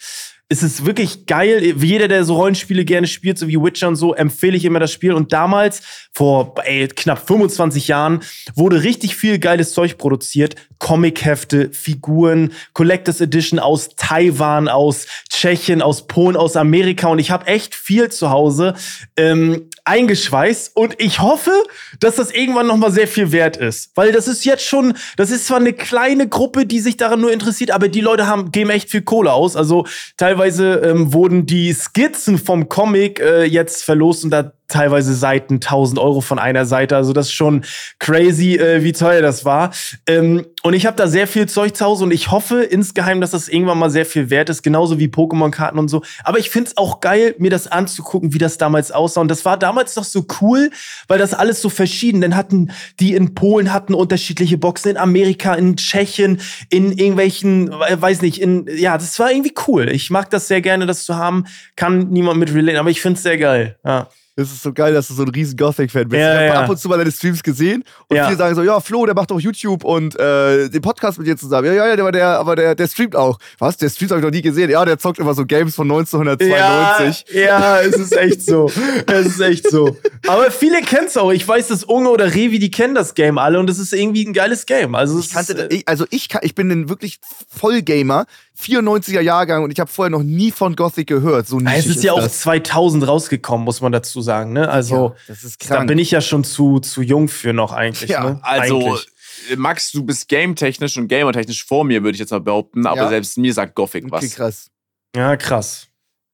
Es 0.52 0.62
ist 0.62 0.84
wirklich 0.84 1.24
geil. 1.24 1.74
Jeder, 1.82 2.08
der 2.08 2.24
so 2.24 2.34
Rollenspiele 2.34 2.84
gerne 2.84 3.06
spielt, 3.06 3.38
so 3.38 3.48
wie 3.48 3.56
Witcher 3.56 3.88
und 3.88 3.96
so, 3.96 4.12
empfehle 4.12 4.54
ich 4.54 4.66
immer 4.66 4.80
das 4.80 4.92
Spiel. 4.92 5.14
Und 5.14 5.32
damals, 5.32 5.80
vor 6.12 6.54
ey, 6.64 6.88
knapp 6.88 7.26
25 7.26 7.88
Jahren, 7.88 8.20
wurde 8.54 8.82
richtig 8.82 9.16
viel 9.16 9.38
geiles 9.38 9.72
Zeug 9.72 9.96
produziert. 9.96 10.56
Comichefte, 10.78 11.70
Figuren, 11.72 12.52
Collectors 12.74 13.22
Edition 13.22 13.58
aus 13.58 13.96
Taiwan, 13.96 14.68
aus 14.68 15.06
Tschechien, 15.30 15.80
aus 15.80 16.06
Polen, 16.06 16.36
aus 16.36 16.56
Amerika. 16.56 17.08
Und 17.08 17.18
ich 17.18 17.30
habe 17.30 17.46
echt 17.46 17.74
viel 17.74 18.10
zu 18.10 18.28
Hause 18.28 18.74
ähm, 19.16 19.70
eingeschweißt. 19.84 20.76
Und 20.76 20.94
ich 20.98 21.20
hoffe, 21.20 21.52
dass 22.00 22.16
das 22.16 22.30
irgendwann 22.30 22.66
noch 22.66 22.76
mal 22.76 22.90
sehr 22.92 23.08
viel 23.08 23.32
wert 23.32 23.56
ist. 23.56 23.90
Weil 23.94 24.12
das 24.12 24.28
ist 24.28 24.44
jetzt 24.44 24.64
schon, 24.64 24.94
das 25.16 25.30
ist 25.30 25.46
zwar 25.46 25.58
eine 25.58 25.72
kleine 25.72 26.28
Gruppe, 26.28 26.66
die 26.66 26.80
sich 26.80 26.96
daran 26.96 27.20
nur 27.20 27.32
interessiert, 27.32 27.70
aber 27.70 27.88
die 27.88 28.00
Leute 28.00 28.26
haben, 28.26 28.52
geben 28.52 28.70
echt 28.70 28.90
viel 28.90 29.02
Kohle 29.02 29.32
aus. 29.32 29.56
Also 29.56 29.86
teilweise 30.16 30.74
ähm, 30.84 31.12
wurden 31.12 31.46
die 31.46 31.72
Skizzen 31.72 32.38
vom 32.38 32.68
Comic 32.68 33.20
äh, 33.20 33.44
jetzt 33.44 33.84
verlost 33.84 34.24
und 34.24 34.30
da 34.30 34.52
teilweise 34.72 35.14
Seiten 35.14 35.54
1000 35.54 35.98
Euro 35.98 36.20
von 36.20 36.38
einer 36.38 36.64
Seite. 36.64 36.96
Also 36.96 37.12
das 37.12 37.26
ist 37.26 37.32
schon 37.32 37.64
crazy, 37.98 38.56
äh, 38.56 38.82
wie 38.82 38.92
teuer 38.92 39.22
das 39.22 39.44
war. 39.44 39.70
Ähm, 40.06 40.46
und 40.62 40.74
ich 40.74 40.86
habe 40.86 40.96
da 40.96 41.06
sehr 41.06 41.26
viel 41.26 41.48
Zeug 41.48 41.76
zu 41.76 41.84
Hause 41.84 42.04
und 42.04 42.12
ich 42.12 42.30
hoffe 42.30 42.62
insgeheim, 42.62 43.20
dass 43.20 43.32
das 43.32 43.48
irgendwann 43.48 43.78
mal 43.78 43.90
sehr 43.90 44.06
viel 44.06 44.30
wert 44.30 44.48
ist, 44.48 44.62
genauso 44.62 44.98
wie 44.98 45.08
Pokémon-Karten 45.08 45.78
und 45.78 45.88
so. 45.88 46.02
Aber 46.24 46.38
ich 46.38 46.50
find's 46.50 46.76
auch 46.76 47.00
geil, 47.00 47.34
mir 47.38 47.50
das 47.50 47.66
anzugucken, 47.66 48.32
wie 48.32 48.38
das 48.38 48.58
damals 48.58 48.92
aussah. 48.92 49.20
Und 49.20 49.28
das 49.28 49.44
war 49.44 49.58
damals 49.58 49.96
noch 49.96 50.04
so 50.04 50.24
cool, 50.40 50.70
weil 51.08 51.18
das 51.18 51.34
alles 51.34 51.60
so 51.60 51.68
verschieden. 51.68 52.20
Dann 52.20 52.36
hatten 52.36 52.70
die 53.00 53.14
in 53.14 53.34
Polen 53.34 53.72
hatten 53.72 53.94
unterschiedliche 53.94 54.58
Boxen, 54.58 54.92
in 54.92 54.96
Amerika, 54.96 55.54
in 55.54 55.76
Tschechien, 55.76 56.40
in 56.70 56.92
irgendwelchen, 56.92 57.70
äh, 57.72 58.00
weiß 58.00 58.22
nicht, 58.22 58.40
in 58.40 58.66
ja, 58.74 58.96
das 58.96 59.18
war 59.18 59.30
irgendwie 59.30 59.54
cool. 59.66 59.90
Ich 59.90 60.10
mag 60.10 60.30
das 60.30 60.48
sehr 60.48 60.60
gerne, 60.60 60.86
das 60.86 61.04
zu 61.04 61.16
haben. 61.16 61.44
Kann 61.76 62.08
niemand 62.10 62.38
mit 62.38 62.54
relaten, 62.54 62.78
aber 62.78 62.90
ich 62.90 63.00
find's 63.00 63.22
sehr 63.22 63.36
geil. 63.36 63.76
Ja. 63.84 64.08
Es 64.34 64.50
ist 64.50 64.62
so 64.62 64.72
geil, 64.72 64.94
dass 64.94 65.08
du 65.08 65.14
so 65.14 65.24
ein 65.24 65.28
riesen 65.28 65.58
Gothic-Fan 65.58 66.08
bist. 66.08 66.18
Ja, 66.18 66.32
ich 66.32 66.36
habe 66.38 66.46
ja. 66.46 66.60
ab 66.62 66.70
und 66.70 66.78
zu 66.78 66.88
mal 66.88 66.96
deine 66.96 67.12
Streams 67.12 67.42
gesehen 67.42 67.84
und 68.08 68.16
Ja. 68.16 68.24
viele 68.26 68.38
sagen 68.38 68.54
so, 68.54 68.62
ja, 68.62 68.80
Flo, 68.80 69.04
der 69.04 69.14
macht 69.14 69.30
doch 69.30 69.38
YouTube 69.38 69.84
und 69.84 70.18
äh, 70.18 70.70
den 70.70 70.80
Podcast 70.80 71.18
mit 71.18 71.26
dir 71.26 71.36
zusammen. 71.36 71.66
Ja, 71.66 71.74
ja, 71.74 71.86
ja, 71.94 72.00
aber 72.00 72.12
der, 72.12 72.26
aber 72.38 72.56
der, 72.56 72.74
der 72.74 72.88
streamt 72.88 73.14
auch. 73.14 73.38
Was? 73.58 73.76
Der 73.76 73.90
streamt 73.90 74.10
habe 74.12 74.20
ich 74.20 74.24
noch 74.24 74.30
nie 74.30 74.40
gesehen. 74.40 74.70
Ja, 74.70 74.82
der 74.86 74.98
zockt 74.98 75.18
immer 75.18 75.34
so 75.34 75.44
Games 75.44 75.74
von 75.74 75.86
1992. 75.90 77.26
Ja, 77.34 77.42
ja, 77.42 77.80
es 77.80 77.94
ist 77.96 78.16
echt 78.16 78.42
so. 78.42 78.70
es 79.06 79.26
ist 79.26 79.40
echt 79.40 79.70
so. 79.70 79.96
Aber 80.26 80.50
viele 80.50 80.80
kennen 80.80 81.08
es 81.08 81.16
auch. 81.18 81.30
Ich 81.30 81.46
weiß, 81.46 81.68
dass 81.68 81.84
Unge 81.84 82.08
oder 82.08 82.34
Revi, 82.34 82.58
die 82.58 82.70
kennen 82.70 82.94
das 82.94 83.12
Game 83.14 83.36
alle 83.36 83.60
und 83.60 83.68
es 83.68 83.78
ist 83.78 83.92
irgendwie 83.92 84.24
ein 84.26 84.32
geiles 84.32 84.64
Game. 84.64 84.94
Also, 84.94 85.18
Ich 85.18 85.30
kannte, 85.30 85.52
ist, 85.52 85.58
äh, 85.60 85.74
ich, 85.74 85.88
also 85.88 86.06
ich, 86.10 86.30
kann- 86.30 86.40
ich 86.42 86.54
bin 86.54 86.70
ein 86.70 86.88
wirklich 86.88 87.20
Vollgamer, 87.48 88.24
94er 88.58 89.20
Jahrgang 89.20 89.62
und 89.64 89.72
ich 89.72 89.80
habe 89.80 89.90
vorher 89.90 90.10
noch 90.10 90.22
nie 90.22 90.52
von 90.52 90.76
Gothic 90.76 91.06
gehört. 91.08 91.46
So 91.48 91.58
es 91.58 91.64
nischig 91.64 91.96
ist 91.96 92.04
ja 92.04 92.12
auch 92.12 92.20
das. 92.22 92.40
2000 92.40 93.06
rausgekommen, 93.06 93.64
muss 93.64 93.80
man 93.80 93.92
dazu 93.92 94.21
sagen. 94.22 94.52
Ne? 94.52 94.68
Also, 94.68 95.08
Ja, 95.08 95.14
das 95.28 95.44
ist 95.44 95.70
da 95.70 95.84
bin 95.84 95.98
ich 95.98 96.10
ja 96.10 96.20
schon 96.20 96.44
zu, 96.44 96.80
zu 96.80 97.02
jung 97.02 97.28
für 97.28 97.52
noch 97.52 97.72
eigentlich. 97.72 98.10
Ja, 98.10 98.24
ne? 98.24 98.40
Also, 98.42 98.80
Eigentlich. 98.80 99.06
äh, 99.50 99.56
Max, 99.56 99.92
du 99.92 100.04
bist 100.04 100.28
game-technisch 100.28 100.96
und 100.96 101.08
gamertechnisch 101.08 101.64
vor 101.64 101.84
mir, 101.84 102.02
würde 102.02 102.14
ich 102.14 102.20
jetzt 102.20 102.30
mal 102.30 102.40
behaupten, 102.40 102.86
aber 102.86 103.02
Ja. 103.02 103.08
selbst 103.08 103.36
mir 103.38 103.52
sagt 103.52 103.74
Gothic 103.74 104.04
Okay, 104.04 104.12
was. 104.12 104.34
krass. 104.34 104.70
Ja, 105.14 105.36
krass. 105.36 105.88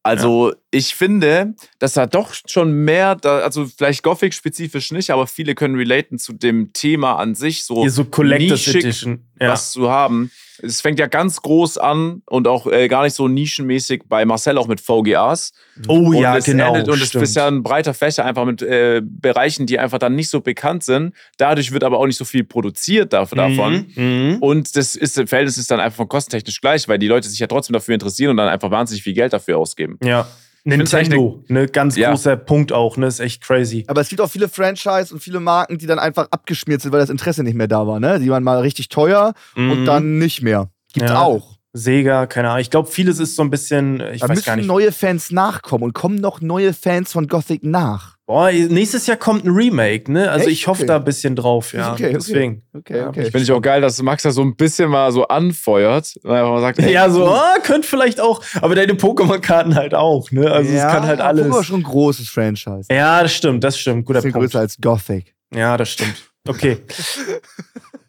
Also, 0.05 0.55
ich 0.71 0.95
finde, 0.95 1.55
dass 1.81 1.93
da 1.95 2.07
doch 2.07 2.33
schon 2.47 2.73
mehr, 2.73 3.15
da, 3.17 3.41
also 3.41 3.67
vielleicht 3.67 4.03
Gothic-spezifisch 4.03 4.91
nicht, 4.93 5.11
aber 5.11 5.27
viele 5.27 5.55
können 5.55 5.75
relaten 5.75 6.19
zu 6.19 6.33
dem 6.33 6.73
Thema 6.73 7.17
an 7.17 7.35
sich, 7.35 7.65
so 7.65 7.83
Hier 7.83 7.91
so 7.91 8.05
Collectors 8.05 8.67
nischig 8.67 8.85
Edition. 8.85 9.28
Ja. 9.41 9.53
was 9.53 9.73
zu 9.73 9.91
haben. 9.91 10.31
Es 10.61 10.81
fängt 10.81 10.99
ja 10.99 11.07
ganz 11.07 11.41
groß 11.41 11.79
an 11.79 12.23
und 12.27 12.49
auch 12.49 12.67
äh, 12.67 12.89
gar 12.89 13.05
nicht 13.05 13.15
so 13.15 13.29
nischenmäßig 13.29 14.03
bei 14.09 14.25
Marcel 14.25 14.59
auch 14.59 14.67
mit 14.67 14.81
VGAs. 14.81 15.53
Oh 15.87 16.09
und 16.09 16.17
ja, 16.17 16.37
es 16.37 16.47
genau. 16.47 16.75
Endet, 16.75 16.89
und 16.89 17.01
es 17.01 17.15
ist 17.15 17.37
ja 17.37 17.47
ein 17.47 17.63
breiter 17.63 17.95
Fächer 17.95 18.25
einfach 18.25 18.45
mit 18.45 18.63
äh, 18.63 19.01
Bereichen, 19.05 19.67
die 19.67 19.79
einfach 19.79 19.99
dann 19.99 20.17
nicht 20.17 20.29
so 20.31 20.41
bekannt 20.41 20.83
sind. 20.83 21.15
Dadurch 21.37 21.71
wird 21.71 21.85
aber 21.85 21.99
auch 21.99 22.07
nicht 22.07 22.17
so 22.17 22.25
viel 22.25 22.43
produziert 22.43 23.13
dafür, 23.13 23.37
davon. 23.37 23.87
Mhm. 23.95 24.05
Mhm. 24.05 24.37
Und 24.41 24.77
das 24.77 24.97
ist, 24.97 25.17
das 25.17 25.29
Verhältnis 25.29 25.59
ist 25.59 25.71
dann 25.71 25.79
einfach 25.79 26.09
kostentechnisch 26.09 26.61
gleich, 26.61 26.89
weil 26.89 26.99
die 26.99 27.09
Leute 27.09 27.29
sich 27.29 27.39
ja 27.39 27.47
trotzdem 27.47 27.75
dafür 27.75 27.95
interessieren 27.95 28.33
und 28.33 28.39
dann 28.39 28.49
einfach 28.49 28.71
wahnsinnig 28.71 29.05
viel 29.05 29.15
Geld 29.15 29.33
dafür 29.33 29.59
ausgeben. 29.59 29.99
Ja. 30.03 30.27
Nintendo, 30.65 31.43
ne, 31.49 31.67
ganz 31.67 31.97
Ja. 31.97 32.11
großer 32.11 32.37
Punkt 32.37 32.73
auch, 32.73 32.97
ne, 32.97 33.07
ist 33.07 33.21
echt 33.21 33.43
crazy. 33.43 33.85
Aber 33.89 34.01
es 34.01 34.09
gibt 34.09 34.21
auch 34.21 34.31
viele 34.31 34.49
Franchise 34.49 35.13
und 35.13 35.21
viele 35.21 35.41
Marken, 35.41 35.79
die 35.79 35.87
dann 35.87 35.99
einfach 35.99 36.29
abgeschmiert 36.31 36.83
sind, 36.83 36.93
weil 36.93 37.01
das 37.01 37.11
Interesse 37.11 37.43
nicht 37.43 37.55
mehr 37.55 37.69
da 37.69 37.87
war. 37.87 38.01
Ne? 38.01 38.19
Die 38.21 38.31
waren 38.31 38.43
mal 38.45 38.59
richtig 38.61 38.89
teuer 38.89 39.35
und 39.57 39.81
Mhm. 39.83 39.85
dann 39.85 40.19
nicht 40.19 40.43
mehr. 40.43 40.71
Gibt's 40.93 41.11
Ja. 41.11 41.23
auch. 41.23 41.58
Sega, 41.75 42.27
keine 42.27 42.49
Ahnung. 42.49 42.61
Ich 42.61 42.71
glaube, 42.71 42.89
vieles 42.91 43.19
ist 43.21 43.37
so 43.37 43.43
ein 43.43 43.51
bisschen, 43.51 44.01
ich 44.13 44.21
da 44.23 44.29
weiß 44.29 44.37
müssen 44.37 44.47
gar 44.47 44.57
nicht. 44.57 44.67
neue 44.67 44.91
Fans 44.91 45.31
nachkommen 45.31 45.85
und 45.85 45.93
kommen 45.93 46.17
noch 46.17 46.41
neue 46.41 46.73
Fans 46.73 47.13
von 47.13 47.27
Gothic 47.29 47.63
nach. 47.63 48.17
Boah, 48.27 48.51
nächstes 48.51 49.07
Jahr 49.07 49.17
kommt 49.17 49.45
ein 49.45 49.51
Remake, 49.51 50.11
ne? 50.13 50.31
Also 50.31 50.49
Echt? 50.49 50.61
ich 50.61 50.67
hoffe 50.67 50.81
Okay. 50.83 50.87
da 50.89 50.97
ein 50.97 51.05
bisschen 51.05 51.35
drauf, 51.37 51.73
ja. 51.73 51.93
Okay, 51.93 52.07
okay. 52.07 52.15
Deswegen. 52.15 52.63
Okay, 52.75 52.99
Ja, 52.99 53.09
okay. 53.09 53.25
Finde 53.25 53.41
ich 53.43 53.53
auch 53.53 53.61
geil, 53.63 53.81
dass 53.81 54.01
Max 54.03 54.23
da 54.23 54.31
so 54.33 54.43
ein 54.43 54.55
bisschen 54.57 54.91
mal 54.91 55.13
so 55.13 55.29
anfeuert. 55.29 56.15
Weil 56.23 56.43
man 56.43 56.61
sagt, 56.61 56.79
ey, 56.79 56.93
Ja, 56.93 57.09
so, 57.11 57.27
ah, 57.29 57.57
könnte 57.63 57.87
vielleicht 57.89 58.21
auch, 58.21 58.43
aber 58.61 58.75
deine 58.75 58.95
Pokémon-Karten 58.95 59.75
halt 59.75 59.95
auch, 59.95 60.31
ne? 60.31 60.51
Also 60.51 60.71
es 60.73 60.83
kann 60.83 61.07
halt 61.07 61.21
alles. 61.21 61.47
Pokémon 61.47 61.61
ist 61.61 61.67
schon 61.67 61.81
ein 61.81 61.85
großes 61.85 62.29
Franchise. 62.29 62.89
Ja, 62.91 63.23
das 63.23 63.33
stimmt, 63.35 63.63
das 63.65 63.79
stimmt. 63.79 64.05
Guter 64.05 64.21
Punkt. 64.23 64.37
größer 64.37 64.61
als 64.61 64.77
Gothic. 64.81 65.35
Ja, 65.55 65.77
das 65.77 65.91
stimmt. 65.91 66.31
Okay. 66.47 66.79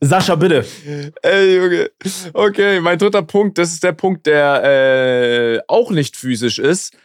Sascha, 0.02 0.36
bitte. 0.36 0.66
Ey, 1.22 1.56
Junge. 1.58 1.92
Okay, 2.34 2.80
mein 2.80 2.98
dritter 2.98 3.22
Punkt, 3.22 3.58
das 3.58 3.74
ist 3.74 3.84
der 3.84 3.92
Punkt, 3.92 4.26
der 4.26 4.64
äh, 4.64 5.60
auch 5.68 5.92
nicht 5.92 6.16
physisch 6.16 6.58
ist. 6.60 6.96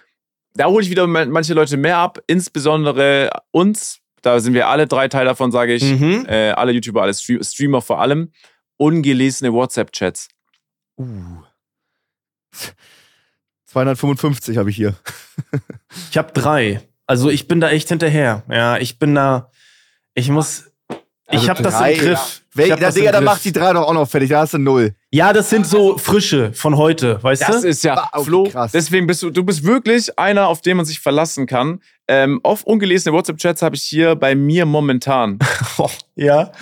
Da 0.55 0.66
hole 0.66 0.84
ich 0.84 0.90
wieder 0.90 1.07
ma- 1.09 1.24
manche 1.24 1.55
Leute 1.55 1.76
mehr 1.76 1.97
ab, 1.99 2.20
insbesondere 2.28 3.30
uns. 3.51 3.99
Da 4.22 4.38
sind 4.38 4.55
wir 4.55 4.68
alle 4.68 4.86
drei 4.86 5.09
Teil 5.09 5.24
davon, 5.24 5.51
sage 5.51 5.74
ich. 5.74 5.82
Mhm. 5.82 6.24
Äh, 6.28 6.51
alle 6.51 6.72
YouTuber, 6.72 7.03
alle 7.03 7.14
Stream 7.14 7.42
Streamer 7.42 7.82
vor 7.82 8.01
allem. 8.01 8.30
Ungelesene 8.76 9.53
WhatsApp-Chats. 9.53 10.28
Uh. 10.97 11.42
255 13.66 14.57
habe 14.57 14.70
ich 14.70 14.76
hier. 14.76 14.95
Ich 16.11 16.16
habe 16.16 16.32
drei. 16.32 16.80
Also 17.07 17.28
ich 17.30 17.49
bin 17.49 17.61
da 17.61 17.70
echt 17.70 17.88
hinterher. 17.88 18.45
Ja, 18.49 18.78
ich 18.78 18.99
bin 18.99 19.14
da. 19.14 19.51
Ich 20.14 20.28
muss. 20.28 20.70
Ich 21.30 21.38
Also 21.38 21.48
habe 21.48 21.62
das 21.62 21.80
im 21.80 21.98
Griff. 21.98 22.42
Ich 22.56 22.66
ja, 22.66 22.76
das 22.76 22.94
im 22.96 23.00
Digga, 23.00 23.12
dann 23.12 23.24
Griff. 23.24 23.34
mach 23.34 23.42
die 23.42 23.52
drei 23.52 23.72
doch 23.72 23.82
auch 23.88 23.94
noch 23.94 24.08
fertig. 24.08 24.28
Da 24.30 24.40
hast 24.40 24.54
du 24.54 24.58
null. 24.58 24.94
Ja, 25.10 25.32
das 25.32 25.48
sind 25.50 25.66
so 25.66 25.96
frische 25.96 26.52
von 26.52 26.76
heute, 26.76 27.20
weißt 27.22 27.42
Das 27.48 27.62
du? 27.62 27.68
ist 27.68 27.82
ja, 27.82 27.94
Ah, 27.96 28.08
okay, 28.12 28.24
Flo, 28.24 28.44
krass. 28.44 28.72
deswegen 28.72 29.06
bist 29.06 29.22
du, 29.22 29.30
du 29.30 29.42
bist 29.42 29.64
wirklich 29.64 30.18
einer, 30.18 30.48
auf 30.48 30.60
den 30.60 30.76
man 30.76 30.84
sich 30.86 31.00
verlassen 31.00 31.46
kann. 31.46 31.80
Ähm, 32.08 32.40
auf 32.42 32.64
ungelesene 32.64 33.14
WhatsApp-Chats 33.16 33.62
habe 33.62 33.74
ich 33.76 33.82
hier 33.82 34.14
bei 34.16 34.34
mir 34.34 34.66
momentan 34.66 35.38
ja. 36.14 36.52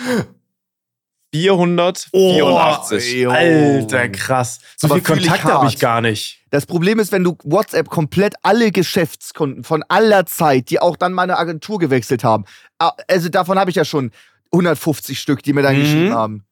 484. 1.35 3.27
Oh, 3.27 3.31
Alter, 3.31 4.09
krass. 4.11 4.61
So 4.77 4.87
Aber 4.89 4.99
ich 4.99 5.05
Kontakte 5.05 5.45
habe 5.53 5.67
ich 5.67 5.79
gar 5.79 6.01
nicht. 6.03 6.41
Das 6.51 6.67
Problem 6.67 6.99
ist, 6.99 7.11
wenn 7.11 7.25
du 7.25 7.39
WhatsApp 7.45 7.89
komplett 7.89 8.35
alle 8.43 8.71
Geschäftskunden 8.71 9.65
von 9.65 9.83
aller 9.89 10.27
Zeit, 10.27 10.69
die 10.69 10.79
auch 10.81 10.97
dann 10.97 11.15
meine 11.15 11.39
Agentur 11.39 11.79
gewechselt 11.79 12.23
haben, 12.25 12.45
ah, 12.79 12.93
also 13.09 13.31
davon 13.31 13.59
habe 13.59 13.71
ich 13.71 13.77
ja 13.77 13.87
schon 13.87 14.11
150 14.53 15.19
Stück, 15.19 15.43
die 15.43 15.53
mir 15.53 15.63
dann 15.63 15.77
Mhm. 15.77 15.81
geschrieben 15.81 16.13
haben. 16.13 16.45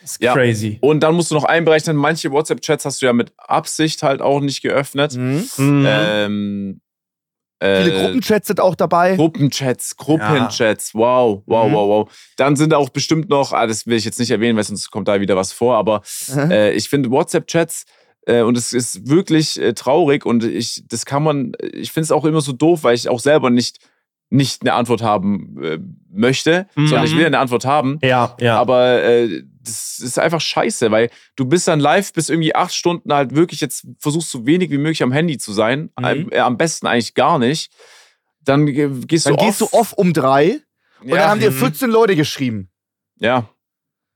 Das 0.00 0.12
ist 0.12 0.22
Ja. 0.22 0.34
crazy. 0.34 0.78
Und 0.82 1.00
dann 1.00 1.14
musst 1.14 1.30
du 1.30 1.34
noch 1.34 1.44
einberechnen, 1.44 1.96
manche 1.96 2.30
WhatsApp-Chats 2.30 2.84
hast 2.84 3.02
du 3.02 3.06
ja 3.06 3.12
mit 3.12 3.32
Absicht 3.38 4.02
halt 4.02 4.20
auch 4.20 4.40
nicht 4.40 4.62
geöffnet. 4.62 5.14
Mhm. 5.16 5.48
Mhm. 5.56 5.84
Ähm, 5.86 6.80
äh, 7.60 7.82
Viele 7.84 7.92
Gruppenchats 7.98 8.48
sind 8.48 8.60
auch 8.60 8.74
dabei. 8.74 9.16
Gruppenchats, 9.16 9.96
Gruppenchats, 9.96 10.94
wow, 10.94 11.42
wow, 11.46 11.68
Mhm. 11.68 11.72
wow, 11.74 11.88
wow. 11.88 12.12
Dann 12.36 12.54
sind 12.56 12.70
da 12.70 12.76
auch 12.76 12.90
bestimmt 12.90 13.30
noch, 13.30 13.52
ah, 13.52 13.66
das 13.66 13.86
will 13.86 13.96
ich 13.96 14.04
jetzt 14.04 14.18
nicht 14.18 14.30
erwähnen, 14.30 14.56
weil 14.56 14.64
sonst 14.64 14.90
kommt 14.90 15.08
da 15.08 15.20
wieder 15.20 15.36
was 15.36 15.52
vor, 15.52 15.76
aber 15.76 16.02
Mhm. 16.28 16.50
äh, 16.50 16.72
ich 16.72 16.88
finde 16.90 17.10
WhatsApp-Chats 17.10 17.84
äh, 18.26 18.42
und 18.42 18.58
es 18.58 18.72
ist 18.74 19.08
wirklich 19.08 19.58
äh, 19.58 19.72
traurig 19.72 20.26
und 20.26 20.44
ich, 20.44 20.84
das 20.88 21.06
kann 21.06 21.22
man, 21.22 21.52
ich 21.72 21.92
finde 21.92 22.04
es 22.04 22.12
auch 22.12 22.24
immer 22.26 22.42
so 22.42 22.52
doof, 22.52 22.82
weil 22.84 22.94
ich 22.94 23.08
auch 23.08 23.20
selber 23.20 23.48
nicht, 23.50 23.78
nicht 24.28 24.62
eine 24.62 24.72
Antwort 24.74 25.02
haben 25.02 25.62
äh, 25.62 25.78
möchte, 26.10 26.66
Mhm. 26.74 26.86
sondern 26.88 27.06
ich 27.06 27.16
will 27.16 27.26
eine 27.26 27.38
Antwort 27.38 27.64
haben. 27.64 27.98
ja, 28.02 28.36
ja. 28.40 28.58
Aber 28.58 29.02
äh, 29.04 29.42
das 29.62 29.98
ist 29.98 30.18
einfach 30.18 30.40
scheiße, 30.40 30.90
weil 30.90 31.10
du 31.36 31.44
bist 31.44 31.66
dann 31.68 31.80
live, 31.80 32.12
bist 32.12 32.30
irgendwie 32.30 32.54
acht 32.54 32.74
Stunden 32.74 33.12
halt 33.12 33.34
wirklich 33.34 33.60
jetzt 33.60 33.86
versuchst 33.98 34.30
so 34.30 34.46
wenig 34.46 34.70
wie 34.70 34.78
möglich 34.78 35.02
am 35.02 35.12
Handy 35.12 35.38
zu 35.38 35.52
sein. 35.52 35.90
Mhm. 35.98 36.04
Am- 36.04 36.30
äh, 36.32 36.38
am 36.38 36.56
besten 36.56 36.86
eigentlich 36.86 37.14
gar 37.14 37.38
nicht. 37.38 37.72
Dann 38.40 38.66
ge- 38.66 38.90
gehst 39.06 39.26
Dann 39.26 39.36
du 39.36 39.44
gehst 39.44 39.60
du 39.60 39.64
off. 39.66 39.72
off 39.72 39.92
um 39.94 40.12
drei 40.12 40.60
und 41.00 41.08
ja, 41.08 41.16
dann 41.16 41.28
haben 41.30 41.40
dir 41.40 41.50
mhm. 41.50 41.56
14 41.56 41.90
Leute 41.90 42.14
geschrieben. 42.16 42.70
ja, 43.18 43.48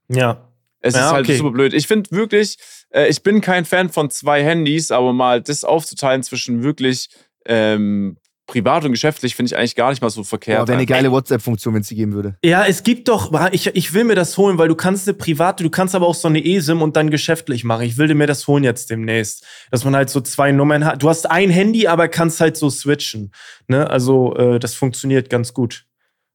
ja. 0.09 0.47
es 0.81 0.95
Ja, 0.95 1.07
ist 1.07 1.11
halt 1.13 1.25
okay. 1.25 1.37
super 1.37 1.51
blöd. 1.51 1.73
Ich 1.73 1.87
finde 1.87 2.11
wirklich, 2.11 2.57
äh, 2.91 3.07
ich 3.07 3.23
bin 3.23 3.39
kein 3.41 3.65
Fan 3.65 3.89
von 3.89 4.09
zwei 4.09 4.43
Handys, 4.43 4.91
aber 4.91 5.13
mal 5.13 5.41
das 5.41 5.63
aufzuteilen 5.63 6.23
zwischen 6.23 6.63
wirklich 6.63 7.09
ähm, 7.45 8.17
privat 8.51 8.83
und 8.83 8.91
geschäftlich 8.91 9.33
finde 9.33 9.47
ich 9.47 9.57
eigentlich 9.57 9.75
gar 9.75 9.89
nicht 9.91 10.01
mal 10.01 10.09
so 10.09 10.25
verkehrt. 10.25 10.59
Boah, 10.59 10.67
wäre 10.67 10.77
eine 10.77 10.85
geile 10.85 11.09
WhatsApp-Funktion, 11.11 11.73
wenn 11.73 11.81
es 11.81 11.87
sie 11.87 11.95
geben 11.95 12.11
würde. 12.11 12.35
Ja, 12.43 12.65
es 12.65 12.83
gibt 12.83 13.07
doch, 13.07 13.31
ich, 13.53 13.67
ich 13.67 13.93
will 13.93 14.03
mir 14.03 14.15
das 14.15 14.37
holen, 14.37 14.57
weil 14.57 14.67
du 14.67 14.75
kannst 14.75 15.07
eine 15.07 15.15
private, 15.15 15.63
du 15.63 15.69
kannst 15.69 15.95
aber 15.95 16.05
auch 16.05 16.15
so 16.15 16.27
eine 16.27 16.43
eSIM 16.43 16.81
und 16.81 16.97
dann 16.97 17.09
geschäftlich 17.09 17.63
machen. 17.63 17.83
Ich 17.83 17.97
will 17.97 18.13
mir 18.13 18.27
das 18.27 18.47
holen 18.47 18.65
jetzt 18.65 18.89
demnächst. 18.89 19.45
Dass 19.71 19.85
man 19.85 19.95
halt 19.95 20.09
so 20.09 20.19
zwei 20.19 20.51
Nummern 20.51 20.83
hat. 20.83 21.01
Du 21.01 21.07
hast 21.07 21.29
ein 21.29 21.49
Handy, 21.49 21.87
aber 21.87 22.09
kannst 22.09 22.41
halt 22.41 22.57
so 22.57 22.69
switchen. 22.69 23.31
Ne? 23.67 23.89
Also, 23.89 24.35
äh, 24.35 24.59
das 24.59 24.73
funktioniert 24.75 25.29
ganz 25.29 25.53
gut. 25.53 25.85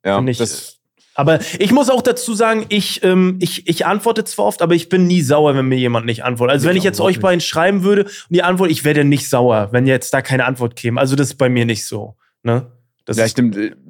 ja, 0.03 0.17
Find 0.17 0.31
ich, 0.31 0.39
das, 0.39 0.76
Aber 1.17 1.41
ich 1.59 1.73
muss 1.73 1.91
auch 1.91 2.03
dazu 2.03 2.35
sagen, 2.35 2.67
ich, 2.69 3.03
ähm, 3.03 3.39
ich, 3.41 3.67
ich 3.67 3.87
antworte 3.87 4.25
zwar 4.25 4.45
oft, 4.45 4.63
aber 4.63 4.75
ich 4.75 4.89
bin 4.89 5.07
nie 5.07 5.23
sauer, 5.23 5.57
wenn 5.57 5.67
mir 5.67 5.79
jemand 5.79 6.07
nicht 6.07 6.23
antwortet. 6.25 6.53
Also 6.53 6.67
Nee, 6.67 6.71
wenn 6.71 6.77
ich 6.77 6.85
jetzt 6.85 7.01
euch 7.01 7.21
beiden 7.21 7.41
schreiben 7.41 7.83
würde 7.83 8.03
und 8.05 8.13
die 8.31 8.43
Antwort, 8.43 8.71
ich 8.71 8.85
werde 8.85 9.03
nicht 9.05 9.29
sauer, 9.29 9.69
wenn 9.73 9.87
jetzt 9.87 10.13
da 10.13 10.21
keine 10.21 10.45
Antwort 10.45 10.77
käme. 10.77 11.01
Also 11.01 11.17
das 11.17 11.29
ist 11.29 11.37
bei 11.37 11.49
mir 11.49 11.65
nicht 11.65 11.87
so. 11.87 12.17
Ne? 12.43 12.71
Das 13.07 13.17
ja, 13.19 13.25
ich, 13.25 13.35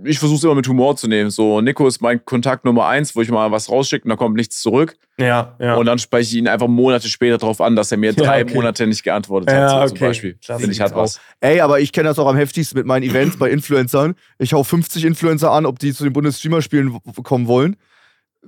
ich 0.05 0.19
versuche 0.19 0.37
es 0.37 0.45
immer 0.45 0.55
mit 0.55 0.69
Humor 0.69 0.95
zu 0.95 1.09
nehmen. 1.09 1.31
So, 1.31 1.63
Nico 1.63 1.89
ist 1.89 2.03
mein 2.03 2.23
Kontakt 2.25 2.67
Nummer 2.67 2.87
eins, 2.87 3.17
wo 3.17 3.23
ich 3.23 3.31
mal 3.31 3.51
was 3.51 3.71
rausschicke 3.71 4.05
und 4.05 4.11
da 4.11 4.17
kommt 4.17 4.37
nichts 4.37 4.61
zurück. 4.61 4.95
ja, 5.17 5.57
ja. 5.59 5.75
Und 5.77 5.87
dann 5.87 5.99
spreche 5.99 6.31
ich 6.31 6.37
ihn 6.37 6.47
einfach 6.47 6.69
Monate 6.69 7.09
später 7.09 7.39
darauf 7.39 7.63
an, 7.63 7.77
dass 7.77 7.91
er 7.91 7.97
mir 7.97 8.13
Ja, 8.17 8.23
drei 8.23 8.43
okay. 8.43 8.55
Monate 8.55 8.87
nicht 8.87 9.03
geantwortet 9.03 9.51
Ja, 9.51 9.63
hat, 9.63 9.71
so, 9.71 9.77
okay. 9.77 9.89
zum 9.89 9.99
Beispiel. 10.09 10.39
Finde 10.43 10.71
ich 10.71 10.81
hat 10.83 10.95
was. 10.95 11.19
Ey, 11.41 11.61
aber 11.61 11.81
ich 11.81 11.93
kenne 11.93 12.11
das 12.11 12.19
auch 12.19 12.29
am 12.29 12.37
heftigsten 12.37 12.79
mit 12.79 12.87
meinen 12.87 13.05
Events 13.05 13.39
bei 13.39 13.51
Influencern. 13.51 14.15
Ich 14.39 14.53
hau 14.53 14.63
50 14.63 15.07
Influencer 15.07 15.51
an, 15.51 15.65
ob 15.65 15.79
die 15.79 15.95
zu 15.95 16.05
den 16.05 16.13
Bundesstreamerspielen 16.13 16.99
kommen 17.25 17.47
wollen. 17.47 17.77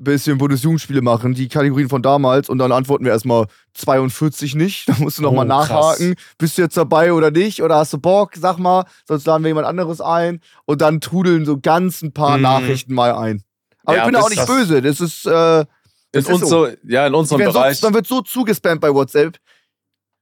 Bisschen 0.01 0.39
Bundesjugendspiele 0.39 1.03
machen, 1.03 1.35
die 1.35 1.49
Kategorien 1.49 1.89
von 1.89 2.03
damals. 2.03 2.49
Und 2.49 2.59
dann 2.59 2.73
antworten 2.73 3.05
wir 3.05 3.13
erstmal 3.13 3.47
42 3.75 4.55
nicht. 4.55 4.89
Da 4.89 4.95
musst 4.99 5.19
du 5.19 5.23
nochmal 5.23 5.45
Oh, 5.47 5.49
nachhaken. 5.49 6.15
Bist 6.39 6.57
du 6.59 6.63
jetzt 6.63 6.77
dabei 6.77 7.13
oder 7.13 7.31
nicht? 7.31 7.63
Oder 7.63 7.77
hast 7.77 7.93
du 7.93 7.99
Bock? 7.99 8.33
Sag 8.37 8.59
mal, 8.59 8.85
sonst 9.07 9.27
laden 9.27 9.43
wir 9.45 9.49
jemand 9.49 9.67
anderes 9.67 10.01
ein. 10.01 10.41
Und 10.67 10.81
dann 10.81 11.01
trudeln 11.01 11.45
so 11.45 11.59
ganz 11.59 12.03
ein 12.03 12.13
paar 12.13 12.37
Mhm. 12.37 12.43
Nachrichten 12.43 12.95
mal 12.95 13.15
ein. 13.15 13.43
Aber 13.85 13.97
Ja, 13.97 14.03
ich 14.03 14.07
bin 14.07 14.15
da 14.15 14.21
auch 14.21 14.29
nicht 14.31 14.41
das- 14.41 14.47
böse. 14.49 14.83
Das 14.83 15.01
ist. 15.01 15.27
Äh, 15.27 15.61
In, 15.61 15.67
das 16.13 16.29
ist 16.29 16.47
so. 16.49 16.65
unser, 16.65 16.77
ja, 16.85 17.07
in 17.07 17.15
unserem 17.15 17.43
Bereich. 17.45 17.79
so, 17.79 17.87
dann 17.87 17.95
wird 17.95 18.07
so 18.07 18.21
zugespammt 18.23 18.81
bei 18.81 18.93
WhatsApp. 18.93 19.37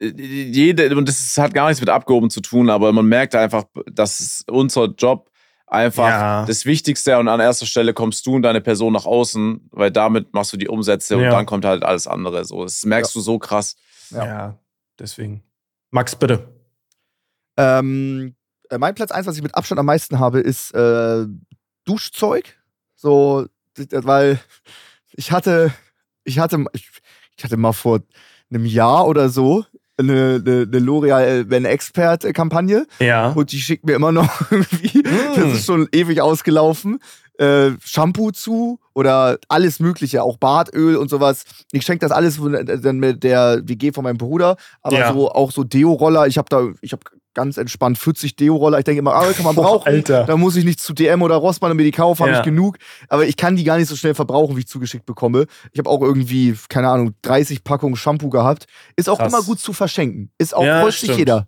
jede, 0.00 0.94
und 0.96 1.08
das 1.08 1.36
hat 1.38 1.54
gar 1.54 1.68
nichts 1.68 1.80
mit 1.80 1.88
Abgehoben 1.88 2.28
zu 2.28 2.40
tun, 2.40 2.68
aber 2.70 2.92
man 2.92 3.06
merkt 3.06 3.34
einfach, 3.34 3.64
dass 3.90 4.20
es 4.20 4.44
unser 4.50 4.86
Job 4.98 5.30
einfach 5.66 6.08
Ja. 6.08 6.44
das 6.46 6.64
Wichtigste 6.66 7.18
und 7.18 7.28
an 7.28 7.40
erster 7.40 7.66
Stelle 7.66 7.92
kommst 7.94 8.26
du 8.26 8.34
und 8.36 8.42
deine 8.42 8.60
Person 8.60 8.92
nach 8.92 9.04
außen, 9.06 9.68
weil 9.72 9.90
damit 9.90 10.32
machst 10.32 10.52
du 10.52 10.56
die 10.56 10.68
Umsätze 10.68 11.16
und 11.16 11.22
Ja. 11.24 11.30
dann 11.30 11.46
kommt 11.46 11.64
halt 11.64 11.82
alles 11.82 12.06
andere. 12.06 12.44
So, 12.44 12.62
das 12.64 12.84
merkst 12.84 13.14
du 13.14 13.20
so 13.20 13.38
krass. 13.38 13.76
ja. 14.10 14.56
deswegen. 14.98 15.42
Max, 15.90 16.14
bitte. 16.16 16.48
Ähm, 17.56 18.34
äh, 18.70 18.78
mein 18.78 18.94
Platz 18.94 19.10
1, 19.10 19.26
was 19.26 19.36
ich 19.36 19.42
mit 19.42 19.54
Abstand 19.54 19.78
am 19.78 19.86
meisten 19.86 20.18
habe, 20.18 20.40
ist 20.40 20.72
äh, 20.74 21.26
Duschzeug. 21.84 22.56
So, 22.94 23.46
weil 23.76 24.40
ich 25.12 25.32
hatte, 25.32 25.72
ich 26.24 26.38
hatte, 26.38 26.64
ich, 26.72 26.88
ich 27.36 27.44
hatte 27.44 27.56
mal 27.56 27.72
vor 27.72 28.00
einem 28.50 28.64
Jahr 28.66 29.06
oder 29.06 29.28
so 29.28 29.64
eine, 29.98 30.42
eine, 30.44 30.62
eine 30.62 30.78
L'Oreal 30.78 31.44
Ben 31.44 31.64
Expert 31.64 32.22
Kampagne 32.34 32.86
Ja. 33.00 33.30
und 33.30 33.52
die 33.52 33.58
schickt 33.58 33.86
mir 33.86 33.94
immer 33.94 34.12
noch 34.12 34.28
irgendwie, 34.50 35.02
das 35.34 35.52
ist 35.54 35.66
schon 35.66 35.88
ewig 35.92 36.20
ausgelaufen, 36.20 36.98
äh, 37.38 37.70
Shampoo 37.84 38.30
zu 38.30 38.78
oder 38.94 39.38
alles 39.48 39.78
Mögliche, 39.80 40.22
auch 40.22 40.38
Bartöl 40.38 40.96
und 40.96 41.10
sowas. 41.10 41.44
Ich 41.72 41.84
schenke 41.84 42.00
das 42.06 42.12
alles 42.12 42.38
äh, 42.38 42.78
dann 42.80 42.98
mit 42.98 43.22
der 43.24 43.60
WG 43.64 43.92
von 43.92 44.04
meinem 44.04 44.18
Bruder, 44.18 44.56
aber 44.82 44.98
Ja. 44.98 45.12
so 45.12 45.30
auch 45.30 45.50
so 45.52 45.64
Deo-Roller. 45.64 46.26
Ich 46.26 46.38
habe 46.38 46.48
da, 46.48 46.66
ich 46.80 46.92
habe 46.92 47.02
ganz 47.36 47.56
entspannt 47.56 47.98
40 47.98 48.34
Deo-Roller. 48.34 48.78
Ich 48.78 48.84
denke 48.84 48.98
immer, 48.98 49.14
ah, 49.14 49.30
kann 49.32 49.44
man 49.44 49.54
brauchen. 49.54 49.86
Alter. 49.86 50.24
Da 50.24 50.36
muss 50.36 50.56
ich 50.56 50.64
nicht 50.64 50.80
zu 50.80 50.92
DM 50.92 51.22
oder 51.22 51.36
Rossmann 51.36 51.70
und 51.70 51.76
mir 51.76 51.84
die 51.84 51.92
kaufen, 51.92 52.22
habe 52.22 52.32
Ja. 52.32 52.38
ich 52.40 52.44
genug. 52.44 52.78
Aber 53.08 53.26
ich 53.26 53.36
kann 53.36 53.54
die 53.54 53.62
gar 53.62 53.76
nicht 53.78 53.86
so 53.88 53.94
schnell 53.94 54.14
verbrauchen, 54.14 54.56
wie 54.56 54.60
ich 54.60 54.66
zugeschickt 54.66 55.06
bekomme. 55.06 55.46
Ich 55.70 55.78
habe 55.78 55.88
auch 55.88 56.02
irgendwie, 56.02 56.56
keine 56.68 56.88
Ahnung, 56.88 57.14
30 57.22 57.62
Packungen 57.62 57.94
Shampoo 57.94 58.30
gehabt. 58.30 58.66
Ist 58.96 59.08
auch 59.08 59.18
Krass. 59.18 59.32
immer 59.32 59.42
gut 59.44 59.60
zu 59.60 59.72
verschenken. 59.72 60.32
Ist 60.38 60.56
auch 60.56 60.64
Ja, 60.64 60.80
freut 60.80 60.94
sich 60.94 61.16
jeder. 61.16 61.46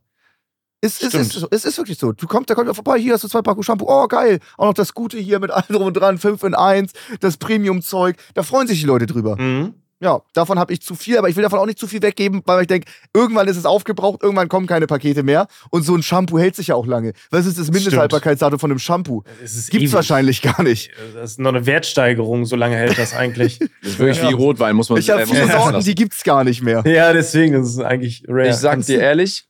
Ist, 0.80 1.02
ist, 1.02 1.14
ist, 1.14 1.44
es 1.50 1.64
ist 1.64 1.76
wirklich 1.78 1.98
so. 1.98 2.12
Du 2.12 2.28
kommst, 2.28 2.48
da 2.50 2.54
kommt 2.54 2.68
er 2.68 2.74
vorbei, 2.74 3.00
hier 3.00 3.12
hast 3.14 3.24
du 3.24 3.28
zwei 3.28 3.42
Packungen 3.42 3.64
Shampoo. 3.64 3.86
Oh, 3.88 4.06
geil. 4.06 4.38
Auch 4.56 4.66
noch 4.66 4.74
das 4.74 4.94
Gute 4.94 5.18
hier 5.18 5.40
mit 5.40 5.50
allem 5.50 5.64
drum 5.70 5.82
und 5.88 5.94
dran, 5.94 6.18
5 6.18 6.40
in 6.44 6.54
1, 6.54 6.92
das 7.18 7.36
Premium-Zeug. 7.36 8.14
Da 8.34 8.44
freuen 8.44 8.68
sich 8.68 8.78
die 8.78 8.86
Leute 8.86 9.06
drüber. 9.06 9.34
Mhm. 9.40 9.74
Ja, 10.00 10.22
davon 10.32 10.60
habe 10.60 10.72
ich 10.72 10.80
zu 10.80 10.94
viel, 10.94 11.18
aber 11.18 11.28
ich 11.28 11.34
will 11.34 11.42
davon 11.42 11.58
auch 11.58 11.66
nicht 11.66 11.78
zu 11.78 11.88
viel 11.88 12.00
weggeben, 12.02 12.42
weil 12.46 12.60
ich 12.60 12.66
denke, 12.68 12.88
irgendwann 13.12 13.48
ist 13.48 13.56
es 13.56 13.64
aufgebraucht, 13.66 14.22
irgendwann 14.22 14.48
kommen 14.48 14.68
keine 14.68 14.86
Pakete 14.86 15.24
mehr. 15.24 15.48
Und 15.70 15.82
so 15.82 15.94
ein 15.96 16.04
Shampoo 16.04 16.38
hält 16.38 16.54
sich 16.54 16.68
ja 16.68 16.76
auch 16.76 16.86
lange. 16.86 17.14
Was 17.30 17.46
ist 17.46 17.58
das 17.58 17.70
Mindesthaltbarkeitsdatum 17.72 18.60
von 18.60 18.70
einem 18.70 18.78
Shampoo? 18.78 19.24
Es 19.42 19.54
Gibt's 19.70 19.74
ewig. 19.86 19.92
wahrscheinlich 19.94 20.40
gar 20.42 20.62
nicht. 20.62 20.90
Das 21.14 21.32
ist 21.32 21.40
noch 21.40 21.48
eine 21.50 21.66
Wertsteigerung, 21.66 22.44
so 22.44 22.54
lange 22.54 22.76
hält 22.76 22.96
das 22.98 23.12
eigentlich. 23.14 23.58
Das 23.82 23.92
ist 23.92 23.98
wirklich 23.98 24.18
Ja. 24.22 24.28
wie 24.28 24.34
Rotwein, 24.34 24.76
muss 24.76 24.88
man 24.88 24.98
Ich 25.00 25.10
habe 25.10 25.26
viele 25.26 25.46
sagen 25.48 25.62
Sorten, 25.72 25.84
die 25.84 25.94
gibt's 25.94 26.22
gar 26.22 26.44
nicht 26.44 26.62
mehr. 26.62 26.82
ja, 26.86 27.12
deswegen 27.12 27.54
ist 27.54 27.68
es 27.68 27.78
eigentlich 27.80 28.22
rare. 28.28 28.48
Ich 28.50 28.54
sag 28.56 28.80
dir 28.86 29.00
ehrlich, 29.00 29.48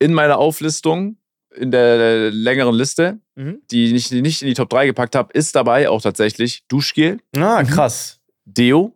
in 0.00 0.12
meiner 0.12 0.38
Auflistung, 0.38 1.18
in 1.54 1.70
der 1.70 2.30
längeren 2.30 2.74
Liste, 2.74 3.18
Mhm. 3.36 3.60
die 3.70 3.94
ich 3.94 4.10
nicht 4.10 4.42
in 4.42 4.48
die 4.48 4.54
Top 4.54 4.68
3 4.70 4.86
gepackt 4.86 5.14
habe, 5.14 5.32
ist 5.32 5.54
dabei 5.54 5.88
auch 5.88 6.02
tatsächlich 6.02 6.64
Duschgel, 6.68 7.18
Ah, 7.36 7.62
krass. 7.62 8.18
Deo. 8.44 8.94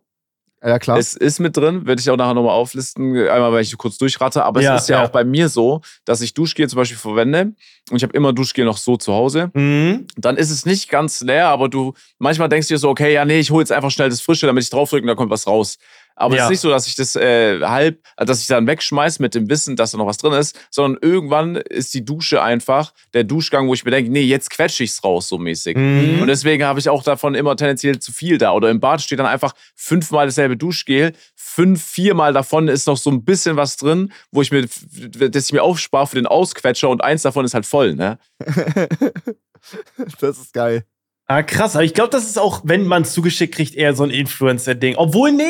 Ja, 0.65 0.79
klar. 0.79 0.97
Es 0.97 1.13
ist 1.13 1.39
mit 1.39 1.57
drin, 1.57 1.85
werde 1.85 1.99
ich 1.99 2.09
auch 2.09 2.15
nachher 2.15 2.33
nochmal 2.33 2.53
auflisten, 2.53 3.17
einmal 3.27 3.51
weil 3.51 3.63
ich 3.63 3.77
kurz 3.77 3.97
durchrate. 3.97 4.45
Aber 4.45 4.61
Ja, 4.61 4.75
es 4.75 4.83
ist 4.83 4.89
ja, 4.89 4.99
ja. 4.99 5.05
auch 5.05 5.09
bei 5.09 5.25
mir 5.25 5.49
so, 5.49 5.81
dass 6.05 6.21
ich 6.21 6.33
Duschgel 6.33 6.69
zum 6.69 6.77
Beispiel 6.77 6.97
verwende 6.97 7.53
und 7.89 7.97
ich 7.97 8.03
habe 8.03 8.13
immer 8.13 8.31
Duschgel 8.31 8.63
noch 8.63 8.77
so 8.77 8.95
zu 8.95 9.13
Hause. 9.13 9.51
Mhm. 9.53 10.07
Dann 10.15 10.37
ist 10.37 10.51
es 10.51 10.65
nicht 10.65 10.89
ganz 10.89 11.19
leer, 11.19 11.49
aber 11.49 11.67
du 11.67 11.93
manchmal 12.17 12.47
denkst 12.47 12.69
du 12.69 12.75
dir 12.75 12.77
so, 12.77 12.89
okay, 12.89 13.13
ja, 13.13 13.25
nee, 13.25 13.39
ich 13.39 13.51
hole 13.51 13.61
jetzt 13.61 13.73
einfach 13.73 13.91
schnell 13.91 14.09
das 14.09 14.21
Frische, 14.21 14.45
damit 14.45 14.63
ich 14.63 14.69
draufdrücke 14.69 15.03
und 15.03 15.07
da 15.07 15.15
kommt 15.15 15.31
was 15.31 15.47
raus. 15.47 15.77
Aber 16.15 16.35
es 16.35 16.39
Ja. 16.39 16.43
ist 16.45 16.49
nicht 16.51 16.59
so, 16.59 16.69
dass 16.69 16.87
ich 16.87 16.95
das 16.95 17.15
äh, 17.15 17.61
halb, 17.61 17.99
äh, 18.17 18.25
dass 18.25 18.41
ich 18.41 18.47
dann 18.47 18.67
wegschmeiß 18.67 19.19
mit 19.19 19.33
dem 19.35 19.49
Wissen, 19.49 19.75
dass 19.75 19.91
da 19.91 19.97
noch 19.97 20.05
was 20.05 20.17
drin 20.17 20.33
ist, 20.33 20.59
sondern 20.69 21.01
irgendwann 21.01 21.55
ist 21.55 21.93
die 21.93 22.05
Dusche 22.05 22.41
einfach 22.43 22.93
der 23.13 23.23
Duschgang, 23.23 23.67
wo 23.67 23.73
ich 23.73 23.83
mir 23.85 23.91
denke, 23.91 24.11
nee, 24.11 24.21
jetzt 24.21 24.49
quetsche 24.49 24.83
ich's 24.83 25.03
raus, 25.03 25.27
so 25.29 25.37
mäßig. 25.37 25.75
Mhm. 25.75 26.21
Und 26.21 26.27
deswegen 26.27 26.63
habe 26.65 26.79
ich 26.79 26.89
auch 26.89 27.03
davon 27.03 27.35
immer 27.35 27.55
tendenziell 27.55 27.99
zu 27.99 28.11
viel 28.11 28.37
da. 28.37 28.51
Oder 28.51 28.69
im 28.69 28.79
Bad 28.79 29.01
steht 29.01 29.19
dann 29.19 29.25
einfach 29.25 29.53
fünfmal 29.75 30.27
dasselbe 30.27 30.57
Duschgel, 30.57 31.13
fünf, 31.35 31.83
viermal 31.83 32.33
davon 32.33 32.67
ist 32.67 32.87
noch 32.87 32.97
so 32.97 33.09
ein 33.09 33.23
bisschen 33.25 33.55
was 33.57 33.77
drin, 33.77 34.11
wo 34.31 34.41
ich 34.41 34.51
mir, 34.51 34.67
das 34.67 35.45
ich 35.47 35.53
mir 35.53 35.63
aufspare 35.63 36.07
für 36.07 36.15
den 36.15 36.27
Ausquetscher 36.27 36.89
und 36.89 37.03
eins 37.03 37.21
davon 37.23 37.45
ist 37.45 37.53
halt 37.53 37.65
voll, 37.65 37.95
ne? 37.95 38.17
Das 40.19 40.37
ist 40.37 40.53
geil. 40.53 40.83
Ah, 41.27 41.41
krass. 41.41 41.75
Aber 41.75 41.85
ich 41.85 41.93
glaube, 41.93 42.09
das 42.09 42.25
ist 42.25 42.37
auch, 42.37 42.61
wenn 42.65 42.85
man 42.85 43.03
es 43.03 43.13
zugeschickt 43.13 43.55
kriegt, 43.55 43.75
eher 43.75 43.95
so 43.95 44.03
ein 44.03 44.09
Influencer-Ding. 44.09 44.95
Obwohl, 44.97 45.31
nee, 45.31 45.43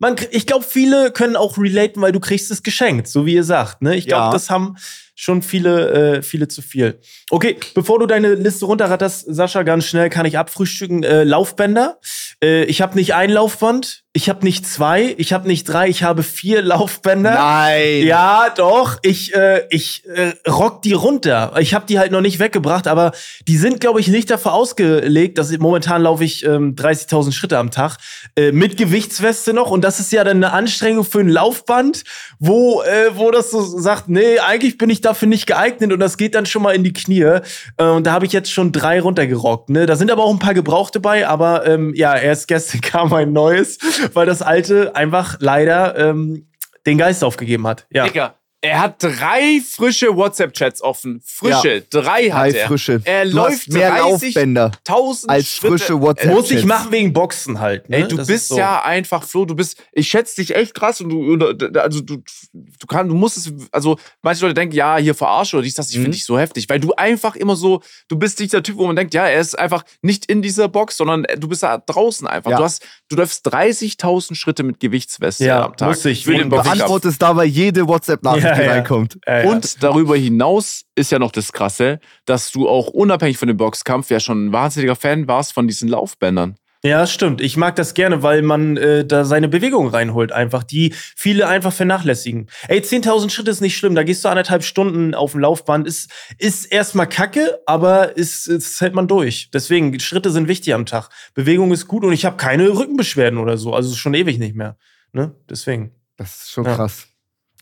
man, 0.00 0.16
ich 0.32 0.46
glaube, 0.46 0.64
viele 0.68 1.12
können 1.12 1.36
auch 1.36 1.56
relaten, 1.58 2.02
weil 2.02 2.10
du 2.12 2.18
kriegst 2.20 2.50
es 2.50 2.62
geschenkt, 2.62 3.06
so 3.06 3.24
wie 3.24 3.34
ihr 3.34 3.44
sagt. 3.44 3.82
Ne? 3.82 3.94
Ich 3.96 4.06
glaube, 4.08 4.24
Ja. 4.26 4.30
das 4.32 4.50
haben 4.50 4.76
schon 5.22 5.40
viele, 5.40 6.16
äh, 6.16 6.22
viele 6.22 6.48
zu 6.48 6.62
viel. 6.62 6.98
Okay, 7.30 7.56
bevor 7.74 8.00
du 8.00 8.06
deine 8.06 8.34
Liste 8.34 8.64
runterratterst, 8.64 9.24
Sascha, 9.28 9.62
ganz 9.62 9.86
schnell 9.86 10.10
kann 10.10 10.26
ich 10.26 10.36
abfrühstücken. 10.36 11.04
Äh, 11.04 11.22
Laufbänder. 11.22 12.00
Äh, 12.42 12.64
ich 12.64 12.82
habe 12.82 12.96
nicht 12.96 13.14
ein 13.14 13.30
Laufband, 13.30 14.02
ich 14.14 14.28
habe 14.28 14.44
nicht 14.44 14.66
zwei, 14.66 15.14
ich 15.16 15.32
habe 15.32 15.48
nicht 15.48 15.64
drei, 15.64 15.88
ich 15.88 16.02
habe 16.02 16.22
vier 16.22 16.60
Laufbänder. 16.60 17.30
Nein. 17.30 18.04
Ja, 18.04 18.52
doch. 18.54 18.98
Ich, 19.02 19.34
äh, 19.34 19.64
ich 19.70 20.04
äh, 20.06 20.34
rock 20.50 20.82
die 20.82 20.92
runter. 20.92 21.54
Ich 21.60 21.72
habe 21.72 21.86
die 21.86 21.98
halt 21.98 22.12
noch 22.12 22.20
nicht 22.20 22.38
weggebracht, 22.38 22.88
aber 22.88 23.12
die 23.48 23.56
sind, 23.56 23.80
glaube 23.80 24.00
ich, 24.00 24.08
nicht 24.08 24.28
dafür 24.28 24.52
ausgelegt. 24.52 25.38
Dass 25.38 25.50
ich, 25.50 25.60
momentan 25.60 26.02
laufe 26.02 26.24
ich 26.24 26.44
ähm, 26.44 26.74
30.000 26.74 27.32
Schritte 27.32 27.56
am 27.56 27.70
Tag 27.70 27.96
äh, 28.36 28.52
mit 28.52 28.76
Gewichtsweste 28.76 29.54
noch. 29.54 29.70
Und 29.70 29.82
das 29.82 29.98
ist 29.98 30.12
ja 30.12 30.24
dann 30.24 30.38
eine 30.38 30.52
Anstrengung 30.52 31.04
für 31.04 31.20
ein 31.20 31.30
Laufband, 31.30 32.04
wo, 32.38 32.82
äh, 32.82 33.16
wo 33.16 33.30
das 33.30 33.50
so 33.50 33.62
sagt, 33.62 34.10
nee, 34.10 34.38
eigentlich 34.40 34.76
bin 34.76 34.90
ich 34.90 35.00
dafür 35.12 35.28
nicht 35.28 35.46
geeignet. 35.46 35.92
Und 35.92 36.00
das 36.00 36.16
geht 36.16 36.34
dann 36.34 36.46
schon 36.46 36.62
mal 36.62 36.74
in 36.74 36.84
die 36.84 36.92
Knie. 36.92 37.22
Äh, 37.22 37.40
und 37.84 38.06
da 38.06 38.12
habe 38.12 38.26
ich 38.26 38.32
jetzt 38.32 38.50
schon 38.50 38.72
drei 38.72 39.00
runtergerockt. 39.00 39.70
Ne? 39.70 39.86
Da 39.86 39.96
sind 39.96 40.10
aber 40.10 40.24
auch 40.24 40.32
ein 40.32 40.38
paar 40.38 40.54
Gebrauchte 40.54 41.00
bei. 41.00 41.26
Aber 41.26 41.66
ähm, 41.66 41.92
ja, 41.94 42.16
erst 42.16 42.48
gestern 42.48 42.80
kam 42.82 43.12
ein 43.12 43.32
neues, 43.32 43.78
weil 44.14 44.26
das 44.26 44.42
alte 44.42 44.96
einfach 44.96 45.36
leider 45.40 45.96
ähm, 45.98 46.48
den 46.86 46.98
Geist 46.98 47.22
aufgegeben 47.22 47.66
hat. 47.66 47.86
Ja. 47.90 48.04
Digga, 48.04 48.34
er 48.64 48.80
hat 48.80 49.02
drei 49.02 49.60
frische 49.68 50.16
WhatsApp-Chats 50.16 50.82
offen. 50.82 51.20
Frische, 51.24 51.82
drei 51.90 52.30
hat 52.30 52.52
Drei 52.52 52.58
er. 52.58 52.68
frische. 52.68 53.00
Er 53.04 53.24
du 53.24 53.30
läuft 53.32 53.52
hast 53.52 53.68
mehr 53.70 53.90
30 53.90 54.34
Laufbänder 54.34 54.70
1000 54.86 55.30
als 55.30 55.46
Schritte. 55.48 55.78
frische 55.78 56.00
WhatsApp. 56.00 56.30
Muss 56.32 56.50
ich 56.50 56.64
machen 56.64 56.92
wegen 56.92 57.12
Boxen 57.12 57.58
halt. 57.60 57.88
Ne? 57.90 57.96
Ey, 57.98 58.08
du 58.08 58.16
Das 58.16 58.28
bist 58.28 58.42
ist 58.44 58.48
so. 58.48 58.56
ja 58.58 58.80
einfach, 58.82 59.24
Flo, 59.24 59.44
du 59.44 59.54
bist, 59.56 59.82
ich 59.92 60.08
schätze 60.08 60.36
dich 60.36 60.54
echt 60.54 60.74
krass 60.74 61.00
und 61.00 61.10
du, 61.10 61.34
also 61.78 62.00
du, 62.00 62.22
du 62.52 62.86
kannst, 62.86 63.10
du 63.10 63.16
musst 63.16 63.36
es, 63.36 63.52
also 63.72 63.98
manche 64.22 64.42
Leute 64.42 64.54
denken, 64.54 64.74
ja, 64.76 64.96
hier 64.96 65.14
verarsche 65.14 65.56
oder 65.56 65.64
dies, 65.64 65.74
das, 65.74 65.90
ich 65.90 65.96
Mhm. 65.98 66.02
finde 66.02 66.16
dich 66.16 66.24
so 66.24 66.38
heftig, 66.38 66.68
weil 66.68 66.78
du 66.80 66.92
einfach 66.94 67.34
immer 67.36 67.56
so, 67.56 67.82
du 68.08 68.16
bist 68.16 68.38
dieser 68.38 68.62
Typ, 68.62 68.76
wo 68.78 68.86
man 68.86 68.94
denkt, 68.96 69.12
ja, 69.12 69.26
er 69.26 69.40
ist 69.40 69.58
einfach 69.58 69.84
nicht 70.02 70.26
in 70.26 70.40
dieser 70.40 70.68
Box, 70.68 70.96
sondern 70.96 71.26
du 71.36 71.48
bist 71.48 71.62
da 71.64 71.78
draußen 71.78 72.26
einfach. 72.28 72.52
Ja. 72.52 72.58
Du 72.58 72.64
hast, 72.64 72.82
du 73.08 73.16
läufst 73.16 73.46
30.000 73.52 74.34
Schritte 74.36 74.62
mit 74.62 74.78
Gewichtsweste 74.80 75.44
Ja, 75.46 75.64
am 75.66 75.76
Tag. 75.76 75.88
muss 75.88 76.04
ich. 76.04 76.24
Für 76.24 76.32
den 76.32 76.44
Und 76.44 76.48
Boxkampf. 76.50 76.76
Beantwortest 76.78 77.20
dabei 77.20 77.44
jede 77.44 77.88
WhatsApp-Nachricht, 77.88 78.44
Ja, 78.44 78.51
ja. 78.60 78.72
reinkommt. 78.72 79.18
Äh, 79.26 79.44
ja. 79.44 79.50
Und 79.50 79.82
darüber 79.82 80.16
hinaus 80.16 80.82
ist 80.94 81.12
ja 81.12 81.18
noch 81.18 81.32
das 81.32 81.52
Krasse, 81.52 82.00
dass 82.26 82.50
du 82.52 82.68
auch 82.68 82.88
unabhängig 82.88 83.38
von 83.38 83.48
dem 83.48 83.56
Boxkampf 83.56 84.10
ja 84.10 84.20
schon 84.20 84.46
ein 84.46 84.52
wahnsinniger 84.52 84.96
Fan 84.96 85.28
warst 85.28 85.52
von 85.52 85.66
diesen 85.66 85.88
Laufbändern. 85.88 86.56
Ja, 86.84 87.06
stimmt. 87.06 87.40
Ich 87.40 87.56
mag 87.56 87.76
das 87.76 87.94
gerne, 87.94 88.24
weil 88.24 88.42
man 88.42 88.76
äh, 88.76 89.04
da 89.06 89.24
seine 89.24 89.46
Bewegung 89.48 89.86
reinholt, 89.86 90.32
einfach, 90.32 90.64
die 90.64 90.92
viele 91.16 91.46
einfach 91.46 91.72
vernachlässigen. 91.72 92.48
Ey, 92.66 92.80
10.000 92.80 93.30
Schritte 93.30 93.52
ist 93.52 93.60
nicht 93.60 93.76
schlimm. 93.76 93.94
Da 93.94 94.02
gehst 94.02 94.24
du 94.24 94.28
anderthalb 94.28 94.64
Stunden 94.64 95.14
auf 95.14 95.30
dem 95.30 95.40
Laufband. 95.42 95.86
Ist, 95.86 96.10
ist 96.38 96.64
erstmal 96.64 97.08
kacke, 97.08 97.60
aber 97.66 98.16
ist, 98.16 98.48
ist 98.48 98.80
hält 98.80 98.94
man 98.94 99.06
durch. 99.06 99.48
Deswegen, 99.52 100.00
Schritte 100.00 100.32
sind 100.32 100.48
wichtig 100.48 100.74
am 100.74 100.84
Tag. 100.84 101.08
Bewegung 101.34 101.70
ist 101.70 101.86
gut 101.86 102.02
und 102.04 102.12
ich 102.12 102.24
habe 102.24 102.36
keine 102.36 102.68
Rückenbeschwerden 102.68 103.38
oder 103.38 103.58
so. 103.58 103.74
Also 103.74 103.94
schon 103.94 104.14
ewig 104.14 104.38
nicht 104.38 104.56
mehr. 104.56 104.76
Ne? 105.12 105.36
Deswegen. 105.48 105.92
Das 106.16 106.34
ist 106.42 106.50
schon 106.50 106.64
Ja. 106.64 106.74
krass. 106.74 107.06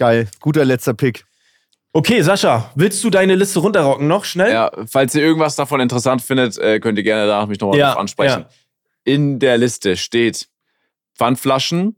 Geil. 0.01 0.29
Guter 0.41 0.65
letzter 0.65 0.95
Pick. 0.95 1.27
Okay, 1.93 2.23
Sascha, 2.23 2.73
willst 2.75 3.05
du 3.05 3.11
deine 3.11 3.35
Liste 3.35 3.59
runterrocken 3.59 4.07
noch 4.09 4.25
schnell? 4.25 4.51
Ja, 4.51 4.71
falls 4.87 5.15
ihr 5.15 5.21
irgendwas 5.23 5.57
davon 5.57 5.79
interessant 5.81 6.23
findet, 6.23 6.57
äh, 6.57 6.81
könnt 6.81 6.97
ihr 6.97 7.05
gerne 7.05 7.27
danach 7.27 7.47
mich 7.49 7.61
nochmal 7.61 7.79
Ja, 7.79 7.93
ansprechen. 7.99 8.47
ja. 8.49 8.49
In 9.05 9.39
der 9.41 9.59
Liste 9.59 9.99
steht 9.99 10.49
Pfandflaschen, 11.19 11.85
Mhm. 11.85 11.95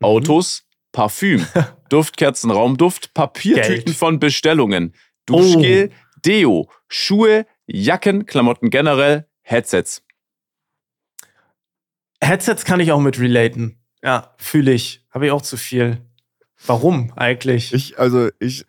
Autos, 0.00 0.64
Parfüm, 0.92 1.44
Duftkerzen, 1.90 2.50
Raumduft, 2.50 3.12
Papiertüten 3.12 3.84
Geld. 3.84 3.96
von 3.96 4.18
Bestellungen, 4.18 4.94
Oh. 5.28 5.36
Duschgel, 5.36 5.90
Deo, 6.24 6.70
Schuhe, 6.88 7.44
Jacken, 7.66 8.24
Klamotten 8.24 8.70
generell, 8.70 9.26
Headsets. 9.42 10.02
Headsets 12.22 12.64
kann 12.64 12.80
ich 12.80 12.92
auch 12.92 13.00
mit 13.00 13.18
relaten. 13.18 13.78
Ja, 14.02 14.34
fühle 14.38 14.72
ich. 14.72 15.04
Habe 15.10 15.26
ich 15.26 15.32
auch 15.32 15.42
zu 15.42 15.56
viel. 15.58 16.00
Warum 16.64 17.12
eigentlich? 17.16 17.72
Ich, 17.74 17.98
also, 17.98 18.28
ich, 18.38 18.64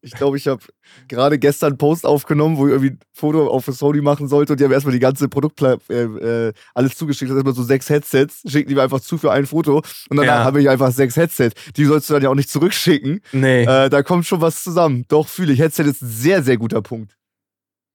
ich 0.00 0.12
glaube, 0.12 0.36
ich 0.36 0.46
habe 0.48 0.62
gerade 1.08 1.38
gestern 1.38 1.72
einen 1.72 1.78
Post 1.78 2.06
aufgenommen, 2.06 2.56
wo 2.56 2.66
ich 2.66 2.72
irgendwie 2.72 2.92
ein 2.92 3.00
Foto 3.12 3.48
auf 3.48 3.66
Sony 3.66 4.00
machen 4.00 4.28
sollte 4.28 4.52
und 4.52 4.60
die 4.60 4.64
haben 4.64 4.72
erstmal 4.72 4.92
die 4.94 5.00
ganze 5.00 5.28
Produkt 5.28 5.60
äh, 5.60 5.74
äh, 6.02 6.52
alles 6.74 6.94
zugeschickt. 6.96 7.30
Erstmal 7.30 7.54
so 7.54 7.62
sechs 7.62 7.90
Headsets, 7.90 8.42
schicken 8.46 8.68
die 8.68 8.74
mir 8.74 8.82
einfach 8.82 9.00
zu 9.00 9.18
für 9.18 9.32
ein 9.32 9.44
Foto 9.46 9.78
und 10.08 10.16
danach 10.16 10.24
Ja. 10.38 10.44
habe 10.44 10.60
ich 10.62 10.68
einfach 10.70 10.92
sechs 10.92 11.16
Headsets. 11.16 11.60
Die 11.76 11.84
sollst 11.84 12.08
du 12.08 12.14
dann 12.14 12.22
ja 12.22 12.30
auch 12.30 12.34
nicht 12.34 12.50
zurückschicken. 12.50 13.20
nee. 13.32 13.64
Äh, 13.64 13.90
da 13.90 14.02
kommt 14.02 14.24
schon 14.26 14.40
was 14.40 14.62
zusammen. 14.62 15.04
Doch, 15.08 15.28
fühle 15.28 15.52
ich. 15.52 15.58
Headset 15.58 15.82
ist 15.84 16.00
ein 16.02 16.08
sehr, 16.08 16.42
sehr 16.42 16.56
guter 16.56 16.80
Punkt. 16.80 17.17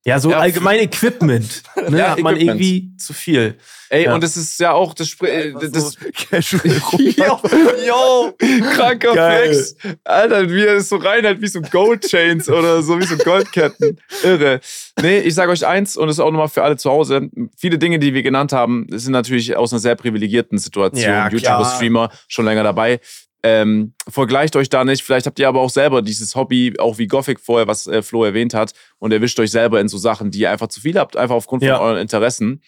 Ja, 0.06 0.20
so 0.20 0.32
ja, 0.32 0.40
allgemein 0.40 0.80
Equipment. 0.80 1.64
Ne, 1.90 1.98
Ja, 1.98 2.12
hat 2.12 2.20
man 2.20 2.36
Equipment. 2.36 2.62
irgendwie 2.62 2.98
zu 2.98 3.14
viel. 3.14 3.58
Ey, 3.90 4.06
Ja. 4.06 4.16
und 4.16 4.24
das 4.24 4.36
ist 4.38 4.60
ja 4.60 4.72
auch 4.72 4.94
das, 4.94 5.08
Spr 5.10 5.26
äh, 5.28 5.48
Einfach 5.54 5.62
das 5.72 5.92
so 5.92 6.00
casual 6.30 6.62
Yo, 7.00 7.40
yo, 7.88 8.34
kranker 8.76 9.14
Geil. 9.14 9.54
Flex. 9.54 9.76
Alter, 10.04 10.50
wie 10.50 10.64
er 10.66 10.76
das 10.76 10.90
so 10.90 10.96
reinhält, 10.98 11.42
wie 11.42 11.48
so 11.48 11.62
Gold 11.62 12.02
Chains 12.08 12.50
oder 12.50 12.82
so, 12.82 13.00
wie 13.00 13.06
so 13.06 13.16
Goldketten. 13.18 14.00
Irre. 14.24 14.60
Nee, 15.02 15.20
ich 15.20 15.36
sage 15.36 15.52
euch 15.52 15.66
eins 15.66 15.96
und 15.98 16.08
das 16.08 16.16
ist 16.18 16.20
auch 16.22 16.32
nochmal 16.32 16.50
für 16.50 16.64
alle 16.64 16.78
zu 16.78 16.90
Hause. 16.90 17.30
Viele 17.58 17.78
Dinge, 17.78 18.00
die 18.00 18.14
wir 18.14 18.24
genannt 18.24 18.52
haben, 18.52 18.88
sind 18.92 19.12
natürlich 19.12 19.56
aus 19.56 19.72
einer 19.74 19.80
sehr 19.80 19.96
privilegierten 19.96 20.58
Situation. 20.58 21.04
Ja, 21.04 21.30
klar. 21.30 21.32
YouTuber-Streamer, 21.60 22.10
schon 22.28 22.46
länger 22.46 22.64
dabei. 22.64 23.00
Ähm, 23.46 23.94
vergleicht 24.08 24.56
euch 24.56 24.70
da 24.70 24.86
nicht. 24.86 25.04
Vielleicht 25.04 25.26
habt 25.26 25.38
ihr 25.38 25.50
aber 25.50 25.60
auch 25.60 25.70
selber 25.70 26.02
dieses 26.02 26.34
Hobby, 26.36 26.74
auch 26.80 26.98
wie 26.98 27.08
Gothic 27.08 27.40
vorher, 27.42 27.68
was 27.68 27.88
äh, 27.88 28.02
Flo 28.02 28.24
erwähnt 28.24 28.54
hat, 28.54 28.72
und 29.00 29.12
erwischt 29.12 29.38
euch 29.40 29.52
selber 29.52 29.82
in 29.82 29.90
so 29.90 29.98
Sachen, 29.98 30.32
die 30.32 30.40
ihr 30.40 30.52
einfach 30.52 30.68
zu 30.68 30.80
viel 30.80 30.98
habt, 30.98 31.18
einfach 31.18 31.36
aufgrund 31.36 31.62
Ja. 31.64 31.78
von 31.78 31.86
euren 31.88 31.98
Interessen. 32.00 32.62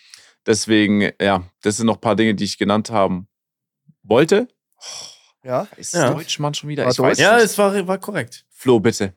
Deswegen, 0.45 1.11
ja, 1.21 1.43
das 1.61 1.77
sind 1.77 1.85
noch 1.87 1.95
ein 1.95 2.01
paar 2.01 2.15
Dinge, 2.17 2.35
die 2.35 2.43
ich 2.43 2.57
genannt 2.57 2.91
haben 2.91 3.27
wollte. 4.03 4.47
Ja. 5.43 5.67
Ist 5.77 5.93
Ja. 5.93 6.11
Deutschmann 6.13 6.53
schon 6.53 6.69
wieder? 6.69 6.83
War 6.83 6.91
Ich 6.91 6.99
weiß 6.99 7.19
Ja, 7.19 7.35
nicht. 7.35 7.45
es 7.45 7.57
war, 7.57 7.87
war 7.87 7.97
korrekt. 7.97 8.45
Flo, 8.51 8.79
bitte. 8.79 9.13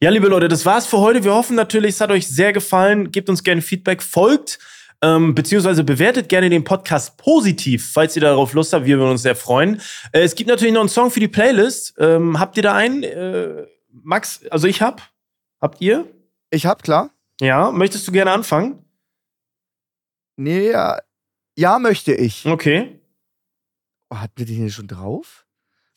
Ja, 0.00 0.10
liebe 0.10 0.28
Leute, 0.28 0.48
das 0.48 0.66
war's 0.66 0.86
für 0.86 0.98
heute. 0.98 1.24
Wir 1.24 1.32
hoffen 1.34 1.56
natürlich, 1.56 1.94
es 1.94 2.00
hat 2.00 2.10
euch 2.10 2.26
sehr 2.28 2.52
gefallen. 2.52 3.10
Gebt 3.10 3.28
uns 3.30 3.42
gerne 3.42 3.62
Feedback, 3.62 4.02
folgt, 4.02 4.58
ähm, 5.04 5.34
beziehungsweise 5.34 5.84
bewertet 5.84 6.28
gerne 6.28 6.48
den 6.50 6.64
Podcast 6.64 7.16
positiv, 7.18 7.92
falls 7.92 8.16
ihr 8.16 8.22
darauf 8.22 8.52
Lust 8.54 8.72
habt. 8.72 8.86
Wir 8.86 8.98
würden 8.98 9.10
uns 9.12 9.22
sehr 9.22 9.36
freuen. 9.36 9.80
Äh, 10.12 10.20
es 10.22 10.34
gibt 10.34 10.48
natürlich 10.48 10.72
noch 10.74 10.80
einen 10.80 10.88
Song 10.88 11.10
für 11.10 11.20
die 11.20 11.28
Playlist. 11.28 11.94
Ähm, 11.98 12.38
habt 12.40 12.56
ihr 12.56 12.62
da 12.62 12.74
einen? 12.74 13.02
Äh, 13.02 13.66
Max, 13.90 14.44
also 14.50 14.66
ich 14.66 14.80
hab. 14.82 15.02
Habt 15.60 15.80
ihr? 15.80 16.06
Ich 16.50 16.66
hab, 16.66 16.82
klar. 16.82 17.10
Ja, 17.40 17.70
möchtest 17.70 18.06
du 18.08 18.12
gerne 18.12 18.32
anfangen? 18.32 18.84
Nee, 20.36 20.70
ja, 20.70 20.98
ja 21.56 21.78
möchte 21.78 22.14
ich. 22.14 22.44
Okay. 22.46 23.00
Hatten 24.12 24.32
wir 24.36 24.46
den 24.46 24.56
hier 24.56 24.70
schon 24.70 24.86
drauf? 24.88 25.46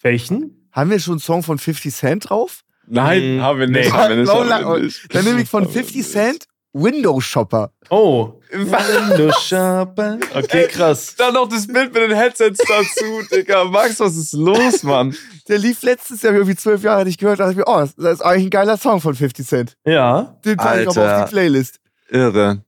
Welchen? 0.02 0.70
Haben 0.72 0.90
wir 0.92 1.00
schon 1.00 1.14
einen 1.14 1.20
Song 1.20 1.44
von 1.44 1.58
50 1.58 1.94
Cent 1.94 2.30
drauf? 2.30 2.64
Nein, 2.88 3.38
Mm, 3.38 3.42
haben 3.42 3.60
wir 3.60 3.68
nicht. 3.68 3.86
nee. 3.86 3.92
Haben 3.92 4.10
wir 4.10 4.16
nicht, 4.22 4.32
haben 4.32 4.50
wir 4.50 4.80
nicht. 4.80 5.14
Dann 5.16 5.26
nehme 5.26 5.42
ich 5.42 5.50
von 5.50 5.64
Haben 5.66 5.74
wir 5.74 5.82
50 5.82 5.96
nicht. 5.98 6.12
Cent 6.12 6.48
Window 6.74 7.20
Shopper. 7.20 7.72
Oh. 7.90 8.34
Window 8.52 9.32
Shopper. 9.32 10.20
Okay, 10.34 10.68
krass. 10.68 11.16
Dann 11.18 11.34
noch 11.34 11.50
das 11.50 11.68
Bild 11.68 11.94
mit 11.94 12.04
den 12.04 12.16
Headsets 12.16 12.60
dazu, 12.68 13.22
Digga. 13.32 13.66
Max, 13.66 14.00
was 14.00 14.16
ist 14.16 14.34
los, 14.34 14.84
Mann? 14.84 15.16
Der 15.48 15.58
lief 15.58 15.82
letztes 15.84 16.22
Jahr 16.22 16.34
irgendwie 16.34 16.56
zwölf 16.56 16.84
Jahre 16.84 17.06
nicht 17.06 17.20
gehört. 17.20 17.40
Da 17.40 17.46
dachte 17.46 17.60
ich 17.60 17.66
mir, 17.66 17.72
oh, 17.72 17.80
das 17.80 18.14
ist 18.14 18.22
eigentlich 18.22 18.48
ein 18.48 18.50
geiler 18.52 18.78
Song 18.78 19.02
von 19.02 19.16
50 19.16 19.48
Cent. 19.48 19.78
Ja. 19.86 20.38
Den 20.46 20.58
packe 20.58 20.84
ich 20.84 20.88
auch 20.88 20.98
auf 20.98 21.26
die 21.26 21.32
Playlist. 21.32 21.80
Irre. 22.10 22.64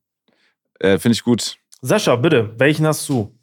Äh, 0.80 0.98
Finde 0.98 1.14
ich 1.14 1.24
gut. 1.24 1.58
Sascha, 1.82 2.16
bitte, 2.16 2.54
welchen 2.58 2.86
hast 2.86 3.08
du? 3.08 3.38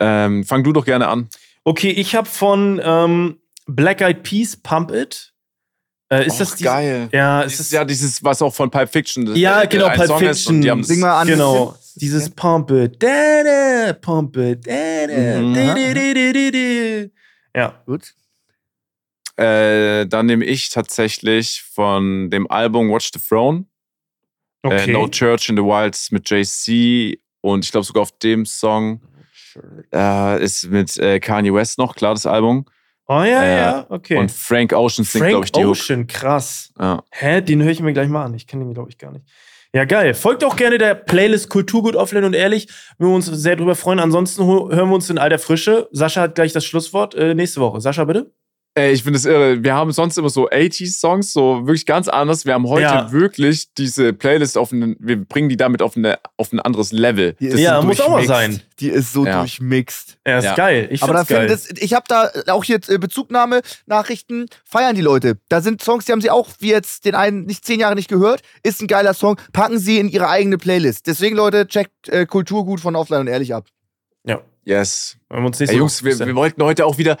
Ähm, 0.00 0.44
fang 0.44 0.62
du 0.62 0.72
doch 0.72 0.84
gerne 0.84 1.08
an. 1.08 1.28
Okay, 1.64 1.90
ich 1.90 2.14
habe 2.14 2.28
von 2.28 2.80
ähm, 2.84 3.38
Black 3.66 4.00
Eyed 4.00 4.22
Peas 4.22 4.56
Pump 4.56 4.92
It. 4.92 5.33
Äh, 6.22 6.26
ist 6.26 6.34
Och, 6.34 6.38
das 6.38 6.54
die, 6.56 6.64
geil? 6.64 7.08
Ja, 7.12 7.42
ist 7.42 7.52
Dieses, 7.52 7.66
das 7.68 7.72
ja, 7.72 7.84
dieses, 7.84 8.22
was 8.24 8.42
auch 8.42 8.54
von 8.54 8.70
Pulp 8.70 8.88
Fiction 8.90 9.24
das- 9.26 9.38
Ja, 9.38 9.62
äh, 9.62 9.66
genau, 9.68 9.88
Pulp 9.90 10.06
Song 10.08 10.18
Fiction. 10.18 10.82
Sing 10.84 11.00
mal 11.00 11.20
an. 11.20 11.26
Genau, 11.28 11.74
dieses 11.96 12.28
Pump 12.30 12.70
It, 12.70 13.02
da, 13.02 13.42
da, 13.44 13.92
Pump 13.94 14.36
It, 14.36 14.66
da, 14.66 15.06
da, 15.06 15.40
Mhm. 15.40 15.54
da, 15.54 15.74
da, 15.74 15.94
da, 16.14 16.32
da, 16.32 16.50
da. 16.50 17.60
Ja, 17.60 17.82
Gut. 17.86 18.14
Äh, 19.36 20.06
dann 20.06 20.26
nehme 20.26 20.44
ich 20.44 20.70
tatsächlich 20.70 21.62
von 21.74 22.30
dem 22.30 22.48
Album 22.50 22.90
Watch 22.90 23.10
the 23.12 23.18
Throne. 23.20 23.64
okay. 24.62 24.90
Äh, 24.90 24.92
no 24.92 25.08
Church 25.08 25.48
in 25.48 25.56
the 25.56 25.62
Wilds 25.62 26.12
mit 26.12 26.30
JC 26.30 27.18
und 27.40 27.64
ich 27.64 27.72
glaube 27.72 27.84
sogar 27.84 28.02
auf 28.02 28.12
dem 28.18 28.46
Song 28.46 29.00
äh, 29.92 30.42
ist 30.42 30.64
mit 30.70 30.96
äh, 30.98 31.18
Kanye 31.20 31.52
West 31.52 31.78
noch, 31.78 31.96
klar, 31.96 32.14
das 32.14 32.26
Album. 32.26 32.64
Oh 33.08 33.22
ja, 33.22 33.42
äh, 33.42 33.56
ja, 33.56 33.86
okay. 33.88 34.18
Und 34.18 34.30
Frank 34.30 34.72
Ocean 34.72 35.04
singt, 35.04 35.24
glaube 35.26 35.32
Frank 35.32 35.44
ich, 35.46 35.52
die 35.52 35.64
Hook. 35.64 35.70
Ocean, 35.70 36.06
krass. 36.06 36.72
Ja. 36.78 37.02
Hä, 37.10 37.40
den 37.40 37.62
höre 37.62 37.70
ich 37.70 37.80
mir 37.80 37.92
gleich 37.92 38.08
mal 38.08 38.24
an. 38.24 38.34
Ich 38.34 38.46
kenne 38.46 38.64
den, 38.64 38.74
glaube 38.74 38.90
ich, 38.90 38.98
gar 38.98 39.12
nicht. 39.12 39.26
Ja, 39.74 39.84
geil. 39.84 40.14
Folgt 40.14 40.44
auch 40.44 40.54
gerne 40.54 40.78
der 40.78 40.94
Playlist 40.94 41.50
Kulturgut 41.50 41.96
offline 41.96 42.22
und 42.24 42.34
ehrlich. 42.34 42.68
Wir 42.96 43.08
uns 43.08 43.26
sehr 43.26 43.56
drüber 43.56 43.74
freuen. 43.74 43.98
Ansonsten 43.98 44.46
hören 44.46 44.88
wir 44.88 44.94
uns 44.94 45.10
in 45.10 45.18
alter 45.18 45.40
Frische. 45.40 45.88
Sascha 45.90 46.20
hat 46.20 46.36
gleich 46.36 46.52
das 46.52 46.64
Schlusswort 46.64 47.16
äh, 47.16 47.34
nächste 47.34 47.60
Woche. 47.60 47.80
Sascha, 47.80 48.04
bitte. 48.04 48.32
Ey, 48.76 48.90
ich 48.92 49.04
finde 49.04 49.18
es 49.18 49.24
irre. 49.24 49.62
Wir 49.62 49.72
haben 49.72 49.92
sonst 49.92 50.18
immer 50.18 50.28
so 50.30 50.48
80s-Songs, 50.50 51.32
so 51.32 51.64
wirklich 51.64 51.86
ganz 51.86 52.08
anders. 52.08 52.44
Wir 52.44 52.54
haben 52.54 52.66
heute 52.68 52.82
Ja. 52.82 53.12
wirklich 53.12 53.72
diese 53.74 54.12
Playlist 54.12 54.58
auf 54.58 54.72
einen, 54.72 54.96
wir 54.98 55.24
bringen 55.24 55.48
die 55.48 55.56
damit 55.56 55.80
auf, 55.80 55.96
eine, 55.96 56.18
auf 56.36 56.52
ein 56.52 56.58
anderes 56.58 56.90
Level. 56.90 57.34
Die 57.38 57.46
ist 57.46 57.60
Ja, 57.60 57.80
so 57.80 57.86
muss 57.86 58.00
auch 58.00 58.08
mal 58.10 58.26
durchmixt. 58.26 58.58
sein. 58.58 58.60
Die 58.80 58.88
ist 58.88 59.12
so 59.12 59.24
Ja. 59.24 59.38
durchmixt. 59.38 60.18
Ja, 60.26 60.38
ist 60.38 60.44
Ja. 60.46 60.54
geil. 60.56 60.88
Ich 60.90 61.04
Aber 61.04 61.12
da 61.12 61.22
geil. 61.22 61.48
finde 61.56 61.72
ich, 61.76 61.82
ich 61.84 61.94
habe 61.94 62.06
da 62.08 62.30
auch 62.48 62.64
jetzt 62.64 62.90
äh, 62.90 62.98
Bezugnahme, 62.98 63.60
Nachrichten, 63.86 64.46
feiern 64.64 64.96
die 64.96 65.02
Leute. 65.02 65.38
Da 65.48 65.60
sind 65.60 65.80
Songs, 65.80 66.06
die 66.06 66.12
haben 66.12 66.20
sie 66.20 66.30
auch, 66.30 66.48
wie 66.58 66.70
jetzt 66.70 67.04
den 67.04 67.14
einen 67.14 67.44
nicht 67.46 67.64
zehn 67.64 67.78
Jahre 67.78 67.94
nicht 67.94 68.08
gehört, 68.08 68.42
ist 68.64 68.82
ein 68.82 68.88
geiler 68.88 69.14
Song, 69.14 69.36
packen 69.52 69.78
sie 69.78 70.00
in 70.00 70.08
ihre 70.08 70.28
eigene 70.28 70.58
Playlist. 70.58 71.06
Deswegen, 71.06 71.36
Leute, 71.36 71.68
checkt 71.68 72.08
äh, 72.08 72.26
Kulturgut 72.26 72.80
von 72.80 72.96
Offline 72.96 73.20
und 73.20 73.28
Ehrlich 73.28 73.54
ab. 73.54 73.66
ja. 74.26 74.40
Yes. 74.64 75.16
Wir 75.28 75.38
uns 75.38 75.60
nächste 75.60 75.74
Ey, 75.74 75.78
Jungs, 75.78 76.02
Woche. 76.02 76.10
Bis 76.10 76.18
wir, 76.20 76.26
wir 76.26 76.34
wollten 76.36 76.62
heute 76.62 76.86
auch 76.86 76.96
wieder, 76.98 77.18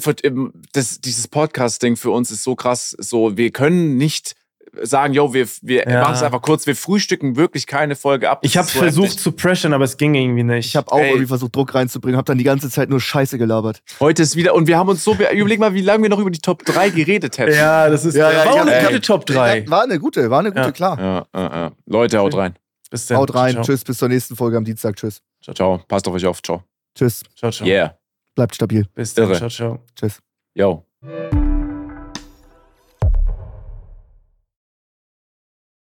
für- 0.00 0.14
ähm, 0.24 0.52
das, 0.72 1.00
dieses 1.00 1.26
Podcast-Ding 1.28 1.96
für 1.96 2.10
uns 2.10 2.30
ist 2.30 2.44
so 2.44 2.54
krass. 2.54 2.94
So, 2.98 3.36
wir 3.36 3.50
können 3.50 3.96
nicht 3.96 4.34
sagen, 4.82 5.14
yo, 5.14 5.32
wir, 5.34 5.48
wir 5.62 5.88
Ja. 5.88 6.02
machen 6.02 6.14
es 6.14 6.22
einfach 6.22 6.42
kurz, 6.42 6.66
wir 6.66 6.76
frühstücken 6.76 7.36
wirklich 7.36 7.66
keine 7.66 7.96
Folge 7.96 8.30
ab. 8.30 8.40
ich 8.42 8.56
habe 8.56 8.68
so 8.68 8.78
versucht 8.78 9.06
heftig. 9.06 9.22
zu 9.22 9.32
pressure, 9.32 9.72
aber 9.72 9.84
es 9.84 9.96
ging 9.96 10.14
irgendwie 10.14 10.44
nicht. 10.44 10.66
Ich 10.66 10.76
habe 10.76 10.92
auch 10.92 10.98
Ey. 11.00 11.08
irgendwie 11.08 11.26
versucht, 11.26 11.56
Druck 11.56 11.74
reinzubringen, 11.74 12.16
habe 12.16 12.26
dann 12.26 12.38
die 12.38 12.44
ganze 12.44 12.70
Zeit 12.70 12.90
nur 12.90 13.00
Scheiße 13.00 13.38
gelabert. 13.38 13.82
Heute 13.98 14.22
ist 14.22 14.36
wieder, 14.36 14.54
und 14.54 14.68
wir 14.68 14.76
haben 14.78 14.88
uns 14.88 15.02
so, 15.02 15.18
wir- 15.18 15.30
überleg 15.32 15.58
mal, 15.58 15.74
wie 15.74 15.80
lange 15.80 16.02
wir 16.04 16.10
noch 16.10 16.18
über 16.20 16.30
die 16.30 16.38
Top 16.40 16.64
3 16.64 16.90
geredet 16.90 17.38
hätten. 17.38 17.54
ja, 17.54 17.88
das 17.88 18.04
ist 18.04 18.14
Ja, 18.14 18.30
ja, 18.30 18.44
war 18.44 18.60
eine 18.66 18.86
gute. 18.86 19.00
Top 19.00 19.26
3. 19.26 19.68
War 19.68 19.82
eine 19.82 19.98
gute, 19.98 20.30
war 20.30 20.40
eine 20.40 20.50
gute, 20.50 20.60
Ja. 20.60 20.70
klar. 20.70 21.72
Leute, 21.86 22.18
haut 22.18 22.36
rein. 22.36 22.54
Bis 22.90 23.06
dann. 23.06 23.18
Haut 23.18 23.34
rein, 23.34 23.52
Ciao. 23.54 23.64
tschüss, 23.64 23.82
bis 23.84 23.98
zur 23.98 24.08
nächsten 24.08 24.36
Folge 24.36 24.56
am 24.58 24.64
Dienstag, 24.64 24.96
tschüss. 24.96 25.22
Ciao, 25.48 25.54
ciao. 25.54 25.84
Passt 25.88 26.06
auf 26.06 26.14
euch 26.14 26.26
auf. 26.26 26.42
Ciao. 26.42 26.62
Tschüss, 26.94 27.22
Ciao, 27.34 27.50
ciao. 27.50 27.66
Yeah. 27.66 27.98
bleibt 28.34 28.54
stabil. 28.54 28.86
Bis 28.94 29.14
dann. 29.14 29.30
Irre. 29.30 29.38
Ciao, 29.38 29.48
ciao. 29.48 29.84
Tschüss. 29.94 30.18
Yo. 30.54 30.84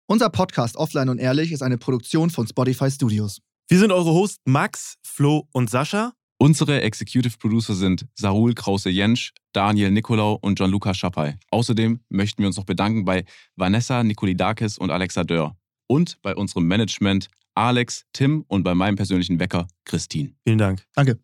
Unser 0.06 0.28
Podcast 0.30 0.76
Offline 0.76 1.08
und 1.08 1.18
Ehrlich 1.18 1.52
ist 1.52 1.62
eine 1.62 1.78
Produktion 1.78 2.28
von 2.30 2.46
Spotify 2.46 2.90
Studios. 2.90 3.40
Wir 3.68 3.78
sind 3.78 3.90
eure 3.90 4.10
Hosts 4.12 4.40
Max, 4.44 4.96
Flo 5.02 5.48
und 5.52 5.70
Sascha. 5.70 6.12
Unsere 6.38 6.82
Executive 6.82 7.38
Producer 7.38 7.74
sind 7.74 8.06
Sarul 8.14 8.54
Krause-Jensch, 8.54 9.32
Daniel 9.52 9.90
Nicolau 9.90 10.38
und 10.42 10.56
Gianluca 10.56 10.92
Schappay. 10.92 11.36
Außerdem 11.50 12.00
möchten 12.10 12.42
wir 12.42 12.46
uns 12.48 12.56
noch 12.56 12.64
bedanken 12.64 13.04
bei 13.04 13.24
Vanessa 13.56 14.02
Nikolidakis 14.04 14.76
und 14.78 14.90
Alexa 14.90 15.24
Dörr. 15.24 15.56
Und 15.86 16.20
bei 16.20 16.34
unserem 16.36 16.66
Management 16.66 17.28
Alex, 17.58 18.06
Tim 18.12 18.44
und 18.46 18.62
bei 18.62 18.74
meinem 18.74 18.94
persönlichen 18.94 19.40
Wecker 19.40 19.66
Christine. 19.84 20.32
Vielen 20.44 20.58
Dank. 20.58 20.84
Danke. 20.94 21.18